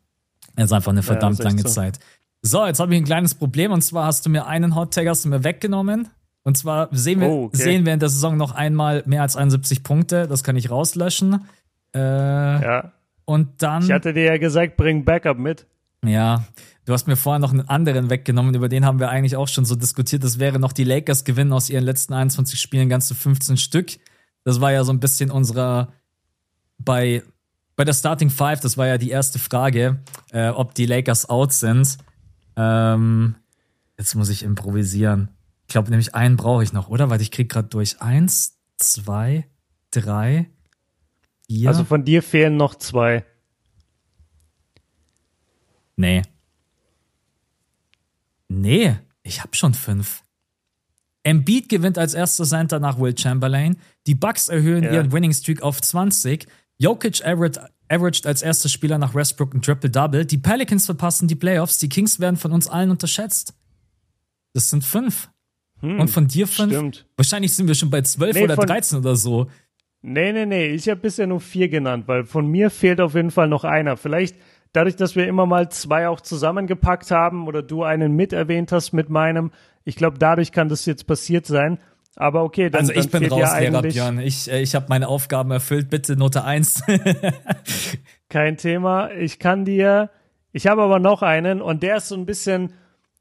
ist 0.57 0.73
einfach 0.73 0.93
eine 0.93 1.03
verdammt 1.03 1.39
ja, 1.39 1.45
lange 1.45 1.63
so. 1.63 1.69
Zeit. 1.69 1.99
So, 2.43 2.67
jetzt 2.67 2.81
habe 2.81 2.95
ich 2.95 3.01
ein 3.01 3.05
kleines 3.05 3.35
Problem 3.35 3.73
und 3.73 3.83
zwar 3.83 4.07
hast 4.07 4.25
du 4.25 4.31
mir 4.31 4.47
einen 4.47 4.75
Hot 4.75 4.95
Tag 4.95 5.07
hast 5.07 5.25
du 5.25 5.29
mir 5.29 5.45
weggenommen. 5.45 6.09
Und 6.45 6.57
zwar 6.59 6.89
sehen 6.93 7.21
wir, 7.21 7.29
oh, 7.29 7.45
okay. 7.45 7.57
sehen 7.57 7.87
wir 7.87 7.95
in 7.95 8.01
der 8.01 8.11
Saison 8.11 8.37
noch 8.37 8.53
einmal 8.53 9.03
mehr 9.07 9.23
als 9.23 9.35
71 9.35 9.83
Punkte. 9.83 10.29
Das 10.29 10.45
kann 10.45 10.57
ich 10.57 10.71
rauslöschen. 10.71 11.47
Äh, 11.95 11.99
ja. 11.99 12.93
Und 13.25 13.63
dann. 13.63 13.83
Ich 13.83 13.91
hatte 13.91 14.13
dir 14.13 14.25
ja 14.25 14.39
gesagt, 14.39 14.77
bring 14.77 15.05
Backup 15.05 15.39
mit. 15.39 15.67
Ja. 16.05 16.45
Du 16.85 16.93
hast 16.93 17.07
mir 17.07 17.17
vorher 17.17 17.39
noch 17.39 17.53
einen 17.53 17.67
anderen 17.67 18.11
weggenommen, 18.11 18.55
über 18.55 18.69
den 18.69 18.85
haben 18.85 19.01
wir 19.01 19.09
eigentlich 19.09 19.37
auch 19.37 19.49
schon 19.49 19.65
so 19.65 19.75
diskutiert. 19.75 20.23
Das 20.23 20.39
wäre 20.39 20.59
noch 20.59 20.73
die 20.73 20.85
Lakers 20.85 21.25
gewinnen 21.25 21.55
aus 21.55 21.71
ihren 21.71 21.85
letzten 21.85 22.13
21 22.13 22.61
Spielen 22.61 22.91
ganze 22.91 23.15
15 23.15 23.57
Stück. 23.57 23.93
Das 24.45 24.61
war 24.61 24.71
ja 24.71 24.85
so 24.85 24.93
ein 24.93 25.01
bisschen 25.01 25.31
unserer 25.31 25.89
bei 26.79 27.23
bei 27.77 27.85
der 27.85 27.95
Starting 27.95 28.31
Five, 28.31 28.61
das 28.61 28.77
war 28.77 28.87
ja 28.87 28.99
die 28.99 29.11
erste 29.11 29.39
Frage, 29.39 29.99
äh, 30.31 30.49
ob 30.49 30.75
die 30.75 30.87
Lakers 30.87 31.29
out 31.29 31.53
sind. 31.53 31.99
Ähm, 32.57 33.35
jetzt 33.99 34.15
muss 34.15 34.29
ich 34.29 34.45
improvisieren. 34.45 35.29
Ich 35.67 35.73
glaube 35.73 35.91
nämlich 35.91 36.15
einen 36.15 36.37
brauche 36.37 36.63
ich 36.63 36.73
noch, 36.73 36.89
oder? 36.89 37.11
Weil 37.11 37.21
ich 37.21 37.31
krieg 37.31 37.51
gerade 37.51 37.69
durch 37.69 38.01
eins, 38.01 38.59
zwei, 38.77 39.49
drei, 39.91 40.51
vier. 41.47 41.69
Also 41.69 41.85
von 41.85 42.05
dir 42.05 42.23
fehlen 42.23 42.57
noch 42.57 42.75
zwei. 42.75 43.25
Nee. 45.97 46.23
Nee, 48.49 48.97
ich 49.23 49.41
habe 49.41 49.55
schon 49.55 49.75
fünf. 49.75 50.23
Embiid 51.23 51.69
gewinnt 51.69 51.97
als 51.97 52.15
erster 52.15 52.45
Center 52.45 52.79
nach 52.79 52.99
Will 52.99 53.17
Chamberlain. 53.17 53.77
Die 54.07 54.15
Bucks 54.15 54.49
erhöhen 54.49 54.85
ja. 54.85 54.93
ihren 54.93 55.13
Winning 55.13 55.33
Streak 55.33 55.63
auf 55.63 55.81
20. 55.81 56.47
Jokic 56.77 57.25
averaged 57.25 58.27
als 58.27 58.43
erster 58.43 58.69
Spieler 58.69 58.99
nach 58.99 59.15
Westbrook 59.15 59.55
ein 59.55 59.63
Triple-Double. 59.63 60.27
Die 60.27 60.39
Pelicans 60.39 60.85
verpassen 60.85 61.27
die 61.27 61.35
Playoffs. 61.35 61.79
Die 61.79 61.89
Kings 61.89 62.21
werden 62.21 62.37
von 62.37 62.53
uns 62.53 62.69
allen 62.69 62.91
unterschätzt. 62.91 63.55
Das 64.53 64.69
sind 64.69 64.85
fünf. 64.85 65.31
Hm, 65.85 66.01
und 66.01 66.09
von 66.09 66.27
dir 66.27 66.47
fünf? 66.47 66.73
Stimmt. 66.73 67.07
Wahrscheinlich 67.17 67.53
sind 67.53 67.69
wir 67.69 67.75
schon 67.75 67.91
bei 67.91 68.01
zwölf 68.01 68.35
nee, 68.35 68.45
oder 68.45 68.57
dreizehn 68.57 68.99
oder 68.99 69.17
so. 69.17 69.49
Nee, 70.01 70.33
nee, 70.33 70.47
nee. 70.47 70.67
Ich 70.69 70.89
habe 70.89 71.01
bisher 71.01 71.27
nur 71.27 71.41
vier 71.41 71.69
genannt, 71.69 72.05
weil 72.07 72.25
von 72.25 72.47
mir 72.47 72.71
fehlt 72.71 73.01
auf 73.01 73.15
jeden 73.15 73.31
Fall 73.31 73.49
noch 73.49 73.65
einer. 73.65 73.97
Vielleicht 73.97 74.37
dadurch, 74.73 74.97
dass 74.97 75.15
wir 75.15 75.27
immer 75.27 75.47
mal 75.47 75.71
zwei 75.71 76.09
auch 76.09 76.21
zusammengepackt 76.21 77.11
haben 77.11 77.47
oder 77.47 77.63
du 77.63 77.83
einen 77.83 78.13
mit 78.13 78.33
erwähnt 78.33 78.73
hast 78.73 78.93
mit 78.93 79.11
meinem. 79.11 79.51
Ich 79.85 79.97
glaube, 79.97 80.19
dadurch 80.19 80.53
kann 80.53 80.69
das 80.69 80.87
jetzt 80.87 81.07
passiert 81.07 81.47
sein. 81.47 81.79
Aber 82.17 82.45
okay, 82.45 82.71
dann, 82.71 82.83
also 82.83 82.93
ich 82.93 83.09
dann 83.09 83.23
bin 83.23 83.33
raus, 83.33 83.41
ja 83.41 83.59
Lehrer 83.59 83.83
Björn. 83.83 84.19
Ich, 84.21 84.51
äh, 84.51 84.63
ich 84.63 84.75
habe 84.75 84.87
meine 84.89 85.09
Aufgaben 85.09 85.51
erfüllt. 85.51 85.91
Bitte 85.91 86.17
Note 86.17 86.45
eins. 86.45 86.83
Kein 88.29 88.57
Thema. 88.57 89.11
Ich 89.11 89.39
kann 89.39 89.65
dir. 89.65 90.11
Ich 90.53 90.67
habe 90.67 90.83
aber 90.83 90.99
noch 90.99 91.23
einen 91.23 91.61
und 91.61 91.83
der 91.83 91.97
ist 91.97 92.09
so 92.09 92.15
ein 92.15 92.25
bisschen 92.25 92.73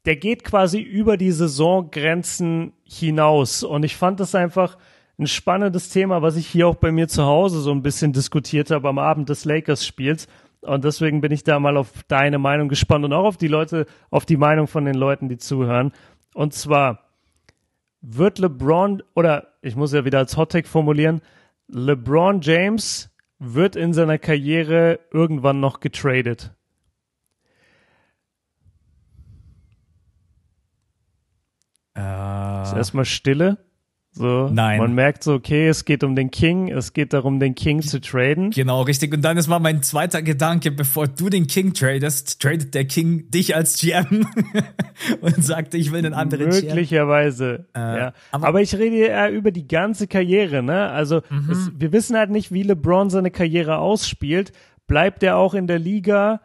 der 0.04 0.16
geht 0.16 0.44
quasi 0.44 0.80
über 0.80 1.16
die 1.16 1.32
Saisongrenzen 1.32 2.72
hinaus. 2.84 3.62
Und 3.62 3.84
ich 3.84 3.96
fand 3.96 4.20
das 4.20 4.34
einfach 4.34 4.76
ein 5.18 5.26
spannendes 5.26 5.88
Thema, 5.90 6.22
was 6.22 6.36
ich 6.36 6.46
hier 6.46 6.68
auch 6.68 6.74
bei 6.74 6.92
mir 6.92 7.08
zu 7.08 7.24
Hause 7.24 7.60
so 7.60 7.70
ein 7.70 7.82
bisschen 7.82 8.12
diskutiert 8.12 8.70
habe 8.70 8.88
am 8.88 8.98
Abend 8.98 9.28
des 9.28 9.44
Lakers-Spiels. 9.44 10.26
Und 10.60 10.84
deswegen 10.84 11.20
bin 11.20 11.32
ich 11.32 11.44
da 11.44 11.58
mal 11.60 11.76
auf 11.76 11.90
deine 12.08 12.38
Meinung 12.38 12.68
gespannt 12.68 13.04
und 13.04 13.12
auch 13.12 13.24
auf 13.24 13.36
die 13.36 13.48
Leute, 13.48 13.86
auf 14.10 14.26
die 14.26 14.36
Meinung 14.36 14.66
von 14.66 14.84
den 14.84 14.94
Leuten, 14.94 15.28
die 15.28 15.38
zuhören. 15.38 15.92
Und 16.34 16.52
zwar 16.52 17.00
wird 18.00 18.38
LeBron, 18.38 19.02
oder 19.14 19.54
ich 19.62 19.76
muss 19.76 19.92
ja 19.92 20.04
wieder 20.04 20.18
als 20.18 20.36
Hottake 20.36 20.68
formulieren, 20.68 21.20
LeBron 21.68 22.40
James 22.40 23.10
wird 23.38 23.76
in 23.76 23.92
seiner 23.92 24.18
Karriere 24.18 25.00
irgendwann 25.10 25.60
noch 25.60 25.80
getradet. 25.80 26.52
Äh, 31.96 32.62
ist 32.62 32.72
erstmal 32.72 33.04
Stille. 33.04 33.58
So, 34.16 34.48
Nein. 34.48 34.78
Man 34.78 34.94
merkt 34.94 35.24
so, 35.24 35.34
okay, 35.34 35.66
es 35.66 35.84
geht 35.84 36.04
um 36.04 36.14
den 36.14 36.30
King, 36.30 36.70
es 36.70 36.92
geht 36.92 37.12
darum, 37.12 37.40
den 37.40 37.56
King 37.56 37.82
zu 37.82 38.00
traden. 38.00 38.50
Genau, 38.52 38.82
richtig. 38.82 39.12
Und 39.12 39.22
dann 39.22 39.36
ist 39.36 39.48
mal 39.48 39.58
mein 39.58 39.82
zweiter 39.82 40.22
Gedanke, 40.22 40.70
bevor 40.70 41.08
du 41.08 41.28
den 41.28 41.48
King 41.48 41.74
tradest, 41.74 42.40
tradet 42.40 42.74
der 42.74 42.84
King 42.84 43.28
dich 43.30 43.56
als 43.56 43.80
GM 43.80 44.24
und 45.20 45.44
sagt, 45.44 45.74
ich 45.74 45.90
will 45.90 45.98
einen 45.98 46.14
anderen 46.14 46.50
Möglicherweise, 46.50 47.66
GM. 47.74 47.82
Äh, 47.82 47.98
ja. 47.98 48.12
Aber, 48.30 48.46
aber, 48.46 48.62
ich 48.62 48.76
rede 48.76 49.08
ja 49.08 49.28
über 49.28 49.50
die 49.50 49.66
ganze 49.66 50.06
Karriere, 50.06 50.62
ne? 50.62 50.90
Also, 50.90 51.22
mhm. 51.28 51.50
es, 51.50 51.72
wir 51.76 51.90
wissen 51.92 52.16
halt 52.16 52.30
nicht, 52.30 52.52
wie 52.52 52.62
LeBron 52.62 53.10
seine 53.10 53.32
Karriere 53.32 53.78
ausspielt. 53.78 54.52
Bleibt 54.86 55.24
er 55.24 55.38
auch 55.38 55.54
in 55.54 55.66
der 55.66 55.80
Liga? 55.80 56.40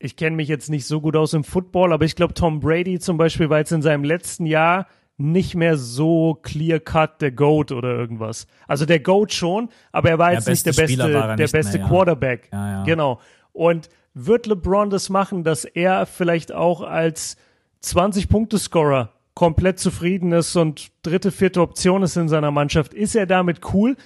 Ich 0.00 0.16
kenne 0.16 0.34
mich 0.34 0.48
jetzt 0.48 0.70
nicht 0.70 0.86
so 0.86 1.00
gut 1.00 1.14
aus 1.14 1.34
im 1.34 1.44
Football, 1.44 1.92
aber 1.92 2.06
ich 2.06 2.16
glaube, 2.16 2.34
Tom 2.34 2.58
Brady 2.58 2.98
zum 2.98 3.18
Beispiel 3.18 3.50
war 3.50 3.58
jetzt 3.58 3.70
in 3.70 3.82
seinem 3.82 4.02
letzten 4.02 4.46
Jahr 4.46 4.86
nicht 5.18 5.54
mehr 5.54 5.76
so 5.76 6.38
clear 6.42 6.80
cut 6.80 7.20
der 7.20 7.30
Goat 7.30 7.70
oder 7.70 7.90
irgendwas. 7.90 8.46
Also 8.66 8.86
der 8.86 9.00
Goat 9.00 9.34
schon, 9.34 9.68
aber 9.92 10.08
er 10.08 10.18
war 10.18 10.32
jetzt 10.32 10.48
nicht 10.48 10.64
der 10.64 10.72
beste, 10.72 11.36
der 11.36 11.48
beste 11.48 11.78
mehr, 11.78 11.86
Quarterback. 11.86 12.48
Ja. 12.50 12.78
Ja, 12.78 12.84
genau. 12.84 13.20
Und 13.52 13.90
wird 14.14 14.46
LeBron 14.46 14.88
das 14.88 15.10
machen, 15.10 15.44
dass 15.44 15.66
er 15.66 16.06
vielleicht 16.06 16.50
auch 16.50 16.80
als 16.80 17.36
20-Punkte-Scorer 17.84 19.12
komplett 19.34 19.78
zufrieden 19.78 20.32
ist 20.32 20.56
und 20.56 20.90
dritte, 21.02 21.30
vierte 21.30 21.60
Option 21.60 22.02
ist 22.02 22.16
in 22.16 22.28
seiner 22.28 22.50
Mannschaft? 22.50 22.94
Ist 22.94 23.14
er 23.14 23.26
damit 23.26 23.60
cool? 23.74 23.96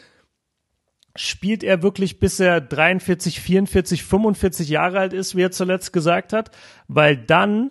Spielt 1.17 1.63
er 1.63 1.83
wirklich, 1.83 2.19
bis 2.19 2.41
er 2.41 2.61
43, 2.61 3.41
44, 3.41 4.03
45 4.03 4.69
Jahre 4.69 4.99
alt 4.99 5.13
ist, 5.13 5.37
wie 5.37 5.43
er 5.43 5.53
zuletzt 5.53 5.93
gesagt 5.93 6.33
hat? 6.33 6.51
Weil 6.89 7.17
dann 7.17 7.71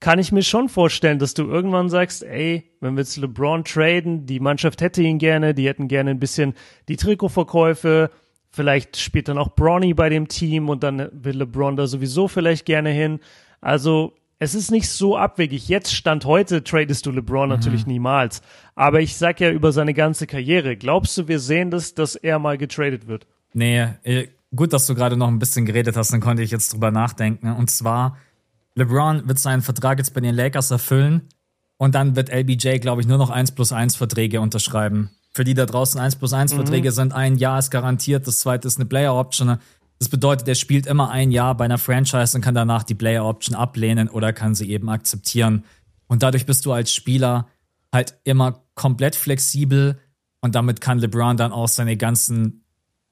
kann 0.00 0.18
ich 0.18 0.32
mir 0.32 0.42
schon 0.42 0.68
vorstellen, 0.68 1.18
dass 1.18 1.34
du 1.34 1.44
irgendwann 1.44 1.88
sagst, 1.88 2.22
ey, 2.22 2.70
wenn 2.80 2.94
wir 2.94 3.00
jetzt 3.00 3.16
LeBron 3.16 3.64
traden, 3.64 4.26
die 4.26 4.40
Mannschaft 4.40 4.80
hätte 4.80 5.02
ihn 5.02 5.18
gerne, 5.18 5.54
die 5.54 5.66
hätten 5.66 5.88
gerne 5.88 6.10
ein 6.10 6.20
bisschen 6.20 6.54
die 6.88 6.96
Trikotverkäufe, 6.96 8.10
vielleicht 8.50 8.96
spielt 8.96 9.28
dann 9.28 9.38
auch 9.38 9.54
Bronny 9.54 9.94
bei 9.94 10.08
dem 10.08 10.28
Team 10.28 10.68
und 10.68 10.82
dann 10.82 11.08
will 11.12 11.38
LeBron 11.38 11.76
da 11.76 11.86
sowieso 11.86 12.28
vielleicht 12.28 12.64
gerne 12.64 12.90
hin. 12.90 13.18
Also 13.60 14.14
es 14.38 14.54
ist 14.54 14.70
nicht 14.70 14.88
so 14.88 15.16
abwegig. 15.16 15.68
Jetzt 15.68 15.94
Stand 15.94 16.24
heute 16.24 16.62
tradest 16.62 17.06
du 17.06 17.10
LeBron 17.10 17.48
mhm. 17.48 17.54
natürlich 17.54 17.86
niemals. 17.86 18.42
Aber 18.74 19.00
ich 19.00 19.16
sag 19.16 19.40
ja 19.40 19.50
über 19.50 19.72
seine 19.72 19.94
ganze 19.94 20.26
Karriere. 20.26 20.76
Glaubst 20.76 21.16
du, 21.18 21.28
wir 21.28 21.40
sehen 21.40 21.70
das, 21.70 21.94
dass 21.94 22.14
er 22.14 22.38
mal 22.38 22.56
getradet 22.58 23.08
wird? 23.08 23.26
Nee, 23.52 23.88
äh, 24.04 24.28
gut, 24.54 24.72
dass 24.72 24.86
du 24.86 24.94
gerade 24.94 25.16
noch 25.16 25.28
ein 25.28 25.38
bisschen 25.38 25.66
geredet 25.66 25.96
hast, 25.96 26.12
dann 26.12 26.20
konnte 26.20 26.42
ich 26.42 26.50
jetzt 26.50 26.72
drüber 26.72 26.90
nachdenken. 26.90 27.52
Und 27.52 27.70
zwar, 27.70 28.16
LeBron 28.74 29.26
wird 29.26 29.38
seinen 29.38 29.62
Vertrag 29.62 29.98
jetzt 29.98 30.14
bei 30.14 30.20
den 30.20 30.34
Lakers 30.34 30.70
erfüllen 30.70 31.22
und 31.76 31.94
dann 31.94 32.14
wird 32.14 32.30
LBJ, 32.30 32.78
glaube 32.78 33.00
ich, 33.00 33.08
nur 33.08 33.18
noch 33.18 33.30
1 33.30 33.52
plus 33.52 33.72
1 33.72 33.96
Verträge 33.96 34.40
unterschreiben. 34.40 35.10
Für 35.32 35.44
die 35.44 35.54
da 35.54 35.66
draußen 35.66 36.00
1 36.00 36.16
plus 36.16 36.32
1 36.32 36.52
mhm. 36.52 36.56
Verträge 36.56 36.92
sind, 36.92 37.12
ein 37.12 37.36
Jahr 37.36 37.58
ist 37.58 37.70
garantiert, 37.70 38.26
das 38.26 38.40
zweite 38.40 38.68
ist 38.68 38.76
eine 38.76 38.86
Player 38.86 39.14
Option. 39.14 39.58
Das 39.98 40.08
bedeutet, 40.08 40.46
er 40.46 40.54
spielt 40.54 40.86
immer 40.86 41.10
ein 41.10 41.30
Jahr 41.30 41.56
bei 41.56 41.64
einer 41.64 41.78
Franchise 41.78 42.36
und 42.36 42.42
kann 42.42 42.54
danach 42.54 42.84
die 42.84 42.94
Player 42.94 43.24
Option 43.24 43.56
ablehnen 43.56 44.08
oder 44.08 44.32
kann 44.32 44.54
sie 44.54 44.70
eben 44.70 44.88
akzeptieren. 44.88 45.64
Und 46.06 46.22
dadurch 46.22 46.46
bist 46.46 46.64
du 46.66 46.72
als 46.72 46.94
Spieler 46.94 47.48
halt 47.92 48.14
immer 48.24 48.64
komplett 48.74 49.16
flexibel 49.16 49.98
und 50.40 50.54
damit 50.54 50.80
kann 50.80 50.98
LeBron 50.98 51.36
dann 51.36 51.52
auch 51.52 51.68
seine 51.68 51.96
ganzen 51.96 52.64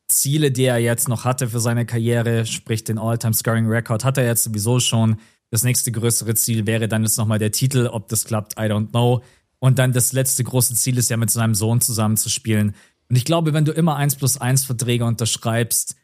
Ziele, 0.08 0.52
die 0.52 0.64
er 0.64 0.78
jetzt 0.78 1.08
noch 1.08 1.24
hatte 1.24 1.48
für 1.48 1.58
seine 1.58 1.84
Karriere, 1.84 2.46
sprich 2.46 2.84
den 2.84 2.98
All-Time 2.98 3.34
Scoring 3.34 3.66
Record, 3.66 4.04
hat 4.04 4.18
er 4.18 4.24
jetzt 4.24 4.44
sowieso 4.44 4.78
schon. 4.78 5.16
Das 5.50 5.64
nächste 5.64 5.90
größere 5.90 6.34
Ziel 6.34 6.66
wäre 6.66 6.88
dann 6.88 7.02
jetzt 7.02 7.18
nochmal 7.18 7.38
der 7.38 7.52
Titel. 7.52 7.88
Ob 7.92 8.08
das 8.08 8.24
klappt, 8.24 8.54
I 8.54 8.64
don't 8.64 8.90
know. 8.90 9.22
Und 9.58 9.78
dann 9.78 9.92
das 9.92 10.12
letzte 10.12 10.44
große 10.44 10.74
Ziel 10.74 10.98
ist 10.98 11.10
ja 11.10 11.16
mit 11.16 11.30
seinem 11.30 11.54
Sohn 11.54 11.80
zusammen 11.80 12.16
zu 12.16 12.28
spielen. 12.28 12.74
Und 13.08 13.16
ich 13.16 13.24
glaube, 13.24 13.52
wenn 13.52 13.64
du 13.64 13.72
immer 13.72 13.96
1 13.96 14.16
plus 14.16 14.38
1 14.38 14.64
Verträge 14.64 15.04
unterschreibst, 15.04 15.96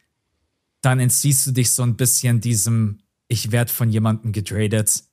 dann 0.83 0.99
entziehst 0.99 1.47
du 1.47 1.51
dich 1.51 1.71
so 1.71 1.81
ein 1.81 1.95
bisschen 1.95 2.41
diesem, 2.41 2.99
ich 3.27 3.51
werde 3.51 3.71
von 3.71 3.89
jemandem 3.89 4.33
getradet. 4.33 5.03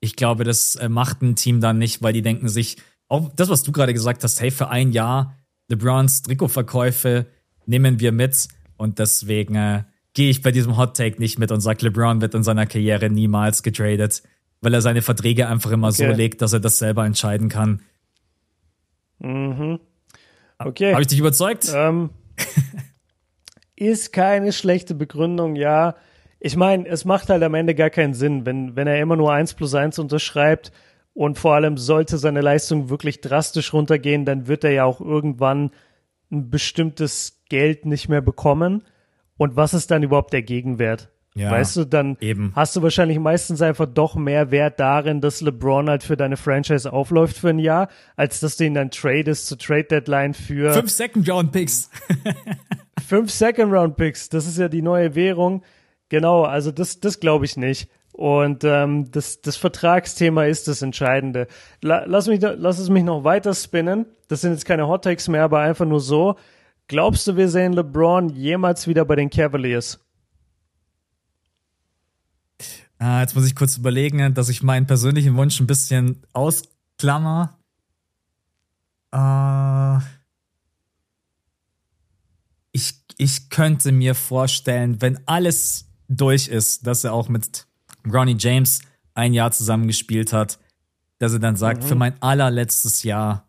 Ich 0.00 0.16
glaube, 0.16 0.44
das 0.44 0.76
äh, 0.76 0.88
macht 0.88 1.22
ein 1.22 1.34
Team 1.34 1.60
dann 1.60 1.78
nicht, 1.78 2.02
weil 2.02 2.12
die 2.12 2.22
denken 2.22 2.48
sich, 2.48 2.76
auch 3.08 3.32
das, 3.34 3.48
was 3.48 3.62
du 3.62 3.72
gerade 3.72 3.94
gesagt 3.94 4.22
hast, 4.22 4.40
hey, 4.40 4.50
für 4.50 4.68
ein 4.68 4.92
Jahr 4.92 5.36
LeBrons 5.68 6.22
Trikotverkäufe 6.22 7.26
nehmen 7.66 8.00
wir 8.00 8.12
mit 8.12 8.48
und 8.76 8.98
deswegen 8.98 9.54
äh, 9.54 9.84
gehe 10.12 10.30
ich 10.30 10.42
bei 10.42 10.52
diesem 10.52 10.76
Hot 10.76 10.96
Take 10.96 11.18
nicht 11.18 11.38
mit 11.38 11.50
und 11.50 11.60
sage, 11.60 11.86
LeBron 11.86 12.20
wird 12.20 12.34
in 12.34 12.42
seiner 12.42 12.66
Karriere 12.66 13.08
niemals 13.08 13.62
getradet, 13.62 14.22
weil 14.60 14.74
er 14.74 14.82
seine 14.82 15.00
Verträge 15.00 15.48
einfach 15.48 15.70
immer 15.70 15.88
okay. 15.88 16.10
so 16.10 16.16
legt, 16.16 16.42
dass 16.42 16.52
er 16.52 16.60
das 16.60 16.78
selber 16.78 17.06
entscheiden 17.06 17.48
kann. 17.48 17.80
Mhm. 19.20 19.80
Okay. 20.58 20.92
Habe 20.92 21.02
ich 21.02 21.08
dich 21.08 21.18
überzeugt? 21.18 21.70
Ähm, 21.74 22.10
ist 23.76 24.12
keine 24.12 24.52
schlechte 24.52 24.94
Begründung, 24.94 25.56
ja. 25.56 25.96
Ich 26.40 26.56
meine, 26.56 26.86
es 26.86 27.04
macht 27.04 27.30
halt 27.30 27.42
am 27.42 27.54
Ende 27.54 27.74
gar 27.74 27.90
keinen 27.90 28.14
Sinn, 28.14 28.46
wenn, 28.46 28.76
wenn 28.76 28.86
er 28.86 29.00
immer 29.00 29.16
nur 29.16 29.32
eins 29.32 29.54
plus 29.54 29.74
eins 29.74 29.98
unterschreibt 29.98 30.72
und 31.14 31.38
vor 31.38 31.54
allem 31.54 31.76
sollte 31.78 32.18
seine 32.18 32.40
Leistung 32.40 32.90
wirklich 32.90 33.20
drastisch 33.20 33.72
runtergehen, 33.72 34.24
dann 34.24 34.46
wird 34.46 34.64
er 34.64 34.72
ja 34.72 34.84
auch 34.84 35.00
irgendwann 35.00 35.70
ein 36.30 36.50
bestimmtes 36.50 37.42
Geld 37.48 37.86
nicht 37.86 38.08
mehr 38.08 38.20
bekommen. 38.20 38.82
Und 39.36 39.56
was 39.56 39.74
ist 39.74 39.90
dann 39.90 40.02
überhaupt 40.02 40.32
der 40.32 40.42
Gegenwert? 40.42 41.10
Ja, 41.36 41.50
weißt 41.50 41.76
du, 41.76 41.84
dann 41.84 42.16
eben. 42.20 42.52
hast 42.54 42.76
du 42.76 42.82
wahrscheinlich 42.82 43.18
meistens 43.18 43.60
einfach 43.60 43.86
doch 43.86 44.14
mehr 44.14 44.52
Wert 44.52 44.78
darin, 44.78 45.20
dass 45.20 45.40
LeBron 45.40 45.90
halt 45.90 46.04
für 46.04 46.16
deine 46.16 46.36
Franchise 46.36 46.92
aufläuft 46.92 47.38
für 47.38 47.48
ein 47.48 47.58
Jahr, 47.58 47.88
als 48.14 48.38
dass 48.38 48.56
du 48.56 48.64
ihn 48.64 48.74
dann 48.74 48.92
tradest 48.92 49.48
zur 49.48 49.58
Trade 49.58 49.84
Deadline 49.84 50.34
für 50.34 50.72
fünf 50.72 50.90
Second 50.90 51.28
Round 51.28 51.50
Picks. 51.50 51.90
fünf 53.06 53.32
Second 53.32 53.72
Round 53.72 53.96
Picks, 53.96 54.28
das 54.28 54.46
ist 54.46 54.58
ja 54.58 54.68
die 54.68 54.82
neue 54.82 55.16
Währung. 55.16 55.64
Genau, 56.08 56.42
also 56.42 56.70
das, 56.70 57.00
das 57.00 57.18
glaube 57.18 57.46
ich 57.46 57.56
nicht. 57.56 57.90
Und 58.12 58.62
ähm, 58.62 59.10
das, 59.10 59.40
das 59.40 59.56
Vertragsthema 59.56 60.44
ist 60.44 60.68
das 60.68 60.82
Entscheidende. 60.82 61.48
La, 61.82 62.04
lass, 62.06 62.28
mich, 62.28 62.40
lass 62.40 62.78
es 62.78 62.88
mich 62.88 63.02
noch 63.02 63.24
weiter 63.24 63.54
spinnen. 63.54 64.06
Das 64.28 64.42
sind 64.42 64.52
jetzt 64.52 64.66
keine 64.66 64.86
Hot 64.86 65.02
Takes 65.02 65.26
mehr, 65.26 65.42
aber 65.42 65.58
einfach 65.58 65.84
nur 65.84 65.98
so. 65.98 66.36
Glaubst 66.86 67.26
du, 67.26 67.36
wir 67.36 67.48
sehen 67.48 67.72
LeBron 67.72 68.28
jemals 68.28 68.86
wieder 68.86 69.04
bei 69.04 69.16
den 69.16 69.30
Cavaliers? 69.30 70.03
Ah, 72.98 73.20
jetzt 73.20 73.34
muss 73.34 73.46
ich 73.46 73.54
kurz 73.54 73.76
überlegen, 73.76 74.34
dass 74.34 74.48
ich 74.48 74.62
meinen 74.62 74.86
persönlichen 74.86 75.36
Wunsch 75.36 75.60
ein 75.60 75.66
bisschen 75.66 76.22
ausklammer. 76.32 77.58
Äh, 79.12 79.98
ich, 82.72 82.94
ich 83.18 83.50
könnte 83.50 83.92
mir 83.92 84.14
vorstellen, 84.14 85.00
wenn 85.00 85.20
alles 85.26 85.86
durch 86.08 86.48
ist, 86.48 86.86
dass 86.86 87.04
er 87.04 87.12
auch 87.12 87.28
mit 87.28 87.66
Ronnie 88.10 88.36
James 88.38 88.80
ein 89.14 89.32
Jahr 89.32 89.52
zusammengespielt 89.52 90.32
hat, 90.32 90.58
dass 91.18 91.32
er 91.32 91.38
dann 91.38 91.56
sagt, 91.56 91.82
mhm. 91.82 91.88
für 91.88 91.94
mein 91.94 92.20
allerletztes 92.20 93.02
Jahr, 93.02 93.48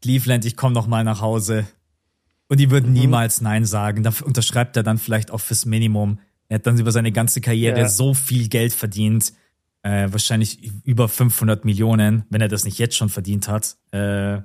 Cleveland, 0.00 0.44
ich 0.44 0.56
komme 0.56 0.74
noch 0.74 0.86
mal 0.86 1.04
nach 1.04 1.20
Hause. 1.20 1.66
Und 2.48 2.58
die 2.58 2.70
würden 2.70 2.88
mhm. 2.88 2.98
niemals 2.98 3.40
Nein 3.40 3.64
sagen. 3.64 4.02
Dafür 4.02 4.26
unterschreibt 4.26 4.76
er 4.76 4.82
dann 4.82 4.98
vielleicht 4.98 5.30
auch 5.30 5.40
fürs 5.40 5.64
Minimum. 5.64 6.18
Er 6.52 6.56
hat 6.56 6.66
dann 6.66 6.78
über 6.78 6.92
seine 6.92 7.12
ganze 7.12 7.40
Karriere 7.40 7.80
ja. 7.80 7.88
so 7.88 8.12
viel 8.12 8.50
Geld 8.50 8.74
verdient. 8.74 9.32
Äh, 9.80 10.08
wahrscheinlich 10.10 10.70
über 10.84 11.08
500 11.08 11.64
Millionen, 11.64 12.26
wenn 12.28 12.42
er 12.42 12.48
das 12.48 12.66
nicht 12.66 12.78
jetzt 12.78 12.94
schon 12.94 13.08
verdient 13.08 13.48
hat. 13.48 13.76
Äh, 13.90 14.42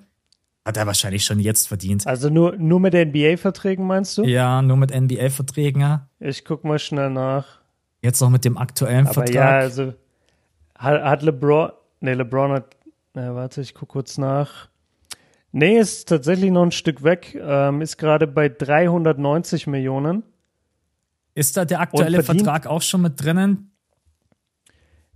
hat 0.63 0.77
er 0.77 0.87
wahrscheinlich 0.87 1.25
schon 1.25 1.41
jetzt 1.41 1.67
verdient. 1.67 2.07
Also 2.07 2.29
nur, 2.29 2.55
nur 2.55 2.79
mit 2.79 2.93
NBA-Verträgen 2.93 3.85
meinst 3.85 4.17
du? 4.17 4.23
Ja, 4.23 4.61
nur 4.61 4.77
mit 4.77 4.97
NBA-Verträgen. 4.97 5.81
Ja. 5.81 6.07
Ich 6.21 6.45
guck 6.45 6.63
mal 6.63 6.79
schnell 6.79 7.09
nach. 7.09 7.59
Jetzt 8.01 8.21
auch 8.21 8.29
mit 8.29 8.45
dem 8.45 8.57
aktuellen 8.57 9.07
Aber 9.07 9.15
Vertrag. 9.15 9.35
Ja, 9.35 9.49
also 9.57 9.93
hat, 10.75 11.03
hat 11.03 11.23
LeBron, 11.23 11.71
nee, 11.99 12.13
LeBron 12.13 12.53
hat, 12.53 12.77
na, 13.15 13.35
warte, 13.35 13.59
ich 13.59 13.73
guck 13.73 13.89
kurz 13.89 14.17
nach. 14.17 14.69
Nee, 15.51 15.77
ist 15.77 16.07
tatsächlich 16.07 16.51
noch 16.51 16.63
ein 16.63 16.71
Stück 16.71 17.03
weg, 17.03 17.37
ähm, 17.37 17.81
ist 17.81 17.97
gerade 17.97 18.27
bei 18.27 18.47
390 18.47 19.67
Millionen. 19.67 20.23
Ist 21.37 21.55
da 21.55 21.65
der 21.65 21.81
aktuelle 21.81 22.23
Vertrag 22.23 22.65
auch 22.65 22.81
schon 22.81 23.03
mit 23.03 23.23
drinnen? 23.23 23.71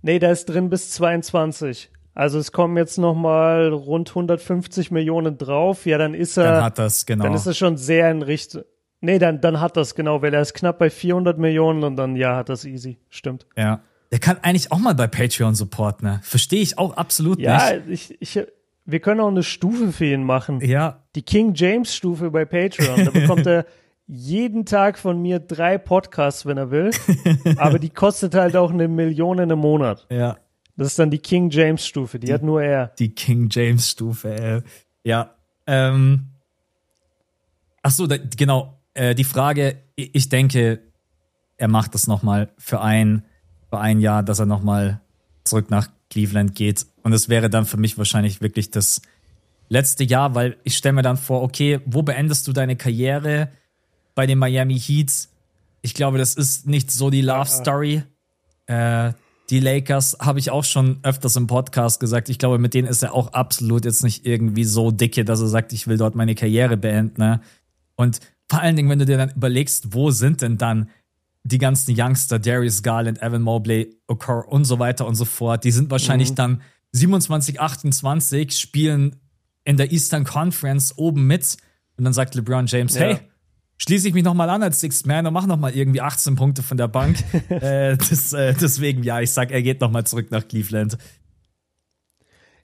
Nee, 0.02 0.20
da 0.20 0.30
ist 0.30 0.44
drin 0.44 0.70
bis 0.70 0.92
22. 0.92 1.90
Also 2.14 2.38
es 2.38 2.52
kommen 2.52 2.76
jetzt 2.76 2.96
noch 2.96 3.16
mal 3.16 3.72
rund 3.72 4.10
150 4.10 4.92
Millionen 4.92 5.36
drauf. 5.36 5.84
Ja, 5.84 5.98
dann 5.98 6.14
ist 6.14 6.36
er. 6.36 6.44
Dann 6.44 6.64
hat 6.64 6.78
das 6.78 7.06
genau. 7.06 7.24
Dann 7.24 7.34
ist 7.34 7.46
er 7.46 7.54
schon 7.54 7.76
sehr 7.76 8.08
in 8.08 8.22
Richtung. 8.22 8.62
Nee, 9.00 9.18
dann, 9.18 9.40
dann 9.40 9.60
hat 9.60 9.76
das 9.76 9.96
genau, 9.96 10.22
weil 10.22 10.32
er 10.32 10.42
ist 10.42 10.54
knapp 10.54 10.78
bei 10.78 10.90
400 10.90 11.38
Millionen 11.38 11.82
und 11.82 11.96
dann, 11.96 12.14
ja, 12.14 12.36
hat 12.36 12.48
das 12.48 12.64
easy. 12.64 12.98
Stimmt. 13.10 13.44
Ja. 13.56 13.82
Der 14.12 14.20
kann 14.20 14.38
eigentlich 14.42 14.70
auch 14.70 14.78
mal 14.78 14.94
bei 14.94 15.08
Patreon 15.08 15.56
supporten, 15.56 16.06
ne? 16.06 16.20
Verstehe 16.22 16.62
ich 16.62 16.78
auch 16.78 16.96
absolut 16.96 17.40
ja, 17.40 17.72
nicht. 17.80 18.10
Ja, 18.10 18.16
ich, 18.20 18.36
ich, 18.36 18.46
wir 18.84 19.00
können 19.00 19.18
auch 19.18 19.28
eine 19.28 19.42
Stufe 19.42 19.90
für 19.90 20.04
ihn 20.04 20.22
machen. 20.22 20.60
Ja. 20.60 21.02
Die 21.16 21.22
King 21.22 21.54
James 21.56 21.92
Stufe 21.92 22.30
bei 22.30 22.44
Patreon. 22.44 23.06
Da 23.06 23.10
bekommt 23.10 23.44
er 23.48 23.66
jeden 24.12 24.66
Tag 24.66 24.98
von 24.98 25.22
mir 25.22 25.38
drei 25.38 25.78
Podcasts, 25.78 26.44
wenn 26.44 26.58
er 26.58 26.70
will. 26.70 26.90
aber 27.56 27.78
die 27.78 27.88
kostet 27.88 28.34
halt 28.34 28.56
auch 28.56 28.70
eine 28.70 28.86
Million 28.86 29.38
im 29.38 29.58
Monat. 29.58 30.06
Ja. 30.10 30.36
Das 30.76 30.88
ist 30.88 30.98
dann 30.98 31.10
die 31.10 31.18
King 31.18 31.48
James 31.50 31.86
Stufe. 31.86 32.18
Die, 32.18 32.26
die 32.26 32.34
hat 32.34 32.42
nur 32.42 32.62
er. 32.62 32.88
Die 32.98 33.14
King 33.14 33.48
James 33.50 33.88
Stufe, 33.88 34.34
ey. 34.34 34.60
Ja. 35.02 35.34
Ähm. 35.66 36.28
Ach 37.82 37.90
so, 37.90 38.06
da, 38.06 38.16
genau 38.18 38.78
äh, 38.94 39.14
die 39.14 39.24
Frage, 39.24 39.78
ich 39.96 40.28
denke, 40.28 40.80
er 41.56 41.68
macht 41.68 41.94
das 41.94 42.06
nochmal 42.06 42.50
für 42.58 42.80
ein, 42.82 43.24
für 43.70 43.78
ein 43.78 43.98
Jahr, 43.98 44.22
dass 44.22 44.38
er 44.38 44.46
nochmal 44.46 45.00
zurück 45.44 45.70
nach 45.70 45.88
Cleveland 46.10 46.54
geht. 46.54 46.86
Und 47.02 47.14
es 47.14 47.28
wäre 47.30 47.48
dann 47.48 47.64
für 47.64 47.78
mich 47.78 47.96
wahrscheinlich 47.96 48.42
wirklich 48.42 48.70
das 48.70 49.00
letzte 49.68 50.04
Jahr, 50.04 50.34
weil 50.34 50.58
ich 50.64 50.76
stelle 50.76 50.92
mir 50.92 51.02
dann 51.02 51.16
vor, 51.16 51.42
okay, 51.42 51.80
wo 51.86 52.02
beendest 52.02 52.46
du 52.46 52.52
deine 52.52 52.76
Karriere 52.76 53.48
bei 54.14 54.26
den 54.26 54.38
Miami 54.38 54.78
Heats? 54.78 55.28
Ich 55.80 55.94
glaube, 55.94 56.18
das 56.18 56.34
ist 56.34 56.66
nicht 56.66 56.90
so 56.90 57.10
die 57.10 57.22
Love 57.22 57.48
Story. 57.48 58.02
Äh, 58.66 59.12
Die 59.50 59.60
Lakers 59.60 60.16
habe 60.20 60.38
ich 60.38 60.50
auch 60.50 60.64
schon 60.64 61.00
öfters 61.02 61.36
im 61.36 61.46
Podcast 61.46 62.00
gesagt. 62.00 62.28
Ich 62.28 62.38
glaube, 62.38 62.58
mit 62.58 62.72
denen 62.72 62.88
ist 62.88 63.02
er 63.02 63.12
auch 63.12 63.32
absolut 63.34 63.84
jetzt 63.84 64.02
nicht 64.02 64.24
irgendwie 64.24 64.64
so 64.64 64.90
dicke, 64.90 65.24
dass 65.24 65.40
er 65.40 65.48
sagt, 65.48 65.72
ich 65.72 65.86
will 65.86 65.98
dort 65.98 66.14
meine 66.14 66.34
Karriere 66.34 66.76
beenden. 66.76 67.20
Ne? 67.20 67.40
Und 67.96 68.20
vor 68.48 68.60
allen 68.60 68.76
Dingen, 68.76 68.88
wenn 68.88 68.98
du 68.98 69.04
dir 69.04 69.18
dann 69.18 69.30
überlegst, 69.30 69.92
wo 69.92 70.10
sind 70.10 70.40
denn 70.40 70.56
dann 70.56 70.88
die 71.44 71.58
ganzen 71.58 71.94
Youngster, 71.98 72.38
Darius 72.38 72.82
Garland, 72.82 73.20
Evan 73.20 73.42
Mobley, 73.42 73.96
Okor 74.06 74.48
und 74.48 74.64
so 74.64 74.78
weiter 74.78 75.06
und 75.06 75.16
so 75.16 75.24
fort, 75.24 75.64
die 75.64 75.72
sind 75.72 75.90
wahrscheinlich 75.90 76.30
mhm. 76.30 76.36
dann 76.36 76.62
27, 76.92 77.60
28, 77.60 78.56
spielen 78.58 79.16
in 79.64 79.76
der 79.76 79.92
Eastern 79.92 80.24
Conference 80.24 80.96
oben 80.96 81.26
mit 81.26 81.56
und 81.96 82.04
dann 82.04 82.12
sagt 82.12 82.34
LeBron 82.34 82.66
James, 82.66 82.94
ja. 82.94 83.00
hey, 83.02 83.18
schließe 83.78 84.08
ich 84.08 84.14
mich 84.14 84.24
nochmal 84.24 84.50
an 84.50 84.62
als 84.62 84.80
Sixth 84.80 85.06
Man 85.06 85.26
und 85.26 85.32
mache 85.32 85.48
nochmal 85.48 85.74
irgendwie 85.74 86.00
18 86.00 86.36
Punkte 86.36 86.62
von 86.62 86.76
der 86.76 86.88
Bank. 86.88 87.18
äh, 87.48 87.96
das, 87.96 88.32
äh, 88.32 88.54
deswegen, 88.54 89.02
ja, 89.02 89.20
ich 89.20 89.30
sag, 89.30 89.50
er 89.50 89.62
geht 89.62 89.80
nochmal 89.80 90.04
zurück 90.04 90.30
nach 90.30 90.46
Cleveland. 90.46 90.98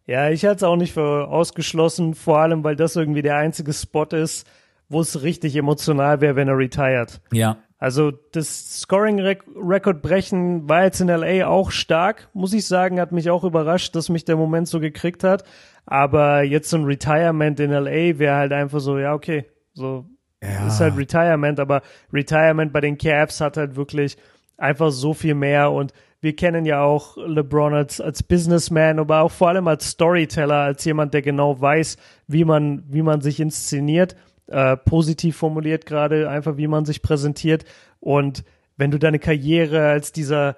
Ja, 0.07 0.31
ich 0.31 0.45
halte 0.47 0.57
es 0.57 0.63
auch 0.63 0.77
nicht 0.77 0.95
für 0.95 1.29
ausgeschlossen, 1.29 2.15
vor 2.15 2.39
allem, 2.39 2.65
weil 2.65 2.77
das 2.77 2.97
irgendwie 2.97 3.21
der 3.21 3.37
einzige 3.37 3.75
Spot 3.75 4.05
ist, 4.05 4.47
wo 4.89 5.01
es 5.01 5.23
richtig 5.23 5.55
emotional 5.55 6.23
wäre, 6.23 6.35
wenn 6.35 6.49
er 6.49 6.57
retired. 6.57 7.21
Ja. 7.31 7.59
Also 7.79 8.11
das 8.11 8.81
Scoring-Record 8.81 10.03
brechen 10.03 10.69
war 10.69 10.85
jetzt 10.85 11.01
in 11.01 11.09
LA 11.09 11.47
auch 11.47 11.71
stark, 11.71 12.29
muss 12.33 12.53
ich 12.53 12.67
sagen, 12.67 12.99
hat 12.99 13.13
mich 13.13 13.31
auch 13.31 13.45
überrascht, 13.45 13.95
dass 13.95 14.09
mich 14.09 14.25
der 14.25 14.37
Moment 14.37 14.67
so 14.67 14.81
gekriegt 14.81 15.23
hat. 15.23 15.45
Aber 15.87 16.43
jetzt 16.43 16.71
so 16.71 16.77
ein 16.77 16.85
Retirement 16.85 17.61
in 17.61 17.71
LA 17.71 18.19
wäre 18.19 18.37
halt 18.37 18.53
einfach 18.53 18.81
so, 18.81 18.99
ja, 18.99 19.15
okay, 19.15 19.45
so 19.75 20.07
ja. 20.43 20.67
ist 20.67 20.81
halt 20.81 20.97
Retirement, 20.97 21.61
aber 21.61 21.83
Retirement 22.13 22.73
bei 22.73 22.81
den 22.81 22.99
Cavs 22.99 23.41
hat 23.41 23.57
halt 23.57 23.77
wirklich 23.77 24.17
einfach 24.57 24.91
so 24.91 25.15
viel 25.15 25.35
mehr 25.35 25.71
und 25.71 25.93
wir 26.21 26.35
kennen 26.35 26.65
ja 26.65 26.83
auch 26.83 27.17
LeBron 27.17 27.75
als, 27.75 28.01
als 28.01 28.25
Businessman, 28.25 28.99
aber 28.99 29.23
auch 29.23 29.31
vor 29.31 29.49
allem 29.49 29.69
als 29.69 29.91
Storyteller, 29.91 30.57
als 30.57 30.85
jemand, 30.85 31.15
der 31.15 31.23
genau 31.23 31.61
weiß, 31.61 31.97
wie 32.27 32.45
man, 32.45 32.83
wie 32.89 33.03
man 33.03 33.21
sich 33.21 33.39
inszeniert 33.39 34.17
äh, 34.49 34.77
positiv 34.77 35.37
formuliert 35.37 35.87
gerade, 35.87 36.29
einfach 36.29 36.57
wie 36.57 36.67
man 36.67 36.85
sich 36.85 37.03
präsentiert. 37.03 37.65
Und 38.01 38.45
wenn 38.77 38.91
du 38.91 38.99
deine 38.99 39.19
Karriere 39.19 39.89
als 39.89 40.13
dieser 40.13 40.57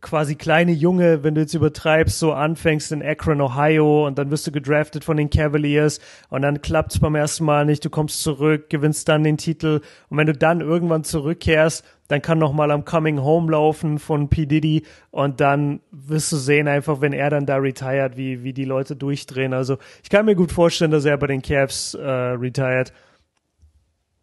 quasi 0.00 0.34
kleine 0.34 0.72
Junge, 0.72 1.22
wenn 1.22 1.34
du 1.34 1.40
jetzt 1.40 1.54
übertreibst, 1.54 2.18
so 2.18 2.32
anfängst 2.32 2.92
in 2.92 3.02
Akron, 3.02 3.40
Ohio 3.40 4.06
und 4.06 4.18
dann 4.18 4.30
wirst 4.30 4.46
du 4.46 4.52
gedraftet 4.52 5.04
von 5.04 5.16
den 5.16 5.30
Cavaliers 5.30 6.00
und 6.28 6.42
dann 6.42 6.62
klappt's 6.62 6.98
beim 6.98 7.14
ersten 7.14 7.44
Mal 7.44 7.66
nicht, 7.66 7.84
du 7.84 7.90
kommst 7.90 8.22
zurück, 8.22 8.70
gewinnst 8.70 9.08
dann 9.08 9.24
den 9.24 9.36
Titel 9.36 9.80
und 10.08 10.18
wenn 10.18 10.26
du 10.26 10.34
dann 10.34 10.60
irgendwann 10.60 11.04
zurückkehrst, 11.04 11.84
dann 12.08 12.22
kann 12.22 12.38
noch 12.38 12.52
mal 12.52 12.70
am 12.72 12.84
Coming 12.84 13.20
Home 13.20 13.52
laufen 13.52 13.98
von 13.98 14.28
P. 14.28 14.46
Diddy 14.46 14.84
und 15.10 15.40
dann 15.40 15.80
wirst 15.92 16.32
du 16.32 16.36
sehen 16.36 16.66
einfach, 16.66 17.00
wenn 17.00 17.12
er 17.12 17.30
dann 17.30 17.46
da 17.46 17.56
retired, 17.56 18.16
wie, 18.16 18.42
wie 18.42 18.52
die 18.52 18.64
Leute 18.64 18.96
durchdrehen. 18.96 19.52
Also 19.52 19.78
ich 20.02 20.10
kann 20.10 20.26
mir 20.26 20.34
gut 20.34 20.50
vorstellen, 20.50 20.90
dass 20.90 21.04
er 21.04 21.16
bei 21.18 21.28
den 21.28 21.40
Cavs 21.40 21.94
äh, 21.94 22.00
retired. 22.02 22.92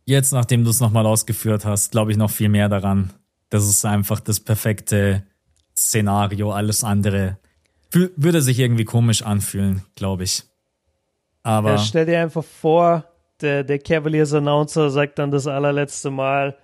Jetzt, 0.03 0.31
nachdem 0.31 0.63
du 0.63 0.69
es 0.69 0.81
nochmal 0.81 1.05
ausgeführt 1.05 1.65
hast, 1.65 1.91
glaube 1.91 2.11
ich 2.11 2.17
noch 2.17 2.31
viel 2.31 2.49
mehr 2.49 2.69
daran. 2.69 3.11
Das 3.49 3.67
ist 3.67 3.85
einfach 3.85 4.19
das 4.19 4.39
perfekte 4.39 5.23
Szenario, 5.77 6.51
alles 6.51 6.83
andere 6.83 7.37
würde 7.91 8.41
sich 8.41 8.59
irgendwie 8.59 8.85
komisch 8.85 9.23
anfühlen, 9.23 9.83
glaube 9.95 10.23
ich. 10.23 10.43
Aber 11.43 11.71
ja, 11.71 11.77
stell 11.77 12.05
dir 12.05 12.21
einfach 12.21 12.43
vor, 12.43 13.05
der, 13.41 13.63
der 13.63 13.79
Cavaliers 13.79 14.33
Announcer 14.33 14.89
sagt 14.89 15.19
dann 15.19 15.31
das 15.31 15.47
allerletzte 15.47 16.09
Mal 16.09 16.57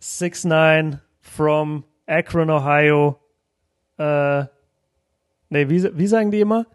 6'9 0.00 0.98
from 1.20 1.84
Akron, 2.06 2.50
Ohio. 2.50 3.18
Äh, 3.98 4.44
nee, 5.48 5.68
wie, 5.68 5.98
wie 5.98 6.06
sagen 6.06 6.30
die 6.30 6.40
immer? 6.40 6.66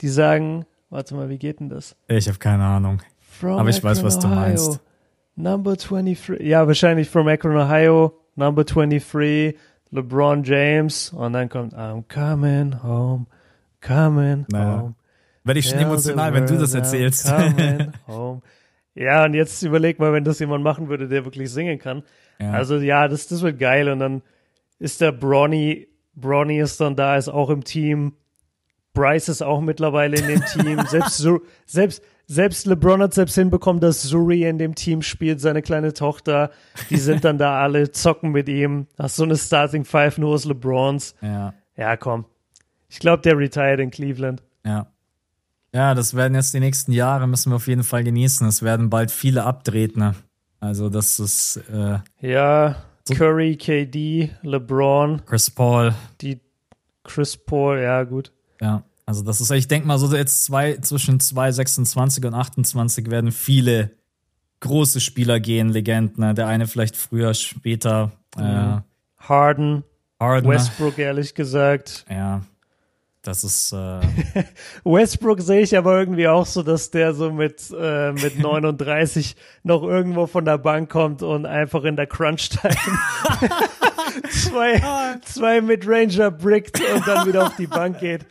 Die 0.00 0.08
sagen, 0.08 0.66
warte 0.90 1.14
mal, 1.14 1.28
wie 1.28 1.38
geht 1.38 1.60
denn 1.60 1.68
das? 1.68 1.96
Ich 2.08 2.28
habe 2.28 2.38
keine 2.38 2.64
Ahnung. 2.64 3.00
From 3.20 3.58
Aber 3.58 3.68
ich 3.70 3.78
Akron, 3.78 3.90
weiß, 3.90 4.04
was 4.04 4.18
du 4.18 4.26
Ohio, 4.28 4.36
meinst. 4.36 4.80
Number 5.34 5.74
23. 5.76 6.46
Ja, 6.46 6.66
wahrscheinlich 6.66 7.08
from 7.08 7.26
Akron, 7.26 7.56
Ohio. 7.56 8.20
Number 8.36 8.64
23. 8.64 9.56
LeBron 9.94 10.42
James 10.42 11.12
und 11.12 11.32
dann 11.34 11.48
kommt 11.48 11.72
I'm 11.74 12.02
coming 12.12 12.82
home, 12.82 13.26
coming 13.80 14.44
naja. 14.50 14.80
home. 14.80 14.94
Werde 15.44 15.60
ich 15.60 15.68
schon 15.68 15.78
emotional, 15.78 16.34
wenn 16.34 16.46
du 16.46 16.58
das 16.58 16.74
erzählst. 16.74 17.26
Coming 17.26 17.92
home. 18.08 18.42
Ja, 18.94 19.24
und 19.24 19.34
jetzt 19.34 19.62
überleg 19.62 19.98
mal, 19.98 20.12
wenn 20.12 20.24
das 20.24 20.38
jemand 20.38 20.64
machen 20.64 20.88
würde, 20.88 21.08
der 21.08 21.24
wirklich 21.24 21.50
singen 21.50 21.78
kann. 21.78 22.02
Ja. 22.40 22.52
Also 22.52 22.78
ja, 22.78 23.06
das, 23.08 23.28
das 23.28 23.42
wird 23.42 23.58
geil. 23.58 23.88
Und 23.88 23.98
dann 24.00 24.22
ist 24.78 25.00
der 25.00 25.12
Bronny, 25.12 25.88
Bronny 26.14 26.58
ist 26.58 26.80
dann 26.80 26.96
da, 26.96 27.16
ist 27.16 27.28
auch 27.28 27.50
im 27.50 27.62
Team. 27.62 28.14
Bryce 28.94 29.28
ist 29.28 29.42
auch 29.42 29.60
mittlerweile 29.60 30.16
in 30.16 30.26
dem 30.26 30.44
Team. 30.44 30.80
selbst, 30.88 31.28
selbst, 31.66 32.02
selbst 32.26 32.66
LeBron 32.66 33.02
hat 33.02 33.14
selbst 33.14 33.34
hinbekommen, 33.34 33.80
dass 33.80 34.02
Suri 34.02 34.44
in 34.44 34.58
dem 34.58 34.74
Team 34.74 35.02
spielt, 35.02 35.40
seine 35.40 35.62
kleine 35.62 35.92
Tochter. 35.92 36.50
Die 36.90 36.96
sind 36.96 37.24
dann 37.24 37.38
da 37.38 37.60
alle, 37.60 37.90
zocken 37.90 38.32
mit 38.32 38.48
ihm. 38.48 38.86
Hast 38.98 39.16
so 39.16 39.24
eine 39.24 39.36
Starting 39.36 39.84
Five 39.84 40.18
nur 40.18 40.34
aus 40.34 40.44
LeBrons. 40.44 41.14
Ja. 41.20 41.54
Ja, 41.76 41.96
komm. 41.96 42.24
Ich 42.88 42.98
glaube, 42.98 43.22
der 43.22 43.36
retired 43.36 43.80
in 43.80 43.90
Cleveland. 43.90 44.42
Ja. 44.64 44.86
Ja, 45.74 45.94
das 45.94 46.14
werden 46.14 46.36
jetzt 46.36 46.54
die 46.54 46.60
nächsten 46.60 46.92
Jahre, 46.92 47.26
müssen 47.26 47.50
wir 47.50 47.56
auf 47.56 47.66
jeden 47.66 47.82
Fall 47.82 48.04
genießen. 48.04 48.46
Es 48.46 48.62
werden 48.62 48.90
bald 48.90 49.10
viele 49.10 49.42
Abtretner. 49.44 50.14
Also, 50.60 50.88
das 50.88 51.18
ist. 51.18 51.60
Äh, 51.72 51.98
ja, 52.20 52.76
Curry, 53.12 53.56
KD, 53.56 54.30
LeBron. 54.42 55.22
Chris 55.26 55.50
Paul. 55.50 55.92
Die 56.20 56.40
Chris 57.02 57.36
Paul, 57.36 57.80
ja, 57.80 58.04
gut. 58.04 58.32
Ja. 58.60 58.84
Also 59.06 59.22
das 59.22 59.40
ist, 59.40 59.50
ich 59.50 59.68
denke 59.68 59.86
mal, 59.86 59.98
so 59.98 60.14
jetzt 60.14 60.44
zwei, 60.44 60.76
zwischen 60.78 61.18
2,26 61.18 62.26
und 62.26 62.34
28 62.34 63.10
werden 63.10 63.32
viele 63.32 63.90
große 64.60 65.00
Spieler 65.00 65.40
gehen, 65.40 65.68
Legenden. 65.68 66.24
Ne? 66.24 66.34
Der 66.34 66.46
eine 66.46 66.66
vielleicht 66.66 66.96
früher, 66.96 67.34
später. 67.34 68.12
Äh, 68.36 68.40
mhm. 68.40 68.78
Äh, 68.78 68.80
Harden, 69.18 69.84
Harden. 70.18 70.50
Westbrook, 70.50 70.98
ehrlich 70.98 71.34
gesagt. 71.34 72.06
Ja. 72.10 72.42
Das 73.24 73.42
ist 73.42 73.72
äh 73.72 74.00
Westbrook 74.84 75.40
sehe 75.40 75.62
ich 75.62 75.76
aber 75.78 75.98
irgendwie 75.98 76.28
auch 76.28 76.44
so, 76.44 76.62
dass 76.62 76.90
der 76.90 77.14
so 77.14 77.32
mit 77.32 77.72
äh, 77.76 78.12
mit 78.12 78.38
39 78.42 79.34
noch 79.62 79.82
irgendwo 79.82 80.26
von 80.26 80.44
der 80.44 80.58
Bank 80.58 80.90
kommt 80.90 81.22
und 81.22 81.46
einfach 81.46 81.84
in 81.84 81.96
der 81.96 82.06
Crunch 82.06 82.50
Time 82.50 82.74
zwei 84.30 85.18
zwei 85.24 85.62
Midranger 85.62 86.30
brickt 86.30 86.78
und 86.94 87.08
dann 87.08 87.26
wieder 87.26 87.46
auf 87.46 87.56
die 87.56 87.66
Bank 87.66 87.98
geht. 88.00 88.26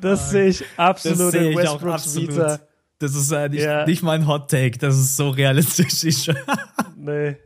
Das 0.00 0.30
sehe 0.30 0.46
ich 0.46 0.64
absolut 0.76 1.34
in 1.34 1.56
Westbrooks 1.56 2.16
Vita. 2.16 2.60
Das 2.98 3.14
ist 3.14 3.30
äh, 3.32 3.48
nicht, 3.48 3.62
ja. 3.62 3.86
nicht 3.86 4.02
mein 4.02 4.26
Hot 4.26 4.50
Take, 4.50 4.78
das 4.78 4.98
ist 4.98 5.16
so 5.16 5.30
realistisch. 5.30 6.30
nee. 6.96 7.36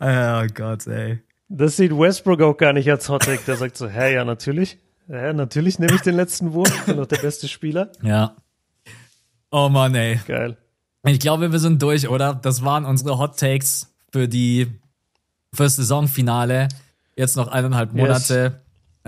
Oh 0.00 0.46
Gott, 0.52 0.86
ey. 0.86 1.20
Das 1.48 1.76
sieht 1.76 1.96
Westbrook 1.96 2.40
auch 2.42 2.56
gar 2.56 2.72
nicht 2.72 2.90
als 2.90 3.08
Hot 3.08 3.22
Take. 3.22 3.42
Der 3.46 3.56
sagt 3.56 3.76
so, 3.76 3.88
hä, 3.88 4.14
ja, 4.14 4.24
natürlich. 4.24 4.78
Ja, 5.08 5.32
natürlich 5.32 5.78
nehme 5.78 5.94
ich 5.94 6.00
den 6.02 6.14
letzten 6.14 6.52
Wurf. 6.52 6.72
Ich 6.74 6.82
bin 6.82 6.96
doch 6.96 7.06
der 7.06 7.18
beste 7.18 7.48
Spieler. 7.48 7.90
Ja. 8.02 8.36
Oh 9.50 9.68
Mann, 9.68 9.94
ey. 9.94 10.20
Geil. 10.26 10.56
Ich 11.04 11.18
glaube, 11.18 11.50
wir 11.50 11.58
sind 11.58 11.82
durch, 11.82 12.08
oder? 12.08 12.34
Das 12.34 12.64
waren 12.64 12.84
unsere 12.84 13.18
Hot 13.18 13.38
Takes 13.38 13.92
für 14.12 14.28
die 14.28 14.68
fürs 15.52 15.76
Saisonfinale. 15.76 16.68
Jetzt 17.16 17.36
noch 17.36 17.48
eineinhalb 17.48 17.92
Monate. 17.92 18.34
Yes. 18.34 18.52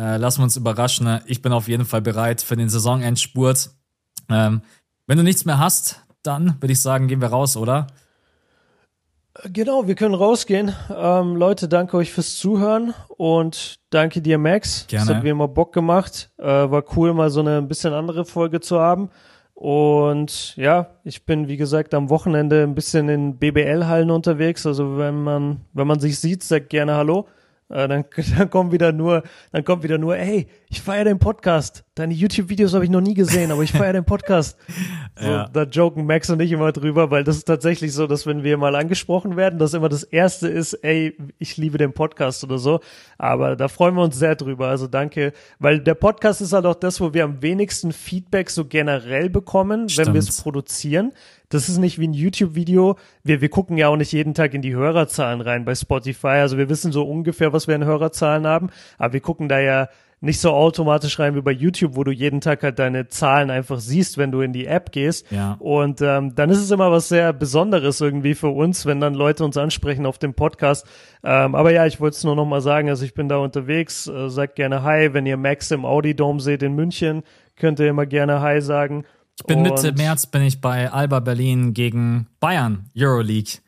Äh, 0.02 0.16
lassen 0.16 0.40
wir 0.40 0.44
uns 0.44 0.56
überraschen. 0.56 1.20
Ich 1.26 1.42
bin 1.42 1.52
auf 1.52 1.68
jeden 1.68 1.84
Fall 1.84 2.02
bereit 2.02 2.42
für 2.42 2.56
den 2.56 2.68
Saisonendspurt. 2.68 3.70
Ähm, 4.28 4.62
wenn 5.06 5.16
du 5.16 5.22
nichts 5.22 5.44
mehr 5.44 5.58
hast, 5.58 6.02
dann 6.24 6.56
würde 6.60 6.72
ich 6.72 6.80
sagen, 6.80 7.06
gehen 7.06 7.20
wir 7.20 7.28
raus, 7.28 7.56
oder? 7.56 7.86
Genau, 9.44 9.86
wir 9.86 9.94
können 9.94 10.14
rausgehen. 10.14 10.74
Ähm, 10.94 11.36
Leute, 11.36 11.68
danke 11.68 11.96
euch 11.96 12.12
fürs 12.12 12.36
Zuhören 12.36 12.94
und 13.16 13.76
danke 13.90 14.20
dir, 14.20 14.38
Max. 14.38 14.88
Gerne. 14.88 15.06
Das 15.06 15.16
hat 15.16 15.22
mir 15.22 15.30
immer 15.30 15.46
Bock 15.46 15.72
gemacht. 15.72 16.32
Äh, 16.36 16.46
war 16.46 16.82
cool, 16.96 17.14
mal 17.14 17.30
so 17.30 17.40
eine 17.40 17.58
ein 17.58 17.68
bisschen 17.68 17.92
andere 17.92 18.24
Folge 18.24 18.60
zu 18.60 18.80
haben. 18.80 19.08
Und 19.54 20.56
ja, 20.56 20.88
ich 21.04 21.24
bin, 21.24 21.46
wie 21.46 21.56
gesagt, 21.56 21.94
am 21.94 22.10
Wochenende 22.10 22.64
ein 22.64 22.74
bisschen 22.74 23.08
in 23.08 23.38
BBL-Hallen 23.38 24.10
unterwegs. 24.10 24.66
Also 24.66 24.98
wenn 24.98 25.22
man, 25.22 25.60
wenn 25.72 25.86
man 25.86 26.00
sich 26.00 26.18
sieht, 26.18 26.42
sagt 26.42 26.70
gerne 26.70 26.96
Hallo. 26.96 27.28
Äh, 27.72 27.88
dann, 27.88 28.04
dann 28.38 28.50
kommt 28.50 28.72
wieder 28.72 28.92
nur, 28.92 29.22
dann 29.50 29.64
kommt 29.64 29.82
wieder 29.82 29.98
nur, 29.98 30.14
hey, 30.14 30.46
ich 30.68 30.82
feiere 30.82 31.04
den 31.04 31.18
Podcast. 31.18 31.84
Deine 31.94 32.14
YouTube-Videos 32.14 32.74
habe 32.74 32.84
ich 32.84 32.90
noch 32.90 33.00
nie 33.00 33.14
gesehen, 33.14 33.50
aber 33.50 33.62
ich 33.62 33.72
feiere 33.72 33.94
den 33.94 34.04
Podcast. 34.04 34.58
So, 35.20 35.28
ja. 35.28 35.48
Da 35.52 35.64
joken 35.64 36.06
Max 36.06 36.30
und 36.30 36.40
ich 36.40 36.50
immer 36.52 36.72
drüber, 36.72 37.10
weil 37.10 37.22
das 37.22 37.36
ist 37.36 37.44
tatsächlich 37.44 37.92
so, 37.92 38.06
dass 38.06 38.26
wenn 38.26 38.42
wir 38.42 38.56
mal 38.56 38.74
angesprochen 38.74 39.36
werden, 39.36 39.58
dass 39.58 39.74
immer 39.74 39.90
das 39.90 40.04
erste 40.04 40.48
ist, 40.48 40.72
ey, 40.72 41.16
ich 41.38 41.58
liebe 41.58 41.76
den 41.76 41.92
Podcast 41.92 42.42
oder 42.44 42.56
so. 42.56 42.80
Aber 43.18 43.54
da 43.54 43.68
freuen 43.68 43.94
wir 43.94 44.02
uns 44.02 44.18
sehr 44.18 44.36
drüber. 44.36 44.68
Also 44.68 44.86
danke, 44.86 45.34
weil 45.58 45.80
der 45.80 45.94
Podcast 45.94 46.40
ist 46.40 46.54
halt 46.54 46.64
auch 46.64 46.74
das, 46.74 46.98
wo 47.00 47.12
wir 47.12 47.24
am 47.24 47.42
wenigsten 47.42 47.92
Feedback 47.92 48.48
so 48.48 48.64
generell 48.64 49.28
bekommen, 49.28 49.90
Stimmt. 49.90 50.08
wenn 50.08 50.14
wir 50.14 50.20
es 50.20 50.40
produzieren. 50.40 51.12
Das 51.52 51.68
ist 51.68 51.76
nicht 51.76 51.98
wie 51.98 52.08
ein 52.08 52.14
YouTube-Video. 52.14 52.96
Wir, 53.24 53.42
wir 53.42 53.50
gucken 53.50 53.76
ja 53.76 53.88
auch 53.88 53.96
nicht 53.96 54.12
jeden 54.12 54.32
Tag 54.32 54.54
in 54.54 54.62
die 54.62 54.74
Hörerzahlen 54.74 55.42
rein 55.42 55.66
bei 55.66 55.74
Spotify. 55.74 56.38
Also 56.38 56.56
wir 56.56 56.70
wissen 56.70 56.92
so 56.92 57.04
ungefähr, 57.04 57.52
was 57.52 57.68
wir 57.68 57.74
an 57.74 57.84
Hörerzahlen 57.84 58.46
haben. 58.46 58.70
Aber 58.96 59.12
wir 59.12 59.20
gucken 59.20 59.50
da 59.50 59.60
ja 59.60 59.88
nicht 60.22 60.40
so 60.40 60.52
automatisch 60.52 61.18
rein 61.18 61.34
wie 61.34 61.42
bei 61.42 61.50
YouTube, 61.50 61.96
wo 61.96 62.04
du 62.04 62.12
jeden 62.12 62.40
Tag 62.40 62.62
halt 62.62 62.78
deine 62.78 63.08
Zahlen 63.08 63.50
einfach 63.50 63.80
siehst, 63.80 64.16
wenn 64.16 64.30
du 64.30 64.40
in 64.40 64.54
die 64.54 64.66
App 64.66 64.92
gehst. 64.92 65.30
Ja. 65.30 65.56
Und 65.58 66.00
ähm, 66.00 66.34
dann 66.34 66.48
ist 66.48 66.60
es 66.60 66.70
immer 66.70 66.90
was 66.90 67.08
sehr 67.08 67.34
Besonderes 67.34 68.00
irgendwie 68.00 68.34
für 68.34 68.48
uns, 68.48 68.86
wenn 68.86 69.00
dann 69.00 69.12
Leute 69.12 69.44
uns 69.44 69.58
ansprechen 69.58 70.06
auf 70.06 70.18
dem 70.18 70.32
Podcast. 70.32 70.86
Ähm, 71.22 71.54
aber 71.54 71.72
ja, 71.72 71.86
ich 71.86 72.00
wollte 72.00 72.16
es 72.16 72.24
nur 72.24 72.36
noch 72.36 72.46
mal 72.46 72.62
sagen, 72.62 72.88
also 72.88 73.04
ich 73.04 73.14
bin 73.14 73.28
da 73.28 73.36
unterwegs, 73.38 74.06
äh, 74.06 74.30
sagt 74.30 74.54
gerne 74.54 74.84
Hi, 74.84 75.12
wenn 75.12 75.26
ihr 75.26 75.36
Max 75.36 75.70
im 75.70 75.84
Audi 75.84 76.14
Dome 76.14 76.40
seht 76.40 76.62
in 76.62 76.74
München, 76.74 77.24
könnt 77.56 77.80
ihr 77.80 77.88
immer 77.88 78.06
gerne 78.06 78.40
Hi 78.40 78.62
sagen. 78.62 79.04
Ich 79.38 79.46
bin 79.46 79.62
Mitte 79.62 79.92
März 79.92 80.26
bin 80.26 80.42
ich 80.42 80.60
bei 80.60 80.90
Alba 80.90 81.20
Berlin 81.20 81.74
gegen 81.74 82.26
Bayern 82.40 82.90
Euroleague. 82.96 83.60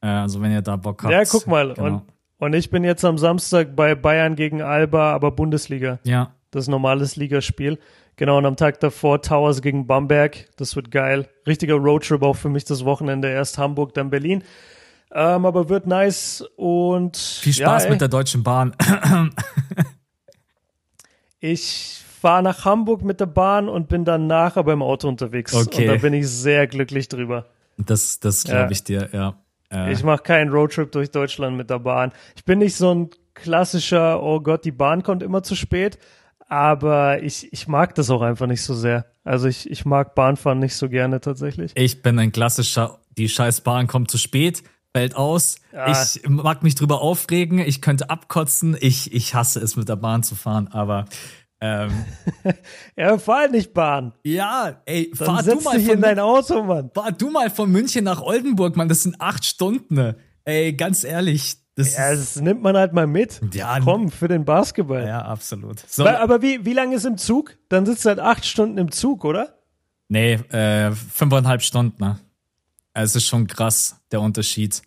Äh, 0.00 0.06
also 0.08 0.40
wenn 0.40 0.52
ihr 0.52 0.62
da 0.62 0.76
Bock 0.76 1.02
habt. 1.04 1.12
Ja, 1.12 1.24
guck 1.24 1.46
mal. 1.46 1.74
Genau. 1.74 1.86
Und 1.86 2.02
und 2.40 2.54
ich 2.54 2.70
bin 2.70 2.84
jetzt 2.84 3.04
am 3.04 3.18
Samstag 3.18 3.76
bei 3.76 3.94
Bayern 3.94 4.34
gegen 4.34 4.62
Alba, 4.62 5.12
aber 5.12 5.30
Bundesliga. 5.30 5.98
Ja. 6.04 6.34
Das 6.50 6.64
ist 6.64 6.68
ein 6.68 6.72
normales 6.72 7.16
Ligaspiel. 7.16 7.78
Genau, 8.16 8.38
und 8.38 8.46
am 8.46 8.56
Tag 8.56 8.80
davor 8.80 9.20
Towers 9.20 9.60
gegen 9.60 9.86
Bamberg. 9.86 10.48
Das 10.56 10.74
wird 10.74 10.90
geil. 10.90 11.28
Richtiger 11.46 11.74
Roadtrip 11.74 12.22
auch 12.22 12.36
für 12.36 12.48
mich 12.48 12.64
das 12.64 12.86
Wochenende. 12.86 13.28
Erst 13.28 13.58
Hamburg, 13.58 13.92
dann 13.92 14.08
Berlin. 14.08 14.42
Ähm, 15.12 15.44
aber 15.44 15.68
wird 15.68 15.86
nice 15.86 16.42
und. 16.56 17.18
Viel 17.18 17.52
Spaß 17.52 17.84
ja, 17.84 17.90
mit 17.90 18.00
der 18.00 18.08
Deutschen 18.08 18.42
Bahn. 18.42 18.74
ich 21.40 22.02
fahre 22.20 22.42
nach 22.42 22.64
Hamburg 22.64 23.02
mit 23.02 23.20
der 23.20 23.26
Bahn 23.26 23.68
und 23.68 23.88
bin 23.88 24.04
dann 24.04 24.26
nachher 24.26 24.64
beim 24.64 24.82
Auto 24.82 25.08
unterwegs. 25.08 25.54
Okay. 25.54 25.88
Und 25.88 25.96
da 25.96 26.00
bin 26.00 26.14
ich 26.14 26.28
sehr 26.28 26.66
glücklich 26.66 27.08
drüber. 27.08 27.46
Das, 27.78 28.20
das 28.20 28.44
glaube 28.44 28.60
ja. 28.60 28.70
ich 28.70 28.84
dir, 28.84 29.08
ja. 29.12 29.34
Äh. 29.72 29.92
Ich 29.92 30.02
mache 30.02 30.22
keinen 30.22 30.50
Roadtrip 30.50 30.92
durch 30.92 31.10
Deutschland 31.10 31.56
mit 31.56 31.70
der 31.70 31.78
Bahn. 31.78 32.12
Ich 32.36 32.44
bin 32.44 32.58
nicht 32.58 32.76
so 32.76 32.94
ein 32.94 33.10
klassischer, 33.34 34.22
oh 34.22 34.40
Gott, 34.40 34.64
die 34.64 34.72
Bahn 34.72 35.02
kommt 35.02 35.22
immer 35.22 35.42
zu 35.42 35.54
spät. 35.54 35.98
Aber 36.48 37.22
ich, 37.22 37.52
ich 37.52 37.68
mag 37.68 37.94
das 37.94 38.10
auch 38.10 38.22
einfach 38.22 38.48
nicht 38.48 38.64
so 38.64 38.74
sehr. 38.74 39.06
Also 39.22 39.46
ich, 39.46 39.70
ich 39.70 39.84
mag 39.84 40.16
Bahnfahren 40.16 40.58
nicht 40.58 40.74
so 40.74 40.88
gerne 40.88 41.20
tatsächlich. 41.20 41.70
Ich 41.76 42.02
bin 42.02 42.18
ein 42.18 42.32
klassischer, 42.32 42.98
die 43.16 43.28
scheiß 43.28 43.60
Bahn 43.60 43.86
kommt 43.86 44.10
zu 44.10 44.18
spät, 44.18 44.64
fällt 44.92 45.14
aus. 45.14 45.60
Ja. 45.72 45.92
Ich 45.92 46.28
mag 46.28 46.64
mich 46.64 46.74
drüber 46.74 47.00
aufregen, 47.00 47.60
ich 47.60 47.80
könnte 47.80 48.10
abkotzen. 48.10 48.76
Ich, 48.80 49.12
ich 49.12 49.34
hasse 49.36 49.60
es, 49.60 49.76
mit 49.76 49.88
der 49.88 49.94
Bahn 49.94 50.24
zu 50.24 50.34
fahren, 50.34 50.68
aber 50.72 51.04
ähm, 51.60 51.90
ja, 52.96 53.18
fahr 53.18 53.48
nicht 53.48 53.74
Bahn. 53.74 54.14
Ja, 54.24 54.80
ey, 54.86 55.10
Dann 55.16 55.26
fahr 55.26 55.42
du 55.42 55.60
mal 55.60 55.80
von, 55.80 55.90
in 55.90 56.00
dein 56.00 56.18
Auto, 56.18 56.62
Mann. 56.62 56.90
Fahr 56.94 57.12
du 57.12 57.30
mal 57.30 57.50
von 57.50 57.70
München 57.70 58.04
nach 58.04 58.22
Oldenburg, 58.22 58.76
Mann. 58.76 58.88
Das 58.88 59.02
sind 59.02 59.20
acht 59.20 59.44
Stunden. 59.44 59.94
Ne? 59.94 60.16
Ey, 60.44 60.72
ganz 60.72 61.04
ehrlich. 61.04 61.56
Das 61.74 61.96
ja, 61.96 62.10
das 62.10 62.36
nimmt 62.40 62.62
man 62.62 62.76
halt 62.76 62.92
mal 62.92 63.06
mit. 63.06 63.40
Ja, 63.52 63.78
komm, 63.80 64.10
für 64.10 64.28
den 64.28 64.44
Basketball. 64.44 65.06
Ja, 65.06 65.22
absolut. 65.22 65.80
So. 65.86 66.06
Aber, 66.06 66.20
aber 66.20 66.42
wie, 66.42 66.64
wie 66.64 66.72
lange 66.72 66.96
ist 66.96 67.06
im 67.06 67.16
Zug? 67.16 67.56
Dann 67.68 67.86
sitzt 67.86 68.04
du 68.04 68.08
halt 68.08 68.20
acht 68.20 68.44
Stunden 68.44 68.76
im 68.78 68.90
Zug, 68.90 69.24
oder? 69.24 69.58
Nee, 70.08 70.34
äh, 70.50 70.92
fünfeinhalb 70.92 71.62
Stunden. 71.62 72.02
Ne? 72.02 72.18
Es 72.94 73.14
ist 73.14 73.26
schon 73.26 73.46
krass, 73.46 74.00
der 74.10 74.20
Unterschied. 74.20 74.82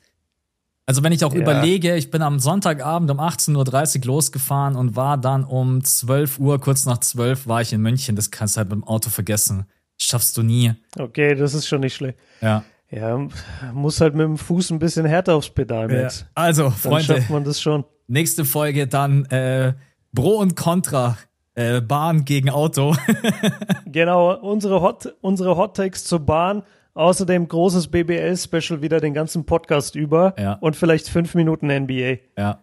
Also 0.86 1.02
wenn 1.02 1.14
ich 1.14 1.24
auch 1.24 1.34
ja. 1.34 1.40
überlege, 1.40 1.96
ich 1.96 2.12
bin 2.12 2.22
am 2.22 2.40
Sonntagabend 2.40 3.10
um 3.10 3.20
18.30 3.20 4.00
Uhr 4.00 4.06
losgefahren 4.06 4.76
und 4.76 4.96
war 4.96 5.18
dann 5.18 5.46
um 5.46 5.84
12 5.84 6.40
Uhr, 6.40 6.60
kurz 6.60 6.86
nach 6.86 6.98
12 6.98 7.48
war 7.48 7.62
ich 7.62 7.72
in 7.72 7.82
München. 7.82 8.16
Das 8.16 8.32
kannst 8.32 8.56
du 8.56 8.60
halt 8.60 8.70
beim 8.70 8.84
Auto 8.84 9.10
vergessen. 9.10 9.66
schaffst 9.98 10.36
du 10.36 10.44
nie. 10.44 10.74
Okay, 11.00 11.36
das 11.36 11.54
ist 11.54 11.68
schon 11.68 11.82
nicht 11.82 11.96
schlecht. 11.96 12.18
Ja. 12.42 12.64
Ja, 12.92 13.28
muss 13.74 14.02
halt 14.02 14.14
mit 14.14 14.24
dem 14.24 14.38
Fuß 14.38 14.70
ein 14.70 14.78
bisschen 14.78 15.06
härter 15.06 15.34
aufs 15.34 15.50
Pedal. 15.50 15.92
Ja. 15.92 16.10
Also, 16.36 16.64
dann 16.64 16.74
Freunde. 16.74 17.06
schafft 17.06 17.30
man 17.32 17.44
das 17.44 17.60
schon. 17.60 17.86
Nächste 18.08 18.46
Folge 18.46 18.86
dann 18.86 19.26
äh, 19.26 19.74
Pro 20.14 20.36
und 20.36 20.56
Contra. 20.56 21.18
Äh, 21.56 21.82
Bahn 21.82 22.26
gegen 22.26 22.50
Auto. 22.50 22.96
genau, 23.86 24.36
unsere 24.40 24.82
Hot, 24.82 25.14
unsere 25.22 25.56
Hot 25.56 25.78
Takes 25.78 26.04
zur 26.04 26.20
Bahn 26.20 26.64
Außerdem 26.96 27.48
großes 27.48 27.88
BBL-Special 27.88 28.82
wieder 28.82 29.00
den 29.00 29.14
ganzen 29.14 29.46
Podcast 29.46 29.96
über 29.96 30.36
ja. 30.38 30.54
und 30.54 30.76
vielleicht 30.76 31.10
fünf 31.10 31.34
Minuten 31.34 31.68
NBA. 31.68 32.18
Ja. 32.38 32.60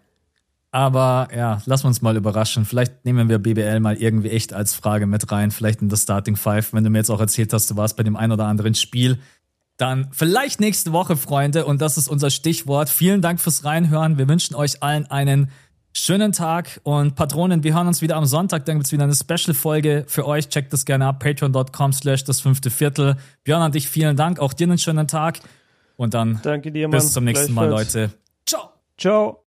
Aber 0.72 1.28
ja, 1.34 1.60
lass 1.66 1.84
uns 1.84 2.00
mal 2.00 2.16
überraschen. 2.16 2.64
Vielleicht 2.64 3.04
nehmen 3.04 3.28
wir 3.28 3.40
BBL 3.40 3.80
mal 3.80 3.96
irgendwie 3.96 4.30
echt 4.30 4.52
als 4.52 4.74
Frage 4.74 5.06
mit 5.06 5.30
rein. 5.32 5.50
Vielleicht 5.50 5.82
in 5.82 5.88
das 5.88 6.02
Starting 6.02 6.36
Five, 6.36 6.72
wenn 6.72 6.84
du 6.84 6.90
mir 6.90 6.98
jetzt 6.98 7.10
auch 7.10 7.20
erzählt 7.20 7.52
hast, 7.52 7.70
du 7.72 7.76
warst 7.76 7.96
bei 7.96 8.04
dem 8.04 8.14
ein 8.14 8.30
oder 8.30 8.46
anderen 8.46 8.74
Spiel. 8.74 9.18
Dann 9.78 10.08
vielleicht 10.12 10.60
nächste 10.60 10.92
Woche, 10.92 11.16
Freunde. 11.16 11.64
Und 11.64 11.80
das 11.80 11.98
ist 11.98 12.06
unser 12.06 12.30
Stichwort. 12.30 12.88
Vielen 12.88 13.22
Dank 13.22 13.40
fürs 13.40 13.64
Reinhören. 13.64 14.16
Wir 14.16 14.28
wünschen 14.28 14.54
euch 14.54 14.80
allen 14.82 15.10
einen 15.10 15.50
Schönen 15.92 16.32
Tag 16.32 16.80
und 16.84 17.16
Patronen, 17.16 17.64
wir 17.64 17.74
hören 17.74 17.88
uns 17.88 18.00
wieder 18.00 18.16
am 18.16 18.24
Sonntag, 18.24 18.64
dann 18.64 18.76
gibt's 18.76 18.92
wieder 18.92 19.04
eine 19.04 19.14
Special-Folge 19.14 20.04
für 20.06 20.26
euch. 20.26 20.48
Checkt 20.48 20.72
das 20.72 20.84
gerne 20.84 21.06
ab, 21.06 21.18
patreon.com 21.18 21.92
slash 21.92 22.24
das 22.24 22.40
fünfte 22.40 22.70
Viertel. 22.70 23.16
Björn 23.42 23.62
an 23.62 23.72
dich 23.72 23.88
vielen 23.88 24.16
Dank, 24.16 24.38
auch 24.38 24.52
dir 24.52 24.68
einen 24.68 24.78
schönen 24.78 25.08
Tag 25.08 25.40
und 25.96 26.14
dann 26.14 26.40
Danke 26.42 26.70
dir, 26.70 26.88
bis 26.88 27.12
zum 27.12 27.24
nächsten 27.24 27.54
Mal, 27.54 27.68
Leute. 27.68 28.10
Ciao. 28.46 28.70
Ciao. 28.96 29.38